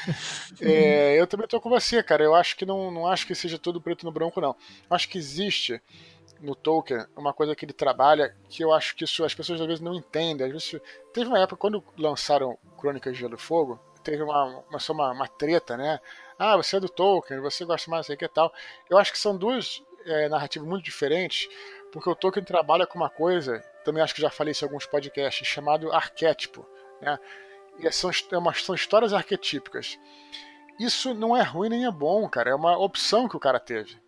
é, 0.61 1.19
eu 1.19 1.25
também 1.25 1.47
tô 1.47 1.59
com 1.59 1.69
você, 1.69 2.03
cara. 2.03 2.23
Eu 2.23 2.35
acho 2.35 2.55
que 2.55 2.65
não, 2.65 2.91
não 2.91 3.07
acho 3.07 3.25
que 3.25 3.33
seja 3.33 3.57
tudo 3.57 3.81
preto 3.81 4.05
no 4.05 4.11
branco, 4.11 4.39
não. 4.39 4.55
Acho 4.89 5.09
que 5.09 5.17
existe 5.17 5.81
no 6.41 6.53
Tolkien 6.53 7.05
uma 7.15 7.33
coisa 7.33 7.55
que 7.55 7.65
ele 7.65 7.73
trabalha 7.73 8.35
que 8.49 8.63
eu 8.63 8.73
acho 8.73 8.95
que 8.95 9.03
isso 9.03 9.23
as 9.23 9.33
pessoas 9.33 9.59
às 9.59 9.67
vezes 9.67 9.81
não 9.81 9.95
entendem. 9.95 10.45
Às 10.45 10.51
vezes, 10.51 10.81
teve 11.13 11.27
uma 11.27 11.39
época 11.39 11.57
quando 11.57 11.83
lançaram 11.97 12.57
Crônicas 12.77 13.13
de 13.13 13.19
Gelo 13.19 13.35
e 13.35 13.39
Fogo, 13.39 13.79
teve 14.05 14.21
uma, 14.21 14.63
uma, 14.69 15.11
uma, 15.11 15.27
treta, 15.27 15.75
né? 15.75 15.99
Ah, 16.37 16.55
você 16.55 16.77
é 16.77 16.79
do 16.79 16.87
Tolkien, 16.87 17.41
você 17.41 17.65
gosta 17.65 17.89
mais 17.89 18.05
sei 18.05 18.15
que 18.15 18.27
tal. 18.27 18.53
Eu 18.87 18.97
acho 18.97 19.11
que 19.11 19.17
são 19.17 19.35
duas 19.35 19.83
é, 20.05 20.29
narrativas 20.29 20.67
muito 20.67 20.85
diferentes, 20.85 21.49
porque 21.91 22.09
o 22.09 22.15
Tolkien 22.15 22.45
trabalha 22.45 22.85
com 22.85 22.99
uma 22.99 23.09
coisa, 23.09 23.59
também 23.83 24.03
acho 24.03 24.13
que 24.13 24.21
já 24.21 24.29
falei 24.29 24.51
isso 24.51 24.63
em 24.63 24.67
alguns 24.67 24.85
podcasts, 24.85 25.47
chamado 25.47 25.91
arquétipo, 25.91 26.65
né? 27.01 27.19
E 27.79 27.91
são, 27.91 28.11
é 28.31 28.37
uma, 28.37 28.53
são 28.53 28.75
histórias 28.75 29.11
arquetípicas. 29.11 29.99
Isso 30.79 31.13
não 31.13 31.35
é 31.35 31.41
ruim 31.41 31.69
nem 31.69 31.85
é 31.85 31.91
bom, 31.91 32.29
cara, 32.29 32.51
é 32.51 32.55
uma 32.55 32.77
opção 32.77 33.27
que 33.27 33.35
o 33.35 33.39
cara 33.39 33.59
teve. 33.59 33.99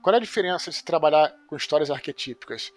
Qual 0.00 0.14
é 0.14 0.16
a 0.16 0.20
diferença 0.20 0.70
de 0.70 0.76
se 0.76 0.84
trabalhar 0.84 1.34
com 1.48 1.56
histórias 1.56 1.90
arquetípicas? 1.90 2.72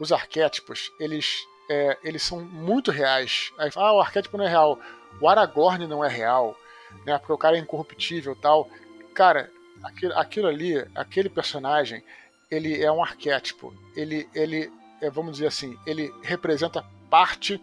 Os 0.00 0.12
arquétipos, 0.12 0.90
eles, 1.00 1.38
é, 1.70 1.98
eles 2.02 2.22
são 2.22 2.40
muito 2.40 2.90
reais. 2.90 3.50
Aí, 3.58 3.70
ah, 3.76 3.92
o 3.94 4.00
arquétipo 4.00 4.36
não 4.36 4.44
é 4.44 4.48
real 4.48 4.78
o 5.20 5.28
Aragorn 5.28 5.86
não 5.86 6.04
é 6.04 6.08
real, 6.08 6.56
né? 7.04 7.18
Porque 7.18 7.32
o 7.32 7.38
cara 7.38 7.56
é 7.56 7.60
incorruptível 7.60 8.36
tal. 8.36 8.68
Cara, 9.14 9.50
aquilo, 9.82 10.12
aquilo 10.14 10.46
ali, 10.48 10.86
aquele 10.94 11.28
personagem, 11.28 12.02
ele 12.50 12.82
é 12.82 12.90
um 12.90 13.02
arquétipo. 13.02 13.74
Ele, 13.96 14.28
ele 14.34 14.72
é, 15.00 15.10
vamos 15.10 15.32
dizer 15.32 15.46
assim, 15.46 15.78
ele 15.86 16.12
representa 16.22 16.84
parte 17.10 17.60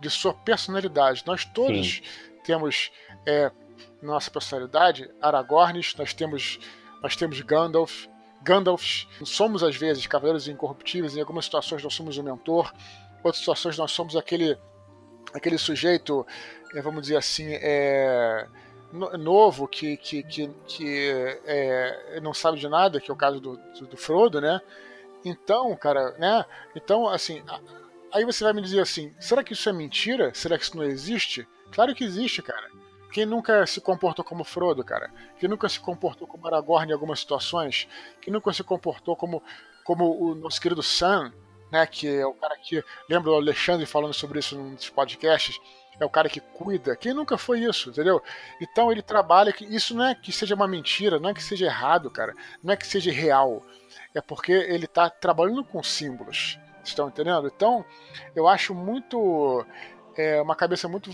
de 0.00 0.10
sua 0.10 0.34
personalidade. 0.34 1.24
Nós 1.26 1.44
todos 1.44 1.96
Sim. 1.96 2.02
temos 2.44 2.90
é, 3.26 3.50
nossa 4.02 4.30
personalidade, 4.30 5.10
Aragorns, 5.20 5.94
nós 5.96 6.14
temos, 6.14 6.58
nós 7.02 7.16
temos 7.16 7.40
Gandalf, 7.40 8.06
Gandalf, 8.42 9.04
somos 9.24 9.62
às 9.62 9.76
vezes 9.76 10.06
cavaleiros 10.06 10.46
incorruptíveis, 10.46 11.16
em 11.16 11.20
algumas 11.20 11.44
situações 11.44 11.82
nós 11.82 11.94
somos 11.94 12.16
o 12.16 12.22
mentor, 12.22 12.72
outras 13.22 13.38
situações 13.38 13.76
nós 13.76 13.90
somos 13.90 14.16
aquele 14.16 14.56
aquele 15.34 15.58
sujeito 15.58 16.26
é, 16.74 16.82
vamos 16.82 17.02
dizer 17.02 17.16
assim, 17.16 17.46
é, 17.50 18.46
novo, 19.18 19.66
que, 19.66 19.96
que, 19.96 20.22
que, 20.22 20.48
que 20.66 21.10
é, 21.44 22.20
não 22.22 22.34
sabe 22.34 22.58
de 22.58 22.68
nada, 22.68 23.00
que 23.00 23.10
é 23.10 23.14
o 23.14 23.16
caso 23.16 23.40
do, 23.40 23.56
do, 23.56 23.86
do, 23.86 23.96
Frodo, 23.96 24.40
né? 24.40 24.60
Então, 25.24 25.74
cara, 25.76 26.12
né? 26.18 26.44
Então, 26.74 27.08
assim, 27.08 27.42
aí 28.12 28.24
você 28.24 28.44
vai 28.44 28.52
me 28.52 28.62
dizer 28.62 28.80
assim, 28.80 29.14
será 29.18 29.42
que 29.42 29.52
isso 29.52 29.68
é 29.68 29.72
mentira? 29.72 30.32
Será 30.34 30.56
que 30.56 30.64
isso 30.64 30.76
não 30.76 30.84
existe? 30.84 31.46
Claro 31.72 31.94
que 31.94 32.04
existe, 32.04 32.42
cara. 32.42 32.68
Quem 33.12 33.24
nunca 33.24 33.66
se 33.66 33.80
comportou 33.80 34.24
como 34.24 34.44
Frodo, 34.44 34.84
cara? 34.84 35.10
Quem 35.38 35.48
nunca 35.48 35.68
se 35.68 35.80
comportou 35.80 36.26
como 36.26 36.46
Aragorn 36.46 36.90
em 36.90 36.92
algumas 36.92 37.20
situações? 37.20 37.88
Quem 38.20 38.32
nunca 38.32 38.52
se 38.52 38.62
comportou 38.62 39.16
como, 39.16 39.42
como 39.82 40.22
o 40.22 40.34
nosso 40.34 40.60
querido 40.60 40.82
Sam, 40.82 41.32
né? 41.70 41.86
Que 41.86 42.08
é 42.08 42.26
o 42.26 42.34
cara 42.34 42.56
que. 42.56 42.82
Lembra 43.08 43.30
o 43.30 43.34
Alexandre 43.34 43.86
falando 43.86 44.14
sobre 44.14 44.38
isso 44.38 44.56
num 44.56 44.74
dos 44.74 44.88
podcasts? 44.90 45.60
é 46.00 46.04
o 46.04 46.10
cara 46.10 46.28
que 46.28 46.40
cuida. 46.40 46.96
Quem 46.96 47.12
nunca 47.12 47.36
foi 47.36 47.60
isso, 47.60 47.90
entendeu? 47.90 48.22
Então 48.60 48.90
ele 48.92 49.02
trabalha 49.02 49.52
que 49.52 49.64
isso 49.64 49.94
não 49.94 50.04
é 50.06 50.14
que 50.14 50.32
seja 50.32 50.54
uma 50.54 50.68
mentira, 50.68 51.18
não 51.18 51.30
é 51.30 51.34
que 51.34 51.42
seja 51.42 51.66
errado, 51.66 52.10
cara, 52.10 52.34
não 52.62 52.72
é 52.72 52.76
que 52.76 52.86
seja 52.86 53.10
real. 53.10 53.62
É 54.14 54.20
porque 54.20 54.52
ele 54.52 54.84
está 54.84 55.10
trabalhando 55.10 55.64
com 55.64 55.82
símbolos. 55.82 56.58
Estão 56.84 57.08
entendendo? 57.08 57.50
Então, 57.54 57.84
eu 58.34 58.48
acho 58.48 58.74
muito 58.74 59.66
é, 60.16 60.40
uma 60.40 60.56
cabeça 60.56 60.88
muito 60.88 61.10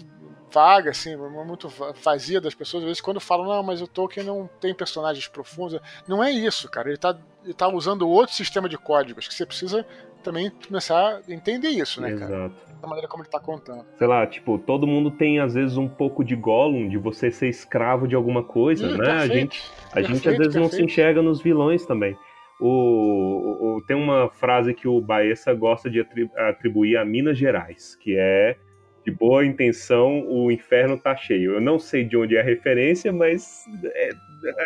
vaga, 0.50 0.90
assim, 0.90 1.16
muito 1.16 1.68
vazia 2.02 2.40
das 2.40 2.54
pessoas, 2.54 2.84
às 2.84 2.86
vezes 2.86 3.00
quando 3.00 3.18
falam, 3.18 3.46
não, 3.46 3.62
mas 3.62 3.82
o 3.82 3.88
Tolkien 3.88 4.24
não 4.24 4.48
tem 4.60 4.72
personagens 4.72 5.26
profundos. 5.26 5.80
Não 6.06 6.22
é 6.22 6.30
isso, 6.30 6.70
cara. 6.70 6.88
Ele 6.88 6.96
está 6.96 7.18
ele 7.42 7.52
tá 7.52 7.68
usando 7.68 8.08
outro 8.08 8.34
sistema 8.34 8.68
de 8.68 8.78
códigos 8.78 9.28
que 9.28 9.34
você 9.34 9.44
precisa 9.44 9.84
também 10.24 10.50
começar 10.66 10.96
a 10.96 11.32
entender 11.32 11.68
isso, 11.68 12.00
né, 12.00 12.10
Exato. 12.10 12.32
cara? 12.32 12.52
Da 12.80 12.88
maneira 12.88 13.08
como 13.08 13.22
ele 13.22 13.30
tá 13.30 13.38
contando. 13.38 13.84
Sei 13.96 14.06
lá, 14.06 14.26
tipo, 14.26 14.58
todo 14.58 14.86
mundo 14.86 15.10
tem 15.10 15.38
às 15.38 15.54
vezes 15.54 15.76
um 15.76 15.88
pouco 15.88 16.24
de 16.24 16.34
Gollum, 16.34 16.88
de 16.88 16.98
você 16.98 17.30
ser 17.30 17.48
escravo 17.48 18.08
de 18.08 18.14
alguma 18.14 18.42
coisa, 18.42 18.90
né? 18.90 18.96
Perfeito, 18.96 19.12
a 19.14 19.26
gente, 19.26 19.62
a 19.62 19.94
perfeito, 19.94 20.14
gente 20.14 20.28
às 20.28 20.36
vezes 20.36 20.52
perfeito. 20.54 20.60
não 20.60 20.70
se 20.70 20.82
enxerga 20.82 21.22
nos 21.22 21.40
vilões 21.40 21.86
também. 21.86 22.16
O, 22.60 23.76
o, 23.76 23.82
tem 23.86 23.96
uma 23.96 24.28
frase 24.30 24.74
que 24.74 24.86
o 24.86 25.00
Baessa 25.00 25.52
gosta 25.52 25.90
de 25.90 26.06
atribuir 26.36 26.96
a 26.96 27.04
Minas 27.04 27.36
Gerais, 27.36 27.96
que 27.96 28.16
é 28.16 28.56
de 29.04 29.10
boa 29.10 29.44
intenção, 29.44 30.24
o 30.26 30.50
inferno 30.50 30.96
tá 30.96 31.14
cheio. 31.14 31.54
Eu 31.54 31.60
não 31.60 31.78
sei 31.78 32.04
de 32.04 32.16
onde 32.16 32.36
é 32.36 32.40
a 32.40 32.44
referência, 32.44 33.12
mas 33.12 33.64
é, 33.84 34.10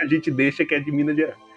a 0.01 0.07
gente 0.07 0.31
deixa 0.31 0.65
que 0.65 0.75
é 0.75 0.81
de 0.81 0.93
Minas 0.93 1.17
Gerais. 1.17 1.48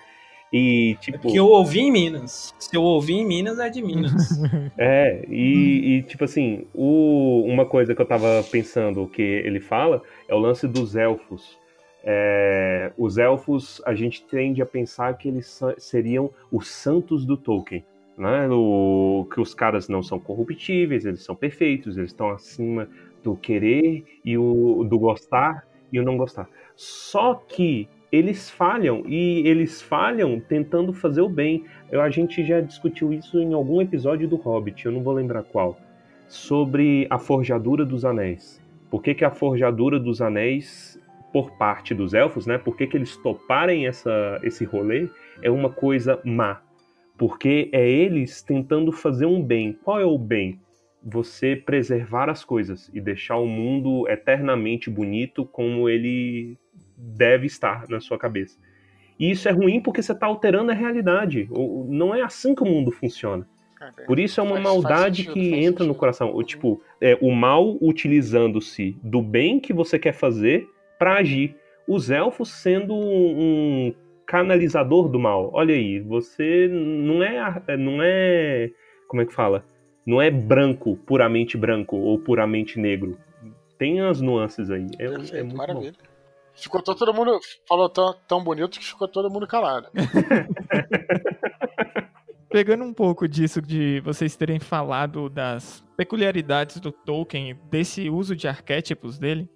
E, 0.51 0.97
tipo... 0.99 1.17
É 1.17 1.21
porque 1.21 1.39
eu 1.39 1.47
ouvi 1.47 1.79
em 1.79 1.91
Minas. 1.91 2.53
Se 2.59 2.75
eu 2.75 2.83
ouvi 2.83 3.13
em 3.13 3.25
Minas, 3.25 3.57
é 3.57 3.69
de 3.69 3.81
Minas. 3.81 4.13
é, 4.77 5.25
e, 5.29 5.97
e, 5.97 6.03
tipo 6.03 6.25
assim, 6.25 6.65
o, 6.73 7.43
uma 7.47 7.65
coisa 7.65 7.95
que 7.95 8.01
eu 8.01 8.05
tava 8.05 8.43
pensando 8.51 9.07
que 9.07 9.21
ele 9.21 9.61
fala 9.61 10.01
é 10.27 10.35
o 10.35 10.39
lance 10.39 10.67
dos 10.67 10.95
elfos. 10.95 11.57
É, 12.03 12.91
os 12.97 13.17
elfos, 13.17 13.81
a 13.85 13.93
gente 13.93 14.23
tende 14.25 14.61
a 14.61 14.65
pensar 14.65 15.17
que 15.17 15.29
eles 15.29 15.59
seriam 15.77 16.31
os 16.51 16.67
santos 16.67 17.25
do 17.25 17.37
Tolkien. 17.37 17.85
né? 18.17 18.49
O, 18.49 19.27
que 19.33 19.39
os 19.39 19.53
caras 19.53 19.87
não 19.87 20.03
são 20.03 20.19
corruptíveis, 20.19 21.05
eles 21.05 21.23
são 21.23 21.35
perfeitos, 21.35 21.97
eles 21.97 22.09
estão 22.09 22.29
acima 22.29 22.89
do 23.23 23.35
querer 23.35 24.03
e 24.25 24.37
o 24.37 24.83
do 24.83 24.97
gostar 24.97 25.65
e 25.93 25.99
o 25.99 26.03
não 26.03 26.17
gostar. 26.17 26.49
Só 26.75 27.35
que 27.35 27.87
eles 28.11 28.49
falham 28.49 29.03
e 29.07 29.47
eles 29.47 29.81
falham 29.81 30.39
tentando 30.39 30.91
fazer 30.91 31.21
o 31.21 31.29
bem. 31.29 31.63
Eu, 31.89 32.01
a 32.01 32.09
gente 32.09 32.43
já 32.45 32.59
discutiu 32.59 33.13
isso 33.13 33.39
em 33.39 33.53
algum 33.53 33.81
episódio 33.81 34.27
do 34.27 34.35
Hobbit, 34.35 34.85
eu 34.85 34.91
não 34.91 35.01
vou 35.01 35.13
lembrar 35.13 35.43
qual, 35.43 35.79
sobre 36.27 37.07
a 37.09 37.17
forjadura 37.17 37.85
dos 37.85 38.03
anéis. 38.03 38.61
Por 38.89 39.01
que, 39.01 39.15
que 39.15 39.23
a 39.23 39.31
forjadura 39.31 39.97
dos 39.97 40.21
anéis, 40.21 40.99
por 41.31 41.51
parte 41.51 41.95
dos 41.95 42.13
elfos, 42.13 42.45
né? 42.45 42.57
Por 42.57 42.75
que, 42.75 42.85
que 42.85 42.97
eles 42.97 43.15
toparem 43.15 43.87
essa, 43.87 44.39
esse 44.43 44.65
rolê 44.65 45.07
é 45.41 45.49
uma 45.49 45.69
coisa 45.69 46.19
má? 46.25 46.61
Porque 47.17 47.69
é 47.71 47.89
eles 47.89 48.41
tentando 48.41 48.91
fazer 48.91 49.25
um 49.25 49.41
bem. 49.41 49.77
Qual 49.83 49.99
é 49.99 50.05
o 50.05 50.17
bem? 50.17 50.59
Você 51.01 51.55
preservar 51.55 52.29
as 52.29 52.43
coisas 52.43 52.91
e 52.93 52.99
deixar 52.99 53.37
o 53.37 53.47
mundo 53.47 54.07
eternamente 54.09 54.89
bonito 54.89 55.45
como 55.45 55.87
ele 55.87 56.57
deve 57.01 57.47
estar 57.47 57.87
na 57.89 57.99
sua 57.99 58.17
cabeça. 58.17 58.59
E 59.19 59.31
isso 59.31 59.47
é 59.47 59.51
ruim 59.51 59.81
porque 59.81 60.01
você 60.01 60.11
está 60.11 60.25
alterando 60.25 60.71
a 60.71 60.75
realidade. 60.75 61.49
Não 61.87 62.13
é 62.13 62.21
assim 62.21 62.55
que 62.55 62.63
o 62.63 62.65
mundo 62.65 62.91
funciona. 62.91 63.47
É, 63.79 64.03
Por 64.03 64.19
isso 64.19 64.39
é 64.39 64.43
uma 64.43 64.53
faz, 64.53 64.63
maldade 64.63 65.23
faz 65.23 65.33
sentido, 65.33 65.33
que 65.33 65.55
entra 65.55 65.65
sentido. 65.65 65.87
no 65.87 65.95
coração. 65.95 66.35
O, 66.35 66.43
tipo, 66.43 66.81
é, 66.99 67.17
o 67.21 67.31
mal 67.31 67.77
utilizando-se 67.81 68.95
do 69.03 69.21
bem 69.21 69.59
que 69.59 69.73
você 69.73 69.97
quer 69.97 70.13
fazer 70.13 70.67
para 70.97 71.15
agir. 71.15 71.55
Os 71.87 72.09
elfos 72.09 72.49
sendo 72.49 72.93
um, 72.93 73.87
um 73.87 73.93
canalizador 74.25 75.09
do 75.09 75.19
mal. 75.19 75.49
Olha 75.53 75.73
aí, 75.73 75.99
você 75.99 76.67
não 76.67 77.23
é, 77.23 77.77
não 77.77 78.01
é, 78.01 78.71
como 79.07 79.21
é 79.21 79.25
que 79.25 79.33
fala? 79.33 79.65
Não 80.05 80.21
é 80.21 80.31
branco, 80.31 80.95
puramente 81.05 81.57
branco 81.57 81.95
ou 81.97 82.17
puramente 82.17 82.79
negro. 82.79 83.17
Tem 83.77 83.99
as 83.99 84.21
nuances 84.21 84.69
aí. 84.69 84.87
É, 84.97 85.09
Perfeito, 85.09 85.35
é 85.35 85.43
muito 85.43 85.57
maravilha. 85.57 85.91
Bom. 85.91 86.10
Ficou 86.55 86.81
todo 86.81 87.13
mundo. 87.13 87.39
Falou 87.67 87.89
tão, 87.89 88.15
tão 88.27 88.43
bonito 88.43 88.79
que 88.79 88.85
ficou 88.85 89.07
todo 89.07 89.29
mundo 89.29 89.47
calado. 89.47 89.89
Pegando 92.49 92.83
um 92.83 92.93
pouco 92.93 93.27
disso 93.27 93.61
de 93.61 94.01
vocês 94.01 94.35
terem 94.35 94.59
falado 94.59 95.29
das 95.29 95.83
peculiaridades 95.95 96.81
do 96.81 96.91
Tolkien, 96.91 97.57
desse 97.69 98.09
uso 98.09 98.35
de 98.35 98.47
arquétipos 98.47 99.17
dele, 99.17 99.49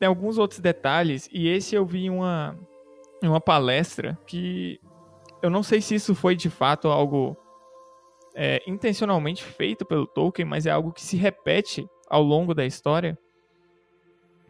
tem 0.00 0.08
alguns 0.08 0.36
outros 0.36 0.58
detalhes, 0.58 1.28
e 1.32 1.46
esse 1.46 1.76
eu 1.76 1.86
vi 1.86 2.06
em 2.06 2.10
uma, 2.10 2.58
uma 3.22 3.40
palestra 3.40 4.18
que 4.26 4.80
eu 5.40 5.48
não 5.48 5.62
sei 5.62 5.80
se 5.80 5.94
isso 5.94 6.14
foi 6.14 6.34
de 6.34 6.50
fato 6.50 6.88
algo 6.88 7.36
é, 8.34 8.60
intencionalmente 8.66 9.44
feito 9.44 9.84
pelo 9.84 10.06
Tolkien, 10.06 10.46
mas 10.46 10.66
é 10.66 10.70
algo 10.70 10.92
que 10.92 11.02
se 11.02 11.16
repete 11.16 11.88
ao 12.08 12.22
longo 12.22 12.52
da 12.52 12.66
história, 12.66 13.16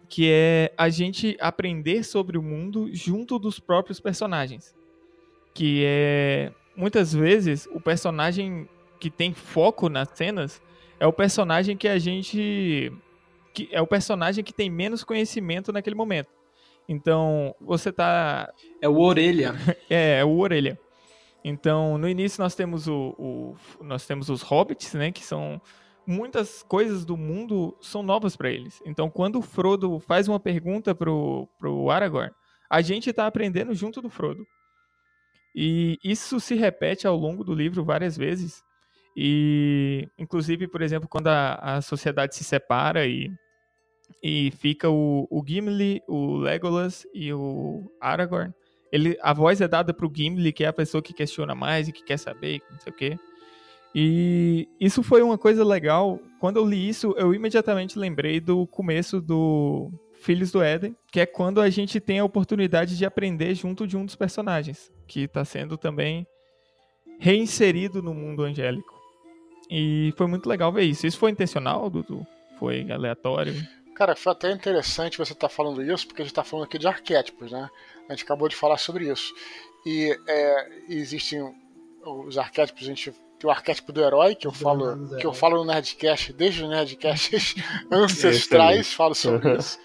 que 0.08 0.30
é 0.30 0.72
a 0.76 0.88
gente 0.88 1.36
aprender 1.40 2.04
sobre 2.04 2.38
o 2.38 2.42
mundo 2.42 2.88
junto 2.92 3.38
dos 3.38 3.58
próprios 3.58 4.00
personagens. 4.00 4.74
Que 5.52 5.82
é 5.84 6.52
muitas 6.76 7.12
vezes 7.12 7.68
o 7.72 7.80
personagem 7.80 8.68
que 8.98 9.10
tem 9.10 9.32
foco 9.32 9.88
nas 9.88 10.08
cenas 10.10 10.60
é 10.98 11.06
o 11.06 11.12
personagem 11.12 11.76
que 11.76 11.88
a 11.88 11.98
gente 11.98 12.92
que 13.52 13.68
é 13.70 13.80
o 13.80 13.86
personagem 13.86 14.42
que 14.42 14.52
tem 14.52 14.68
menos 14.68 15.04
conhecimento 15.04 15.72
naquele 15.72 15.94
momento. 15.94 16.30
Então, 16.88 17.54
você 17.60 17.92
tá 17.92 18.52
é 18.80 18.88
o 18.88 18.98
orelha. 18.98 19.54
é, 19.88 20.18
é 20.18 20.24
o 20.24 20.36
orelha. 20.38 20.78
Então, 21.44 21.98
no 21.98 22.08
início 22.08 22.42
nós 22.42 22.54
temos 22.54 22.88
o, 22.88 23.14
o 23.18 23.56
nós 23.84 24.06
temos 24.06 24.28
os 24.28 24.42
hobbits, 24.42 24.94
né, 24.94 25.12
que 25.12 25.24
são 25.24 25.60
muitas 26.06 26.62
coisas 26.62 27.04
do 27.04 27.16
mundo 27.16 27.76
são 27.80 28.02
novas 28.02 28.36
para 28.36 28.50
eles. 28.50 28.82
Então, 28.84 29.10
quando 29.10 29.38
o 29.38 29.42
Frodo 29.42 29.98
faz 30.00 30.28
uma 30.28 30.40
pergunta 30.40 30.94
pro, 30.94 31.48
pro 31.58 31.90
Aragorn, 31.90 32.32
a 32.68 32.80
gente 32.80 33.10
está 33.10 33.26
aprendendo 33.26 33.74
junto 33.74 34.02
do 34.02 34.10
Frodo. 34.10 34.46
E 35.54 35.98
isso 36.02 36.40
se 36.40 36.54
repete 36.54 37.06
ao 37.06 37.16
longo 37.16 37.44
do 37.44 37.54
livro 37.54 37.84
várias 37.84 38.16
vezes. 38.16 38.62
E, 39.16 40.08
inclusive, 40.18 40.66
por 40.66 40.82
exemplo, 40.82 41.08
quando 41.08 41.28
a, 41.28 41.54
a 41.54 41.80
sociedade 41.80 42.34
se 42.34 42.42
separa 42.42 43.06
e, 43.06 43.30
e 44.22 44.50
fica 44.58 44.90
o, 44.90 45.28
o 45.30 45.44
Gimli, 45.46 46.02
o 46.08 46.36
Legolas 46.36 47.06
e 47.14 47.32
o 47.32 47.88
Aragorn, 48.00 48.52
ele, 48.90 49.16
a 49.22 49.32
voz 49.32 49.60
é 49.60 49.68
dada 49.68 49.94
pro 49.94 50.12
Gimli, 50.12 50.52
que 50.52 50.64
é 50.64 50.68
a 50.68 50.72
pessoa 50.72 51.02
que 51.02 51.12
questiona 51.12 51.54
mais 51.54 51.88
e 51.88 51.92
que 51.92 52.04
quer 52.04 52.18
saber, 52.18 52.60
não 52.70 52.80
sei 52.80 52.92
o 52.92 52.96
quê. 52.96 53.18
E 53.94 54.68
isso 54.80 55.02
foi 55.02 55.22
uma 55.22 55.38
coisa 55.38 55.64
legal. 55.64 56.18
Quando 56.40 56.56
eu 56.56 56.66
li 56.66 56.88
isso, 56.88 57.14
eu 57.16 57.32
imediatamente 57.32 57.98
lembrei 57.98 58.40
do 58.40 58.66
começo 58.66 59.20
do 59.20 59.90
Filhos 60.14 60.50
do 60.50 60.62
Éden, 60.62 60.96
que 61.12 61.20
é 61.20 61.26
quando 61.26 61.60
a 61.60 61.70
gente 61.70 62.00
tem 62.00 62.18
a 62.18 62.24
oportunidade 62.24 62.96
de 62.96 63.04
aprender 63.04 63.54
junto 63.54 63.86
de 63.86 63.96
um 63.96 64.04
dos 64.04 64.16
personagens, 64.16 64.90
que 65.06 65.20
está 65.20 65.44
sendo 65.44 65.76
também 65.76 66.26
reinserido 67.18 68.02
no 68.02 68.12
mundo 68.12 68.42
angélico. 68.42 68.94
E 69.70 70.12
foi 70.16 70.26
muito 70.26 70.48
legal 70.48 70.72
ver 70.72 70.82
isso. 70.82 71.06
Isso 71.06 71.18
foi 71.18 71.30
intencional, 71.30 71.88
Dudu? 71.88 72.26
Foi 72.58 72.90
aleatório? 72.90 73.54
Cara, 73.94 74.16
foi 74.16 74.32
até 74.32 74.50
interessante 74.50 75.18
você 75.18 75.32
estar 75.32 75.48
tá 75.48 75.54
falando 75.54 75.80
isso, 75.82 76.06
porque 76.06 76.22
a 76.22 76.24
gente 76.24 76.32
está 76.32 76.42
falando 76.42 76.64
aqui 76.64 76.78
de 76.78 76.88
arquétipos, 76.88 77.52
né? 77.52 77.70
A 78.08 78.12
gente 78.12 78.24
acabou 78.24 78.48
de 78.48 78.56
falar 78.56 78.76
sobre 78.76 79.10
isso. 79.10 79.32
E 79.86 80.18
é, 80.26 80.68
existem 80.88 81.40
os 82.04 82.36
arquétipos, 82.36 82.82
a 82.82 82.86
gente 82.86 83.14
que 83.44 83.46
é 83.46 83.48
o 83.48 83.50
arquétipo 83.50 83.92
do 83.92 84.02
herói, 84.02 84.34
que 84.34 84.46
eu 84.46 84.52
falo, 84.52 85.16
que 85.18 85.26
eu 85.26 85.32
falo 85.34 85.58
no 85.58 85.64
Nerdcast, 85.66 86.32
desde 86.32 86.62
os 86.64 86.68
Nerdcasts 86.70 87.54
ancestrais, 87.92 88.92
falo 88.92 89.14
sobre 89.14 89.58
isso. 89.58 89.78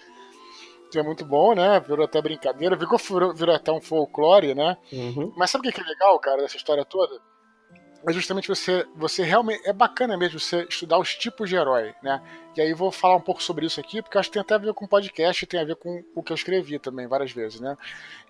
Que 0.90 0.98
é 0.98 1.02
muito 1.02 1.24
bom, 1.24 1.54
né? 1.54 1.78
Virou 1.78 2.04
até 2.04 2.20
brincadeira, 2.20 2.74
virou, 2.74 2.98
virou, 2.98 3.34
virou 3.34 3.54
até 3.54 3.70
um 3.70 3.80
folclore, 3.80 4.54
né? 4.54 4.76
Uhum. 4.90 5.32
Mas 5.36 5.50
sabe 5.50 5.68
o 5.68 5.72
que 5.72 5.80
é 5.80 5.84
legal, 5.84 6.18
cara, 6.18 6.42
dessa 6.42 6.56
história 6.56 6.84
toda? 6.84 7.20
É 8.08 8.12
justamente 8.12 8.48
você, 8.48 8.84
você 8.96 9.22
realmente. 9.22 9.68
É 9.68 9.72
bacana 9.74 10.16
mesmo 10.16 10.40
você 10.40 10.64
estudar 10.64 10.98
os 10.98 11.14
tipos 11.14 11.48
de 11.48 11.54
herói, 11.54 11.94
né? 12.02 12.20
E 12.56 12.62
aí 12.62 12.72
vou 12.72 12.90
falar 12.90 13.14
um 13.14 13.20
pouco 13.20 13.42
sobre 13.42 13.66
isso 13.66 13.78
aqui, 13.78 14.02
porque 14.02 14.16
acho 14.18 14.30
que 14.30 14.32
tem 14.32 14.42
até 14.42 14.54
a 14.54 14.58
ver 14.58 14.72
com 14.72 14.86
o 14.86 14.88
podcast, 14.88 15.46
tem 15.46 15.60
a 15.60 15.64
ver 15.64 15.76
com 15.76 16.02
o 16.14 16.22
que 16.22 16.32
eu 16.32 16.34
escrevi 16.34 16.78
também 16.78 17.06
várias 17.06 17.30
vezes, 17.30 17.60
né? 17.60 17.76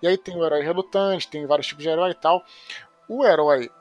E 0.01 0.07
aí 0.07 0.17
tem 0.17 0.35
o 0.35 0.45
herói 0.45 0.61
relutante, 0.61 1.29
tem 1.29 1.47
vários 1.47 1.65
tipos 1.67 1.83
de 1.83 1.89
herói 1.89 2.11
e 2.11 2.15
tal. 2.15 2.43
O 3.07 3.25
herói 3.25 3.71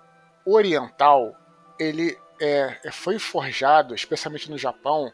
oriental, 0.44 1.36
ele 1.80 2.16
é, 2.40 2.78
é, 2.84 2.90
foi 2.90 3.18
forjado, 3.18 3.94
especialmente 3.94 4.50
no 4.50 4.56
Japão, 4.56 5.12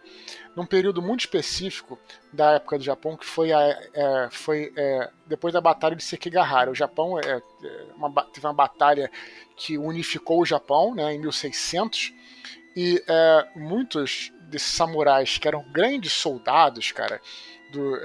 num 0.55 0.67
período 0.67 1.01
muito 1.01 1.21
específico 1.21 1.99
da 2.33 2.53
época 2.53 2.79
do 2.79 2.85
Japão, 2.85 3.17
que 3.17 3.25
foi, 3.25 3.53
a, 3.53 3.61
é, 3.95 4.29
foi 4.31 4.72
é, 4.76 5.11
depois 5.26 5.55
da 5.55 5.61
Batalha 5.61 5.97
de 5.97 6.05
Sekigahara. 6.05 6.71
O 6.71 6.75
Japão 6.75 7.18
é, 7.18 7.43
é, 7.64 7.83
uma, 7.97 8.11
teve 8.26 8.47
uma 8.47 8.53
batalha 8.53 9.11
que 9.57 9.79
unificou 9.79 10.41
o 10.41 10.47
Japão 10.47 10.95
né, 10.95 11.14
em 11.14 11.18
1600, 11.18 12.13
e 12.79 13.03
muitos 13.55 14.30
desses 14.51 14.71
samurais, 14.71 15.38
que 15.38 15.49
eram 15.49 15.64
grandes 15.72 16.13
soldados, 16.13 16.93
cara, 16.93 17.22
do, 17.72 17.99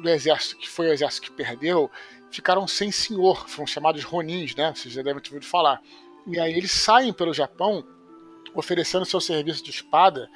do 0.00 0.08
exército, 0.08 0.56
que 0.56 0.68
foi 0.68 0.86
o 0.86 0.92
exército 0.92 1.26
que 1.26 1.32
perdeu, 1.32 1.90
ficaram 2.30 2.64
sem 2.68 2.92
senhor, 2.92 3.48
foram 3.48 3.66
chamados 3.66 4.04
ronins, 4.04 4.54
né? 4.54 4.72
Vocês 4.72 4.94
já 4.94 5.02
devem 5.02 5.20
ter 5.20 5.30
ouvido 5.30 5.46
falar. 5.46 5.82
E 6.28 6.38
aí 6.38 6.54
eles 6.54 6.70
saem 6.70 7.12
pelo 7.12 7.34
Japão 7.34 7.84
oferecendo 8.54 9.04
seu 9.04 9.20
serviço 9.20 9.62
de 9.62 9.70
espada. 9.70 10.30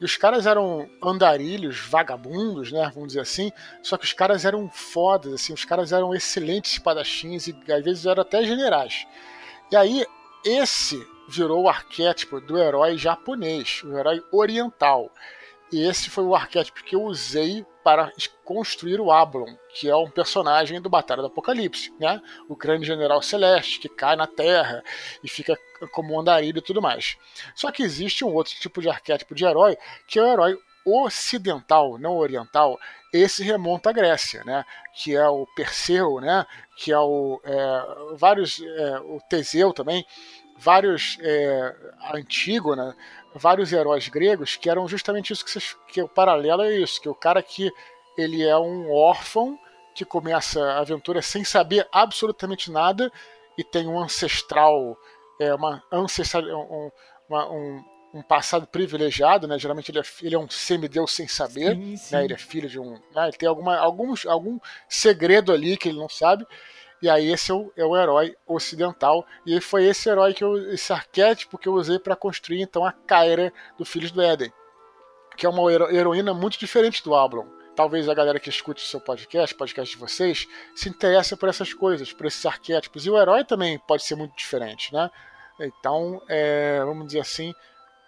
E 0.00 0.04
os 0.04 0.16
caras 0.16 0.46
eram 0.46 0.88
andarilhos, 1.02 1.78
vagabundos, 1.78 2.72
né? 2.72 2.90
Vamos 2.94 3.08
dizer 3.08 3.20
assim. 3.20 3.52
Só 3.82 3.96
que 3.96 4.04
os 4.04 4.12
caras 4.12 4.44
eram 4.44 4.68
fodas, 4.70 5.32
assim. 5.32 5.52
Os 5.52 5.64
caras 5.64 5.92
eram 5.92 6.14
excelentes 6.14 6.72
espadachins 6.72 7.46
e 7.46 7.56
às 7.72 7.84
vezes 7.84 8.06
eram 8.06 8.22
até 8.22 8.44
generais. 8.44 9.06
E 9.70 9.76
aí, 9.76 10.04
esse 10.44 11.00
virou 11.28 11.62
o 11.62 11.68
arquétipo 11.68 12.40
do 12.40 12.58
herói 12.58 12.98
japonês, 12.98 13.82
o 13.84 13.96
herói 13.96 14.22
oriental. 14.30 15.10
E 15.72 15.82
esse 15.82 16.10
foi 16.10 16.24
o 16.24 16.34
arquétipo 16.34 16.84
que 16.84 16.94
eu 16.94 17.02
usei 17.02 17.66
para 17.82 18.10
construir 18.44 19.00
o 19.00 19.12
Ablon, 19.12 19.54
que 19.74 19.88
é 19.88 19.96
um 19.96 20.08
personagem 20.08 20.80
do 20.80 20.88
Batalha 20.88 21.20
do 21.20 21.28
Apocalipse, 21.28 21.92
né? 22.00 22.20
O 22.48 22.56
grande 22.56 22.86
general 22.86 23.20
celeste 23.20 23.78
que 23.78 23.88
cai 23.88 24.16
na 24.16 24.26
Terra 24.26 24.82
e 25.22 25.28
fica 25.28 25.58
como 25.92 26.14
um 26.14 26.20
andarilho 26.20 26.58
e 26.58 26.62
tudo 26.62 26.80
mais. 26.80 27.16
Só 27.54 27.70
que 27.70 27.82
existe 27.82 28.24
um 28.24 28.32
outro 28.32 28.54
tipo 28.54 28.80
de 28.80 28.88
arquétipo 28.88 29.34
de 29.34 29.44
herói, 29.44 29.76
que 30.06 30.18
é 30.18 30.22
o 30.22 30.32
herói 30.32 30.58
ocidental, 30.84 31.98
não 31.98 32.16
oriental, 32.16 32.78
esse 33.12 33.42
remonta 33.42 33.90
à 33.90 33.92
Grécia, 33.92 34.44
né? 34.44 34.64
Que 34.94 35.14
é 35.16 35.26
o 35.28 35.46
Perseu, 35.54 36.20
né? 36.20 36.46
Que 36.76 36.92
é 36.92 36.98
o 36.98 37.40
é, 37.44 38.16
vários 38.16 38.60
é, 38.60 38.98
o 39.00 39.20
Teseu 39.28 39.72
também, 39.72 40.04
vários 40.58 41.18
é, 41.20 41.74
Antígona, 42.12 42.96
vários 43.34 43.72
heróis 43.72 44.08
gregos 44.08 44.56
que 44.56 44.70
eram 44.70 44.86
justamente 44.86 45.32
isso 45.32 45.44
que, 45.44 45.50
vocês, 45.50 45.76
que 45.88 46.02
o 46.02 46.08
paralelo 46.08 46.62
é 46.62 46.78
isso, 46.78 47.00
que 47.00 47.08
o 47.08 47.14
cara 47.14 47.42
que 47.42 47.70
ele 48.16 48.42
é 48.42 48.56
um 48.56 48.92
órfão 48.92 49.58
que 49.94 50.04
começa 50.04 50.62
a 50.62 50.80
aventura 50.80 51.20
sem 51.20 51.44
saber 51.44 51.86
absolutamente 51.92 52.70
nada 52.70 53.10
e 53.58 53.64
tem 53.64 53.86
um 53.86 54.00
ancestral 54.00 54.96
é, 55.40 55.54
uma 55.54 55.82
ancestral, 55.90 56.44
um, 56.44 56.90
uma, 57.28 57.50
um, 57.50 57.84
um, 58.14 58.22
passado 58.22 58.66
privilegiado, 58.66 59.48
né? 59.48 59.58
Geralmente 59.58 59.90
ele 59.90 59.98
é, 59.98 60.02
ele 60.22 60.34
é 60.34 60.38
um 60.38 60.48
semideus 60.48 61.12
sem 61.12 61.26
saber, 61.26 61.74
sim, 61.74 61.96
sim. 61.96 62.14
Né? 62.14 62.24
Ele 62.24 62.34
é 62.34 62.38
filho 62.38 62.68
de 62.68 62.78
um, 62.78 62.92
né? 63.14 63.28
ele 63.28 63.32
tem 63.32 63.48
alguma, 63.48 63.76
alguns, 63.76 64.24
algum 64.26 64.58
segredo 64.88 65.52
ali 65.52 65.76
que 65.76 65.88
ele 65.88 65.98
não 65.98 66.08
sabe. 66.08 66.46
E 67.04 67.10
aí 67.10 67.30
esse 67.30 67.50
é 67.50 67.54
o, 67.54 67.70
é 67.76 67.84
o 67.84 67.94
herói 67.94 68.34
ocidental. 68.46 69.26
E 69.44 69.60
foi 69.60 69.84
esse 69.84 70.08
herói 70.08 70.32
que 70.32 70.42
eu, 70.42 70.56
esse 70.72 70.90
arquétipo 70.90 71.58
que 71.58 71.68
eu 71.68 71.74
usei 71.74 71.98
para 71.98 72.16
construir 72.16 72.62
então 72.62 72.82
a 72.82 72.92
Kyra 72.92 73.52
do 73.76 73.84
Filhos 73.84 74.10
do 74.10 74.22
Éden, 74.22 74.50
que 75.36 75.44
é 75.44 75.48
uma 75.50 75.70
heroína 75.70 76.32
muito 76.32 76.58
diferente 76.58 77.04
do 77.04 77.14
Ablon 77.14 77.44
talvez 77.76 78.08
a 78.08 78.14
galera 78.14 78.38
que 78.38 78.48
escute 78.48 78.84
o 78.84 78.86
seu 78.86 79.00
podcast, 79.00 79.52
podcast 79.52 79.92
de 79.92 80.00
vocês, 80.00 80.46
se 80.76 80.88
interesse 80.88 81.34
por 81.34 81.48
essas 81.48 81.74
coisas, 81.74 82.12
por 82.12 82.24
esses 82.24 82.46
arquétipos. 82.46 83.04
E 83.04 83.10
o 83.10 83.20
herói 83.20 83.44
também 83.44 83.80
pode 83.80 84.04
ser 84.04 84.14
muito 84.14 84.34
diferente, 84.36 84.94
né? 84.94 85.10
Então, 85.58 86.22
é, 86.28 86.78
vamos 86.84 87.08
dizer 87.08 87.18
assim, 87.18 87.52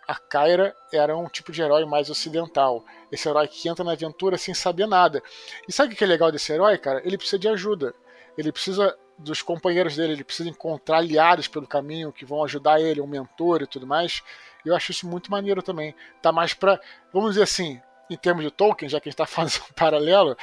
a 0.06 0.14
Kyra 0.14 0.73
era 0.93 1.16
um 1.16 1.28
tipo 1.28 1.51
de 1.51 1.60
herói 1.60 1.85
mais 1.85 2.09
ocidental. 2.09 2.85
Esse 3.10 3.28
herói 3.28 3.48
que 3.48 3.68
entra 3.68 3.85
na 3.85 3.90
aventura 3.90 4.39
sem 4.39 4.55
saber 4.55 4.86
nada. 4.86 5.20
E 5.68 5.73
sabe 5.73 5.93
o 5.93 5.97
que 5.97 6.05
é 6.05 6.06
legal 6.06 6.31
desse 6.31 6.52
herói, 6.52 6.78
cara? 6.78 7.02
Ele 7.05 7.18
precisa 7.18 7.40
de 7.40 7.48
ajuda. 7.48 7.93
Ele 8.37 8.53
precisa 8.53 8.97
dos 9.19 9.41
companheiros 9.43 9.97
dele, 9.97 10.13
ele 10.13 10.25
precisa 10.25 10.49
encontrar 10.49 10.99
aliados 10.99 11.49
pelo 11.49 11.67
caminho 11.67 12.13
que 12.13 12.25
vão 12.25 12.45
ajudar 12.45 12.81
ele, 12.81 13.01
um 13.01 13.07
mentor 13.07 13.63
e 13.63 13.67
tudo 13.67 13.87
mais. 13.87 14.23
Eu 14.65 14.75
acho 14.75 14.91
isso 14.91 15.09
muito 15.09 15.31
maneiro 15.31 15.63
também. 15.63 15.95
Tá 16.21 16.33
mais 16.33 16.53
pra, 16.53 16.79
vamos 17.13 17.31
dizer 17.31 17.45
assim, 17.45 17.81
em 18.11 18.17
termos 18.17 18.45
de 18.45 18.51
Tolkien, 18.51 18.89
já 18.89 19.01
que 19.01 19.09
a 19.09 19.11
gente 19.11 19.21
está 19.21 19.27
fazendo 19.27 19.65
um 19.71 19.75
paralelo, 19.75 20.37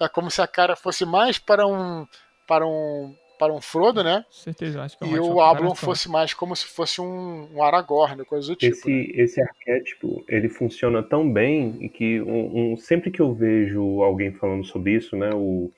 é 0.00 0.08
como 0.08 0.30
se 0.30 0.42
a 0.42 0.46
cara 0.46 0.76
fosse 0.76 1.04
mais 1.04 1.38
para 1.38 1.66
um 1.66 2.06
para 2.46 2.66
um 2.66 3.14
para 3.38 3.52
um 3.52 3.60
Frodo, 3.60 4.02
né? 4.02 4.24
Certeza, 4.30 4.82
acho 4.82 4.96
que 4.96 5.04
é 5.04 5.08
E 5.08 5.20
o 5.20 5.42
Ablon 5.42 5.74
fosse 5.74 6.08
mais 6.08 6.32
como 6.32 6.56
se 6.56 6.64
fosse 6.66 7.02
um, 7.02 7.54
um 7.54 7.62
Aragorn, 7.62 8.24
coisa 8.24 8.48
do 8.48 8.56
tipo. 8.56 8.74
Esse, 8.74 8.88
né? 8.88 9.22
esse 9.22 9.42
arquétipo, 9.42 10.24
ele 10.26 10.48
funciona 10.48 11.02
tão 11.02 11.30
bem 11.30 11.90
que 11.90 12.20
um, 12.22 12.72
um, 12.72 12.76
sempre 12.78 13.10
que 13.10 13.20
eu 13.20 13.34
vejo 13.34 14.02
alguém 14.02 14.32
falando 14.32 14.64
sobre 14.64 14.92
isso, 14.92 15.14
né, 15.16 15.28
o, 15.34 15.70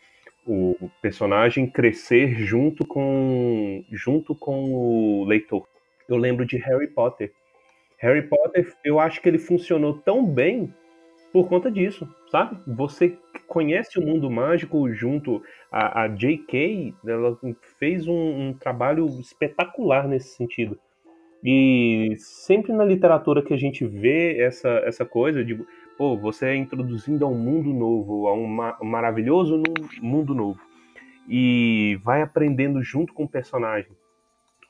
o 0.48 0.90
personagem 1.02 1.66
crescer 1.68 2.34
junto 2.38 2.86
com 2.86 3.84
junto 3.92 4.34
com 4.34 4.72
o 4.72 5.24
leitor. 5.24 5.68
Eu 6.08 6.16
lembro 6.16 6.46
de 6.46 6.56
Harry 6.56 6.88
Potter. 6.88 7.32
Harry 7.98 8.22
Potter, 8.22 8.74
eu 8.84 8.98
acho 8.98 9.20
que 9.20 9.28
ele 9.28 9.38
funcionou 9.38 9.98
tão 9.98 10.24
bem 10.24 10.72
por 11.32 11.48
conta 11.48 11.70
disso, 11.70 12.08
sabe? 12.30 12.58
Você 12.66 13.18
conhece 13.46 13.98
o 13.98 14.02
mundo 14.02 14.30
mágico 14.30 14.90
junto 14.94 15.42
a, 15.70 16.04
a 16.04 16.08
J.K., 16.08 16.94
ela 17.06 17.38
fez 17.78 18.06
um, 18.06 18.48
um, 18.48 18.52
trabalho 18.54 19.06
espetacular 19.20 20.08
nesse 20.08 20.28
sentido. 20.36 20.78
E 21.44 22.14
sempre 22.18 22.72
na 22.72 22.84
literatura 22.84 23.42
que 23.42 23.54
a 23.54 23.56
gente 23.56 23.86
vê 23.86 24.40
essa, 24.40 24.68
essa 24.84 25.04
coisa 25.04 25.44
de, 25.44 25.58
pô, 25.98 26.16
você 26.16 26.46
é 26.46 26.56
introduzindo 26.56 27.26
a 27.26 27.28
um 27.28 27.36
mundo 27.36 27.74
novo, 27.74 28.28
a 28.28 28.32
um, 28.32 28.46
ma 28.46 28.78
maravilhoso 28.82 29.62
mundo 30.00 30.34
novo. 30.34 30.60
E 31.28 31.98
vai 32.02 32.22
aprendendo 32.22 32.82
junto 32.82 33.12
com 33.12 33.24
o 33.24 33.28
personagem 33.28 33.92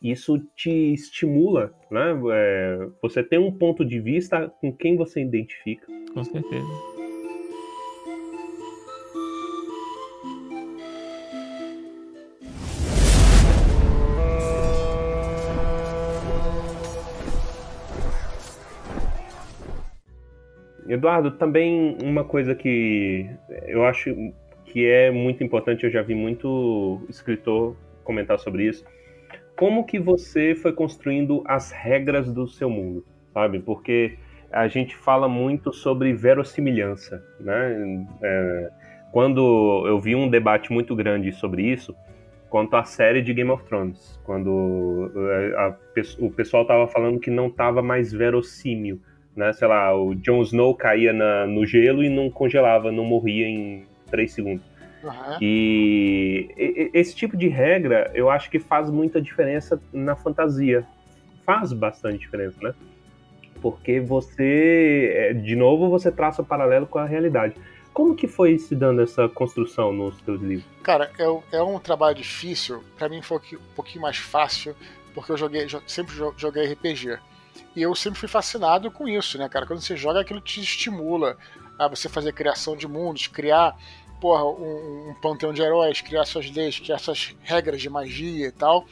isso 0.02 0.38
te 0.54 0.70
estimula, 0.70 1.72
né? 1.90 2.14
É, 2.32 2.88
você 3.02 3.22
tem 3.22 3.38
um 3.38 3.52
ponto 3.52 3.84
de 3.84 4.00
vista 4.00 4.48
com 4.60 4.72
quem 4.72 4.96
você 4.96 5.20
identifica. 5.20 5.86
Com 6.14 6.24
certeza. 6.24 6.97
Eduardo, 20.88 21.32
também 21.32 21.96
uma 22.02 22.24
coisa 22.24 22.54
que 22.54 23.28
eu 23.66 23.84
acho 23.84 24.14
que 24.64 24.86
é 24.86 25.10
muito 25.10 25.44
importante, 25.44 25.84
eu 25.84 25.90
já 25.90 26.02
vi 26.02 26.14
muito 26.14 27.00
escritor 27.08 27.76
comentar 28.04 28.38
sobre 28.38 28.66
isso, 28.66 28.84
como 29.56 29.84
que 29.84 29.98
você 29.98 30.54
foi 30.54 30.72
construindo 30.72 31.42
as 31.46 31.70
regras 31.70 32.32
do 32.32 32.46
seu 32.46 32.70
mundo, 32.70 33.04
sabe? 33.34 33.58
Porque 33.58 34.16
a 34.50 34.68
gente 34.68 34.96
fala 34.96 35.28
muito 35.28 35.72
sobre 35.72 36.12
verossimilhança, 36.12 37.22
né? 37.40 38.06
É, 38.22 38.70
quando 39.12 39.84
eu 39.86 40.00
vi 40.00 40.14
um 40.14 40.28
debate 40.28 40.72
muito 40.72 40.94
grande 40.94 41.32
sobre 41.32 41.62
isso, 41.62 41.94
quanto 42.48 42.76
à 42.76 42.84
série 42.84 43.20
de 43.20 43.34
Game 43.34 43.50
of 43.50 43.64
Thrones, 43.64 44.20
quando 44.24 45.10
é, 45.16 45.54
a, 45.56 45.66
a, 45.66 45.76
o 46.18 46.30
pessoal 46.30 46.64
tava 46.64 46.86
falando 46.86 47.18
que 47.18 47.30
não 47.30 47.50
tava 47.50 47.82
mais 47.82 48.12
verossímil, 48.12 49.00
né? 49.38 49.52
Sei 49.52 49.68
lá, 49.68 49.94
o 49.94 50.16
Jon 50.16 50.42
Snow 50.42 50.74
caía 50.74 51.12
na, 51.12 51.46
no 51.46 51.64
gelo 51.64 52.02
e 52.02 52.08
não 52.08 52.28
congelava, 52.28 52.90
não 52.90 53.04
morria 53.04 53.46
em 53.46 53.86
três 54.10 54.32
segundos. 54.32 54.66
Uhum. 55.02 55.38
E 55.40 56.90
esse 56.92 57.14
tipo 57.14 57.36
de 57.36 57.46
regra 57.46 58.10
eu 58.14 58.28
acho 58.28 58.50
que 58.50 58.58
faz 58.58 58.90
muita 58.90 59.22
diferença 59.22 59.80
na 59.92 60.16
fantasia. 60.16 60.84
Faz 61.46 61.72
bastante 61.72 62.18
diferença, 62.18 62.58
né? 62.60 62.74
Porque 63.62 64.00
você, 64.00 65.12
é, 65.14 65.32
de 65.32 65.54
novo, 65.54 65.88
você 65.88 66.10
traça 66.10 66.42
paralelo 66.42 66.86
com 66.86 66.98
a 66.98 67.06
realidade. 67.06 67.54
Como 67.92 68.14
que 68.14 68.26
foi 68.26 68.58
se 68.58 68.74
dando 68.74 69.00
essa 69.02 69.28
construção 69.28 69.92
nos 69.92 70.18
seus 70.18 70.40
livros? 70.40 70.66
Cara, 70.82 71.10
é, 71.18 71.56
é 71.56 71.62
um 71.62 71.78
trabalho 71.78 72.16
difícil. 72.16 72.82
Para 72.96 73.08
mim 73.08 73.22
foi 73.22 73.38
um 73.38 73.74
pouquinho 73.74 74.02
mais 74.02 74.16
fácil, 74.16 74.74
porque 75.14 75.32
eu 75.32 75.36
joguei, 75.36 75.66
sempre 75.86 76.14
joguei 76.36 76.72
RPG. 76.72 77.18
E 77.74 77.82
eu 77.82 77.94
sempre 77.94 78.18
fui 78.18 78.28
fascinado 78.28 78.90
com 78.90 79.08
isso, 79.08 79.38
né, 79.38 79.48
cara? 79.48 79.66
Quando 79.66 79.80
você 79.80 79.96
joga, 79.96 80.20
aquilo 80.20 80.40
te 80.40 80.60
estimula 80.60 81.36
a 81.78 81.86
você 81.86 82.08
fazer 82.08 82.32
criação 82.32 82.76
de 82.76 82.88
mundos, 82.88 83.26
criar 83.26 83.76
porra, 84.20 84.44
um, 84.44 85.10
um 85.10 85.14
panteão 85.20 85.52
de 85.52 85.62
heróis, 85.62 86.00
criar 86.00 86.24
suas 86.24 86.50
leis, 86.50 86.78
criar 86.78 86.98
suas 86.98 87.34
regras 87.42 87.80
de 87.80 87.88
magia 87.88 88.48
e 88.48 88.52
tal. 88.52 88.84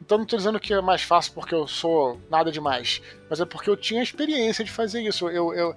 Então 0.00 0.18
não 0.18 0.24
estou 0.24 0.38
dizendo 0.38 0.60
que 0.60 0.72
é 0.74 0.80
mais 0.80 1.02
fácil 1.02 1.32
porque 1.32 1.54
eu 1.54 1.66
sou 1.66 2.20
nada 2.30 2.52
demais, 2.52 3.00
mas 3.28 3.40
é 3.40 3.46
porque 3.46 3.70
eu 3.70 3.76
tinha 3.76 4.02
experiência 4.02 4.64
de 4.64 4.70
fazer 4.70 5.00
isso. 5.02 5.28
Eu, 5.28 5.54
eu 5.54 5.74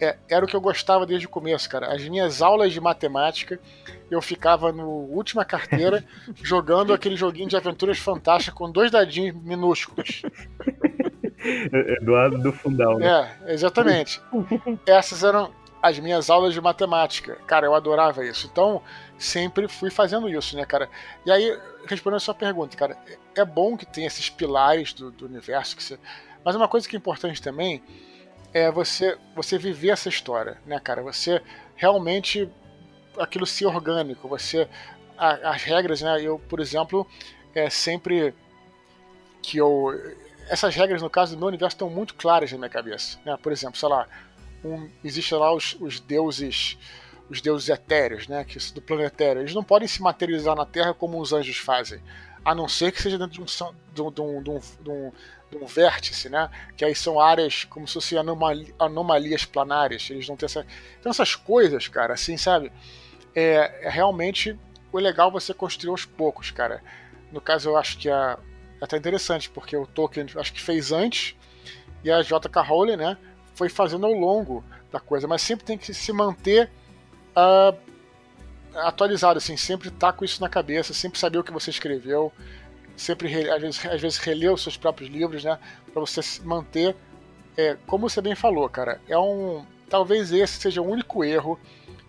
é, 0.00 0.16
era 0.28 0.44
o 0.44 0.48
que 0.48 0.56
eu 0.56 0.60
gostava 0.60 1.06
desde 1.06 1.26
o 1.26 1.30
começo, 1.30 1.68
cara. 1.68 1.94
As 1.94 2.02
minhas 2.08 2.42
aulas 2.42 2.72
de 2.72 2.80
matemática, 2.80 3.60
eu 4.10 4.20
ficava 4.20 4.72
no 4.72 4.88
última 4.88 5.44
carteira 5.44 6.04
jogando 6.42 6.92
aquele 6.92 7.16
joguinho 7.16 7.48
de 7.48 7.56
aventuras 7.56 7.98
fantásticas 7.98 8.54
com 8.54 8.70
dois 8.70 8.90
dadinhos 8.90 9.36
minúsculos. 9.42 10.22
Eduardo 12.00 12.38
do 12.38 12.52
Fundal, 12.52 12.98
né? 12.98 13.36
É, 13.46 13.52
exatamente. 13.52 14.20
Essas 14.86 15.24
eram 15.24 15.52
as 15.82 15.98
minhas 15.98 16.28
aulas 16.28 16.52
de 16.52 16.60
matemática. 16.60 17.36
Cara, 17.46 17.66
eu 17.66 17.74
adorava 17.74 18.24
isso. 18.24 18.48
Então, 18.50 18.82
sempre 19.18 19.66
fui 19.68 19.90
fazendo 19.90 20.28
isso, 20.28 20.56
né, 20.56 20.64
cara? 20.64 20.88
E 21.24 21.30
aí, 21.30 21.58
respondendo 21.86 22.18
a 22.18 22.20
sua 22.20 22.34
pergunta, 22.34 22.76
cara, 22.76 22.96
é 23.34 23.44
bom 23.44 23.76
que 23.76 23.86
tenha 23.86 24.06
esses 24.06 24.28
pilares 24.28 24.92
do, 24.92 25.10
do 25.10 25.26
universo, 25.26 25.76
que 25.76 25.82
você... 25.82 25.98
mas 26.44 26.54
uma 26.54 26.68
coisa 26.68 26.88
que 26.88 26.96
é 26.96 26.98
importante 26.98 27.40
também 27.40 27.82
é 28.52 28.70
você, 28.70 29.16
você 29.34 29.56
viver 29.56 29.90
essa 29.90 30.08
história, 30.08 30.58
né, 30.66 30.78
cara? 30.78 31.02
Você 31.02 31.40
realmente 31.76 32.48
aquilo 33.18 33.46
ser 33.46 33.66
orgânico, 33.66 34.28
você 34.28 34.68
as 35.16 35.62
regras, 35.62 36.00
né? 36.00 36.22
Eu, 36.22 36.38
por 36.38 36.60
exemplo, 36.60 37.06
é 37.54 37.68
sempre 37.68 38.34
que 39.42 39.58
eu 39.58 39.92
essas 40.50 40.74
regras 40.74 41.00
no 41.00 41.08
caso 41.08 41.34
do 41.34 41.38
meu 41.38 41.48
universo 41.48 41.76
estão 41.76 41.88
muito 41.88 42.14
claras 42.14 42.50
na 42.52 42.58
minha 42.58 42.68
cabeça, 42.68 43.18
né? 43.24 43.38
Por 43.40 43.52
exemplo, 43.52 43.78
sei 43.78 43.88
lá, 43.88 44.06
um, 44.64 44.90
existem 45.02 45.38
lá 45.38 45.54
os, 45.54 45.76
os 45.80 46.00
deuses 46.00 46.76
os 47.30 47.40
deuses 47.40 47.68
etéreos, 47.68 48.26
né, 48.26 48.42
que 48.44 48.58
do 48.72 48.82
planetário, 48.82 49.40
eles 49.40 49.54
não 49.54 49.62
podem 49.62 49.86
se 49.86 50.02
materializar 50.02 50.56
na 50.56 50.66
Terra 50.66 50.92
como 50.92 51.20
os 51.20 51.32
anjos 51.32 51.58
fazem, 51.58 52.02
a 52.44 52.52
não 52.56 52.66
ser 52.66 52.90
que 52.90 53.00
seja 53.00 53.16
dentro 53.16 53.34
de 53.34 53.40
um, 53.40 53.72
de 53.94 54.02
um, 54.02 54.10
de 54.10 54.20
um, 54.20 54.60
de 54.60 54.90
um, 54.90 55.12
de 55.48 55.56
um 55.56 55.64
vértice, 55.64 56.28
né, 56.28 56.50
que 56.76 56.84
aí 56.84 56.92
são 56.92 57.20
áreas 57.20 57.62
como 57.62 57.86
se 57.86 57.94
fossem 57.94 58.18
anomali, 58.18 58.74
anomalias 58.80 59.44
planárias, 59.44 60.10
eles 60.10 60.28
não 60.28 60.36
têm 60.36 60.46
essa... 60.46 60.66
Então 60.98 61.10
essas 61.10 61.36
coisas, 61.36 61.86
cara, 61.86 62.14
assim, 62.14 62.36
sabe, 62.36 62.72
é, 63.32 63.86
é 63.86 63.88
realmente 63.88 64.58
o 64.92 64.98
legal 64.98 65.28
é 65.28 65.32
você 65.32 65.54
construir 65.54 65.90
aos 65.90 66.04
poucos, 66.04 66.50
cara. 66.50 66.82
No 67.30 67.40
caso, 67.40 67.68
eu 67.68 67.76
acho 67.76 67.96
que 67.96 68.10
é, 68.10 68.36
é 68.80 68.84
até 68.84 68.96
interessante, 68.96 69.50
porque 69.50 69.76
o 69.76 69.86
Tolkien 69.86 70.26
acho 70.36 70.52
que 70.52 70.60
fez 70.60 70.92
antes, 70.92 71.36
e 72.02 72.10
a 72.10 72.22
J.K. 72.22 72.62
Rowling, 72.62 72.96
né, 72.96 73.16
foi 73.54 73.68
fazendo 73.68 74.06
ao 74.06 74.12
longo 74.12 74.64
da 74.90 74.98
coisa, 74.98 75.28
mas 75.28 75.42
sempre 75.42 75.64
tem 75.64 75.76
que 75.76 75.92
se 75.92 76.12
manter 76.12 76.70
uh, 77.36 77.76
atualizado, 78.74 79.38
assim, 79.38 79.56
sempre 79.56 79.88
estar 79.88 80.12
tá 80.12 80.12
com 80.12 80.24
isso 80.24 80.40
na 80.40 80.48
cabeça, 80.48 80.94
sempre 80.94 81.18
saber 81.18 81.38
o 81.38 81.44
que 81.44 81.52
você 81.52 81.70
escreveu, 81.70 82.32
sempre 82.96 83.50
às 83.50 83.60
vezes, 83.60 83.86
às 83.86 84.00
vezes 84.00 84.18
reler 84.18 84.52
os 84.52 84.62
seus 84.62 84.76
próprios 84.76 85.10
livros, 85.10 85.44
né, 85.44 85.58
para 85.92 86.00
você 86.00 86.22
se 86.22 86.42
manter, 86.42 86.96
é, 87.56 87.76
como 87.86 88.08
você 88.08 88.22
bem 88.22 88.34
falou, 88.34 88.68
cara, 88.68 89.00
é 89.08 89.18
um, 89.18 89.64
talvez 89.88 90.32
esse 90.32 90.60
seja 90.60 90.80
o 90.80 90.88
único 90.88 91.22
erro 91.22 91.58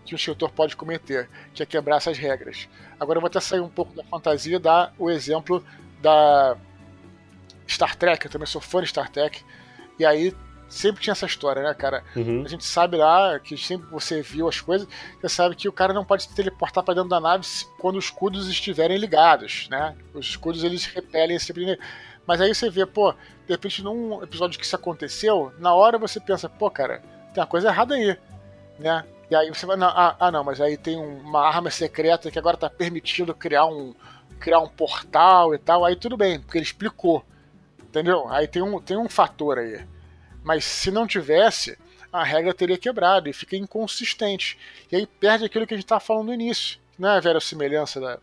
que 0.05 0.15
o 0.15 0.17
escritor 0.17 0.51
pode 0.51 0.75
cometer, 0.75 1.29
que 1.53 1.61
é 1.61 1.65
quebrar 1.65 1.97
essas 1.97 2.17
regras. 2.17 2.67
Agora 2.99 3.17
eu 3.17 3.21
vou 3.21 3.27
até 3.27 3.39
sair 3.39 3.59
um 3.59 3.69
pouco 3.69 3.93
da 3.95 4.03
fantasia 4.03 4.55
e 4.55 4.59
dar 4.59 4.93
o 4.97 5.09
exemplo 5.09 5.63
da 6.01 6.57
Star 7.67 7.95
Trek, 7.95 8.25
eu 8.25 8.31
também 8.31 8.47
sou 8.47 8.61
fã 8.61 8.81
de 8.81 8.87
Star 8.87 9.09
Trek. 9.09 9.43
E 9.97 10.05
aí 10.05 10.33
sempre 10.71 11.01
tinha 11.01 11.11
essa 11.11 11.25
história, 11.25 11.61
né, 11.61 11.73
cara? 11.73 12.03
Uhum. 12.15 12.43
A 12.45 12.47
gente 12.47 12.63
sabe 12.65 12.95
lá 12.97 13.37
que 13.39 13.57
sempre 13.57 13.87
você 13.89 14.21
viu 14.21 14.47
as 14.47 14.61
coisas, 14.61 14.87
você 15.19 15.29
sabe 15.29 15.55
que 15.55 15.67
o 15.67 15.73
cara 15.73 15.93
não 15.93 16.05
pode 16.05 16.23
se 16.23 16.33
teleportar 16.33 16.83
para 16.83 16.93
dentro 16.93 17.09
da 17.09 17.19
nave 17.19 17.45
quando 17.77 17.97
os 17.97 18.05
escudos 18.05 18.47
estiverem 18.47 18.97
ligados, 18.97 19.67
né? 19.69 19.95
Os 20.13 20.27
escudos 20.27 20.63
eles 20.63 20.85
repelem 20.85 21.35
esse 21.35 21.47
tipo 21.47 21.59
de... 21.59 21.77
Mas 22.25 22.39
aí 22.39 22.55
você 22.55 22.69
vê, 22.69 22.85
pô, 22.85 23.11
de 23.11 23.49
repente 23.49 23.83
num 23.83 24.23
episódio 24.23 24.57
que 24.57 24.65
isso 24.65 24.75
aconteceu, 24.75 25.51
na 25.59 25.73
hora 25.73 25.97
você 25.97 26.19
pensa, 26.19 26.47
pô, 26.47 26.69
cara, 26.71 27.01
tem 27.33 27.41
uma 27.41 27.47
coisa 27.47 27.67
errada 27.67 27.95
aí, 27.95 28.17
né? 28.79 29.03
E 29.29 29.35
aí 29.35 29.49
você 29.49 29.65
vai, 29.65 29.75
não, 29.75 29.87
ah, 29.87 30.15
ah, 30.19 30.31
não, 30.31 30.43
mas 30.43 30.61
aí 30.61 30.77
tem 30.77 30.97
uma 30.97 31.45
arma 31.45 31.69
secreta 31.69 32.31
que 32.31 32.39
agora 32.39 32.57
tá 32.57 32.69
permitindo 32.69 33.33
criar 33.33 33.65
um 33.65 33.93
criar 34.41 34.59
um 34.59 34.67
portal 34.67 35.53
e 35.55 35.57
tal, 35.57 35.85
aí 35.85 35.95
tudo 35.95 36.17
bem, 36.17 36.39
porque 36.39 36.57
ele 36.57 36.65
explicou. 36.65 37.23
Entendeu? 37.81 38.27
Aí 38.29 38.47
tem 38.47 38.61
um, 38.61 38.79
tem 38.81 38.97
um 38.97 39.07
fator 39.07 39.59
aí. 39.59 39.85
Mas 40.43 40.65
se 40.65 40.89
não 40.91 41.05
tivesse, 41.05 41.77
a 42.11 42.23
regra 42.23 42.53
teria 42.53 42.77
quebrado 42.77 43.29
e 43.29 43.33
fica 43.33 43.55
inconsistente. 43.55 44.57
E 44.91 44.95
aí 44.95 45.05
perde 45.05 45.45
aquilo 45.45 45.67
que 45.67 45.73
a 45.73 45.77
gente 45.77 45.85
estava 45.85 46.01
falando 46.01 46.27
no 46.27 46.33
início, 46.33 46.79
não 46.97 47.09
é 47.09 47.17
a 47.17 47.19
verossimilhança 47.19 47.99
da, 47.99 48.17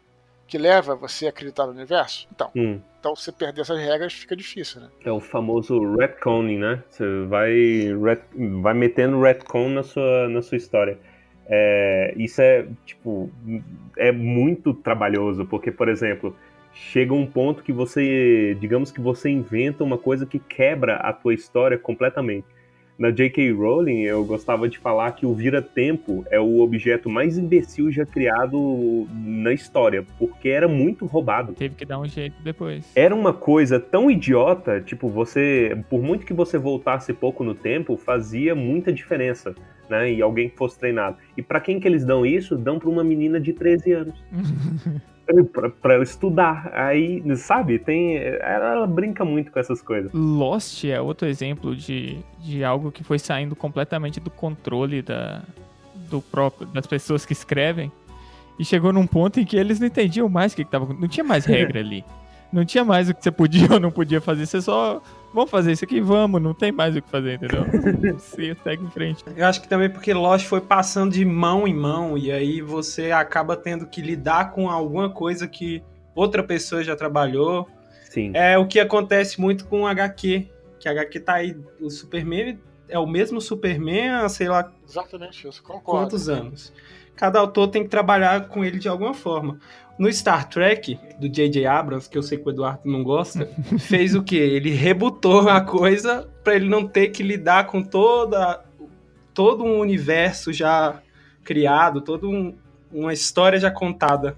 que 0.48 0.58
leva 0.58 0.96
você 0.96 1.26
a 1.26 1.28
acreditar 1.28 1.66
no 1.66 1.72
universo? 1.72 2.26
Então, 2.34 2.50
Hum. 2.56 2.80
então 2.98 3.14
você 3.14 3.30
perder 3.30 3.60
essas 3.60 3.78
regras 3.78 4.14
fica 4.14 4.34
difícil, 4.34 4.80
né? 4.80 4.88
É 5.04 5.12
o 5.12 5.20
famoso 5.20 5.94
retconning, 5.96 6.58
né? 6.58 6.82
Você 6.88 7.04
vai, 7.26 7.52
ret, 8.02 8.22
vai 8.62 8.74
metendo 8.74 9.20
retcon 9.20 9.68
na 9.68 9.82
sua, 9.82 10.28
na 10.28 10.40
sua 10.42 10.56
história. 10.56 10.98
É, 11.48 12.12
isso 12.16 12.42
é, 12.42 12.66
tipo, 12.84 13.30
é 13.96 14.12
muito 14.12 14.74
trabalhoso, 14.74 15.46
porque, 15.46 15.72
por 15.72 15.88
exemplo, 15.88 16.36
chega 16.72 17.14
um 17.14 17.26
ponto 17.26 17.62
que 17.62 17.72
você, 17.72 18.56
digamos 18.60 18.90
que 18.92 19.00
você 19.00 19.30
inventa 19.30 19.82
uma 19.82 19.96
coisa 19.96 20.26
que 20.26 20.38
quebra 20.38 20.96
a 20.96 21.12
tua 21.12 21.32
história 21.32 21.78
completamente. 21.78 22.46
Na 22.98 23.12
J.K. 23.12 23.52
Rowling, 23.52 24.00
eu 24.00 24.24
gostava 24.24 24.68
de 24.68 24.76
falar 24.76 25.12
que 25.12 25.24
o 25.24 25.32
vira-tempo 25.32 26.24
é 26.32 26.40
o 26.40 26.58
objeto 26.58 27.08
mais 27.08 27.38
imbecil 27.38 27.92
já 27.92 28.04
criado 28.04 29.06
na 29.24 29.52
história, 29.52 30.04
porque 30.18 30.48
era 30.48 30.66
muito 30.66 31.06
roubado. 31.06 31.52
Teve 31.52 31.76
que 31.76 31.84
dar 31.84 32.00
um 32.00 32.06
jeito 32.06 32.42
depois. 32.42 32.90
Era 32.96 33.14
uma 33.14 33.32
coisa 33.32 33.78
tão 33.78 34.10
idiota, 34.10 34.80
tipo, 34.80 35.08
você, 35.08 35.80
por 35.88 36.02
muito 36.02 36.26
que 36.26 36.32
você 36.32 36.58
voltasse 36.58 37.12
pouco 37.12 37.44
no 37.44 37.54
tempo, 37.54 37.96
fazia 37.96 38.52
muita 38.56 38.92
diferença, 38.92 39.54
né? 39.88 40.12
E 40.12 40.20
alguém 40.20 40.48
que 40.48 40.56
fosse 40.56 40.76
treinado. 40.76 41.18
E 41.36 41.42
pra 41.42 41.60
quem 41.60 41.78
que 41.78 41.86
eles 41.86 42.04
dão 42.04 42.26
isso? 42.26 42.56
Dão 42.56 42.80
pra 42.80 42.90
uma 42.90 43.04
menina 43.04 43.40
de 43.40 43.52
13 43.52 43.92
anos. 43.92 44.24
pra, 45.82 45.94
ela 45.94 46.02
estudar. 46.02 46.70
Aí, 46.72 47.22
sabe, 47.36 47.78
tem. 47.78 48.16
Ela, 48.16 48.72
ela 48.72 48.86
brinca 48.86 49.24
muito 49.24 49.50
com 49.52 49.58
essas 49.58 49.82
coisas. 49.82 50.10
Lost 50.12 50.84
é 50.84 51.00
outro 51.00 51.28
exemplo 51.28 51.76
de, 51.76 52.18
de 52.40 52.64
algo 52.64 52.90
que 52.90 53.04
foi 53.04 53.18
saindo 53.18 53.54
completamente 53.54 54.20
do 54.20 54.30
controle 54.30 55.02
da, 55.02 55.42
do 55.94 56.20
próprio, 56.20 56.66
das 56.68 56.86
pessoas 56.86 57.26
que 57.26 57.32
escrevem. 57.32 57.92
E 58.58 58.64
chegou 58.64 58.92
num 58.92 59.06
ponto 59.06 59.38
em 59.38 59.44
que 59.44 59.56
eles 59.56 59.78
não 59.78 59.86
entendiam 59.86 60.28
mais 60.28 60.52
o 60.52 60.56
que, 60.56 60.64
que 60.64 60.70
tava 60.70 60.92
Não 60.92 61.06
tinha 61.06 61.24
mais 61.24 61.44
regra 61.44 61.78
ali. 61.80 62.04
Não 62.52 62.64
tinha 62.64 62.84
mais 62.84 63.08
o 63.08 63.14
que 63.14 63.22
você 63.22 63.30
podia 63.30 63.72
ou 63.72 63.80
não 63.80 63.90
podia 63.90 64.20
fazer. 64.20 64.46
Você 64.46 64.60
só. 64.60 65.02
Vamos 65.32 65.50
fazer 65.50 65.72
isso 65.72 65.84
aqui, 65.84 66.00
vamos. 66.00 66.40
Não 66.40 66.54
tem 66.54 66.72
mais 66.72 66.96
o 66.96 67.02
que 67.02 67.08
fazer, 67.08 67.34
entendeu? 67.34 67.64
Você 68.18 68.56
segue 68.62 68.84
em 68.84 68.90
frente. 68.90 69.24
Eu 69.36 69.46
acho 69.46 69.60
que 69.60 69.68
também 69.68 69.90
porque 69.90 70.12
Lost 70.14 70.46
foi 70.46 70.60
passando 70.60 71.12
de 71.12 71.24
mão 71.24 71.66
em 71.68 71.74
mão 71.74 72.16
e 72.16 72.32
aí 72.32 72.60
você 72.62 73.10
acaba 73.12 73.56
tendo 73.56 73.86
que 73.86 74.00
lidar 74.00 74.52
com 74.52 74.70
alguma 74.70 75.10
coisa 75.10 75.46
que 75.46 75.82
outra 76.14 76.42
pessoa 76.42 76.82
já 76.82 76.96
trabalhou. 76.96 77.68
Sim. 78.04 78.32
É 78.34 78.56
o 78.56 78.66
que 78.66 78.80
acontece 78.80 79.40
muito 79.40 79.66
com 79.66 79.82
o 79.82 79.86
HQ, 79.86 80.48
que 80.80 80.88
a 80.88 80.92
HQ 80.92 81.20
tá 81.20 81.34
aí, 81.34 81.56
o 81.80 81.90
Superman 81.90 82.58
é 82.88 82.98
o 82.98 83.06
mesmo 83.06 83.40
Superman 83.40 84.10
há 84.10 84.28
sei 84.28 84.48
lá 84.48 84.72
Exatamente 84.88 85.46
isso, 85.46 85.62
concordo. 85.62 85.82
quantos 86.08 86.28
anos. 86.28 86.72
Cada 87.18 87.40
autor 87.40 87.66
tem 87.66 87.82
que 87.82 87.88
trabalhar 87.88 88.46
com 88.46 88.64
ele 88.64 88.78
de 88.78 88.88
alguma 88.88 89.12
forma. 89.12 89.58
No 89.98 90.10
Star 90.12 90.48
Trek, 90.48 90.96
do 91.18 91.28
J.J. 91.28 91.66
Abrams, 91.66 92.08
que 92.08 92.16
eu 92.16 92.22
sei 92.22 92.38
que 92.38 92.46
o 92.46 92.50
Eduardo 92.50 92.82
não 92.84 93.02
gosta, 93.02 93.50
fez 93.80 94.14
o 94.14 94.22
quê? 94.22 94.36
Ele 94.36 94.70
rebutou 94.70 95.48
a 95.48 95.60
coisa 95.60 96.30
para 96.44 96.54
ele 96.54 96.68
não 96.68 96.86
ter 96.86 97.08
que 97.08 97.24
lidar 97.24 97.66
com 97.66 97.82
toda 97.82 98.64
todo 99.34 99.64
um 99.64 99.80
universo 99.80 100.52
já 100.52 101.02
criado, 101.44 102.00
toda 102.00 102.26
um, 102.26 102.56
uma 102.92 103.12
história 103.12 103.58
já 103.58 103.70
contada. 103.70 104.36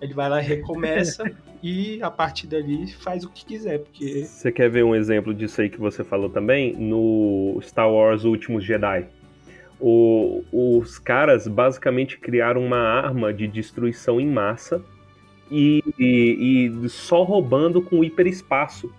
Ele 0.00 0.14
vai 0.14 0.30
lá 0.30 0.42
e 0.42 0.44
recomeça 0.44 1.30
e 1.62 2.02
a 2.02 2.10
partir 2.10 2.46
dali 2.46 2.86
faz 2.92 3.24
o 3.24 3.30
que 3.30 3.44
quiser, 3.44 3.80
porque 3.80 4.24
Você 4.24 4.52
quer 4.52 4.70
ver 4.70 4.84
um 4.84 4.94
exemplo 4.94 5.34
disso 5.34 5.60
aí 5.60 5.68
que 5.68 5.80
você 5.80 6.04
falou 6.04 6.30
também? 6.30 6.74
No 6.74 7.58
Star 7.62 7.90
Wars 7.90 8.24
Últimos 8.24 8.64
Jedi. 8.64 9.06
O- 9.80 10.42
os 10.52 10.98
caras 10.98 11.46
basicamente 11.46 12.18
criaram 12.18 12.64
uma 12.64 12.78
arma 12.78 13.32
de 13.32 13.46
destruição 13.46 14.20
em 14.20 14.26
massa 14.26 14.82
e, 15.50 15.82
e- 15.98 16.70
e 16.84 16.88
só 16.88 17.22
roubando 17.22 17.82
com 17.82 18.02
hiperespaço. 18.02 18.90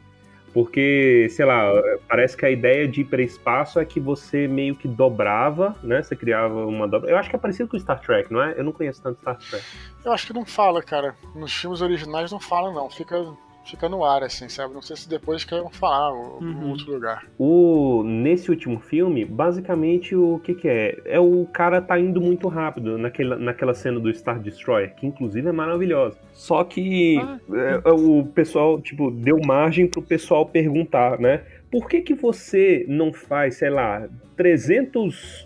Porque, 0.54 1.28
sei 1.30 1.45
lá, 1.45 1.70
parece 2.08 2.36
que 2.36 2.44
a 2.45 2.49
ideia 2.49 2.88
de 2.88 3.02
hiperespaço 3.02 3.80
é 3.80 3.86
que 3.86 3.99
você 3.99 4.48
meio 4.48 4.76
que 4.76 4.88
dobrava, 4.88 5.76
né? 5.84 6.02
Você 6.02 6.16
criava 6.16 6.66
uma 6.66 6.88
dobra. 6.88 7.12
Eu 7.12 7.18
acho 7.18 7.30
que 7.30 7.36
é 7.36 7.40
parecido 7.40 7.70
com 7.70 7.78
Star 7.78 7.99
Trek, 7.99 8.32
não 8.34 8.41
é? 8.41 8.56
Eu 8.58 8.64
não 8.64 8.72
conheço 8.72 9.02
tanto 9.04 9.20
Star 9.20 9.38
Trek. 9.38 9.64
Eu 10.04 10.12
acho 10.12 10.26
que 10.26 10.34
não 10.34 10.45
fala, 10.45 10.82
cara. 10.82 11.16
Nos 11.36 11.54
filmes 11.54 11.82
originais 11.82 12.32
não 12.32 12.40
fala, 12.40 12.72
não. 12.72 12.90
Fica, 12.90 13.24
fica 13.69 13.88
no 13.89 14.03
ar, 14.03 14.23
assim, 14.23 14.48
sabe? 14.49 14.73
Não 14.73 14.81
sei 14.81 14.95
se 14.95 15.10
depois 15.10 15.44
querem 15.44 15.69
falar 15.72 16.11
ou 16.11 16.39
em 16.41 16.45
Uhum. 16.45 16.69
outro 16.69 16.91
lugar. 16.91 17.26
O, 17.38 18.03
nesse 18.03 18.49
último 18.49 18.80
filme, 18.80 19.26
basicamente 19.26 20.15
o 20.15 20.39
que, 20.44 20.53
que 20.56 20.68
é? 20.68 20.98
É 21.06 21.19
o 21.19 21.45
cara 21.52 21.81
tá 21.81 21.99
indo 21.99 22.19
muito 22.22 22.48
rápido 22.48 22.98
naquela, 22.98 23.38
naquela 23.38 23.73
cena 23.73 23.99
do 23.99 24.14
Star 24.14 24.39
Destroyer, 24.39 24.95
que 24.95 25.06
inclusive 25.06 25.48
é 25.48 25.52
maravilhosa. 25.52 26.18
Só 26.34 26.64
que 26.64 27.18
Ah. 27.19 27.38
é, 27.53 27.81
é, 27.89 27.91
o 27.91 28.26
pessoal, 28.26 28.80
tipo, 28.81 29.11
deu 29.11 29.39
margem 29.45 29.88
pro 29.88 30.02
pessoal 30.02 30.45
perguntar, 30.45 31.19
né? 31.19 31.41
Por 31.69 31.89
que 31.89 31.99
que 32.02 32.14
você 32.14 32.85
não 32.88 33.11
faz, 33.11 33.57
sei 33.57 33.69
lá, 33.69 34.07
300... 34.38 35.45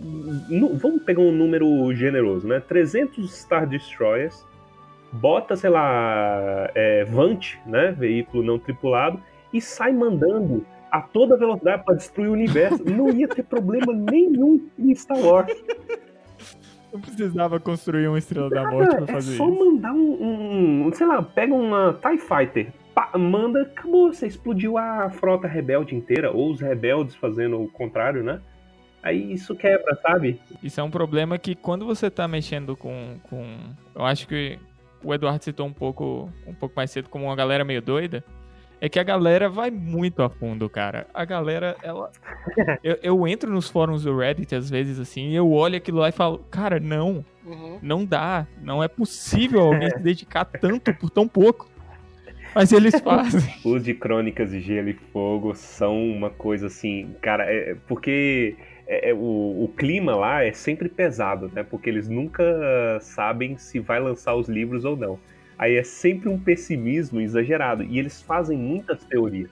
nu- 0.50 0.76
vamos 0.78 1.02
pegar 1.04 1.22
um 1.22 1.32
número 1.32 1.92
generoso, 1.96 2.48
né? 2.48 2.60
300 2.60 3.32
Star 3.34 3.68
Destroyers, 3.68 4.46
bota, 5.12 5.56
sei 5.56 5.70
lá, 5.70 6.70
é, 6.76 7.04
Vant, 7.06 7.56
né? 7.66 7.92
Veículo 7.92 8.44
não 8.44 8.58
tripulado, 8.60 9.22
e 9.54 9.60
sai 9.62 9.92
mandando 9.94 10.66
a 10.92 11.02
toda 11.02 11.38
velocidade 11.38 11.84
para 11.86 11.96
destruir 11.96 12.30
o 12.30 12.34
universo. 12.34 12.84
Não 12.84 13.10
ia 13.10 13.28
ter 13.28 13.44
problema 13.44 13.94
nenhum 13.94 14.68
em 14.78 14.94
Star 14.96 15.20
Wars. 15.20 15.52
Não 16.92 17.00
precisava 17.00 17.60
construir 17.60 18.08
uma 18.08 18.18
estrela 18.18 18.50
da 18.50 18.70
morte 18.70 18.96
pra 18.96 19.04
é 19.06 19.08
fazer 19.08 19.38
só 19.38 19.48
isso. 19.48 19.66
mandar 19.66 19.94
um, 19.94 20.86
um- 20.88 20.92
Sei 20.94 21.08
lá, 21.08 21.22
pega 21.22 21.54
uma 21.54 21.94
TIE 22.02 22.18
Fighter, 22.18 22.74
pá, 22.94 23.18
manda, 23.18 23.62
acabou. 23.62 24.14
Você 24.14 24.28
explodiu 24.28 24.78
a 24.78 25.10
frota 25.10 25.48
rebelde 25.48 25.96
inteira, 25.96 26.32
ou 26.32 26.52
os 26.52 26.60
rebeldes 26.60 27.16
fazendo 27.16 27.62
o 27.62 27.70
contrário, 27.70 28.22
né? 28.24 28.42
Aí 29.02 29.32
isso 29.32 29.56
quebra, 29.56 29.96
sabe? 30.02 30.40
Isso 30.62 30.80
é 30.80 30.84
um 30.84 30.92
problema 30.92 31.38
que 31.38 31.56
quando 31.56 31.86
você 31.86 32.12
tá 32.12 32.28
mexendo 32.28 32.76
com. 32.76 33.16
com 33.30 33.58
eu 33.96 34.04
acho 34.06 34.28
que 34.28 34.60
o 35.04 35.14
Eduardo 35.14 35.44
citou 35.44 35.66
um 35.68 35.74
pouco, 35.74 36.30
um 36.48 36.54
pouco 36.54 36.74
mais 36.76 36.92
cedo 36.92 37.10
como 37.10 37.26
uma 37.26 37.36
galera 37.36 37.64
meio 37.64 37.82
doida. 37.82 38.24
É 38.84 38.90
que 38.90 38.98
a 39.00 39.04
galera 39.04 39.48
vai 39.48 39.70
muito 39.70 40.24
a 40.24 40.30
fundo, 40.30 40.68
cara. 40.68 41.06
A 41.14 41.24
galera, 41.24 41.76
ela. 41.84 42.10
Eu, 42.84 42.98
eu 43.04 43.28
entro 43.28 43.52
nos 43.52 43.70
fóruns 43.70 44.04
do 44.04 44.18
Reddit 44.18 44.56
às 44.56 44.72
vezes 44.72 45.00
assim, 45.00 45.30
e 45.30 45.36
eu 45.36 45.52
olho 45.52 45.78
aquilo 45.78 46.00
lá 46.00 46.10
e 46.10 46.12
falo, 46.12 46.40
cara, 46.50 46.80
não, 46.80 47.24
Uhum. 47.46 47.78
não 47.82 48.04
dá. 48.04 48.48
Não 48.60 48.84
é 48.84 48.88
possível 48.88 49.62
alguém 49.62 49.90
se 49.92 50.00
dedicar 50.00 50.46
tanto 50.46 50.92
por 50.96 51.12
tão 51.12 51.28
pouco. 51.28 51.70
Mas 52.56 52.72
eles 52.74 53.00
fazem. 53.02 53.54
Os 53.64 53.84
de 53.84 53.94
Crônicas 53.94 54.50
de 54.50 54.60
Gelo 54.62 54.90
e 54.90 54.94
Fogo 54.94 55.54
são 55.54 55.96
uma 56.04 56.32
coisa 56.32 56.66
assim, 56.68 57.16
cara, 57.22 57.44
é, 57.46 57.76
porque 57.88 58.56
é, 58.92 59.10
é, 59.10 59.14
o, 59.14 59.64
o 59.64 59.74
clima 59.78 60.16
lá 60.16 60.44
é 60.44 60.52
sempre 60.52 60.90
pesado, 60.90 61.50
né? 61.54 61.64
Porque 61.64 61.90
eles 61.90 62.10
nunca 62.10 62.44
sabem 63.02 63.58
se 63.58 63.80
vai 63.80 64.00
lançar 64.00 64.36
os 64.36 64.50
livros 64.50 64.84
ou 64.84 64.98
não. 64.98 65.18
Aí 65.58 65.76
é 65.76 65.84
sempre 65.84 66.28
um 66.28 66.38
pessimismo 66.38 67.22
exagerado. 67.22 67.84
E 67.84 67.98
eles 67.98 68.22
fazem 68.22 68.58
muitas 68.58 69.04
teorias. 69.06 69.52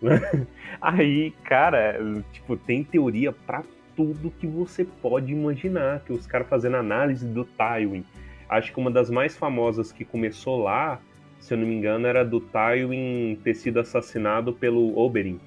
Aí, 0.80 1.32
cara, 1.42 1.98
tipo, 2.32 2.56
tem 2.56 2.84
teoria 2.84 3.32
pra 3.32 3.64
tudo 3.96 4.30
que 4.30 4.46
você 4.46 4.84
pode 4.84 5.32
imaginar. 5.32 6.00
Que 6.04 6.12
os 6.12 6.26
caras 6.26 6.48
fazendo 6.48 6.76
análise 6.76 7.26
do 7.26 7.44
Tywin. 7.44 8.04
Acho 8.48 8.72
que 8.72 8.78
uma 8.78 8.90
das 8.90 9.10
mais 9.10 9.36
famosas 9.36 9.90
que 9.90 10.04
começou 10.04 10.62
lá 10.62 11.00
se 11.40 11.54
eu 11.54 11.58
não 11.58 11.66
me 11.66 11.74
engano, 11.74 12.06
era 12.06 12.24
do 12.24 12.40
Tywin 12.40 13.38
ter 13.42 13.54
sido 13.54 13.78
assassinado 13.78 14.52
pelo 14.52 14.98
Oberyn, 14.98 15.38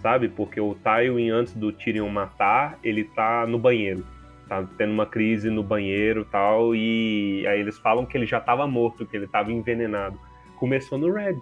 sabe? 0.00 0.28
Porque 0.28 0.60
o 0.60 0.74
Tywin, 0.74 1.30
antes 1.30 1.54
do 1.54 1.72
Tyrion 1.72 2.08
matar, 2.08 2.78
ele 2.82 3.04
tá 3.04 3.46
no 3.46 3.58
banheiro. 3.58 4.04
Tá 4.48 4.66
tendo 4.76 4.92
uma 4.92 5.06
crise 5.06 5.48
no 5.48 5.62
banheiro 5.62 6.22
e 6.22 6.24
tal, 6.24 6.74
e 6.74 7.46
aí 7.46 7.60
eles 7.60 7.78
falam 7.78 8.04
que 8.04 8.16
ele 8.16 8.26
já 8.26 8.40
tava 8.40 8.66
morto, 8.66 9.06
que 9.06 9.16
ele 9.16 9.28
tava 9.28 9.52
envenenado. 9.52 10.18
Começou 10.56 10.98
no 10.98 11.12
Red. 11.12 11.38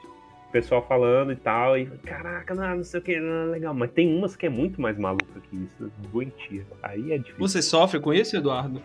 o 0.49 0.53
pessoal 0.53 0.85
falando 0.87 1.33
e 1.33 1.37
tal, 1.37 1.79
e 1.79 1.87
caraca, 1.87 2.55
não, 2.55 2.77
não 2.77 2.85
sei 2.85 3.01
o 3.01 3.03
que, 3.03 3.19
não, 3.19 3.51
legal. 3.51 3.73
Mas 3.75 3.93
tem 3.93 4.15
umas 4.15 4.37
que 4.37 4.47
é 4.47 4.49
muito 4.49 4.81
mais 4.81 4.99
maluca 4.99 5.41
que 5.49 5.57
isso, 5.57 5.91
doentia. 6.13 6.67
Aí 6.83 7.13
é 7.13 7.19
difícil. 7.19 7.39
Você 7.39 7.63
sofre 7.63 8.01
com 8.01 8.13
isso, 8.13 8.37
Eduardo? 8.37 8.83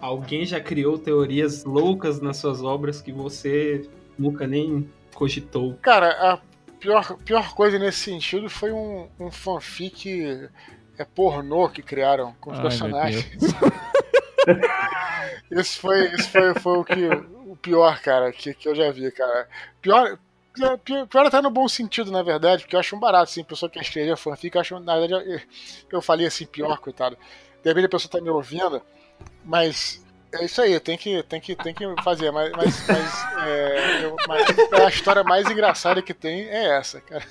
Alguém 0.00 0.44
já 0.44 0.60
criou 0.60 0.98
teorias 0.98 1.64
loucas 1.64 2.20
nas 2.20 2.38
suas 2.38 2.62
obras 2.62 3.00
que 3.00 3.12
você 3.12 3.88
nunca 4.18 4.46
nem 4.46 4.88
cogitou? 5.14 5.78
Cara, 5.80 6.08
a 6.08 6.40
pior, 6.82 7.16
pior 7.24 7.54
coisa 7.54 7.78
nesse 7.78 8.00
sentido 8.00 8.50
foi 8.50 8.72
um, 8.72 9.08
um 9.18 9.30
fanfic 9.30 10.50
é 10.98 11.04
pornô 11.04 11.68
que 11.68 11.82
criaram 11.82 12.34
com 12.40 12.50
os 12.50 12.58
Ai, 12.58 12.62
personagens. 12.62 13.24
isso 15.50 15.80
foi, 15.80 16.12
isso 16.12 16.28
foi, 16.28 16.54
foi 16.54 16.78
o 16.78 16.84
que 16.84 17.08
o 17.46 17.56
pior, 17.56 18.00
cara, 18.00 18.32
que, 18.32 18.52
que 18.52 18.68
eu 18.68 18.74
já 18.74 18.90
vi, 18.90 19.10
cara. 19.12 19.48
Pior, 19.80 20.18
pior, 20.52 20.78
pior 21.06 21.26
até 21.26 21.40
no 21.40 21.50
bom 21.50 21.68
sentido, 21.68 22.10
na 22.10 22.22
verdade, 22.22 22.64
porque 22.64 22.74
eu 22.74 22.80
acho 22.80 22.96
um 22.96 23.00
barato, 23.00 23.24
assim, 23.24 23.44
pessoa 23.44 23.70
que 23.70 23.78
escrevia 23.78 24.16
fanfic, 24.16 24.54
eu 24.54 24.60
acho, 24.60 24.80
na 24.80 24.98
verdade, 24.98 25.30
eu, 25.30 25.40
eu 25.90 26.02
falei 26.02 26.26
assim, 26.26 26.44
pior, 26.44 26.78
coitado. 26.78 27.16
De 27.62 27.68
repente 27.68 27.86
a 27.86 27.90
pessoa 27.90 28.10
tá 28.10 28.20
me 28.20 28.28
ouvindo, 28.28 28.82
mas 29.44 30.01
é 30.34 30.44
isso 30.44 30.60
aí, 30.62 30.78
tem 30.80 30.96
que, 30.96 31.22
tem 31.24 31.40
que, 31.40 31.54
tem 31.56 31.74
que 31.74 31.84
fazer, 32.02 32.30
mas, 32.30 32.50
mas, 32.52 32.86
mas, 32.88 33.46
é, 33.46 34.04
eu, 34.04 34.16
mas 34.26 34.46
a 34.80 34.88
história 34.88 35.22
mais 35.24 35.50
engraçada 35.50 36.00
que 36.02 36.14
tem 36.14 36.42
é 36.48 36.76
essa, 36.78 37.00
cara. 37.00 37.24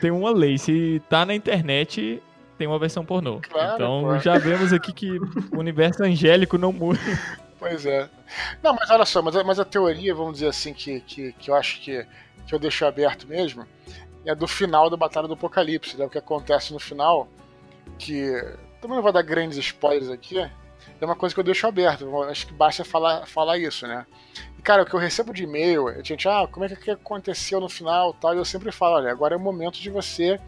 Tem 0.00 0.10
uma 0.10 0.30
lei, 0.32 0.58
se 0.58 1.00
tá 1.08 1.24
na 1.24 1.34
internet, 1.34 2.22
tem 2.58 2.66
uma 2.66 2.78
versão 2.78 3.04
pornô. 3.04 3.40
Claro, 3.40 3.74
então 3.74 4.20
já 4.20 4.36
vemos 4.38 4.72
aqui 4.72 4.92
que 4.92 5.18
o 5.52 5.58
universo 5.58 6.02
angélico 6.02 6.58
não 6.58 6.72
muda. 6.72 6.98
Pois 7.58 7.84
é. 7.86 8.08
Não, 8.62 8.74
mas 8.74 8.90
olha 8.90 9.04
só, 9.04 9.20
mas, 9.22 9.36
a- 9.36 9.44
mas 9.44 9.60
a 9.60 9.64
teoria, 9.64 10.14
vamos 10.14 10.34
dizer 10.34 10.48
assim, 10.48 10.72
que, 10.72 11.00
que, 11.00 11.32
que 11.34 11.50
eu 11.50 11.54
acho 11.54 11.80
que, 11.82 12.04
que 12.46 12.54
eu 12.54 12.58
deixo 12.58 12.84
aberto 12.86 13.26
mesmo, 13.28 13.66
é 14.24 14.34
do 14.34 14.48
final 14.48 14.88
da 14.90 14.96
Batalha 14.96 15.28
do 15.28 15.34
Apocalipse, 15.34 15.96
né? 15.96 16.04
O 16.04 16.10
que 16.10 16.18
acontece 16.18 16.72
no 16.72 16.78
final, 16.78 17.28
que 17.98 18.32
também 18.80 18.96
não 18.96 19.02
vou 19.02 19.12
dar 19.12 19.22
grandes 19.22 19.56
spoilers 19.58 20.10
aqui, 20.10 20.38
é 21.00 21.04
uma 21.04 21.16
coisa 21.16 21.34
que 21.34 21.40
eu 21.40 21.44
deixo 21.44 21.66
aberto, 21.66 22.22
acho 22.24 22.46
que 22.46 22.52
basta 22.52 22.84
falar, 22.84 23.26
falar 23.26 23.58
isso, 23.58 23.86
né? 23.86 24.06
E, 24.58 24.62
cara, 24.62 24.82
o 24.82 24.86
que 24.86 24.94
eu 24.94 25.00
recebo 25.00 25.32
de 25.32 25.44
e-mail, 25.44 25.88
é 25.88 26.04
gente, 26.04 26.28
ah, 26.28 26.46
como 26.50 26.66
é 26.66 26.68
que 26.68 26.76
que 26.76 26.90
aconteceu 26.90 27.60
no 27.60 27.68
final 27.68 28.12
tal, 28.14 28.34
e 28.34 28.38
eu 28.38 28.44
sempre 28.44 28.70
falo, 28.70 28.96
olha, 28.96 29.10
agora 29.10 29.34
é 29.34 29.36
o 29.36 29.40
momento 29.40 29.80
de 29.80 29.90
você 29.90 30.38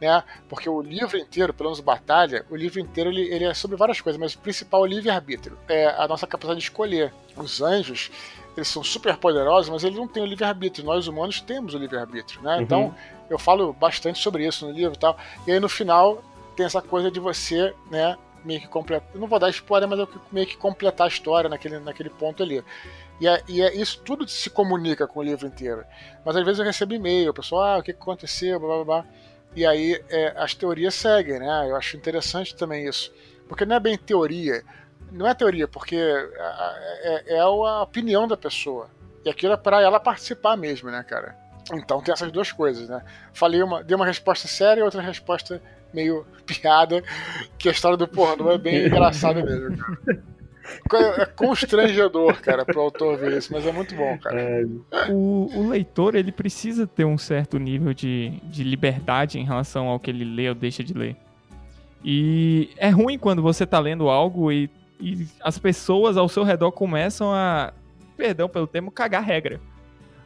né? 0.00 0.22
Porque 0.48 0.68
o 0.68 0.80
livro 0.80 1.16
inteiro, 1.16 1.52
pelo 1.52 1.70
menos 1.70 1.80
Batalha, 1.80 2.44
o 2.50 2.56
livro 2.56 2.78
inteiro 2.80 3.10
ele, 3.10 3.22
ele 3.22 3.44
é 3.44 3.54
sobre 3.54 3.76
várias 3.76 4.00
coisas, 4.00 4.18
mas 4.18 4.34
o 4.34 4.38
principal 4.38 4.80
é 4.80 4.82
o 4.84 4.86
livre-arbítrio. 4.86 5.58
É 5.68 5.86
a 5.86 6.06
nossa 6.06 6.26
capacidade 6.26 6.60
de 6.60 6.66
escolher. 6.66 7.12
Os 7.36 7.60
anjos, 7.60 8.10
eles 8.56 8.68
são 8.68 8.82
super 8.82 9.16
poderosos, 9.16 9.70
mas 9.70 9.84
eles 9.84 9.98
não 9.98 10.06
têm 10.06 10.22
o 10.22 10.26
livre-arbítrio. 10.26 10.84
Nós 10.84 11.06
humanos 11.06 11.40
temos 11.40 11.74
o 11.74 11.78
livre-arbítrio, 11.78 12.40
né? 12.42 12.56
Uhum. 12.56 12.62
Então, 12.62 12.94
eu 13.28 13.38
falo 13.38 13.72
bastante 13.72 14.18
sobre 14.18 14.46
isso 14.46 14.66
no 14.66 14.72
livro 14.72 14.94
e 14.94 14.98
tal. 14.98 15.18
E 15.46 15.52
aí 15.52 15.60
no 15.60 15.68
final 15.68 16.22
tem 16.56 16.66
essa 16.66 16.82
coisa 16.82 17.10
de 17.10 17.20
você, 17.20 17.74
né, 17.90 18.16
meio 18.48 18.60
que 18.62 18.66
completar. 18.66 19.06
Não 19.14 19.28
vou 19.28 19.38
dar 19.38 19.50
spoiler, 19.50 19.86
mas 19.88 19.98
eu 19.98 20.08
meio 20.32 20.46
que 20.46 20.56
completar 20.56 21.04
a 21.06 21.08
história 21.08 21.50
naquele, 21.50 21.78
naquele 21.78 22.08
ponto 22.08 22.42
ali. 22.42 22.64
E, 23.20 23.28
é, 23.28 23.42
e 23.46 23.60
é, 23.60 23.74
isso 23.74 24.00
tudo 24.02 24.26
se 24.26 24.48
comunica 24.48 25.06
com 25.06 25.20
o 25.20 25.22
livro 25.22 25.46
inteiro. 25.46 25.84
Mas 26.24 26.34
às 26.34 26.44
vezes 26.44 26.58
eu 26.58 26.64
recebo 26.64 26.94
e-mail, 26.94 27.30
o 27.30 27.34
pessoal, 27.34 27.62
ah, 27.62 27.78
o 27.78 27.82
que 27.82 27.90
aconteceu, 27.90 28.58
blá 28.58 28.76
blá 28.76 28.84
blá. 28.84 29.04
E 29.54 29.66
aí 29.66 30.02
é, 30.08 30.32
as 30.36 30.54
teorias 30.54 30.94
seguem, 30.94 31.38
né? 31.38 31.66
Eu 31.68 31.76
acho 31.76 31.96
interessante 31.96 32.56
também 32.56 32.88
isso. 32.88 33.12
Porque 33.46 33.66
não 33.66 33.76
é 33.76 33.80
bem 33.80 33.98
teoria. 33.98 34.62
Não 35.12 35.26
é 35.26 35.34
teoria, 35.34 35.68
porque 35.68 35.96
é, 35.96 36.28
é- 37.28 37.34
é 37.36 37.38
a 37.40 37.82
opinião 37.82 38.26
da 38.26 38.36
pessoa. 38.36 38.88
E 39.24 39.28
aquilo 39.30 39.52
é 39.52 39.56
pra 39.56 39.82
ela 39.82 40.00
participar 40.00 40.56
mesmo, 40.56 40.90
né, 40.90 41.02
cara? 41.02 41.36
Então 41.72 42.00
tem 42.00 42.12
essas 42.14 42.32
duas 42.32 42.50
coisas, 42.50 42.88
né? 42.88 43.04
Falei 43.32 43.62
uma, 43.62 43.82
dei 43.84 43.94
uma 43.94 44.06
resposta 44.06 44.48
séria 44.48 44.80
e 44.80 44.84
outra 44.84 45.02
resposta 45.02 45.60
meio 45.92 46.26
piada, 46.46 47.02
que 47.58 47.68
a 47.68 47.72
história 47.72 47.96
do 47.96 48.08
pornô 48.08 48.50
é 48.50 48.58
bem 48.58 48.86
engraçada 48.86 49.42
mesmo, 49.42 49.76
cara. 49.76 50.22
É 50.90 51.26
constrangedor, 51.26 52.40
cara, 52.40 52.64
pro 52.64 52.80
autor 52.80 53.16
ver 53.16 53.38
isso, 53.38 53.52
mas 53.52 53.66
é 53.66 53.72
muito 53.72 53.94
bom, 53.94 54.18
cara. 54.18 54.40
É, 54.40 54.64
O, 55.10 55.48
o 55.54 55.68
leitor, 55.68 56.14
ele 56.14 56.30
precisa 56.30 56.86
ter 56.86 57.04
um 57.04 57.16
certo 57.16 57.58
nível 57.58 57.94
de, 57.94 58.40
de 58.44 58.62
liberdade 58.62 59.38
em 59.38 59.44
relação 59.44 59.86
ao 59.88 59.98
que 59.98 60.10
ele 60.10 60.24
lê 60.24 60.48
ou 60.48 60.54
deixa 60.54 60.84
de 60.84 60.92
ler. 60.92 61.16
E 62.04 62.70
é 62.76 62.90
ruim 62.90 63.18
quando 63.18 63.42
você 63.42 63.66
tá 63.66 63.78
lendo 63.78 64.08
algo 64.08 64.52
e, 64.52 64.70
e 65.00 65.26
as 65.40 65.58
pessoas 65.58 66.16
ao 66.16 66.28
seu 66.28 66.44
redor 66.44 66.70
começam 66.70 67.32
a, 67.32 67.72
perdão 68.16 68.48
pelo 68.48 68.66
termo, 68.66 68.90
cagar 68.90 69.22
regra. 69.22 69.60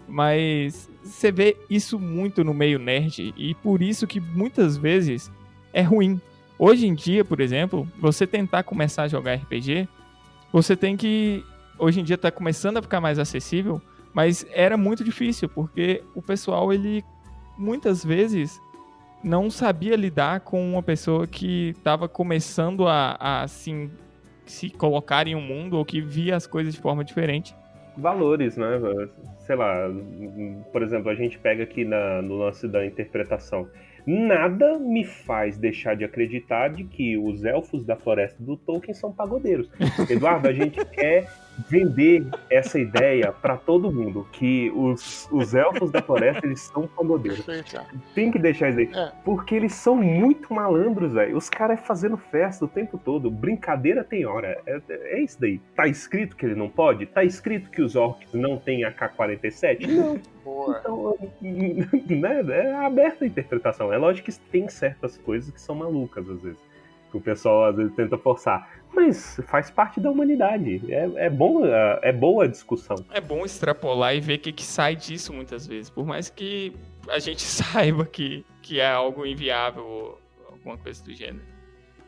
Mas 0.09 0.89
você 1.03 1.31
vê 1.31 1.57
isso 1.71 1.99
muito 1.99 2.43
no 2.43 2.53
meio 2.53 2.79
nerd 2.79 3.33
e 3.37 3.55
por 3.55 3.81
isso 3.81 4.07
que 4.07 4.21
muitas 4.21 4.77
vezes 4.77 5.31
é 5.73 5.83
ruim. 5.83 6.21
Hoje 6.59 6.87
em 6.87 6.95
dia, 6.95 7.25
por 7.25 7.41
exemplo, 7.41 7.89
você 7.99 8.27
tentar 8.27 8.63
começar 8.63 9.05
a 9.05 9.09
jogar 9.09 9.35
RPG, 9.35 9.89
você 10.53 10.77
tem 10.77 10.97
que. 10.97 11.45
Hoje 11.79 12.01
em 12.01 12.05
dia 12.05 12.17
tá 12.19 12.31
começando 12.31 12.77
a 12.77 12.83
ficar 12.83 13.01
mais 13.01 13.19
acessível, 13.19 13.81
mas 14.15 14.47
era 14.53 14.77
muito 14.77 15.03
difícil, 15.03 15.49
porque 15.49 16.03
o 16.15 16.23
pessoal, 16.23 16.73
ele 16.73 17.03
muitas 17.59 18.05
vezes 18.05 18.61
não 19.25 19.51
sabia 19.51 19.97
lidar 19.97 20.41
com 20.41 20.73
uma 20.73 20.83
pessoa 20.83 21.27
que 21.27 21.71
estava 21.71 22.09
começando 22.09 22.87
a, 22.87 23.17
a 23.19 23.43
assim, 23.43 23.91
se 24.47 24.69
colocar 24.71 25.27
em 25.27 25.35
um 25.35 25.41
mundo 25.41 25.77
ou 25.79 25.85
que 25.85 26.01
via 26.01 26.37
as 26.37 26.47
coisas 26.47 26.75
de 26.75 26.81
forma 26.81 27.05
diferente. 27.05 27.55
valores, 27.97 28.57
né? 28.57 28.81
Sei 29.47 29.55
lá, 29.57 29.89
por 30.73 30.83
exemplo, 30.83 31.11
a 31.11 31.15
gente 31.15 31.39
pega 31.39 31.63
aqui 31.65 31.85
na- 31.85 32.23
no 32.23 32.37
lance 32.39 32.67
da 32.69 32.85
interpretação. 32.87 33.69
Nada 34.07 34.79
me 34.79 35.05
faz 35.05 35.57
deixar 35.57 35.95
de 35.95 36.05
acreditar 36.05 36.69
de 36.69 36.85
que 36.85 37.17
os 37.17 37.45
elfos 37.45 37.85
da 37.85 37.97
floresta 37.97 38.43
do 38.43 38.57
Tolkien 38.57 38.95
são 38.95 39.13
pagodeiros. 39.13 39.69
Eduardo, 40.11 40.49
a 40.49 40.53
gente 40.53 40.85
quer 40.87 41.31
vender 41.69 42.27
essa 42.51 42.79
ideia 42.79 43.33
pra 43.33 43.57
todo 43.57 43.93
mundo, 43.93 44.27
que 44.33 44.71
os, 44.75 45.29
os 45.31 45.55
elfos 45.55 45.91
da 45.91 46.03
floresta 46.03 46.47
eles 46.47 46.61
são 46.61 46.89
é. 47.77 47.87
Tem 48.15 48.31
que 48.31 48.39
deixar 48.39 48.71
isso 48.71 48.79
aí. 48.79 48.91
É. 48.95 49.13
Porque 49.25 49.55
eles 49.55 49.75
são 49.75 49.97
muito 49.97 50.53
malandros, 50.53 51.13
velho. 51.13 51.37
Os 51.37 51.49
caras 51.49 51.81
fazendo 51.81 52.17
festa 52.17 52.65
o 52.65 52.69
tempo 52.69 52.99
todo. 52.99 53.31
Brincadeira 53.31 54.03
tem 54.05 54.25
hora. 54.25 54.61
É, 54.67 54.81
é 54.89 55.21
isso 55.21 55.41
daí. 55.41 55.61
Tá 55.75 55.87
escrito 55.87 56.37
que 56.37 56.47
ele 56.47 56.55
não 56.55 56.69
pode? 56.69 57.07
Tá 57.07 57.25
escrito 57.25 57.71
que 57.71 57.83
os 57.83 57.97
orcs 57.97 58.33
não 58.33 58.59
têm 58.59 58.85
AK-47? 58.85 59.87
Não. 59.87 60.21
Boa. 60.45 60.79
Então, 60.79 61.19
né, 61.41 62.45
é 62.49 62.75
aberta 62.75 63.25
a 63.25 63.29
interpretação. 63.29 63.93
É 63.93 63.97
lógico 63.97 64.31
que 64.31 64.39
tem 64.51 64.69
certas 64.69 65.17
coisas 65.19 65.51
que 65.51 65.61
são 65.61 65.75
malucas, 65.75 66.29
às 66.29 66.43
vezes. 66.43 66.72
Que 67.13 67.19
o 67.19 67.21
pessoal, 67.21 67.67
às 67.67 67.77
vezes, 67.77 67.95
tenta 67.95 68.17
forçar. 68.17 68.83
Mas 68.93 69.39
faz 69.47 69.71
parte 69.71 70.01
da 70.01 70.11
humanidade. 70.11 70.83
É, 70.91 71.27
é, 71.27 71.31
bom, 71.31 71.63
é 71.67 72.11
boa 72.11 72.45
a 72.45 72.47
discussão. 72.49 72.97
É 73.13 73.21
bom 73.21 73.45
extrapolar 73.45 74.17
e 74.17 74.21
ver 74.21 74.37
o 74.37 74.39
que, 74.39 74.51
que 74.51 74.65
sai 74.65 74.97
disso 74.97 75.33
muitas 75.33 75.67
vezes. 75.67 75.91
Por 75.91 76.07
mais 76.07 76.31
que 76.31 76.75
a 77.09 77.19
gente 77.19 77.43
saiba 77.45 78.07
que, 78.07 78.45
que 78.63 78.81
é 78.81 78.91
algo 78.91 79.27
inviável 79.27 79.85
ou 79.85 80.19
alguma 80.51 80.79
coisa 80.79 81.05
do 81.05 81.13
gênero. 81.13 81.45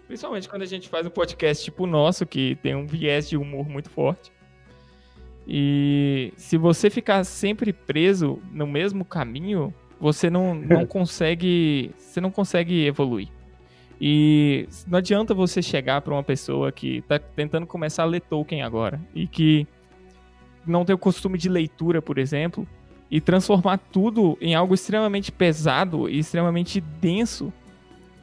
Principalmente 0.06 0.48
quando 0.48 0.62
a 0.62 0.66
gente 0.66 0.88
faz 0.88 1.06
um 1.06 1.10
podcast 1.10 1.62
tipo 1.62 1.84
o 1.84 1.86
nosso, 1.86 2.26
que 2.26 2.56
tem 2.56 2.74
um 2.74 2.86
viés 2.86 3.28
de 3.28 3.36
humor 3.36 3.68
muito 3.68 3.90
forte. 3.90 4.32
E 5.46 6.32
se 6.36 6.56
você 6.56 6.88
ficar 6.88 7.24
sempre 7.24 7.72
preso 7.72 8.40
no 8.50 8.66
mesmo 8.66 9.04
caminho, 9.04 9.72
você 10.00 10.28
não, 10.30 10.54
não 10.54 10.84
consegue. 10.86 11.90
Você 11.98 12.20
não 12.20 12.30
consegue 12.30 12.86
evoluir. 12.86 13.28
E 14.06 14.68
não 14.86 14.98
adianta 14.98 15.32
você 15.32 15.62
chegar 15.62 16.02
para 16.02 16.12
uma 16.12 16.22
pessoa 16.22 16.70
que 16.70 17.00
tá 17.08 17.18
tentando 17.18 17.66
começar 17.66 18.02
a 18.02 18.06
ler 18.06 18.20
Tolkien 18.20 18.60
agora 18.60 19.00
e 19.14 19.26
que 19.26 19.66
não 20.66 20.84
tem 20.84 20.94
o 20.94 20.98
costume 20.98 21.38
de 21.38 21.48
leitura, 21.48 22.02
por 22.02 22.18
exemplo, 22.18 22.68
e 23.10 23.18
transformar 23.18 23.78
tudo 23.78 24.36
em 24.42 24.54
algo 24.54 24.74
extremamente 24.74 25.32
pesado 25.32 26.06
e 26.06 26.18
extremamente 26.18 26.82
denso 26.82 27.50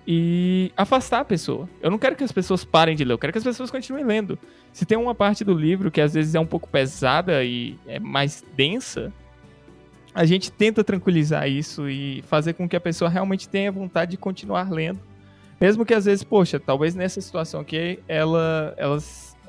e 0.08 0.72
afastar 0.78 1.22
a 1.22 1.26
pessoa. 1.26 1.68
Eu 1.82 1.90
não 1.90 1.98
quero 1.98 2.16
que 2.16 2.24
as 2.24 2.32
pessoas 2.32 2.64
parem 2.64 2.96
de 2.96 3.04
ler, 3.04 3.14
eu 3.14 3.18
quero 3.18 3.34
que 3.34 3.40
as 3.40 3.44
pessoas 3.44 3.72
continuem 3.72 4.06
lendo. 4.06 4.38
Se 4.72 4.86
tem 4.86 5.00
uma 5.00 5.16
parte 5.16 5.44
do 5.44 5.56
livro 5.56 5.90
que 5.90 6.00
às 6.00 6.14
vezes 6.14 6.36
é 6.36 6.40
um 6.40 6.46
pouco 6.46 6.70
pesada 6.70 7.44
e 7.44 7.76
é 7.88 8.00
mais 8.00 8.46
densa, 8.56 9.12
a 10.14 10.26
gente 10.26 10.52
tenta 10.52 10.84
tranquilizar 10.84 11.50
isso 11.50 11.90
e 11.90 12.22
fazer 12.28 12.54
com 12.54 12.70
que 12.70 12.76
a 12.76 12.80
pessoa 12.80 13.10
realmente 13.10 13.50
tenha 13.50 13.72
vontade 13.72 14.12
de 14.12 14.18
continuar 14.18 14.72
lendo. 14.72 15.10
Mesmo 15.62 15.86
que 15.86 15.94
às 15.94 16.06
vezes, 16.06 16.24
poxa, 16.24 16.60
talvez 16.60 16.96
nessa 16.96 17.22
situação 17.22 17.62
aqui 17.62 18.00
ela, 18.08 18.74
ela, 18.78 18.98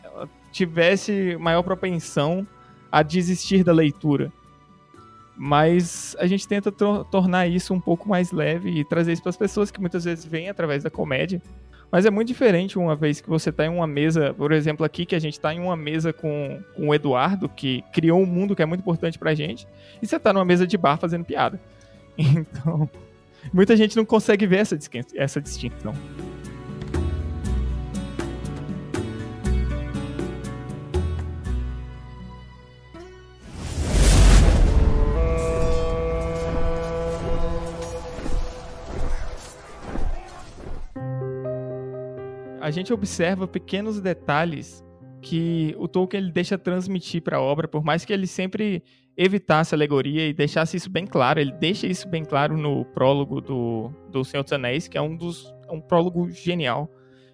ela 0.04 0.28
tivesse 0.52 1.36
maior 1.40 1.62
propensão 1.62 2.46
a 2.90 3.02
desistir 3.02 3.64
da 3.64 3.72
leitura. 3.72 4.30
Mas 5.34 6.14
a 6.18 6.26
gente 6.26 6.46
tenta 6.46 6.70
tor- 6.70 7.06
tornar 7.06 7.46
isso 7.46 7.72
um 7.72 7.80
pouco 7.80 8.06
mais 8.06 8.30
leve 8.30 8.68
e 8.68 8.84
trazer 8.84 9.14
isso 9.14 9.22
para 9.22 9.30
as 9.30 9.36
pessoas 9.38 9.70
que 9.70 9.80
muitas 9.80 10.04
vezes 10.04 10.24
vêm 10.26 10.50
através 10.50 10.82
da 10.82 10.90
comédia. 10.90 11.40
Mas 11.90 12.04
é 12.04 12.10
muito 12.10 12.28
diferente 12.28 12.78
uma 12.78 12.94
vez 12.94 13.20
que 13.20 13.28
você 13.28 13.48
está 13.50 13.64
em 13.64 13.68
uma 13.70 13.86
mesa, 13.86 14.34
por 14.34 14.52
exemplo, 14.52 14.84
aqui 14.84 15.04
que 15.06 15.14
a 15.14 15.18
gente 15.18 15.34
está 15.34 15.52
em 15.54 15.60
uma 15.60 15.76
mesa 15.76 16.12
com, 16.12 16.62
com 16.76 16.88
o 16.88 16.94
Eduardo, 16.94 17.48
que 17.48 17.82
criou 17.92 18.20
um 18.20 18.26
mundo 18.26 18.54
que 18.54 18.62
é 18.62 18.66
muito 18.66 18.80
importante 18.80 19.18
pra 19.18 19.34
gente, 19.34 19.66
e 20.00 20.06
você 20.06 20.16
está 20.16 20.32
numa 20.32 20.44
mesa 20.44 20.66
de 20.66 20.76
bar 20.76 20.98
fazendo 20.98 21.24
piada. 21.24 21.58
Então, 22.18 22.88
muita 23.52 23.76
gente 23.76 23.96
não 23.96 24.04
consegue 24.04 24.46
ver 24.46 24.58
essa, 24.58 24.78
essa 25.14 25.40
distinção. 25.40 25.94
a 42.62 42.70
gente 42.70 42.92
observa 42.92 43.48
pequenos 43.48 44.00
detalhes 44.00 44.84
que 45.20 45.74
o 45.78 45.88
Tolkien 45.88 46.22
ele 46.22 46.32
deixa 46.32 46.56
transmitir 46.56 47.20
para 47.20 47.36
a 47.36 47.40
obra, 47.40 47.66
por 47.66 47.84
mais 47.84 48.04
que 48.04 48.12
ele 48.12 48.26
sempre 48.26 48.84
evitasse 49.16 49.74
alegoria 49.74 50.26
e 50.26 50.32
deixasse 50.32 50.76
isso 50.76 50.90
bem 50.90 51.06
claro, 51.06 51.40
ele 51.40 51.52
deixa 51.52 51.86
isso 51.86 52.08
bem 52.08 52.24
claro 52.24 52.56
no 52.56 52.84
prólogo 52.86 53.40
do, 53.40 53.90
do 54.10 54.24
Senhor 54.24 54.42
dos 54.42 54.52
Anéis, 54.52 54.88
que 54.88 54.96
é 54.96 55.02
um 55.02 55.16
dos 55.16 55.52
um 55.70 55.80
prólogo 55.80 56.30
genial, 56.30 56.90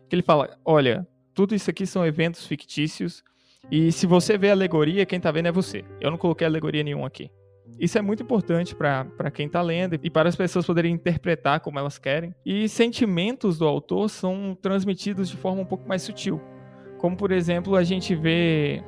que 0.09 0.15
ele 0.15 0.23
fala, 0.23 0.57
olha, 0.65 1.07
tudo 1.35 1.55
isso 1.55 1.71
aqui 1.71 1.85
são 1.85 2.07
eventos 2.07 2.47
fictícios 2.47 3.25
e 3.71 3.93
se 3.93 4.07
você 4.07 4.39
vê 4.39 4.51
alegoria, 4.51 5.05
quem 5.05 5.19
está 5.19 5.31
vendo 5.31 5.47
é 5.47 5.53
você. 5.53 5.85
Eu 6.01 6.11
não 6.11 6.19
coloquei 6.19 6.47
alegoria 6.47 6.83
nenhuma 6.83 7.07
aqui. 7.07 7.31
Isso 7.79 7.99
é 7.99 8.03
muito 8.03 8.23
importante 8.23 8.75
para 8.75 9.31
quem 9.31 9.47
está 9.47 9.61
lendo 9.61 9.99
e 10.03 10.11
para 10.11 10.29
as 10.29 10.35
pessoas 10.35 10.67
poderem 10.67 10.95
interpretar 10.95 11.61
como 11.61 11.79
elas 11.79 11.99
querem. 11.99 12.35
E 12.45 12.69
sentimentos 12.69 13.59
do 13.59 13.67
autor 13.67 14.09
são 14.09 14.57
transmitidos 14.61 15.29
de 15.29 15.37
forma 15.37 15.63
um 15.63 15.67
pouco 15.67 15.87
mais 15.87 16.03
sutil. 16.03 16.41
Como, 16.99 17.17
por 17.17 17.31
exemplo, 17.31 17.77
a 17.77 17.85
gente 17.85 18.15
vê 18.15 18.83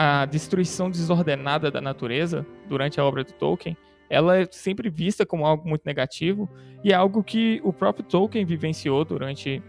a 0.00 0.26
destruição 0.26 0.88
desordenada 0.88 1.72
da 1.72 1.80
natureza 1.80 2.46
durante 2.68 3.00
a 3.00 3.04
obra 3.04 3.24
do 3.24 3.32
Tolkien. 3.32 3.76
Ela 4.08 4.38
é 4.38 4.48
sempre 4.48 4.88
vista 4.88 5.26
como 5.26 5.44
algo 5.44 5.68
muito 5.68 5.82
negativo 5.84 6.48
e 6.84 6.92
é 6.92 6.94
algo 6.94 7.20
que 7.24 7.60
o 7.64 7.72
próprio 7.72 8.04
Tolkien 8.04 8.44
vivenciou 8.44 9.04
durante 9.04 9.60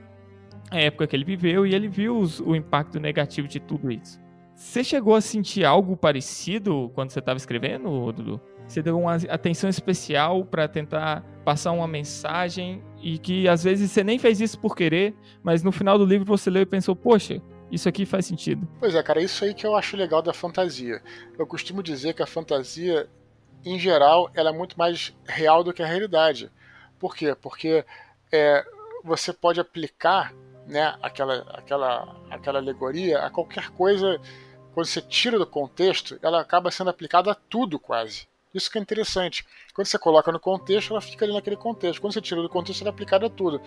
a 0.70 0.80
época 0.80 1.08
que 1.08 1.16
ele 1.16 1.26
viveu 1.26 1.66
e 1.66 1.74
ele 1.74 1.88
viu 1.88 2.16
os, 2.16 2.40
o 2.40 2.56
impacto 2.56 3.00
negativo 3.00 3.48
de 3.48 3.60
tudo 3.60 3.92
isso. 3.92 4.20
Você 4.54 4.84
chegou 4.84 5.16
a 5.16 5.22
sentir 5.22 5.66
algo 5.66 5.98
parecido 5.98 6.92
quando 6.94 7.10
você 7.10 7.18
estava 7.18 7.38
escrevendo, 7.38 8.12
Dudu? 8.12 8.40
Você 8.68 8.84
deu 8.84 9.00
uma 9.00 9.16
atenção 9.16 9.68
especial 9.68 10.46
para 10.46 10.68
tentar 10.68 11.24
passar 11.44 11.72
uma 11.72 11.88
mensagem 11.88 12.84
e 13.02 13.18
que 13.18 13.48
às 13.48 13.64
vezes 13.64 13.90
você 13.90 14.04
nem 14.04 14.20
fez 14.20 14.40
isso 14.40 14.60
por 14.60 14.76
querer, 14.76 15.16
mas 15.42 15.64
no 15.64 15.72
final 15.72 15.98
do 15.98 16.06
livro 16.06 16.24
você 16.24 16.52
leu 16.52 16.62
e 16.62 16.68
pensou, 16.68 16.96
poxa, 16.96 17.42
isso 17.72 17.88
aqui 17.88 18.06
faz 18.06 18.26
sentido. 18.26 18.68
Pois 18.80 18.96
é, 18.96 19.04
cara, 19.04 19.22
isso 19.22 19.44
aí 19.44 19.54
que 19.54 19.66
eu 19.66 19.76
acho 19.76 19.96
legal 19.96 20.22
da 20.22 20.34
fantasia. 20.34 21.02
Eu 21.38 21.46
costumo 21.46 21.84
dizer 21.84 22.14
que 22.14 22.24
a 22.24 22.28
fantasia, 22.28 23.10
em 23.64 23.78
geral, 23.78 24.30
ela 24.34 24.50
é 24.50 24.54
muito 24.54 24.78
mais 24.78 25.14
real 25.28 25.64
do 25.64 25.74
que 25.74 25.84
a 25.84 25.88
realidade. 25.88 26.52
Por 26.98 27.16
quê? 27.16 27.36
Porque 27.40 27.86
é, 28.32 28.66
você 29.04 29.32
pode 29.32 29.60
aplicar 29.60 30.34
né, 30.66 30.96
aquela, 31.02 31.42
aquela, 31.54 32.16
aquela 32.30 32.60
alegoria 32.60 33.20
a 33.20 33.30
qualquer 33.30 33.70
coisa. 33.72 34.20
Quando 34.74 34.86
você 34.86 35.02
tira 35.02 35.38
do 35.38 35.48
contexto, 35.48 36.20
ela 36.22 36.42
acaba 36.42 36.72
sendo 36.72 36.90
aplicada 36.90 37.32
a 37.32 37.36
tudo 37.36 37.80
quase. 37.80 38.28
Isso 38.54 38.72
que 38.72 38.80
é 38.80 38.82
interessante. 38.82 39.46
Quando 39.74 39.88
você 39.88 40.00
coloca 40.00 40.32
no 40.32 40.40
contexto, 40.40 40.92
ela 40.92 41.02
fica 41.02 41.24
ali 41.24 41.34
naquele 41.34 41.56
contexto. 41.56 42.02
Quando 42.02 42.14
você 42.14 42.22
tira 42.22 42.42
do 42.42 42.50
contexto, 42.50 42.82
ela 42.82 42.90
é 42.90 42.94
aplicada 42.94 43.28
a 43.28 43.30
tudo. 43.30 43.62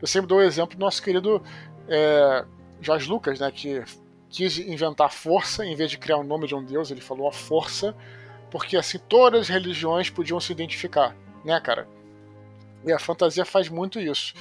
Eu 0.00 0.06
sempre 0.06 0.28
dou 0.28 0.38
o 0.38 0.42
exemplo 0.42 0.76
do 0.76 0.80
nosso 0.80 1.02
querido 1.02 1.42
é, 1.88 2.44
Jorge 2.80 3.08
Lucas, 3.08 3.40
né, 3.40 3.50
que 3.50 3.82
quis 4.28 4.58
inventar 4.58 5.10
força, 5.12 5.64
em 5.64 5.74
vez 5.74 5.90
de 5.90 5.98
criar 5.98 6.16
o 6.16 6.24
nome 6.24 6.46
de 6.46 6.54
um 6.54 6.64
deus, 6.64 6.90
ele 6.90 7.00
falou 7.00 7.28
a 7.28 7.32
força, 7.32 7.94
porque 8.50 8.76
assim 8.76 8.98
todas 9.08 9.42
as 9.42 9.48
religiões 9.48 10.08
podiam 10.08 10.40
se 10.40 10.52
identificar, 10.52 11.16
né, 11.44 11.60
cara? 11.60 11.86
E 12.84 12.92
a 12.92 12.98
fantasia 12.98 13.44
faz 13.44 13.68
muito 13.68 14.00
isso. 14.00 14.32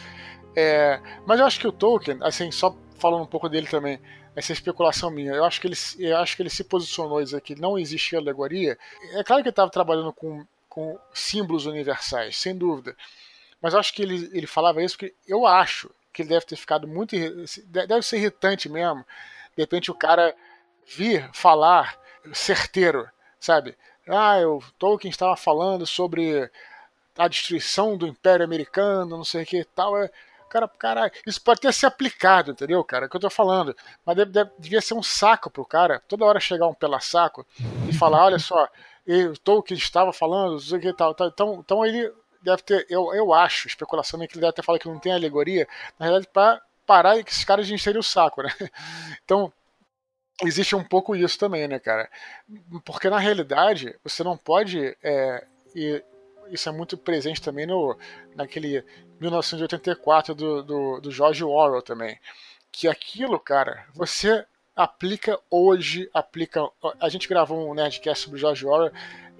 É, 0.55 0.99
mas 1.25 1.39
eu 1.39 1.45
acho 1.45 1.59
que 1.59 1.67
o 1.67 1.71
Tolkien, 1.71 2.17
assim, 2.21 2.51
só 2.51 2.75
falando 2.97 3.23
um 3.23 3.27
pouco 3.27 3.49
dele 3.49 3.67
também, 3.67 3.99
essa 4.35 4.53
especulação 4.53 5.09
minha. 5.09 5.33
Eu 5.33 5.43
acho 5.43 5.59
que 5.59 5.67
ele, 5.67 5.75
eu 5.97 6.17
acho 6.17 6.35
que 6.35 6.41
ele 6.41 6.49
se 6.49 6.63
posicionou 6.63 7.21
dizer 7.21 7.41
que 7.41 7.55
não 7.55 7.77
existia 7.77 8.19
alegoria. 8.19 8.77
É 9.13 9.23
claro 9.23 9.41
que 9.41 9.49
ele 9.49 9.51
estava 9.51 9.69
trabalhando 9.69 10.13
com, 10.13 10.45
com 10.67 10.97
símbolos 11.13 11.65
universais, 11.65 12.37
sem 12.37 12.55
dúvida. 12.55 12.95
Mas 13.61 13.73
eu 13.73 13.79
acho 13.79 13.93
que 13.93 14.01
ele, 14.01 14.29
ele 14.33 14.47
falava 14.47 14.81
isso 14.83 14.97
porque 14.97 15.13
eu 15.27 15.45
acho 15.45 15.91
que 16.13 16.21
ele 16.21 16.29
deve 16.29 16.45
ter 16.45 16.55
ficado 16.55 16.87
muito. 16.87 17.15
Deve 17.67 18.01
ser 18.01 18.17
irritante 18.17 18.69
mesmo. 18.69 19.05
De 19.55 19.63
repente 19.63 19.91
o 19.91 19.95
cara 19.95 20.35
vir 20.85 21.29
falar 21.33 21.97
certeiro, 22.33 23.09
sabe? 23.39 23.77
Ah, 24.07 24.39
o 24.39 24.61
Tolkien 24.77 25.11
estava 25.11 25.35
falando 25.35 25.85
sobre 25.85 26.49
a 27.17 27.27
destruição 27.27 27.97
do 27.97 28.07
Império 28.07 28.45
Americano, 28.45 29.17
não 29.17 29.23
sei 29.23 29.43
o 29.43 29.45
que 29.45 29.59
e 29.59 29.65
tal. 29.65 29.97
É, 30.01 30.09
Cara, 30.49 30.67
caralho, 30.67 31.11
isso 31.27 31.39
pode 31.41 31.61
ter 31.61 31.71
se 31.71 31.85
aplicado, 31.85 32.51
entendeu, 32.51 32.83
cara? 32.83 33.05
É 33.05 33.07
o 33.07 33.09
que 33.09 33.15
eu 33.15 33.21
tô 33.21 33.29
falando. 33.29 33.75
Mas 34.03 34.15
deve, 34.15 34.31
deve, 34.31 34.51
devia 34.57 34.81
ser 34.81 34.95
um 34.95 35.03
saco 35.03 35.49
pro 35.49 35.63
cara, 35.63 36.01
toda 36.07 36.25
hora 36.25 36.39
chegar 36.39 36.67
um 36.67 36.73
pela 36.73 36.99
saco 36.99 37.45
e 37.87 37.93
falar: 37.93 38.25
olha 38.25 38.39
só, 38.39 38.67
o 39.07 39.37
Tolkien 39.37 39.77
estava 39.77 40.11
falando, 40.11 40.53
não 40.53 40.59
sei 40.59 40.79
o 40.79 40.81
que 40.81 40.91
tal, 40.91 41.13
tal. 41.13 41.27
Então, 41.27 41.59
então 41.59 41.85
ele 41.85 42.11
deve 42.41 42.63
ter, 42.63 42.85
eu, 42.89 43.13
eu 43.13 43.33
acho, 43.33 43.67
especulação 43.67 44.21
é 44.21 44.27
que 44.27 44.33
ele 44.33 44.41
deve 44.41 44.53
ter 44.53 44.63
falado 44.63 44.81
que 44.81 44.87
não 44.87 44.99
tem 44.99 45.13
alegoria, 45.13 45.67
na 45.97 46.05
realidade, 46.05 46.31
para 46.33 46.61
parar 46.85 47.23
que 47.23 47.31
esses 47.31 47.43
caras 47.43 47.69
encherem 47.69 47.99
o 47.99 48.03
saco, 48.03 48.41
né? 48.41 48.49
Então, 49.23 49.51
existe 50.43 50.75
um 50.75 50.83
pouco 50.83 51.15
isso 51.15 51.37
também, 51.37 51.67
né, 51.67 51.79
cara? 51.79 52.09
Porque 52.85 53.09
na 53.09 53.19
realidade, 53.19 53.95
você 54.03 54.23
não 54.23 54.37
pode. 54.37 54.97
É, 55.03 55.45
e 55.75 56.03
isso 56.49 56.67
é 56.67 56.71
muito 56.71 56.97
presente 56.97 57.41
também 57.41 57.65
no, 57.65 57.97
naquele 58.35 58.83
1984 59.19 60.33
do, 60.33 60.63
do, 60.63 61.01
do 61.01 61.11
George 61.11 61.43
Orwell 61.43 61.81
também. 61.81 62.19
Que 62.71 62.87
aquilo, 62.87 63.39
cara, 63.39 63.85
você 63.93 64.45
aplica 64.75 65.39
hoje, 65.49 66.09
aplica. 66.13 66.67
A 66.99 67.09
gente 67.09 67.27
gravou 67.27 67.69
um 67.69 67.73
Nerdcast 67.73 68.25
sobre 68.25 68.39
George 68.39 68.65
Orwell 68.65 68.91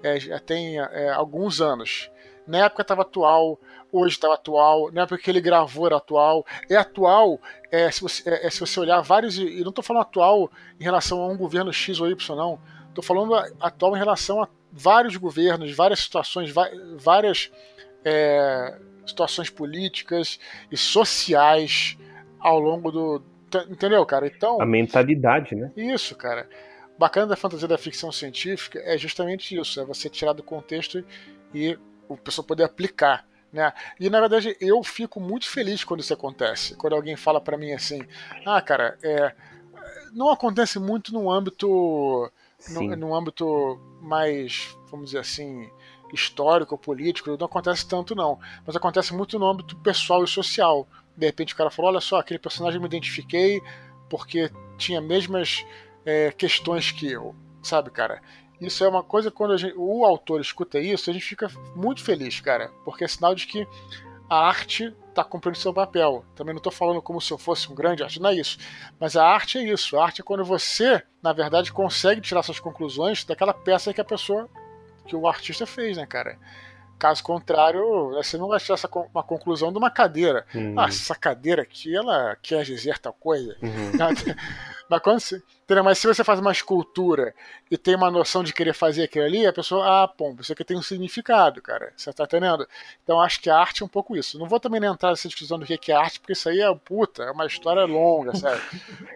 é, 0.02 0.20
já 0.20 0.38
tem 0.38 0.78
é, 0.78 1.10
alguns 1.10 1.60
anos. 1.60 2.10
Na 2.50 2.66
época 2.66 2.82
estava 2.82 3.02
atual, 3.02 3.60
hoje 3.92 4.16
estava 4.16 4.34
atual, 4.34 4.90
na 4.90 5.02
época 5.02 5.22
que 5.22 5.30
ele 5.30 5.40
gravou 5.40 5.86
era 5.86 5.98
atual. 5.98 6.44
É 6.68 6.74
atual 6.74 7.40
é, 7.70 7.88
se, 7.92 8.00
você, 8.00 8.28
é, 8.28 8.48
é 8.48 8.50
se 8.50 8.58
você 8.58 8.80
olhar 8.80 9.00
vários. 9.02 9.38
E 9.38 9.60
não 9.60 9.68
estou 9.68 9.84
falando 9.84 10.02
atual 10.02 10.50
em 10.78 10.82
relação 10.82 11.22
a 11.22 11.28
um 11.28 11.36
governo 11.36 11.72
X 11.72 12.00
ou 12.00 12.10
Y, 12.10 12.36
não. 12.36 12.58
Estou 12.88 13.04
falando 13.04 13.36
atual 13.60 13.94
em 13.94 13.98
relação 14.00 14.42
a 14.42 14.48
vários 14.72 15.16
governos, 15.16 15.72
várias 15.72 16.00
situações, 16.00 16.52
várias 16.98 17.52
é, 18.04 18.76
situações 19.06 19.48
políticas 19.48 20.40
e 20.72 20.76
sociais 20.76 21.96
ao 22.40 22.58
longo 22.58 22.90
do. 22.90 23.22
Entendeu, 23.70 24.04
cara? 24.04 24.26
Então. 24.26 24.60
A 24.60 24.66
mentalidade, 24.66 25.54
né? 25.54 25.70
Isso, 25.76 26.16
cara. 26.16 26.48
O 26.96 26.98
bacana 26.98 27.28
da 27.28 27.36
fantasia 27.36 27.68
da 27.68 27.78
ficção 27.78 28.10
científica 28.10 28.80
é 28.84 28.98
justamente 28.98 29.56
isso: 29.56 29.80
é 29.80 29.84
você 29.84 30.08
tirar 30.08 30.32
do 30.32 30.42
contexto 30.42 31.04
e 31.54 31.78
o 32.14 32.16
pessoal 32.16 32.46
poder 32.46 32.64
aplicar. 32.64 33.26
Né? 33.52 33.72
E 33.98 34.08
na 34.08 34.20
verdade 34.20 34.56
eu 34.60 34.82
fico 34.82 35.20
muito 35.20 35.48
feliz 35.48 35.82
quando 35.84 36.00
isso 36.00 36.14
acontece. 36.14 36.76
Quando 36.76 36.94
alguém 36.94 37.16
fala 37.16 37.40
para 37.40 37.58
mim 37.58 37.72
assim: 37.72 38.00
ah, 38.46 38.60
cara, 38.60 38.96
é, 39.02 39.34
não 40.12 40.30
acontece 40.30 40.78
muito 40.78 41.12
no 41.12 41.30
âmbito. 41.30 42.30
No, 42.68 42.94
no 42.94 43.14
âmbito 43.14 43.80
mais, 44.02 44.76
vamos 44.90 45.06
dizer 45.06 45.20
assim, 45.20 45.70
histórico, 46.12 46.76
político, 46.76 47.34
não 47.38 47.46
acontece 47.46 47.88
tanto 47.88 48.14
não. 48.14 48.38
Mas 48.66 48.76
acontece 48.76 49.14
muito 49.14 49.38
no 49.38 49.46
âmbito 49.46 49.76
pessoal 49.76 50.22
e 50.22 50.28
social. 50.28 50.86
De 51.16 51.26
repente 51.26 51.54
o 51.54 51.56
cara 51.56 51.70
falou, 51.70 51.90
olha 51.90 52.00
só, 52.00 52.18
aquele 52.18 52.38
personagem 52.38 52.76
eu 52.76 52.82
me 52.82 52.86
identifiquei 52.86 53.62
porque 54.08 54.50
tinha 54.76 55.00
mesmas 55.00 55.64
é, 56.04 56.32
questões 56.32 56.90
que 56.90 57.10
eu, 57.10 57.34
sabe, 57.62 57.90
cara? 57.90 58.20
Isso 58.60 58.84
é 58.84 58.88
uma 58.88 59.02
coisa 59.02 59.30
quando 59.30 59.56
gente, 59.56 59.74
o 59.76 60.04
autor 60.04 60.40
escuta 60.40 60.78
isso, 60.78 61.08
a 61.08 61.12
gente 61.12 61.24
fica 61.24 61.48
muito 61.74 62.04
feliz, 62.04 62.40
cara, 62.40 62.70
porque 62.84 63.04
é 63.04 63.08
sinal 63.08 63.34
de 63.34 63.46
que 63.46 63.66
a 64.28 64.46
arte 64.46 64.94
está 65.08 65.24
cumprindo 65.24 65.58
seu 65.58 65.74
papel. 65.74 66.24
Também 66.36 66.54
não 66.54 66.58
estou 66.60 66.72
falando 66.72 67.02
como 67.02 67.20
se 67.20 67.32
eu 67.32 67.38
fosse 67.38 67.70
um 67.70 67.74
grande 67.74 68.02
artista, 68.02 68.22
não 68.22 68.30
é 68.30 68.36
isso. 68.36 68.58
Mas 68.98 69.16
a 69.16 69.26
arte 69.26 69.58
é 69.58 69.64
isso. 69.64 69.98
A 69.98 70.04
arte 70.04 70.20
é 70.20 70.24
quando 70.24 70.44
você, 70.44 71.02
na 71.20 71.32
verdade, 71.32 71.72
consegue 71.72 72.20
tirar 72.20 72.42
suas 72.42 72.60
conclusões 72.60 73.24
daquela 73.24 73.52
peça 73.52 73.92
que 73.92 74.00
a 74.00 74.04
pessoa 74.04 74.48
que 75.06 75.16
o 75.16 75.26
artista 75.26 75.66
fez, 75.66 75.96
né, 75.96 76.06
cara? 76.06 76.38
Caso 76.96 77.24
contrário, 77.24 78.10
você 78.10 78.36
não 78.36 78.48
vai 78.48 78.60
tirar 78.60 78.74
essa, 78.74 78.88
uma 79.12 79.22
conclusão 79.22 79.72
de 79.72 79.78
uma 79.78 79.90
cadeira. 79.90 80.46
Uhum. 80.54 80.78
Ah, 80.78 80.86
essa 80.86 81.14
cadeira 81.14 81.62
aqui, 81.62 81.96
ela 81.96 82.36
quer 82.40 82.62
dizer 82.62 82.98
tal 82.98 83.12
coisa. 83.12 83.56
Uhum. 83.60 83.92
Mas, 84.90 85.00
quando 85.02 85.20
você, 85.20 85.40
entendeu? 85.62 85.84
Mas 85.84 85.98
se 85.98 86.06
você 86.08 86.24
faz 86.24 86.40
uma 86.40 86.50
escultura 86.50 87.32
e 87.70 87.78
tem 87.78 87.94
uma 87.94 88.10
noção 88.10 88.42
de 88.42 88.52
querer 88.52 88.74
fazer 88.74 89.04
aquilo 89.04 89.24
ali, 89.24 89.46
a 89.46 89.52
pessoa, 89.52 90.02
ah, 90.02 90.08
pô, 90.08 90.34
isso 90.40 90.52
aqui 90.52 90.64
tem 90.64 90.76
um 90.76 90.82
significado, 90.82 91.62
cara. 91.62 91.92
Você 91.96 92.12
tá 92.12 92.24
entendendo? 92.24 92.66
Então 93.04 93.20
acho 93.20 93.40
que 93.40 93.48
a 93.48 93.56
arte 93.56 93.84
é 93.84 93.86
um 93.86 93.88
pouco 93.88 94.16
isso. 94.16 94.36
Não 94.36 94.48
vou 94.48 94.58
também 94.58 94.84
entrar 94.84 95.10
nessa 95.10 95.28
discussão 95.28 95.60
do 95.60 95.64
que 95.64 95.92
é 95.92 95.94
arte, 95.94 96.18
porque 96.18 96.32
isso 96.32 96.48
aí 96.48 96.60
é, 96.60 96.74
puta, 96.74 97.22
é 97.22 97.30
uma 97.30 97.46
história 97.46 97.84
longa, 97.84 98.34
sabe? 98.34 98.60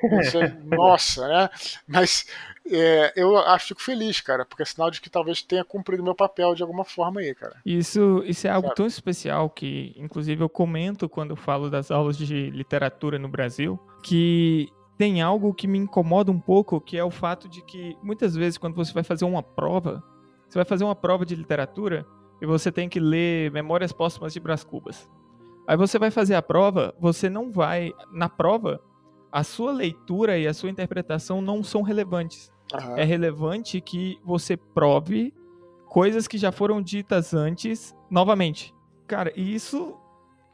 É, 0.05 0.48
nossa, 0.76 1.26
né? 1.26 1.51
Mas 1.88 2.24
é, 2.70 3.12
eu 3.16 3.36
acho 3.36 3.66
fico 3.66 3.82
feliz, 3.82 4.20
cara, 4.20 4.44
porque 4.44 4.62
é 4.62 4.66
sinal 4.66 4.92
de 4.92 5.01
que 5.01 5.10
talvez 5.10 5.42
tenha 5.42 5.64
cumprido 5.64 6.05
meu 6.05 6.14
papel 6.14 6.55
de 6.55 6.62
alguma 6.62 6.84
forma 6.84 7.20
aí, 7.20 7.34
cara. 7.34 7.56
Isso, 7.66 8.22
isso 8.24 8.46
é 8.46 8.51
algo 8.51 8.68
Sabe? 8.68 8.76
tão 8.76 8.86
especial 8.86 9.51
que, 9.51 9.92
inclusive, 9.96 10.40
eu 10.40 10.48
comento 10.48 11.09
quando 11.09 11.30
eu 11.30 11.36
falo 11.36 11.68
das 11.68 11.90
aulas 11.90 12.16
de 12.16 12.51
literatura 12.51 13.18
no 13.18 13.28
Brasil, 13.28 13.78
que 14.05 14.72
tem 14.96 15.20
algo 15.22 15.52
que 15.52 15.66
me 15.66 15.78
incomoda 15.78 16.30
um 16.30 16.38
pouco, 16.38 16.80
que 16.80 16.96
é 16.96 17.04
o 17.04 17.10
fato 17.10 17.48
de 17.48 17.62
que 17.62 17.96
muitas 18.02 18.34
vezes 18.34 18.58
quando 18.58 18.76
você 18.76 18.92
vai 18.92 19.02
fazer 19.02 19.24
uma 19.24 19.42
prova, 19.42 20.02
você 20.48 20.58
vai 20.58 20.64
fazer 20.64 20.84
uma 20.84 20.94
prova 20.94 21.26
de 21.26 21.34
literatura 21.34 22.06
e 22.40 22.46
você 22.46 22.70
tem 22.70 22.88
que 22.88 23.00
ler 23.00 23.50
Memórias 23.50 23.92
Póstumas 23.92 24.32
de 24.32 24.40
Brás 24.40 24.62
Cubas. 24.62 25.10
Aí 25.66 25.76
você 25.76 25.98
vai 25.98 26.10
fazer 26.10 26.34
a 26.34 26.42
prova, 26.42 26.94
você 27.00 27.28
não 27.28 27.50
vai 27.50 27.92
na 28.12 28.28
prova, 28.28 28.80
a 29.32 29.42
sua 29.42 29.72
leitura 29.72 30.38
e 30.38 30.46
a 30.46 30.54
sua 30.54 30.70
interpretação 30.70 31.40
não 31.40 31.62
são 31.64 31.82
relevantes. 31.82 32.52
Uhum. 32.72 32.96
É 32.96 33.04
relevante 33.04 33.80
que 33.80 34.18
você 34.24 34.56
prove 34.56 35.34
coisas 35.88 36.28
que 36.28 36.38
já 36.38 36.52
foram 36.52 36.80
ditas 36.80 37.34
antes 37.34 37.94
novamente. 38.10 38.74
Cara, 39.06 39.32
e 39.34 39.54
isso 39.54 39.96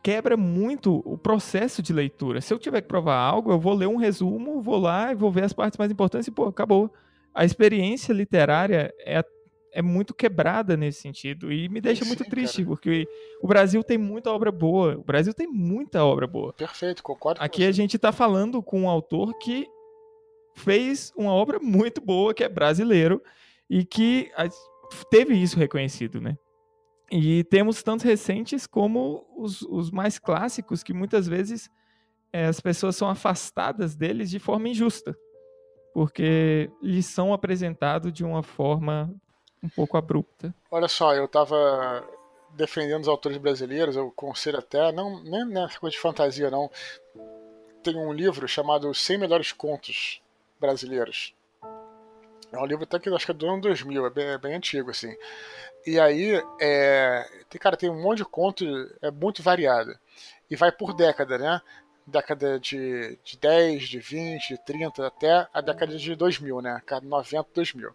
quebra 0.02 0.36
muito 0.36 1.02
o 1.04 1.18
processo 1.18 1.82
de 1.82 1.92
leitura. 1.92 2.40
Se 2.40 2.52
eu 2.52 2.58
tiver 2.58 2.80
que 2.80 2.88
provar 2.88 3.16
algo, 3.16 3.52
eu 3.52 3.58
vou 3.58 3.74
ler 3.74 3.86
um 3.86 3.96
resumo, 3.96 4.62
vou 4.62 4.78
lá 4.78 5.12
e 5.12 5.14
vou 5.14 5.30
ver 5.30 5.44
as 5.44 5.52
partes 5.52 5.78
mais 5.78 5.90
importantes 5.90 6.26
e, 6.26 6.30
pô, 6.30 6.46
acabou. 6.46 6.92
A 7.34 7.44
experiência 7.44 8.12
literária 8.12 8.92
é, 9.04 9.22
é 9.72 9.82
muito 9.82 10.14
quebrada 10.14 10.76
nesse 10.76 11.00
sentido 11.00 11.52
e 11.52 11.68
me 11.68 11.80
deixa 11.80 12.02
Sim, 12.02 12.08
muito 12.08 12.24
triste, 12.24 12.58
cara. 12.58 12.68
porque 12.68 13.06
o 13.40 13.46
Brasil 13.46 13.84
tem 13.84 13.98
muita 13.98 14.30
obra 14.30 14.50
boa. 14.50 14.96
O 14.96 15.04
Brasil 15.04 15.34
tem 15.34 15.46
muita 15.46 16.04
obra 16.04 16.26
boa. 16.26 16.52
Perfeito, 16.52 17.02
concordo 17.02 17.40
Aqui 17.42 17.64
a 17.64 17.72
gente 17.72 17.96
está 17.96 18.10
falando 18.10 18.62
com 18.62 18.82
um 18.82 18.88
autor 18.88 19.38
que 19.38 19.68
fez 20.56 21.12
uma 21.16 21.32
obra 21.32 21.58
muito 21.60 22.00
boa, 22.00 22.34
que 22.34 22.42
é 22.42 22.48
brasileiro, 22.48 23.22
e 23.68 23.84
que 23.84 24.30
teve 25.10 25.34
isso 25.34 25.58
reconhecido, 25.58 26.20
né? 26.20 26.36
E 27.10 27.42
temos 27.44 27.82
tantos 27.82 28.04
recentes 28.04 28.66
como 28.66 29.26
os, 29.36 29.62
os 29.62 29.90
mais 29.90 30.18
clássicos, 30.18 30.82
que 30.82 30.92
muitas 30.92 31.26
vezes 31.26 31.68
é, 32.32 32.46
as 32.46 32.60
pessoas 32.60 32.94
são 32.94 33.08
afastadas 33.08 33.96
deles 33.96 34.30
de 34.30 34.38
forma 34.38 34.68
injusta, 34.68 35.16
porque 35.92 36.70
lhes 36.80 37.06
são 37.06 37.32
apresentados 37.32 38.12
de 38.12 38.24
uma 38.24 38.42
forma 38.42 39.12
um 39.62 39.68
pouco 39.68 39.96
abrupta. 39.96 40.54
Olha 40.70 40.86
só, 40.86 41.12
eu 41.14 41.24
estava 41.24 42.08
defendendo 42.50 43.02
os 43.02 43.08
autores 43.08 43.38
brasileiros, 43.38 43.96
eu 43.96 44.10
conselho 44.12 44.58
até, 44.58 44.92
não 44.92 45.22
nem 45.22 45.44
nessa 45.46 45.78
coisa 45.78 45.94
de 45.94 46.00
fantasia 46.00 46.50
não, 46.50 46.70
tem 47.82 47.96
um 47.96 48.12
livro 48.12 48.46
chamado 48.46 48.92
100 48.94 49.18
Melhores 49.18 49.52
Contos 49.52 50.22
Brasileiros. 50.60 51.34
É 52.52 52.58
um 52.58 52.66
livro 52.66 52.84
até 52.84 52.98
que 52.98 53.08
acho 53.08 53.24
que 53.24 53.30
é 53.30 53.34
do 53.34 53.46
ano 53.46 53.60
2000, 53.60 54.06
é 54.06 54.10
bem, 54.10 54.26
é 54.26 54.38
bem 54.38 54.54
antigo, 54.54 54.90
assim. 54.90 55.14
E 55.86 55.98
aí, 55.98 56.42
é, 56.60 57.26
tem, 57.48 57.60
cara, 57.60 57.76
tem 57.76 57.90
um 57.90 58.02
monte 58.02 58.18
de 58.18 58.24
conto, 58.24 58.64
é 59.00 59.10
muito 59.10 59.42
variado. 59.42 59.92
E 60.50 60.56
vai 60.56 60.70
por 60.70 60.94
década, 60.94 61.38
né? 61.38 61.60
Década 62.06 62.58
de, 62.58 63.18
de 63.24 63.38
10, 63.38 63.88
de 63.88 63.98
20, 63.98 64.48
de 64.48 64.64
30, 64.64 65.06
até 65.06 65.48
a 65.52 65.60
década 65.60 65.96
de 65.96 66.14
2000, 66.14 66.60
né? 66.60 66.82
90, 67.02 67.48
2000. 67.54 67.94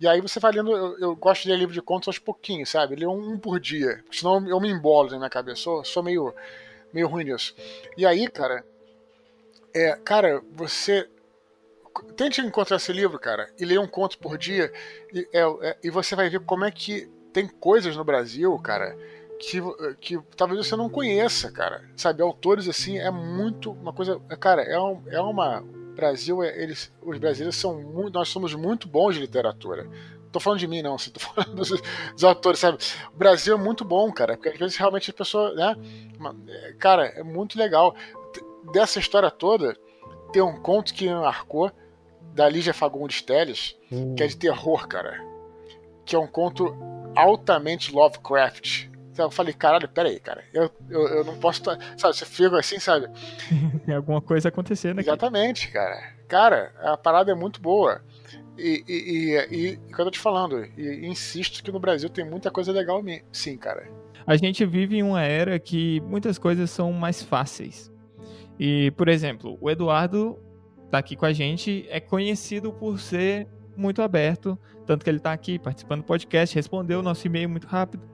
E 0.00 0.08
aí 0.08 0.20
você 0.20 0.40
vai 0.40 0.50
lendo, 0.50 0.72
eu, 0.72 0.98
eu, 0.98 1.16
gosto 1.16 1.44
de 1.44 1.50
ler 1.50 1.58
livro 1.58 1.72
de 1.72 1.80
contos 1.80 2.08
aos 2.08 2.18
pouquinhos, 2.18 2.70
sabe? 2.70 2.96
Ler 2.96 3.06
um, 3.06 3.34
um 3.34 3.38
por 3.38 3.60
dia, 3.60 4.02
senão 4.10 4.48
eu 4.48 4.60
me 4.60 4.68
embolo 4.68 5.10
na 5.10 5.18
minha 5.18 5.30
cabeça, 5.30 5.62
sou, 5.62 5.84
sou 5.84 6.02
meio, 6.02 6.34
meio 6.92 7.06
ruim 7.06 7.24
nisso. 7.24 7.54
E 7.96 8.04
aí, 8.04 8.28
cara, 8.28 8.64
é, 9.72 9.96
cara, 10.04 10.42
você 10.50 11.08
tente 12.16 12.40
encontrar 12.40 12.76
esse 12.76 12.92
livro, 12.92 13.18
cara, 13.18 13.50
e 13.58 13.64
ler 13.64 13.78
um 13.78 13.86
conto 13.86 14.18
por 14.18 14.38
dia, 14.38 14.72
e, 15.12 15.28
é, 15.32 15.42
é, 15.68 15.76
e 15.82 15.90
você 15.90 16.14
vai 16.14 16.28
ver 16.28 16.40
como 16.40 16.64
é 16.64 16.70
que 16.70 17.10
tem 17.32 17.48
coisas 17.48 17.96
no 17.96 18.04
Brasil, 18.04 18.56
cara, 18.58 18.96
que, 19.42 19.60
que 20.00 20.20
talvez 20.36 20.64
você 20.66 20.76
não 20.76 20.88
conheça, 20.88 21.50
cara. 21.50 21.82
Sabe, 21.96 22.22
autores 22.22 22.68
assim, 22.68 22.98
é 22.98 23.10
muito 23.10 23.72
uma 23.72 23.92
coisa. 23.92 24.20
Cara, 24.38 24.62
é, 24.62 24.78
um, 24.78 25.02
é 25.08 25.20
uma. 25.20 25.64
Brasil, 25.94 26.42
é, 26.42 26.62
eles, 26.62 26.90
os 27.02 27.18
brasileiros 27.18 27.56
são 27.56 27.82
muito. 27.82 28.14
Nós 28.14 28.28
somos 28.28 28.54
muito 28.54 28.88
bons 28.88 29.14
de 29.14 29.20
literatura. 29.20 29.88
Tô 30.30 30.40
falando 30.40 30.60
de 30.60 30.66
mim, 30.66 30.80
não, 30.80 30.94
assim, 30.94 31.10
tô 31.12 31.20
falando 31.20 31.54
dos, 31.54 31.68
dos, 31.68 32.24
autores, 32.24 32.60
sabe? 32.60 32.78
O 33.12 33.16
Brasil 33.16 33.54
é 33.54 33.58
muito 33.58 33.84
bom, 33.84 34.10
cara, 34.12 34.36
porque 34.36 34.50
às 34.50 34.58
vezes 34.58 34.76
realmente 34.76 35.10
a 35.10 35.14
pessoa, 35.14 35.52
né? 35.54 35.76
Cara, 36.78 37.06
é 37.06 37.22
muito 37.22 37.58
legal. 37.58 37.94
Dessa 38.72 39.00
história 39.00 39.30
toda, 39.30 39.76
tem 40.32 40.40
um 40.40 40.58
conto 40.60 40.94
que 40.94 41.06
me 41.06 41.14
marcou, 41.14 41.70
da 42.32 42.48
Lígia 42.48 42.74
Fagundes 42.74 43.22
Telles, 43.22 43.76
hum. 43.90 44.14
que 44.14 44.22
é 44.22 44.26
de 44.26 44.36
terror, 44.36 44.86
cara. 44.88 45.20
Que 46.04 46.16
é 46.16 46.18
um 46.18 46.26
conto 46.26 46.74
altamente 47.14 47.92
Lovecraft. 47.92 48.88
Então 49.12 49.26
eu 49.26 49.30
falei, 49.30 49.52
caralho, 49.52 49.88
peraí, 49.88 50.18
cara, 50.18 50.42
eu, 50.54 50.70
eu, 50.88 51.08
eu 51.08 51.24
não 51.24 51.36
posso. 51.36 51.62
Sabe, 51.62 52.16
você 52.16 52.24
fica 52.24 52.58
assim, 52.58 52.78
sabe? 52.78 53.08
Tem 53.84 53.94
alguma 53.94 54.22
coisa 54.22 54.48
acontecendo 54.48 55.00
aqui. 55.00 55.08
Exatamente, 55.08 55.68
cara. 55.70 56.14
Cara, 56.26 56.72
a 56.80 56.96
parada 56.96 57.30
é 57.30 57.34
muito 57.34 57.60
boa. 57.60 58.02
E, 58.56 58.82
e, 58.88 58.92
e, 58.92 59.36
e, 59.50 59.72
e 59.74 59.78
eu 59.90 60.04
tô 60.04 60.10
te 60.10 60.18
falando, 60.18 60.64
e, 60.76 61.06
insisto 61.06 61.62
que 61.62 61.72
no 61.72 61.80
Brasil 61.80 62.08
tem 62.08 62.24
muita 62.24 62.50
coisa 62.50 62.72
legal 62.72 63.02
sim, 63.30 63.56
cara. 63.56 63.86
A 64.26 64.36
gente 64.36 64.64
vive 64.64 64.96
em 64.96 65.02
uma 65.02 65.22
era 65.22 65.58
que 65.58 66.00
muitas 66.02 66.38
coisas 66.38 66.70
são 66.70 66.92
mais 66.92 67.22
fáceis. 67.22 67.92
E, 68.58 68.90
por 68.92 69.08
exemplo, 69.08 69.58
o 69.60 69.70
Eduardo 69.70 70.38
tá 70.92 70.98
aqui 70.98 71.16
com 71.16 71.24
a 71.24 71.32
gente 71.32 71.86
é 71.88 71.98
conhecido 71.98 72.70
por 72.70 73.00
ser 73.00 73.48
muito 73.74 74.02
aberto, 74.02 74.58
tanto 74.86 75.02
que 75.02 75.08
ele 75.08 75.16
está 75.16 75.32
aqui 75.32 75.58
participando 75.58 76.02
do 76.02 76.04
podcast, 76.04 76.54
respondeu 76.54 77.00
o 77.00 77.02
nosso 77.02 77.26
e-mail 77.26 77.48
muito 77.48 77.66
rápido, 77.66 78.04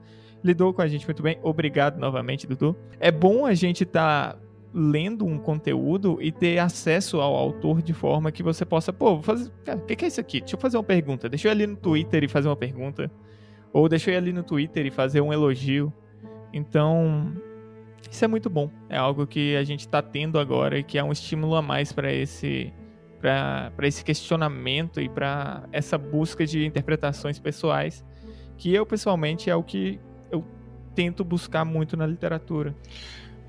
lidou 0.44 0.72
com 0.72 0.80
a 0.80 0.86
gente 0.86 1.04
muito 1.04 1.20
bem. 1.20 1.40
Obrigado 1.42 1.98
novamente, 1.98 2.46
Dudu. 2.46 2.76
É 3.00 3.10
bom 3.10 3.44
a 3.44 3.52
gente 3.52 3.82
estar 3.82 4.34
tá 4.34 4.38
lendo 4.72 5.26
um 5.26 5.38
conteúdo 5.38 6.18
e 6.20 6.30
ter 6.30 6.60
acesso 6.60 7.20
ao 7.20 7.34
autor 7.34 7.82
de 7.82 7.92
forma 7.92 8.30
que 8.30 8.44
você 8.44 8.64
possa, 8.64 8.92
pô, 8.92 9.14
vou 9.14 9.22
fazer, 9.22 9.50
o 9.74 9.80
que, 9.80 9.96
que 9.96 10.04
é 10.04 10.08
isso 10.08 10.20
aqui? 10.20 10.38
Deixa 10.38 10.54
eu 10.54 10.60
fazer 10.60 10.76
uma 10.76 10.84
pergunta. 10.84 11.28
Deixa 11.28 11.48
eu 11.48 11.50
ir 11.50 11.54
ali 11.54 11.66
no 11.66 11.76
Twitter 11.76 12.22
e 12.22 12.28
fazer 12.28 12.46
uma 12.46 12.56
pergunta. 12.56 13.10
Ou 13.72 13.88
deixa 13.88 14.10
eu 14.12 14.14
ir 14.14 14.18
ali 14.18 14.32
no 14.32 14.44
Twitter 14.44 14.86
e 14.86 14.90
fazer 14.92 15.20
um 15.20 15.32
elogio. 15.32 15.92
Então, 16.52 17.32
isso 18.10 18.24
é 18.24 18.28
muito 18.28 18.48
bom. 18.48 18.70
É 18.88 18.96
algo 18.96 19.26
que 19.26 19.56
a 19.56 19.64
gente 19.64 19.80
está 19.80 20.00
tendo 20.00 20.38
agora 20.38 20.78
e 20.78 20.82
que 20.82 20.98
é 20.98 21.04
um 21.04 21.12
estímulo 21.12 21.54
a 21.54 21.62
mais 21.62 21.92
para 21.92 22.12
esse 22.12 22.72
para 23.20 23.88
esse 23.88 24.04
questionamento 24.04 25.00
e 25.00 25.08
para 25.08 25.64
essa 25.72 25.98
busca 25.98 26.46
de 26.46 26.64
interpretações 26.64 27.36
pessoais, 27.38 28.04
que 28.56 28.72
eu 28.72 28.86
pessoalmente 28.86 29.50
é 29.50 29.56
o 29.56 29.62
que 29.62 30.00
eu 30.30 30.44
tento 30.94 31.24
buscar 31.24 31.64
muito 31.64 31.96
na 31.96 32.06
literatura. 32.06 32.74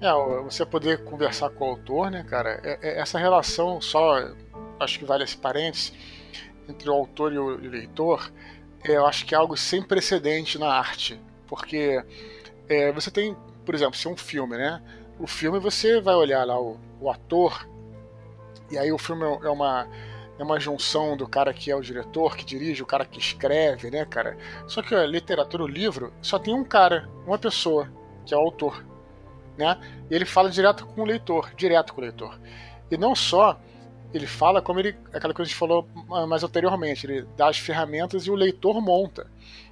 É, 0.01 0.11
você 0.43 0.65
poder 0.65 1.03
conversar 1.03 1.49
com 1.51 1.65
o 1.65 1.69
autor, 1.71 2.09
né, 2.09 2.23
cara? 2.23 2.59
É, 2.63 2.79
é, 2.81 2.99
essa 2.99 3.19
relação 3.19 3.79
só, 3.79 4.33
acho 4.79 4.97
que 4.97 5.05
vale 5.05 5.23
esse 5.23 5.37
parênteses, 5.37 5.93
entre 6.67 6.89
o 6.89 6.93
autor 6.93 7.33
e 7.33 7.37
o 7.37 7.57
leitor, 7.57 8.31
é, 8.83 8.95
eu 8.95 9.05
acho 9.05 9.25
que 9.25 9.35
é 9.35 9.37
algo 9.37 9.57
sem 9.57 9.83
precedente 9.83 10.57
na 10.57 10.73
arte, 10.73 11.19
porque 11.47 12.01
é, 12.67 12.91
você 12.91 13.11
tem 13.11 13.35
por 13.69 13.75
exemplo, 13.75 13.95
se 13.95 14.07
é 14.07 14.09
um 14.09 14.17
filme, 14.17 14.57
né? 14.57 14.81
O 15.19 15.27
filme 15.27 15.59
você 15.59 16.01
vai 16.01 16.15
olhar 16.15 16.43
lá 16.43 16.59
o, 16.59 16.79
o 16.99 17.07
ator, 17.07 17.69
e 18.71 18.79
aí 18.79 18.91
o 18.91 18.97
filme 18.97 19.23
é, 19.23 19.45
é 19.45 19.49
uma, 19.51 19.87
é 20.39 20.43
uma 20.43 20.59
junção 20.59 21.15
do 21.15 21.27
cara 21.27 21.53
que 21.53 21.69
é 21.69 21.75
o 21.75 21.81
diretor, 21.81 22.35
que 22.35 22.43
dirige, 22.43 22.81
o 22.81 22.85
cara 22.87 23.05
que 23.05 23.19
escreve, 23.19 23.91
né, 23.91 24.05
cara? 24.05 24.35
Só 24.65 24.81
que 24.81 24.95
a 24.95 25.05
literatura, 25.05 25.61
o 25.63 25.67
livro, 25.67 26.11
só 26.19 26.39
tem 26.39 26.51
um 26.51 26.63
cara, 26.63 27.07
uma 27.27 27.37
pessoa, 27.37 27.87
que 28.25 28.33
é 28.33 28.37
o 28.37 28.39
autor, 28.39 28.83
né? 29.55 29.79
E 30.09 30.15
ele 30.15 30.25
fala 30.25 30.49
direto 30.49 30.87
com 30.87 31.01
o 31.01 31.05
leitor, 31.05 31.53
direto 31.55 31.93
com 31.93 32.01
o 32.01 32.03
leitor. 32.03 32.39
E 32.89 32.97
não 32.97 33.13
só 33.13 33.61
ele 34.11 34.25
fala 34.25 34.63
como 34.63 34.79
ele, 34.79 34.97
aquela 35.13 35.31
coisa 35.31 35.35
que 35.35 35.41
a 35.41 35.45
gente 35.45 35.55
falou 35.55 35.87
mais 36.27 36.43
anteriormente, 36.43 37.05
ele 37.05 37.21
dá 37.37 37.49
as 37.49 37.59
ferramentas 37.59 38.23
e 38.23 38.31
o 38.31 38.35
leitor 38.35 38.81
monta. 38.81 39.27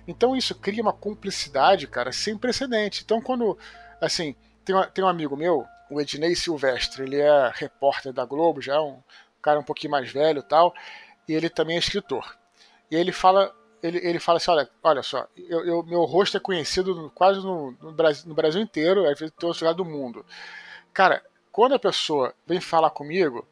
Então 0.07 0.35
isso 0.35 0.53
cria 0.53 0.83
uma 0.83 0.93
cumplicidade, 0.93 1.87
cara, 1.87 2.11
sem 2.11 2.37
precedente. 2.37 3.01
Então 3.03 3.19
quando 3.19 3.57
Assim, 4.01 4.35
tem, 4.63 4.75
tem 4.93 5.03
um 5.03 5.07
amigo 5.07 5.35
meu, 5.35 5.65
o 5.89 6.01
Ednei 6.01 6.35
Silvestre, 6.35 7.03
ele 7.03 7.19
é 7.19 7.51
repórter 7.53 8.13
da 8.13 8.25
Globo, 8.25 8.61
já 8.61 8.75
é 8.75 8.79
um 8.79 9.01
cara 9.41 9.59
um 9.59 9.63
pouquinho 9.63 9.91
mais 9.91 10.11
velho 10.11 10.43
tal, 10.43 10.73
e 11.27 11.33
ele 11.33 11.49
também 11.49 11.75
é 11.75 11.79
escritor. 11.79 12.37
E 12.91 12.95
ele 12.95 13.11
fala, 13.11 13.53
ele, 13.81 13.97
ele 13.99 14.19
fala 14.19 14.37
assim, 14.37 14.51
olha, 14.51 14.69
olha 14.83 15.03
só, 15.03 15.27
eu, 15.35 15.65
eu 15.65 15.83
meu 15.83 16.03
rosto 16.03 16.37
é 16.37 16.39
conhecido 16.39 17.11
quase 17.15 17.39
no, 17.39 17.71
no, 17.81 17.91
Brasil, 17.91 18.27
no 18.27 18.35
Brasil 18.35 18.61
inteiro, 18.61 19.01
às 19.09 19.19
vezes 19.19 19.33
em 19.33 19.39
todo 19.39 19.55
lugar 19.55 19.73
do 19.73 19.85
mundo. 19.85 20.25
Cara, 20.93 21.23
quando 21.51 21.75
a 21.75 21.79
pessoa 21.79 22.33
vem 22.45 22.59
falar 22.59 22.89
comigo, 22.89 23.47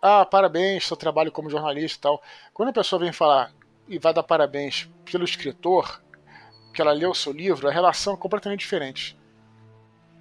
ah, 0.00 0.26
parabéns, 0.26 0.86
seu 0.86 0.96
trabalho 0.96 1.30
como 1.30 1.48
jornalista 1.48 1.96
e 1.96 2.00
tal. 2.00 2.22
Quando 2.52 2.70
a 2.70 2.72
pessoa 2.72 2.98
vem 2.98 3.12
falar 3.12 3.52
e 3.86 3.98
vai 3.98 4.12
dar 4.12 4.24
parabéns 4.24 4.90
pelo 5.04 5.24
escritor, 5.24 6.02
que 6.74 6.82
ela 6.82 6.92
leu 6.92 7.10
o 7.10 7.14
seu 7.14 7.32
livro, 7.32 7.68
a 7.68 7.72
relação 7.72 8.14
é 8.14 8.16
completamente 8.16 8.60
diferente. 8.60 9.16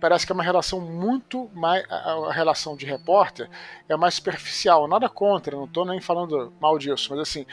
Parece 0.02 0.26
que 0.26 0.32
é 0.32 0.36
uma 0.36 0.44
relação 0.44 0.82
muito 0.82 1.48
mais. 1.54 1.86
A 1.90 2.32
relação 2.34 2.76
de 2.76 2.88
repórter 2.88 3.48
é 3.88 3.96
mais 3.96 4.16
superficial. 4.16 4.88
Nada 4.88 5.08
contra, 5.08 5.56
não 5.56 5.66
estou 5.66 5.86
nem 5.86 6.02
falando 6.02 6.52
mal 6.60 6.78
disso, 6.80 7.10
mas 7.12 7.20
assim, 7.20 7.46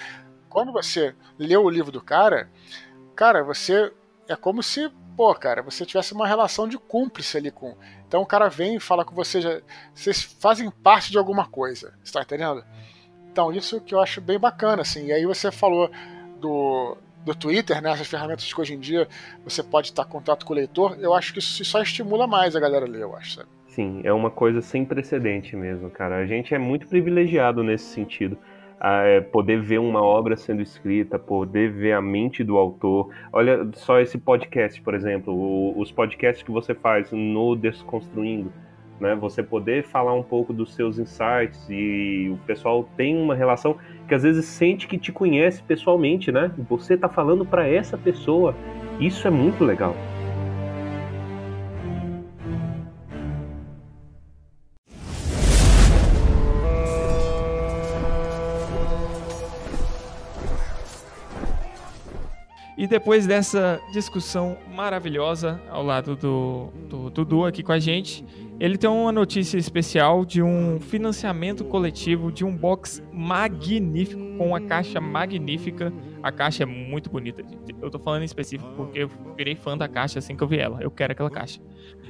quando 0.49 0.73
você 0.73 1.15
lê 1.39 1.57
o 1.59 1.69
livro 1.69 1.93
do 1.93 2.01
cara, 2.01 2.51
cara, 3.15 3.45
você. 3.45 3.93
É 4.27 4.37
como 4.37 4.63
se, 4.63 4.91
pô, 5.17 5.35
cara, 5.35 5.63
você 5.63 5.87
tivesse 5.87 6.13
uma 6.13 6.27
relação 6.27 6.69
de 6.69 6.79
cúmplice 6.79 7.37
ali 7.37 7.51
com. 7.51 7.77
Então 8.07 8.23
o 8.23 8.27
cara 8.27 8.49
vem 8.49 8.77
e 8.77 8.81
fala 8.81 9.05
com 9.05 9.15
você, 9.15 9.41
já, 9.41 9.61
vocês 9.95 10.23
fazem 10.23 10.71
parte 10.71 11.11
de 11.11 11.17
alguma 11.17 11.47
coisa, 11.47 11.95
está 12.05 12.21
entendendo? 12.23 12.63
Então 13.31 13.53
isso 13.53 13.81
que 13.81 13.95
eu 13.95 14.01
acho 14.01 14.21
bem 14.21 14.39
bacana, 14.39 14.83
assim. 14.83 15.07
E 15.07 15.13
aí 15.13 15.25
você 15.25 15.51
falou 15.51 15.91
do, 16.39 16.97
do 17.29 17.39
Twitter, 17.39 17.81
né, 17.81 17.91
essas 17.93 18.09
ferramentas 18.09 18.53
que 18.53 18.61
hoje 18.61 18.75
em 18.75 18.79
dia 18.79 19.07
você 19.45 19.63
pode 19.63 19.89
estar 19.89 20.03
em 20.03 20.09
contato 20.09 20.45
com 20.45 20.53
o 20.53 20.57
leitor, 20.57 20.97
eu 21.01 21.15
acho 21.15 21.33
que 21.33 21.39
isso 21.39 21.65
só 21.65 21.81
estimula 21.81 22.27
mais 22.27 22.57
a 22.57 22.61
galera 22.61 22.87
a 22.87 22.89
ler, 22.89 23.03
eu 23.03 23.15
acho, 23.15 23.37
sabe? 23.37 23.49
Sim, 23.67 24.01
é 24.03 24.13
uma 24.13 24.31
coisa 24.31 24.61
sem 24.61 24.85
precedente 24.85 25.55
mesmo, 25.55 25.89
cara. 25.91 26.17
A 26.17 26.27
gente 26.27 26.55
é 26.55 26.59
muito 26.59 26.89
privilegiado 26.89 27.63
nesse 27.63 27.85
sentido. 27.85 28.37
É, 28.81 29.21
poder 29.21 29.61
ver 29.61 29.79
uma 29.79 30.01
obra 30.01 30.37
sendo 30.37 30.63
escrita, 30.63 31.19
poder 31.19 31.73
ver 31.73 31.93
a 31.93 32.01
mente 32.01 32.45
do 32.45 32.57
autor. 32.57 33.11
Olha 33.33 33.69
só 33.75 34.01
esse 34.01 34.19
podcast, 34.19 34.81
por 34.83 34.95
exemplo, 34.95 35.79
os 35.79 35.91
podcasts 35.91 36.45
que 36.45 36.51
você 36.51 36.75
faz 36.75 37.11
no 37.13 37.57
Desconstruindo 37.57 38.53
né? 39.01 39.15
Você 39.15 39.43
poder 39.43 39.85
falar 39.85 40.15
um 40.15 40.23
pouco 40.23 40.53
dos 40.53 40.75
seus 40.75 40.99
insights 40.99 41.67
e 41.69 42.29
o 42.33 42.37
pessoal 42.47 42.89
tem 42.97 43.17
uma 43.17 43.35
relação 43.35 43.77
que 44.07 44.15
às 44.15 44.23
vezes 44.23 44.45
sente 44.45 44.87
que 44.87 44.99
te 44.99 45.13
conhece 45.13 45.63
pessoalmente, 45.63 46.33
né? 46.33 46.51
Você 46.69 46.97
tá 46.97 47.09
falando 47.09 47.45
para 47.45 47.69
essa 47.69 47.97
pessoa. 47.97 48.55
Isso 48.99 49.27
é 49.27 49.31
muito 49.31 49.65
legal. 49.65 49.95
E 62.79 62.87
depois 62.87 63.27
dessa 63.27 63.81
discussão 63.93 64.57
maravilhosa 64.73 65.61
ao 65.69 65.83
lado 65.83 66.15
do, 66.15 66.69
do 66.89 67.11
Dudu 67.11 67.45
aqui 67.45 67.61
com 67.61 67.73
a 67.73 67.79
gente, 67.81 68.25
ele 68.61 68.79
tem 68.79 68.89
uma 68.89 69.11
notícia 69.11 69.59
especial 69.59 70.25
de 70.25 70.41
um 70.41 70.79
financiamento 70.79 71.65
coletivo 71.65 72.31
de 72.31 72.45
um 72.45 72.57
box 72.57 73.03
magnífico, 73.13 74.21
com 74.39 74.49
uma 74.51 74.61
caixa 74.61 75.01
magnífica. 75.01 75.93
A 76.23 76.31
caixa 76.31 76.63
é 76.63 76.67
muito 76.67 77.11
bonita. 77.11 77.43
Eu 77.83 77.91
tô 77.91 77.99
falando 77.99 78.23
em 78.23 78.27
específico 78.27 78.71
porque 78.77 79.01
eu 79.01 79.11
virei 79.37 79.57
fã 79.57 79.77
da 79.77 79.89
caixa 79.89 80.21
assim 80.21 80.37
que 80.37 80.43
eu 80.45 80.47
vi 80.47 80.59
ela. 80.59 80.81
Eu 80.81 80.91
quero 80.91 81.13
aquela 81.13 81.31
caixa. 81.31 81.61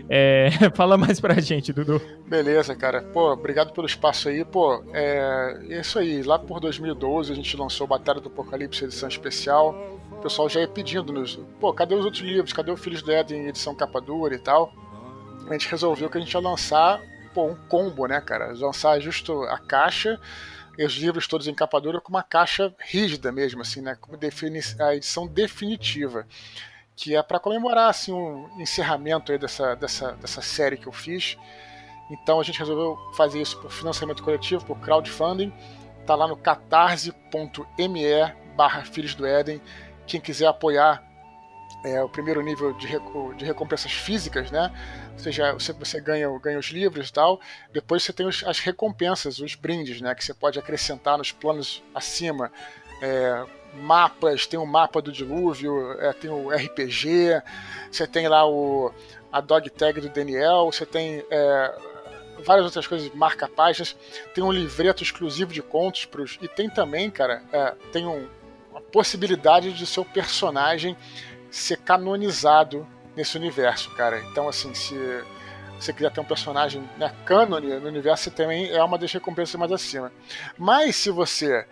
É... 0.07 0.51
Fala 0.77 0.99
mais 0.99 1.19
pra 1.19 1.41
gente, 1.41 1.73
Dudu. 1.73 1.99
Beleza, 2.27 2.77
cara. 2.77 3.03
Pô, 3.03 3.33
obrigado 3.33 3.73
pelo 3.73 3.87
espaço 3.87 4.29
aí. 4.29 4.45
Pô, 4.45 4.85
é, 4.93 5.61
é 5.71 5.81
isso 5.81 5.99
aí. 5.99 6.23
Lá 6.23 6.39
por 6.39 6.61
2012 6.61 7.33
a 7.33 7.35
gente 7.35 7.57
lançou 7.57 7.87
Batalha 7.87 8.21
do 8.21 8.29
Apocalipse 8.29 8.85
edição 8.85 9.09
especial. 9.09 9.98
O 10.19 10.21
pessoal 10.21 10.49
já 10.49 10.61
ia 10.61 10.69
pedindo 10.69 11.13
nos. 11.13 11.37
Pô, 11.61 11.73
cadê 11.73 11.95
os 11.95 12.05
outros 12.05 12.23
livros? 12.23 12.53
Cadê 12.53 12.71
o 12.71 12.77
Filhos 12.77 13.03
do 13.03 13.13
Éden 13.13 13.47
edição 13.47 13.75
capa 13.75 14.01
dura 14.01 14.35
e 14.35 14.39
tal? 14.39 14.73
a 15.49 15.53
gente 15.53 15.69
resolveu 15.69 16.11
que 16.11 16.19
a 16.19 16.21
gente 16.21 16.33
ia 16.33 16.41
lançar 16.41 17.01
pô, 17.33 17.47
um 17.47 17.55
combo, 17.69 18.07
né, 18.07 18.21
cara? 18.21 18.53
Lançar 18.53 19.01
justo 19.01 19.43
a 19.45 19.59
caixa 19.59 20.21
e 20.77 20.85
os 20.85 20.95
livros 20.95 21.27
todos 21.27 21.47
em 21.47 21.55
capa 21.55 21.81
dura 21.81 22.01
com 22.01 22.11
uma 22.11 22.23
caixa 22.23 22.75
rígida 22.79 23.33
mesmo, 23.33 23.63
assim, 23.63 23.81
né? 23.81 23.97
Como 24.01 24.19
a 24.81 24.95
edição 24.95 25.27
definitiva. 25.27 26.27
Que 26.95 27.17
é 27.17 27.23
para 27.23 27.39
comemorar 27.39 27.91
assim, 27.91 28.13
um 28.13 28.61
encerramento 28.61 29.31
aí 29.31 29.39
dessa, 29.39 29.75
dessa, 29.77 30.13
dessa 30.13 30.43
série 30.43 30.77
que 30.77 30.87
eu 30.87 30.93
fiz. 30.93 31.39
Então 32.11 32.41
a 32.41 32.43
gente 32.43 32.59
resolveu 32.59 32.99
fazer 33.15 33.41
isso 33.41 33.59
por 33.61 33.71
financiamento 33.71 34.23
coletivo, 34.23 34.65
por 34.65 34.79
crowdfunding. 34.81 35.53
Tá 36.07 36.15
lá 36.15 36.27
no 36.27 36.37
catarse.me 36.37 37.15
barra 38.57 38.83
Filhos 38.83 39.15
do 39.15 39.25
Éden. 39.25 39.61
Quem 40.09 40.21
quiser 40.21 40.47
apoiar 40.47 41.07
é, 41.85 42.03
o 42.03 42.09
primeiro 42.09 42.43
nível 42.43 42.73
de, 42.73 42.89
de 43.37 43.45
recompensas 43.45 43.93
físicas, 43.93 44.51
né? 44.51 44.73
Ou 45.13 45.19
seja, 45.19 45.53
você, 45.53 45.73
você 45.73 46.01
ganha, 46.01 46.29
ganha 46.39 46.59
os 46.59 46.67
livros 46.67 47.09
e 47.09 47.13
tal. 47.13 47.41
Depois 47.73 48.03
você 48.03 48.13
tem 48.13 48.27
os, 48.27 48.43
as 48.45 48.59
recompensas, 48.59 49.39
os 49.39 49.55
brindes, 49.55 50.01
né? 50.01 50.15
Que 50.15 50.25
você 50.25 50.35
pode 50.35 50.59
acrescentar 50.59 51.17
nos 51.17 51.31
planos 51.31 51.83
acima. 51.95 52.51
É, 53.01 53.45
mapas, 53.75 54.47
tem 54.47 54.59
o 54.59 54.67
mapa 54.67 55.01
do 55.01 55.13
dilúvio, 55.13 55.93
é, 56.01 56.13
tem 56.13 56.31
o 56.31 56.51
RPG, 56.51 57.43
você 57.91 58.07
tem 58.07 58.27
lá 58.27 58.49
o, 58.49 58.93
a 59.31 59.41
dog 59.41 59.69
tag 59.71 60.01
do 60.01 60.09
Daniel, 60.09 60.67
você 60.73 60.87
tem 60.87 61.25
é, 61.31 61.79
várias 62.45 62.65
outras 62.65 62.87
coisas, 62.87 63.15
marca-páginas, 63.15 63.95
tem 64.35 64.43
um 64.43 64.51
livreto 64.51 65.03
exclusivo 65.03 65.53
de 65.53 65.63
contos 65.63 66.07
pros, 66.07 66.39
e 66.41 66.49
tem 66.49 66.69
também, 66.69 67.11
cara, 67.11 67.43
é, 67.53 67.75
tem 67.93 68.07
um, 68.07 68.27
possibilidade 68.93 69.73
de 69.73 69.87
seu 69.87 70.05
personagem 70.05 70.97
ser 71.51 71.79
canonizado 71.79 72.87
nesse 73.17 73.37
universo, 73.37 73.91
cara. 73.95 74.21
Então, 74.31 74.49
assim, 74.49 74.75
se 74.75 74.95
você 75.79 75.93
quiser 75.93 76.11
ter 76.11 76.21
um 76.21 76.25
personagem 76.25 76.83
né, 76.97 77.15
cânone 77.25 77.79
no 77.79 77.89
universo, 77.89 78.31
também 78.31 78.71
é 78.71 78.83
uma 78.83 78.99
das 78.99 79.13
recompensas 79.13 79.55
mais 79.55 79.73
acima. 79.73 80.13
Mas 80.57 80.97
se 80.97 81.11
você 81.11 81.67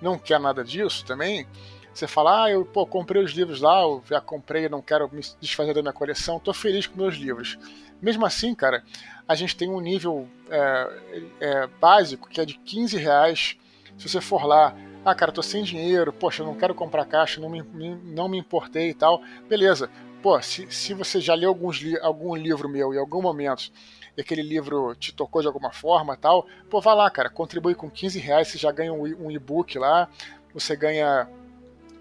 não 0.00 0.18
quer 0.18 0.40
nada 0.40 0.64
disso 0.64 1.04
também, 1.04 1.46
você 1.92 2.06
fala, 2.06 2.44
ah, 2.44 2.50
eu 2.50 2.64
pô, 2.64 2.86
comprei 2.86 3.22
os 3.22 3.32
livros 3.32 3.60
lá, 3.60 3.82
eu 3.82 4.02
já 4.08 4.20
comprei, 4.20 4.68
não 4.68 4.80
quero 4.80 5.08
me 5.12 5.20
desfazer 5.40 5.74
da 5.74 5.82
minha 5.82 5.92
coleção, 5.92 6.40
tô 6.40 6.52
feliz 6.52 6.86
com 6.86 6.96
meus 6.96 7.14
livros. 7.16 7.58
Mesmo 8.00 8.24
assim, 8.24 8.54
cara, 8.54 8.82
a 9.28 9.34
gente 9.34 9.56
tem 9.56 9.68
um 9.68 9.80
nível 9.80 10.26
é, 10.48 11.28
é, 11.40 11.66
básico 11.66 12.28
que 12.28 12.40
é 12.40 12.46
de 12.46 12.54
15 12.54 12.96
reais. 12.96 13.56
Se 13.98 14.08
você 14.08 14.20
for 14.20 14.46
lá 14.46 14.74
ah, 15.04 15.14
cara, 15.14 15.32
tô 15.32 15.42
sem 15.42 15.62
dinheiro, 15.62 16.12
poxa, 16.12 16.44
não 16.44 16.54
quero 16.54 16.74
comprar 16.74 17.06
caixa, 17.06 17.40
não 17.40 17.48
me, 17.48 17.62
não 18.04 18.28
me 18.28 18.38
importei 18.38 18.90
e 18.90 18.94
tal. 18.94 19.22
Beleza. 19.48 19.90
Pô, 20.22 20.40
se, 20.42 20.70
se 20.70 20.92
você 20.92 21.18
já 21.20 21.34
leu 21.34 21.48
alguns 21.48 21.80
algum 22.02 22.36
livro 22.36 22.68
meu 22.68 22.92
em 22.92 22.98
algum 22.98 23.22
momento 23.22 23.72
e 24.14 24.20
aquele 24.20 24.42
livro 24.42 24.94
te 24.94 25.14
tocou 25.14 25.40
de 25.40 25.46
alguma 25.46 25.72
forma 25.72 26.14
tal, 26.14 26.46
pô, 26.68 26.78
vai 26.78 26.94
lá, 26.94 27.10
cara, 27.10 27.30
contribui 27.30 27.74
com 27.74 27.88
15 27.88 28.18
reais, 28.18 28.48
você 28.48 28.58
já 28.58 28.70
ganha 28.70 28.92
um 28.92 29.30
e-book 29.30 29.78
lá, 29.78 30.10
você 30.52 30.76
ganha 30.76 31.26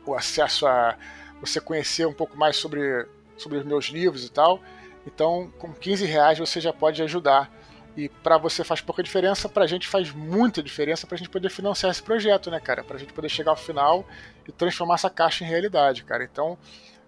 o 0.06 0.14
acesso 0.14 0.68
a 0.68 0.98
você 1.40 1.62
conhecer 1.62 2.06
um 2.06 2.14
pouco 2.14 2.38
mais 2.38 2.58
sobre, 2.58 3.08
sobre 3.38 3.60
os 3.60 3.66
meus 3.66 3.86
livros 3.86 4.26
e 4.26 4.32
tal. 4.32 4.60
Então, 5.08 5.50
com 5.58 5.74
15 5.74 6.06
reais 6.06 6.38
você 6.38 6.60
já 6.60 6.74
pode 6.74 7.02
ajudar 7.02 7.50
e 8.00 8.08
para 8.08 8.38
você 8.38 8.64
faz 8.64 8.80
pouca 8.80 9.04
diferença, 9.04 9.50
pra 9.50 9.68
gente 9.68 9.86
faz 9.86 10.12
muita 10.14 10.64
diferença 10.64 11.06
pra 11.06 11.18
gente 11.18 11.30
poder 11.30 11.50
financiar 11.50 11.92
esse 11.92 12.02
projeto, 12.02 12.50
né, 12.50 12.58
cara? 12.58 12.82
Pra 12.82 12.98
gente 12.98 13.12
poder 13.12 13.28
chegar 13.28 13.52
ao 13.52 13.58
final 13.58 14.08
e 14.48 14.52
transformar 14.54 14.96
essa 14.96 15.10
caixa 15.10 15.44
em 15.44 15.48
realidade, 15.48 16.06
cara. 16.06 16.24
Então, 16.24 16.58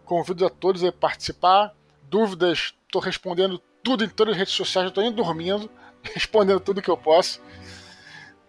convido 0.04 0.46
a 0.46 0.50
todos 0.50 0.84
a 0.84 0.92
participar. 0.92 1.74
Dúvidas, 2.10 2.74
tô 2.92 3.00
respondendo 3.00 3.58
tudo 3.82 4.04
em 4.04 4.10
todas 4.10 4.34
as 4.34 4.38
redes 4.40 4.54
sociais, 4.54 4.86
eu 4.86 4.92
tô 4.92 5.02
indo 5.02 5.16
dormindo, 5.16 5.72
respondendo 6.14 6.60
tudo 6.60 6.82
que 6.82 6.90
eu 6.90 6.98
posso. 6.98 7.42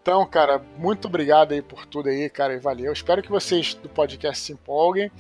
Então, 0.03 0.27
cara, 0.27 0.59
muito 0.77 1.07
obrigado 1.07 1.53
aí 1.53 1.63
por 1.63 1.87
tudo 1.87 2.09
aí, 2.09 2.29
cara, 2.29 2.55
e 2.55 2.59
valeu. 2.59 2.93
Espero 2.93 3.23
que 3.23 3.31
vocês 3.31 3.75
do 3.75 3.89
podcast 3.89 4.43
se 4.43 4.53
empolguem. 4.53 5.13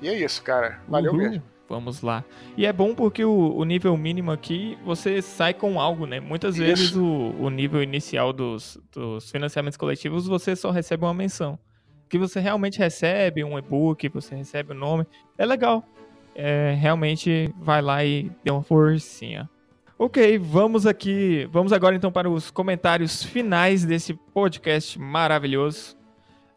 E 0.00 0.08
é 0.08 0.14
isso, 0.14 0.40
cara. 0.40 0.80
Valeu 0.86 1.10
uhum. 1.10 1.18
mesmo 1.18 1.59
vamos 1.70 2.02
lá. 2.02 2.24
E 2.56 2.66
é 2.66 2.72
bom 2.72 2.94
porque 2.94 3.24
o, 3.24 3.54
o, 3.56 3.64
nível 3.64 3.96
mínimo 3.96 4.32
aqui, 4.32 4.76
você 4.84 5.22
sai 5.22 5.54
com 5.54 5.80
algo, 5.80 6.04
né? 6.04 6.18
Muitas 6.18 6.56
Isso. 6.56 6.64
vezes 6.64 6.96
o, 6.96 7.34
o 7.38 7.48
nível 7.48 7.80
inicial 7.80 8.32
dos, 8.32 8.76
dos 8.92 9.30
financiamentos 9.30 9.76
coletivos, 9.76 10.26
você 10.26 10.56
só 10.56 10.72
recebe 10.72 11.04
uma 11.04 11.14
menção. 11.14 11.56
Que 12.08 12.18
você 12.18 12.40
realmente 12.40 12.80
recebe 12.80 13.44
um 13.44 13.56
e-book, 13.56 14.08
você 14.08 14.34
recebe 14.34 14.72
o 14.72 14.74
nome. 14.74 15.06
É 15.38 15.46
legal. 15.46 15.84
É, 16.34 16.76
realmente 16.78 17.54
vai 17.60 17.80
lá 17.80 18.04
e 18.04 18.30
dê 18.44 18.50
uma 18.50 18.62
forcinha. 18.62 19.48
Ok, 19.96 20.38
vamos 20.38 20.86
aqui. 20.86 21.48
Vamos 21.52 21.72
agora 21.72 21.94
então 21.94 22.10
para 22.10 22.28
os 22.28 22.50
comentários 22.50 23.22
finais 23.22 23.84
desse 23.84 24.14
podcast 24.14 24.98
maravilhoso. 24.98 25.99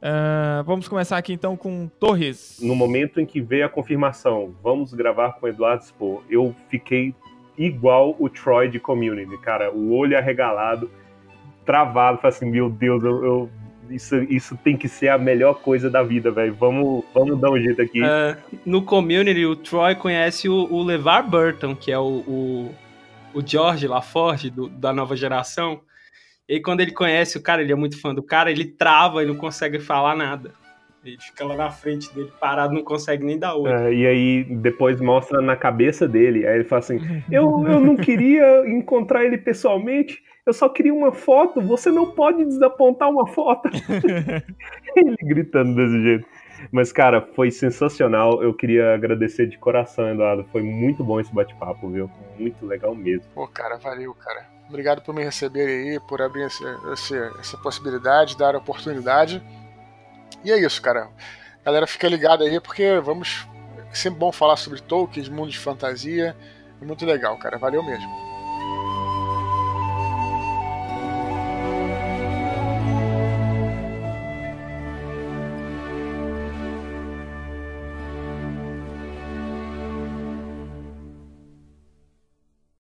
Uh, 0.03 0.61
vamos 0.65 0.85
começar 0.89 1.17
aqui 1.17 1.31
então 1.31 1.55
com 1.55 1.89
Torres. 1.97 2.59
No 2.61 2.75
momento 2.75 3.21
em 3.21 3.25
que 3.25 3.39
veio 3.39 3.65
a 3.65 3.69
confirmação, 3.69 4.53
vamos 4.61 4.93
gravar 4.93 5.31
com 5.31 5.45
o 5.45 5.49
Eduardo 5.49 5.85
Spohr, 5.85 6.21
eu 6.29 6.53
fiquei 6.69 7.15
igual 7.57 8.13
o 8.19 8.27
Troy 8.27 8.67
de 8.67 8.81
Community, 8.81 9.37
cara, 9.37 9.71
o 9.71 9.93
olho 9.93 10.17
arregalado, 10.17 10.91
travado, 11.65 12.17
falei 12.17 12.35
assim, 12.35 12.51
meu 12.51 12.69
Deus, 12.69 13.01
eu, 13.01 13.23
eu 13.23 13.49
isso, 13.89 14.17
isso 14.23 14.57
tem 14.57 14.75
que 14.75 14.89
ser 14.89 15.07
a 15.07 15.17
melhor 15.17 15.55
coisa 15.61 15.89
da 15.89 16.03
vida, 16.03 16.31
velho. 16.31 16.53
Vamos, 16.53 17.05
vamos 17.13 17.39
dar 17.39 17.51
um 17.51 17.59
jeito 17.59 17.81
aqui. 17.81 18.01
Uh, 18.01 18.59
no 18.65 18.81
community, 18.81 19.45
o 19.45 19.55
Troy 19.55 19.95
conhece 19.95 20.49
o, 20.49 20.67
o 20.69 20.83
LeVar 20.83 21.29
Burton, 21.29 21.75
que 21.75 21.91
é 21.91 21.99
o, 21.99 22.23
o, 22.27 22.75
o 23.33 23.45
George 23.45 23.87
LaForge 23.87 24.49
do, 24.49 24.67
da 24.67 24.91
nova 24.91 25.15
geração. 25.15 25.79
E 26.47 26.59
quando 26.59 26.81
ele 26.81 26.91
conhece 26.91 27.37
o 27.37 27.41
cara, 27.41 27.61
ele 27.61 27.71
é 27.71 27.75
muito 27.75 27.99
fã 27.99 28.13
do 28.13 28.21
cara, 28.21 28.51
ele 28.51 28.65
trava 28.65 29.23
e 29.23 29.25
não 29.25 29.35
consegue 29.35 29.79
falar 29.79 30.15
nada. 30.15 30.51
Ele 31.03 31.17
fica 31.19 31.45
lá 31.45 31.55
na 31.55 31.69
frente 31.69 32.13
dele 32.13 32.31
parado, 32.39 32.73
não 32.73 32.83
consegue 32.83 33.25
nem 33.25 33.37
dar 33.37 33.55
oi. 33.55 33.69
É, 33.69 33.93
e 33.93 34.07
aí 34.07 34.43
depois 34.43 35.01
mostra 35.01 35.41
na 35.41 35.55
cabeça 35.55 36.07
dele. 36.07 36.47
Aí 36.47 36.55
ele 36.55 36.63
fala 36.63 36.79
assim: 36.79 36.97
eu, 37.29 37.65
eu 37.67 37.79
não 37.79 37.97
queria 37.97 38.63
encontrar 38.69 39.25
ele 39.25 39.37
pessoalmente, 39.37 40.23
eu 40.45 40.53
só 40.53 40.69
queria 40.69 40.93
uma 40.93 41.11
foto. 41.11 41.59
Você 41.61 41.91
não 41.91 42.11
pode 42.11 42.45
desapontar 42.45 43.09
uma 43.09 43.27
foto. 43.27 43.69
ele 44.95 45.15
gritando 45.21 45.75
desse 45.75 46.03
jeito. 46.03 46.27
Mas, 46.71 46.93
cara, 46.93 47.21
foi 47.35 47.51
sensacional. 47.51 48.41
Eu 48.41 48.53
queria 48.53 48.93
agradecer 48.93 49.47
de 49.47 49.57
coração, 49.57 50.09
Eduardo. 50.09 50.45
Foi 50.51 50.61
muito 50.61 51.03
bom 51.03 51.19
esse 51.19 51.33
bate-papo, 51.33 51.89
viu? 51.89 52.09
Muito 52.39 52.65
legal 52.65 52.95
mesmo. 52.95 53.25
Pô, 53.33 53.45
cara, 53.45 53.77
valeu, 53.77 54.13
cara. 54.13 54.52
Obrigado 54.73 55.03
por 55.03 55.13
me 55.13 55.23
receber 55.23 55.67
aí, 55.67 55.99
por 55.99 56.19
abrir 56.19 56.45
essa, 56.45 56.79
essa, 56.91 57.15
essa 57.39 57.57
possibilidade, 57.57 58.35
dar 58.35 58.55
a 58.55 58.57
oportunidade. 58.57 59.39
E 60.43 60.51
é 60.51 60.59
isso, 60.59 60.81
cara. 60.81 61.09
Galera, 61.63 61.85
fica 61.85 62.07
ligada 62.07 62.43
aí, 62.43 62.59
porque 62.59 62.99
vamos. 62.99 63.47
É 63.91 63.93
sempre 63.93 64.17
bom 64.17 64.31
falar 64.31 64.57
sobre 64.57 64.81
Tolkien, 64.81 65.29
mundo 65.29 65.51
de 65.51 65.59
fantasia. 65.59 66.35
É 66.81 66.85
muito 66.85 67.05
legal, 67.05 67.37
cara. 67.37 67.59
Valeu 67.59 67.83
mesmo. 67.83 68.32